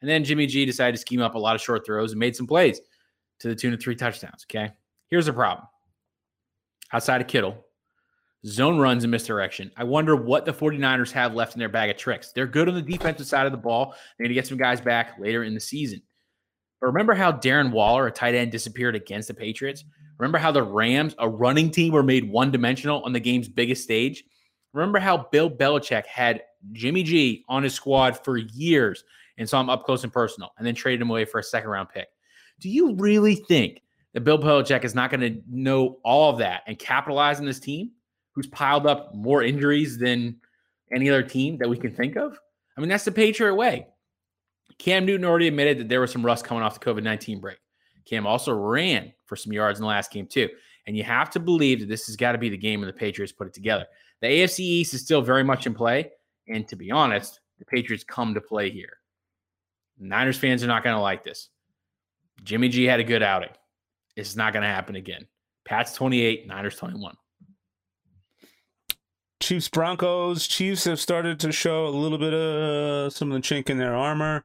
And 0.00 0.08
then 0.08 0.24
Jimmy 0.24 0.46
G 0.46 0.64
decided 0.64 0.92
to 0.92 0.98
scheme 0.98 1.20
up 1.20 1.34
a 1.34 1.38
lot 1.38 1.54
of 1.54 1.60
short 1.60 1.84
throws 1.84 2.12
and 2.12 2.18
made 2.18 2.34
some 2.34 2.46
plays 2.46 2.80
to 3.40 3.48
the 3.48 3.54
tune 3.54 3.74
of 3.74 3.82
three 3.82 3.94
touchdowns. 3.94 4.46
Okay. 4.50 4.72
Here's 5.08 5.26
the 5.26 5.32
problem. 5.34 5.66
Outside 6.90 7.20
of 7.20 7.26
Kittle, 7.26 7.62
zone 8.46 8.78
runs 8.78 9.04
and 9.04 9.10
misdirection. 9.10 9.70
I 9.76 9.84
wonder 9.84 10.16
what 10.16 10.46
the 10.46 10.54
49ers 10.54 11.12
have 11.12 11.34
left 11.34 11.52
in 11.52 11.58
their 11.58 11.68
bag 11.68 11.90
of 11.90 11.98
tricks. 11.98 12.32
They're 12.32 12.46
good 12.46 12.70
on 12.70 12.76
the 12.76 12.80
defensive 12.80 13.26
side 13.26 13.44
of 13.44 13.52
the 13.52 13.58
ball. 13.58 13.94
They 14.16 14.22
need 14.22 14.28
to 14.28 14.34
get 14.34 14.46
some 14.46 14.56
guys 14.56 14.80
back 14.80 15.18
later 15.18 15.44
in 15.44 15.52
the 15.52 15.60
season. 15.60 16.00
But 16.80 16.86
remember 16.86 17.12
how 17.12 17.30
Darren 17.30 17.72
Waller, 17.72 18.06
a 18.06 18.10
tight 18.10 18.34
end, 18.34 18.52
disappeared 18.52 18.96
against 18.96 19.28
the 19.28 19.34
Patriots? 19.34 19.84
Remember 20.18 20.38
how 20.38 20.50
the 20.50 20.62
Rams, 20.62 21.14
a 21.18 21.28
running 21.28 21.70
team, 21.70 21.92
were 21.92 22.02
made 22.02 22.28
one 22.28 22.50
dimensional 22.50 23.02
on 23.04 23.12
the 23.12 23.20
game's 23.20 23.48
biggest 23.48 23.84
stage? 23.84 24.24
Remember 24.72 24.98
how 24.98 25.28
Bill 25.30 25.50
Belichick 25.50 26.06
had 26.06 26.42
Jimmy 26.72 27.02
G 27.02 27.44
on 27.48 27.62
his 27.62 27.74
squad 27.74 28.22
for 28.24 28.36
years 28.36 29.04
and 29.38 29.48
saw 29.48 29.60
him 29.60 29.70
up 29.70 29.84
close 29.84 30.04
and 30.04 30.12
personal 30.12 30.50
and 30.58 30.66
then 30.66 30.74
traded 30.74 31.00
him 31.00 31.10
away 31.10 31.24
for 31.24 31.38
a 31.38 31.42
second 31.42 31.70
round 31.70 31.88
pick? 31.88 32.08
Do 32.60 32.68
you 32.68 32.94
really 32.96 33.36
think 33.36 33.82
that 34.12 34.24
Bill 34.24 34.38
Belichick 34.38 34.84
is 34.84 34.94
not 34.94 35.10
going 35.10 35.20
to 35.20 35.40
know 35.48 35.98
all 36.04 36.30
of 36.30 36.38
that 36.38 36.62
and 36.66 36.78
capitalize 36.78 37.38
on 37.38 37.46
this 37.46 37.60
team 37.60 37.92
who's 38.32 38.48
piled 38.48 38.86
up 38.86 39.14
more 39.14 39.42
injuries 39.42 39.98
than 39.98 40.36
any 40.92 41.08
other 41.08 41.22
team 41.22 41.58
that 41.58 41.68
we 41.68 41.76
can 41.76 41.94
think 41.94 42.16
of? 42.16 42.38
I 42.76 42.80
mean, 42.80 42.88
that's 42.88 43.04
the 43.04 43.12
Patriot 43.12 43.54
way. 43.54 43.86
Cam 44.78 45.06
Newton 45.06 45.24
already 45.24 45.48
admitted 45.48 45.78
that 45.78 45.88
there 45.88 46.00
was 46.00 46.10
some 46.12 46.24
rust 46.24 46.44
coming 46.44 46.62
off 46.62 46.78
the 46.78 46.84
COVID 46.84 47.02
19 47.02 47.40
break. 47.40 47.58
Cam 48.08 48.26
also 48.26 48.52
ran 48.52 49.12
for 49.26 49.36
some 49.36 49.52
yards 49.52 49.78
in 49.78 49.82
the 49.82 49.88
last 49.88 50.10
game, 50.10 50.26
too. 50.26 50.48
And 50.86 50.96
you 50.96 51.04
have 51.04 51.30
to 51.30 51.40
believe 51.40 51.80
that 51.80 51.88
this 51.88 52.06
has 52.06 52.16
got 52.16 52.32
to 52.32 52.38
be 52.38 52.48
the 52.48 52.56
game 52.56 52.80
when 52.80 52.86
the 52.86 52.92
Patriots 52.92 53.32
put 53.32 53.46
it 53.46 53.54
together. 53.54 53.86
The 54.20 54.28
AFC 54.28 54.60
East 54.60 54.94
is 54.94 55.02
still 55.02 55.22
very 55.22 55.44
much 55.44 55.66
in 55.66 55.74
play. 55.74 56.10
And 56.48 56.66
to 56.68 56.76
be 56.76 56.90
honest, 56.90 57.40
the 57.58 57.64
Patriots 57.64 58.04
come 58.04 58.34
to 58.34 58.40
play 58.40 58.70
here. 58.70 58.98
Niners 59.98 60.38
fans 60.38 60.64
are 60.64 60.68
not 60.68 60.82
going 60.82 60.96
to 60.96 61.02
like 61.02 61.24
this. 61.24 61.50
Jimmy 62.44 62.68
G 62.68 62.84
had 62.84 63.00
a 63.00 63.04
good 63.04 63.22
outing. 63.22 63.50
It's 64.16 64.36
not 64.36 64.52
going 64.52 64.62
to 64.62 64.68
happen 64.68 64.96
again. 64.96 65.26
Pats 65.64 65.92
28, 65.94 66.46
Niners 66.46 66.76
21. 66.76 67.14
Chiefs 69.40 69.68
Broncos. 69.68 70.46
Chiefs 70.46 70.84
have 70.84 71.00
started 71.00 71.38
to 71.40 71.52
show 71.52 71.86
a 71.86 71.90
little 71.90 72.18
bit 72.18 72.34
of 72.34 73.12
some 73.12 73.30
of 73.30 73.40
the 73.40 73.46
chink 73.46 73.68
in 73.68 73.78
their 73.78 73.94
armor 73.94 74.44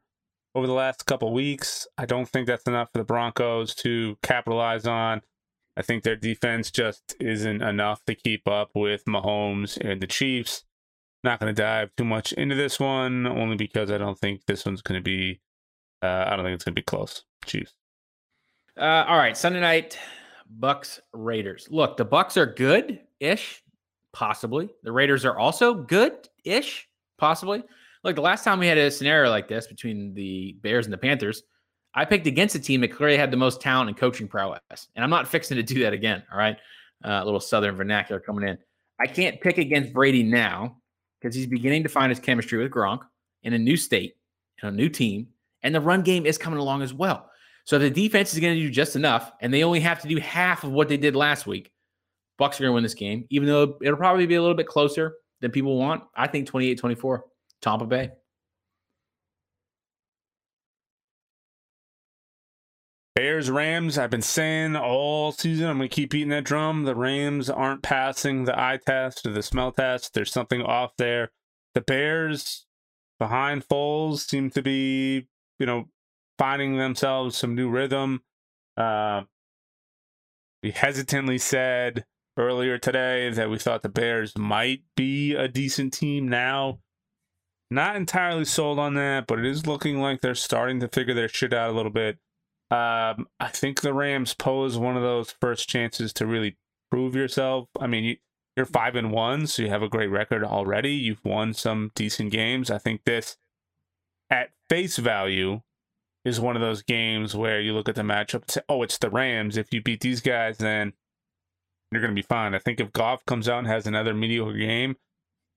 over 0.55 0.67
the 0.67 0.73
last 0.73 1.05
couple 1.05 1.33
weeks. 1.33 1.87
I 1.97 2.05
don't 2.05 2.27
think 2.27 2.47
that's 2.47 2.67
enough 2.67 2.89
for 2.91 2.99
the 2.99 3.05
Broncos 3.05 3.73
to 3.75 4.17
capitalize 4.21 4.85
on. 4.85 5.21
I 5.75 5.81
think 5.81 6.03
their 6.03 6.15
defense 6.15 6.69
just 6.69 7.15
isn't 7.19 7.61
enough 7.61 8.05
to 8.05 8.15
keep 8.15 8.47
up 8.47 8.71
with 8.75 9.05
Mahomes 9.05 9.77
and 9.77 10.01
the 10.01 10.07
Chiefs. 10.07 10.63
Not 11.23 11.39
going 11.39 11.53
to 11.53 11.61
dive 11.61 11.89
too 11.95 12.03
much 12.03 12.33
into 12.33 12.53
this 12.53 12.79
one, 12.79 13.25
only 13.25 13.55
because 13.55 13.89
I 13.89 13.97
don't 13.97 14.19
think 14.19 14.45
this 14.45 14.65
one's 14.65 14.81
going 14.81 14.99
to 14.99 15.03
be. 15.03 15.39
Uh, 16.01 16.25
I 16.27 16.35
don't 16.35 16.45
think 16.45 16.55
it's 16.55 16.65
going 16.65 16.75
to 16.75 16.79
be 16.79 16.83
close. 16.83 17.23
Chiefs. 17.45 17.73
Uh, 18.77 19.05
all 19.07 19.17
right, 19.17 19.37
Sunday 19.37 19.61
night, 19.61 19.97
Bucs 20.59 20.99
Raiders. 21.13 21.67
Look, 21.71 21.97
the 21.97 22.05
Bucs 22.05 22.37
are 22.37 22.45
good 22.45 22.99
ish, 23.19 23.63
possibly. 24.11 24.69
The 24.83 24.91
Raiders 24.91 25.25
are 25.25 25.37
also 25.37 25.73
good 25.73 26.27
ish, 26.43 26.87
possibly. 27.17 27.63
Like 28.03 28.15
the 28.15 28.21
last 28.21 28.43
time 28.43 28.59
we 28.59 28.67
had 28.67 28.77
a 28.77 28.91
scenario 28.91 29.29
like 29.29 29.47
this 29.47 29.67
between 29.67 30.13
the 30.13 30.57
Bears 30.61 30.85
and 30.85 30.93
the 30.93 30.97
Panthers, 30.97 31.43
I 31.95 32.05
picked 32.05 32.27
against 32.27 32.55
a 32.55 32.59
team 32.59 32.81
that 32.81 32.89
clearly 32.89 33.17
had 33.17 33.31
the 33.31 33.37
most 33.37 33.61
talent 33.61 33.87
and 33.87 33.97
coaching 33.97 34.27
prowess, 34.27 34.87
and 34.95 35.03
I'm 35.03 35.09
not 35.09 35.27
fixing 35.29 35.57
to 35.57 35.63
do 35.63 35.81
that 35.83 35.93
again. 35.93 36.23
All 36.31 36.37
right, 36.37 36.57
uh, 37.03 37.19
a 37.21 37.25
little 37.25 37.39
Southern 37.39 37.75
vernacular 37.75 38.19
coming 38.19 38.47
in. 38.47 38.57
I 38.99 39.07
can't 39.07 39.39
pick 39.41 39.57
against 39.57 39.93
Brady 39.93 40.23
now 40.23 40.77
because 41.19 41.35
he's 41.35 41.47
beginning 41.47 41.83
to 41.83 41.89
find 41.89 42.09
his 42.09 42.19
chemistry 42.19 42.61
with 42.61 42.71
Gronk 42.71 43.01
in 43.43 43.53
a 43.53 43.57
new 43.57 43.77
state, 43.77 44.15
in 44.61 44.69
a 44.69 44.71
new 44.71 44.89
team, 44.89 45.27
and 45.61 45.73
the 45.73 45.81
run 45.81 46.01
game 46.01 46.25
is 46.25 46.37
coming 46.37 46.59
along 46.59 46.81
as 46.81 46.93
well. 46.93 47.29
So 47.65 47.79
the 47.79 47.89
defense 47.89 48.33
is 48.33 48.39
going 48.39 48.55
to 48.55 48.59
do 48.59 48.69
just 48.69 48.95
enough, 48.95 49.31
and 49.39 49.53
they 49.53 49.63
only 49.63 49.79
have 49.79 50.01
to 50.01 50.07
do 50.07 50.17
half 50.17 50.63
of 50.63 50.71
what 50.71 50.89
they 50.89 50.97
did 50.97 51.15
last 51.15 51.47
week. 51.47 51.71
Bucs 52.39 52.55
are 52.55 52.63
going 52.63 52.69
to 52.69 52.73
win 52.73 52.83
this 52.83 52.93
game, 52.93 53.25
even 53.29 53.47
though 53.47 53.77
it'll 53.81 53.97
probably 53.97 54.25
be 54.25 54.35
a 54.35 54.41
little 54.41 54.57
bit 54.57 54.67
closer 54.67 55.15
than 55.39 55.51
people 55.51 55.77
want. 55.77 56.03
I 56.15 56.27
think 56.27 56.47
28 56.47 56.77
24, 56.77 57.23
Tampa 57.63 57.85
Bay. 57.85 58.11
Bears 63.15 63.49
Rams. 63.49 63.97
I've 63.97 64.09
been 64.09 64.21
saying 64.21 64.75
all 64.75 65.31
season 65.31 65.69
I'm 65.69 65.77
going 65.77 65.89
to 65.89 65.95
keep 65.95 66.11
beating 66.11 66.29
that 66.29 66.43
drum. 66.43 66.83
The 66.83 66.95
Rams 66.95 67.49
aren't 67.49 67.81
passing 67.81 68.43
the 68.43 68.59
eye 68.59 68.79
test 68.85 69.25
or 69.25 69.31
the 69.31 69.41
smell 69.41 69.71
test. 69.71 70.13
There's 70.13 70.31
something 70.31 70.61
off 70.61 70.97
there. 70.97 71.31
The 71.73 71.81
Bears 71.81 72.65
behind 73.19 73.65
Foles 73.65 74.27
seem 74.27 74.49
to 74.51 74.61
be, 74.61 75.27
you 75.57 75.65
know, 75.65 75.85
finding 76.37 76.77
themselves 76.77 77.37
some 77.37 77.55
new 77.55 77.69
rhythm. 77.69 78.23
Uh, 78.75 79.21
we 80.61 80.71
hesitantly 80.71 81.37
said 81.37 82.05
earlier 82.35 82.77
today 82.77 83.29
that 83.29 83.49
we 83.49 83.57
thought 83.57 83.83
the 83.83 83.89
Bears 83.89 84.37
might 84.37 84.81
be 84.97 85.33
a 85.33 85.47
decent 85.47 85.93
team 85.93 86.27
now. 86.27 86.79
Not 87.73 87.95
entirely 87.95 88.45
sold 88.45 88.77
on 88.77 88.93
that, 88.93 89.25
but 89.25 89.39
it 89.39 89.45
is 89.45 89.65
looking 89.65 89.99
like 89.99 90.21
they're 90.21 90.35
starting 90.35 90.79
to 90.81 90.87
figure 90.87 91.15
their 91.15 91.27
shit 91.27 91.53
out 91.53 91.71
a 91.71 91.73
little 91.73 91.91
bit. 91.91 92.19
Um, 92.69 93.27
I 93.39 93.47
think 93.49 93.81
the 93.81 93.95
Rams 93.95 94.35
pose 94.35 94.77
one 94.77 94.95
of 94.95 95.01
those 95.01 95.31
first 95.41 95.67
chances 95.67 96.13
to 96.13 96.27
really 96.27 96.55
prove 96.91 97.15
yourself. 97.15 97.69
I 97.79 97.87
mean, 97.87 98.03
you, 98.03 98.17
you're 98.55 98.67
five 98.67 98.95
and 98.95 99.11
one, 99.11 99.47
so 99.47 99.63
you 99.63 99.69
have 99.69 99.81
a 99.81 99.89
great 99.89 100.11
record 100.11 100.43
already. 100.43 100.91
You've 100.91 101.25
won 101.25 101.55
some 101.55 101.91
decent 101.95 102.31
games. 102.31 102.69
I 102.69 102.77
think 102.77 103.05
this, 103.05 103.37
at 104.29 104.51
face 104.69 104.97
value, 104.97 105.61
is 106.23 106.39
one 106.39 106.55
of 106.55 106.61
those 106.61 106.83
games 106.83 107.35
where 107.35 107.59
you 107.59 107.73
look 107.73 107.89
at 107.89 107.95
the 107.95 108.03
matchup 108.03 108.43
and 108.43 108.51
say, 108.51 108.61
"Oh, 108.69 108.83
it's 108.83 108.99
the 108.99 109.09
Rams. 109.09 109.57
If 109.57 109.73
you 109.73 109.81
beat 109.81 110.01
these 110.01 110.21
guys, 110.21 110.59
then 110.59 110.93
you're 111.91 112.01
going 112.01 112.13
to 112.13 112.21
be 112.21 112.27
fine." 112.27 112.53
I 112.53 112.59
think 112.59 112.79
if 112.79 112.93
Goff 112.93 113.25
comes 113.25 113.49
out 113.49 113.59
and 113.59 113.67
has 113.67 113.87
another 113.87 114.13
mediocre 114.13 114.53
game, 114.53 114.95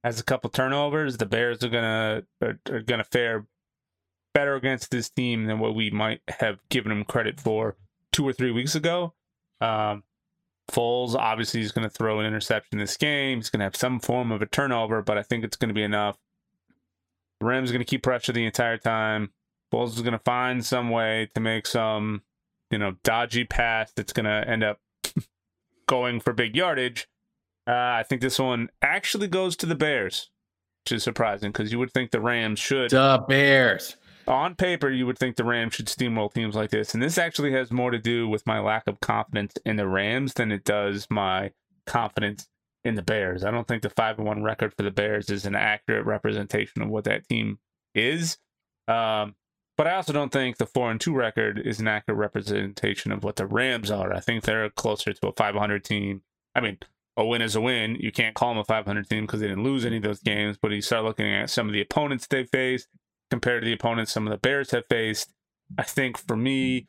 has 0.07 0.21
a 0.21 0.25
couple 0.25 0.49
turnovers, 0.51 1.17
the 1.17 1.27
Bears 1.27 1.65
are 1.65 1.69
gonna 1.69 2.23
are, 2.41 2.59
are 2.71 2.81
gonna 2.81 3.05
fare 3.05 3.47
better 4.35 4.55
against 4.55 4.91
this 4.91 5.09
team 5.09 5.47
than 5.47 5.59
what 5.59 5.75
we 5.75 5.91
might 5.91 6.21
have 6.29 6.59
given 6.69 6.91
them 6.91 7.05
credit 7.05 7.41
for 7.41 7.75
two 8.13 8.27
or 8.27 8.33
three 8.33 8.51
weeks 8.51 8.75
ago. 8.75 9.15
Um, 9.61 10.05
Foles 10.71 11.15
obviously 11.15 11.63
is 11.63 11.73
going 11.73 11.89
to 11.89 11.95
throw 11.95 12.21
an 12.21 12.27
interception 12.27 12.79
this 12.79 12.99
game. 12.99 13.39
He's 13.39 13.49
going 13.49 13.61
to 13.61 13.65
have 13.65 13.77
some 13.77 13.99
form 13.99 14.33
of 14.33 14.43
a 14.43 14.47
turnover, 14.47 15.01
but 15.01 15.17
I 15.17 15.23
think 15.23 15.43
it's 15.43 15.57
going 15.57 15.69
to 15.71 15.75
be 15.75 15.83
enough. 15.83 16.19
Rams 17.41 17.71
going 17.71 17.81
to 17.81 17.87
keep 17.87 18.03
pressure 18.03 18.33
the 18.33 18.45
entire 18.45 18.77
time. 18.77 19.31
Foles 19.73 19.95
is 19.95 20.03
going 20.03 20.13
to 20.13 20.19
find 20.19 20.65
some 20.65 20.91
way 20.91 21.31
to 21.35 21.41
make 21.41 21.67
some, 21.67 22.21
you 22.71 22.77
know, 22.77 22.97
dodgy 23.05 23.45
pass 23.45 23.91
that's 23.97 24.13
going 24.13 24.27
to 24.27 24.47
end 24.47 24.63
up 24.63 24.81
going 25.89 26.21
for 26.21 26.35
big 26.35 26.55
yardage. 26.55 27.09
Uh, 27.67 27.73
I 27.73 28.05
think 28.09 28.21
this 28.21 28.39
one 28.39 28.69
actually 28.83 29.29
goes 29.29 29.57
to 29.57 29.67
the 29.67 29.75
Bears, 29.75 30.31
which 30.85 30.93
is 30.93 31.03
surprising 31.03 31.51
because 31.51 31.73
you 31.73 31.79
would 31.79 31.93
think 31.93 32.11
the 32.11 32.21
Rams 32.21 32.59
should. 32.59 32.91
The 32.91 33.25
Bears 33.29 33.97
on 34.29 34.55
paper, 34.55 34.91
you 34.91 35.07
would 35.07 35.19
think 35.19 35.37
the 35.37 35.45
Rams 35.45 35.75
should 35.75 35.87
steamroll 35.87 36.33
teams 36.33 36.55
like 36.55 36.71
this. 36.71 36.95
And 36.95 37.03
this 37.03 37.19
actually 37.19 37.53
has 37.53 37.71
more 37.71 37.91
to 37.91 37.99
do 37.99 38.29
with 38.29 38.47
my 38.47 38.59
lack 38.59 38.87
of 38.87 39.01
confidence 39.01 39.55
in 39.65 39.77
the 39.77 39.87
Rams 39.87 40.35
than 40.35 40.53
it 40.53 40.65
does 40.65 41.07
my 41.11 41.53
confidence 41.87 42.49
in 42.85 42.95
the 42.95 43.03
Bears. 43.03 43.45
I 43.45 43.51
don't 43.51 43.67
think 43.67 43.83
the 43.83 43.91
5 43.91 44.19
1 44.19 44.43
record 44.43 44.75
for 44.75 44.83
the 44.83 44.91
Bears 44.91 45.31
is 45.31 45.45
an 45.47 45.55
accurate 45.55 46.07
representation 46.07 46.83
of 46.83 46.89
what 46.89 47.05
that 47.05 47.29
team 47.29 47.59
is. 47.95 48.39
Um, 48.89 49.35
but 49.77 49.87
I 49.87 49.95
also 49.95 50.13
don't 50.13 50.33
think 50.33 50.57
the 50.57 50.67
4 50.67 50.91
and 50.91 51.01
2 51.01 51.15
record 51.15 51.59
is 51.59 51.81
an 51.81 51.89
accurate 51.89 52.19
representation 52.19 53.13
of 53.13 53.25
what 53.25 53.37
the 53.37 53.47
Rams 53.47 53.91
are. 53.91 54.13
I 54.13 54.21
think 54.21 54.45
they're 54.45 54.71
closer 54.71 55.13
to 55.13 55.29
a 55.29 55.33
500 55.33 55.85
team. 55.85 56.23
I 56.55 56.61
mean, 56.61 56.79
a 57.17 57.25
win 57.25 57.43
is 57.43 57.57
a 57.57 57.61
win. 57.61 57.97
You 57.97 58.13
can't 58.13 58.35
call 58.35 58.51
them 58.51 58.59
a 58.59 58.65
500 58.65 59.09
team 59.09 59.25
because 59.25 59.41
they 59.41 59.49
didn't 59.49 59.65
lose 59.65 59.85
any 59.85 59.97
of 59.97 60.03
those 60.03 60.21
games. 60.21 60.59
But 60.61 60.73
you 60.73 60.83
start 60.83 61.05
looking 61.05 61.33
at 61.33 61.51
some 61.51 61.69
of 61.69 61.73
the 61.73 61.81
opponents 61.81 62.27
they 62.27 62.45
faced, 62.45 62.89
compared 63.31 63.63
to 63.63 63.67
the 63.67 63.73
opponents 63.73 64.13
some 64.13 64.27
of 64.27 64.31
the 64.31 64.39
Bears 64.39 64.71
have 64.71 64.87
faced. 64.89 65.33
I 65.79 65.83
think 65.83 66.19
for 66.19 66.37
me, 66.37 66.89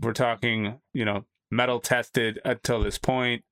we're 0.00 0.12
talking, 0.12 0.80
you 0.92 1.04
know, 1.04 1.24
mettle 1.50 1.80
tested 1.80 2.40
until 2.44 2.82
this 2.82 2.98
point. 2.98 3.44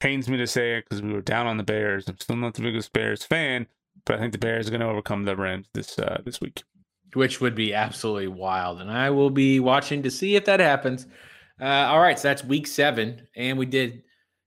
Pains 0.00 0.28
me 0.28 0.36
to 0.36 0.46
say 0.46 0.76
it 0.76 0.84
because 0.84 1.00
we 1.00 1.12
were 1.12 1.22
down 1.22 1.46
on 1.46 1.56
the 1.56 1.62
Bears. 1.62 2.08
I'm 2.08 2.18
still 2.18 2.36
not 2.36 2.54
the 2.54 2.62
biggest 2.62 2.92
Bears 2.92 3.24
fan, 3.24 3.66
but 4.04 4.16
I 4.16 4.18
think 4.18 4.32
the 4.32 4.38
Bears 4.38 4.66
are 4.66 4.70
going 4.70 4.80
to 4.80 4.88
overcome 4.88 5.24
the 5.24 5.36
Rams 5.36 5.68
this 5.74 5.98
uh, 5.98 6.20
this 6.24 6.40
week, 6.40 6.64
which 7.14 7.40
would 7.40 7.54
be 7.54 7.72
absolutely 7.72 8.26
wild. 8.26 8.80
And 8.80 8.90
I 8.90 9.10
will 9.10 9.30
be 9.30 9.60
watching 9.60 10.02
to 10.02 10.10
see 10.10 10.34
if 10.34 10.44
that 10.46 10.60
happens. 10.60 11.06
Uh, 11.60 11.86
all 11.88 12.00
right, 12.00 12.18
so 12.18 12.28
that's 12.28 12.42
week 12.42 12.66
seven, 12.66 13.28
and 13.36 13.56
we 13.56 13.66
did, 13.66 14.02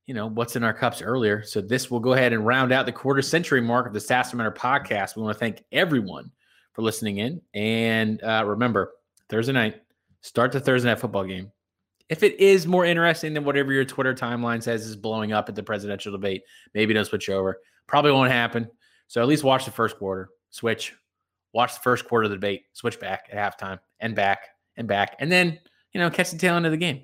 you 0.06 0.14
know, 0.14 0.28
what's 0.28 0.56
in 0.56 0.64
our 0.64 0.74
cups 0.74 1.02
earlier. 1.02 1.44
So 1.44 1.62
this 1.62 1.90
will 1.90 2.00
go 2.00 2.14
ahead 2.14 2.34
and 2.34 2.46
round 2.46 2.72
out 2.72 2.86
the 2.86 2.92
quarter 2.92 3.22
century 3.22 3.62
mark 3.62 3.88
of 3.88 3.94
the 3.94 4.00
Stats 4.00 4.34
Matter 4.34 4.52
podcast. 4.52 5.16
We 5.16 5.24
want 5.24 5.36
to 5.36 5.40
thank 5.40 5.64
everyone 5.72 6.32
for 6.74 6.84
listening 6.84 7.18
in. 7.18 7.42
And 7.54 8.22
uh, 8.24 8.44
remember, 8.46 8.92
Thursday 9.30 9.54
night, 9.54 9.82
start 10.22 10.52
the 10.52 10.60
Thursday 10.60 10.90
night 10.90 11.00
football 11.00 11.24
game. 11.24 11.52
If 12.08 12.22
it 12.22 12.40
is 12.40 12.68
more 12.68 12.86
interesting 12.86 13.34
than 13.34 13.46
whatever 13.46 13.74
your 13.74 13.86
Twitter 13.86 14.14
timeline 14.14 14.62
says 14.62 14.86
is 14.86 14.96
blowing 14.96 15.34
up 15.34 15.50
at 15.50 15.56
the 15.56 15.64
presidential 15.64 16.12
debate, 16.12 16.44
maybe 16.76 16.94
don't 16.94 17.06
switch 17.06 17.30
over. 17.30 17.60
Probably 17.88 18.12
won't 18.12 18.32
happen. 18.32 18.70
So 19.08 19.22
at 19.22 19.28
least 19.28 19.44
watch 19.44 19.66
the 19.66 19.72
first 19.72 19.98
quarter, 19.98 20.30
switch, 20.52 20.94
watch 21.54 21.74
the 21.74 21.80
first 21.80 22.08
quarter 22.08 22.26
of 22.26 22.30
the 22.30 22.36
debate, 22.36 22.66
switch 22.74 23.00
back 23.00 23.28
at 23.32 23.38
halftime 23.38 23.80
and 24.00 24.16
back 24.16 24.50
and 24.78 24.88
back. 24.88 25.16
And 25.20 25.32
then, 25.32 25.60
you 25.94 26.00
know, 26.00 26.12
catch 26.12 26.30
the 26.30 26.38
tail 26.38 26.56
end 26.56 26.68
of 26.68 26.72
the 26.72 26.78
game. 26.78 27.04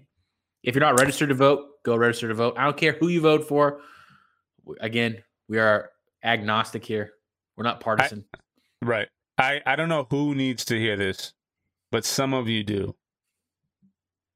If 0.63 0.75
you're 0.75 0.83
not 0.83 0.99
registered 0.99 1.29
to 1.29 1.35
vote, 1.35 1.65
go 1.83 1.95
register 1.95 2.27
to 2.27 2.33
vote. 2.33 2.55
I 2.57 2.65
don't 2.65 2.77
care 2.77 2.93
who 2.93 3.07
you 3.07 3.21
vote 3.21 3.47
for. 3.47 3.79
Again, 4.79 5.23
we 5.47 5.57
are 5.59 5.89
agnostic 6.23 6.85
here. 6.85 7.13
We're 7.57 7.63
not 7.63 7.79
partisan. 7.79 8.25
I, 8.33 8.37
right. 8.83 9.07
I, 9.37 9.61
I 9.65 9.75
don't 9.75 9.89
know 9.89 10.07
who 10.09 10.35
needs 10.35 10.63
to 10.65 10.77
hear 10.77 10.95
this, 10.95 11.33
but 11.91 12.05
some 12.05 12.33
of 12.33 12.47
you 12.47 12.63
do. 12.63 12.95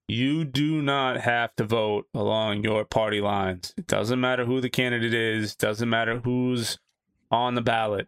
You 0.07 0.45
do 0.45 0.81
not 0.81 1.22
have 1.22 1.56
to 1.56 1.64
vote 1.64 2.07
along 2.14 2.64
your 2.64 2.85
party 2.85 3.22
lines. 3.22 3.73
It 3.77 3.88
doesn't 3.88 4.22
matter 4.22 4.45
who 4.45 4.61
the 4.61 4.69
candidate 4.69 5.14
is, 5.14 5.56
doesn't 5.56 5.89
matter 5.89 6.19
who's 6.19 6.77
on 7.31 7.56
the 7.56 7.61
ballot. 7.61 8.07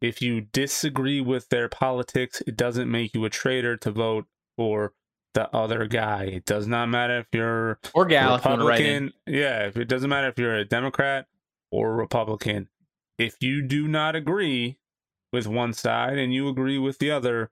If 0.00 0.22
you 0.22 0.42
disagree 0.42 1.20
with 1.20 1.48
their 1.48 1.68
politics, 1.68 2.42
it 2.46 2.56
doesn't 2.56 2.90
make 2.90 3.14
you 3.14 3.24
a 3.24 3.30
traitor 3.30 3.76
to 3.78 3.90
vote 3.90 4.26
for 4.56 4.92
the 5.34 5.54
other 5.54 5.86
guy. 5.86 6.24
It 6.24 6.44
does 6.44 6.66
not 6.66 6.86
matter 6.88 7.18
if 7.18 7.26
you're 7.32 7.78
or 7.94 8.06
gal 8.06 8.36
Republican. 8.36 9.12
Yeah, 9.26 9.66
if 9.66 9.76
it 9.76 9.86
doesn't 9.86 10.08
matter 10.08 10.28
if 10.28 10.38
you're 10.38 10.56
a 10.56 10.64
Democrat 10.64 11.26
or 11.70 11.94
Republican. 11.94 12.68
If 13.18 13.36
you 13.40 13.62
do 13.62 13.88
not 13.88 14.14
agree 14.14 14.78
with 15.32 15.46
one 15.46 15.72
side 15.72 16.18
and 16.18 16.32
you 16.32 16.48
agree 16.48 16.78
with 16.78 16.98
the 16.98 17.10
other, 17.10 17.50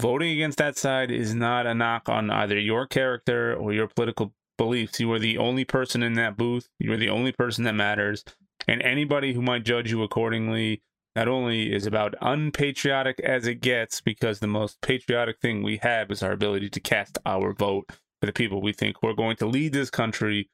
voting 0.00 0.30
against 0.30 0.58
that 0.58 0.76
side 0.76 1.10
is 1.10 1.34
not 1.34 1.66
a 1.66 1.74
knock 1.74 2.08
on 2.08 2.30
either 2.30 2.58
your 2.58 2.86
character 2.86 3.54
or 3.54 3.72
your 3.72 3.88
political 3.88 4.34
beliefs. 4.58 5.00
You 5.00 5.12
are 5.12 5.18
the 5.18 5.38
only 5.38 5.64
person 5.64 6.02
in 6.02 6.14
that 6.14 6.36
booth. 6.36 6.68
You 6.78 6.92
are 6.92 6.98
the 6.98 7.10
only 7.10 7.32
person 7.32 7.64
that 7.64 7.74
matters. 7.74 8.24
And 8.68 8.82
anybody 8.82 9.32
who 9.32 9.42
might 9.42 9.64
judge 9.64 9.90
you 9.90 10.02
accordingly 10.02 10.82
not 11.16 11.26
only 11.26 11.74
is 11.74 11.86
about 11.86 12.14
unpatriotic 12.20 13.18
as 13.20 13.46
it 13.46 13.60
gets, 13.60 14.00
because 14.00 14.38
the 14.38 14.46
most 14.46 14.80
patriotic 14.80 15.40
thing 15.40 15.62
we 15.62 15.78
have 15.78 16.10
is 16.10 16.22
our 16.22 16.32
ability 16.32 16.68
to 16.70 16.80
cast 16.80 17.18
our 17.26 17.52
vote 17.52 17.90
for 18.20 18.26
the 18.26 18.32
people 18.32 18.62
we 18.62 18.72
think 18.72 18.96
who 19.00 19.08
are 19.08 19.14
going 19.14 19.36
to 19.36 19.46
lead 19.46 19.72
this 19.72 19.90
country 19.90 20.50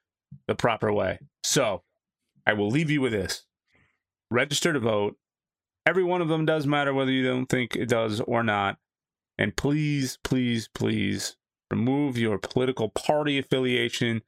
the 0.47 0.55
proper 0.55 0.91
way. 0.91 1.19
So 1.43 1.83
I 2.47 2.53
will 2.53 2.69
leave 2.69 2.89
you 2.89 3.01
with 3.01 3.11
this 3.11 3.45
register 4.31 4.73
to 4.73 4.79
vote 4.79 5.17
Every 5.85 6.03
one 6.03 6.21
of 6.21 6.29
them 6.29 6.45
does 6.45 6.65
matter 6.65 6.93
whether 6.93 7.11
you 7.11 7.25
don't 7.25 7.47
think 7.47 7.75
it 7.75 7.89
does 7.89 8.21
or 8.21 8.43
not. 8.43 8.77
And 9.37 9.55
please, 9.55 10.17
please, 10.23 10.69
please 10.73 11.35
remove 11.69 12.17
your 12.17 12.37
political 12.37 12.89
party 12.89 13.37
affiliation 13.37 14.21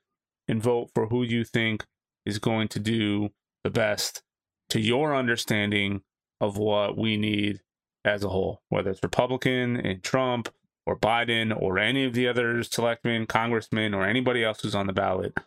and 0.47 0.61
vote 0.61 0.89
for 0.93 1.07
who 1.07 1.23
you 1.23 1.43
think 1.43 1.85
is 2.25 2.39
going 2.39 2.67
to 2.69 2.79
do 2.79 3.29
the 3.63 3.69
best 3.69 4.23
to 4.69 4.81
your 4.81 5.15
understanding 5.15 6.01
of 6.41 6.57
what 6.57 6.97
we 6.97 7.17
need 7.17 7.61
as 8.03 8.23
a 8.23 8.29
whole, 8.29 8.61
whether 8.69 8.91
it's 8.91 9.03
Republican 9.03 9.77
and 9.77 10.03
Trump 10.03 10.49
or 10.85 10.97
Biden 10.97 11.55
or 11.59 11.79
any 11.79 12.05
of 12.05 12.13
the 12.13 12.27
other 12.27 12.61
selectmen, 12.63 13.25
congressmen, 13.25 13.93
or 13.93 14.05
anybody 14.05 14.43
else 14.43 14.61
who's 14.61 14.75
on 14.75 14.87
the 14.87 14.93
ballot. 14.93 15.37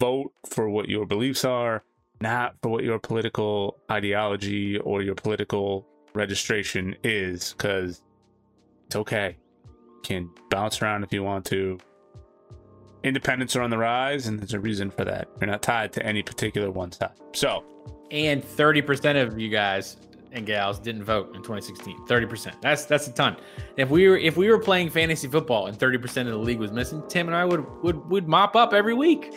Vote 0.00 0.32
for 0.46 0.68
what 0.68 0.88
your 0.88 1.06
beliefs 1.06 1.44
are 1.44 1.82
not 2.20 2.56
for 2.62 2.68
what 2.68 2.84
your 2.84 2.98
political 2.98 3.78
ideology 3.90 4.78
or 4.78 5.02
your 5.02 5.14
political 5.14 5.86
registration 6.14 6.96
is, 7.04 7.52
because 7.52 8.02
it's 8.86 8.96
okay. 8.96 9.36
You 9.66 10.00
can 10.02 10.30
bounce 10.50 10.82
around 10.82 11.04
if 11.04 11.12
you 11.12 11.22
want 11.22 11.44
to. 11.46 11.78
Independents 13.04 13.54
are 13.54 13.62
on 13.62 13.70
the 13.70 13.78
rise, 13.78 14.26
and 14.26 14.38
there's 14.40 14.54
a 14.54 14.60
reason 14.60 14.90
for 14.90 15.04
that. 15.04 15.28
You're 15.40 15.48
not 15.48 15.62
tied 15.62 15.92
to 15.92 16.04
any 16.04 16.22
particular 16.22 16.70
one 16.70 16.90
side. 16.90 17.12
So, 17.32 17.64
and 18.10 18.42
30% 18.42 19.22
of 19.22 19.38
you 19.38 19.48
guys 19.48 19.96
and 20.32 20.46
gals 20.46 20.78
didn't 20.78 21.04
vote 21.04 21.28
in 21.34 21.42
2016. 21.42 22.06
30%. 22.06 22.60
That's 22.60 22.84
that's 22.84 23.06
a 23.06 23.12
ton. 23.12 23.36
If 23.76 23.90
we 23.90 24.08
were 24.08 24.16
if 24.16 24.36
we 24.36 24.48
were 24.50 24.58
playing 24.58 24.90
fantasy 24.90 25.28
football 25.28 25.66
and 25.66 25.78
30% 25.78 26.22
of 26.22 26.26
the 26.26 26.36
league 26.36 26.58
was 26.58 26.72
missing, 26.72 27.02
Tim 27.08 27.26
and 27.28 27.36
I 27.36 27.44
would 27.44 27.64
would 27.82 28.08
would 28.10 28.28
mop 28.28 28.56
up 28.56 28.72
every 28.72 28.94
week. 28.94 29.32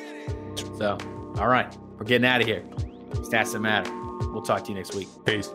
So, 0.77 0.97
all 1.37 1.47
right. 1.47 1.75
We're 1.97 2.05
getting 2.05 2.25
out 2.25 2.41
of 2.41 2.47
here. 2.47 2.63
Stats 3.11 3.53
that 3.53 3.59
matter. 3.59 3.91
We'll 4.31 4.41
talk 4.41 4.63
to 4.63 4.69
you 4.69 4.75
next 4.75 4.95
week. 4.95 5.07
Peace. 5.23 5.51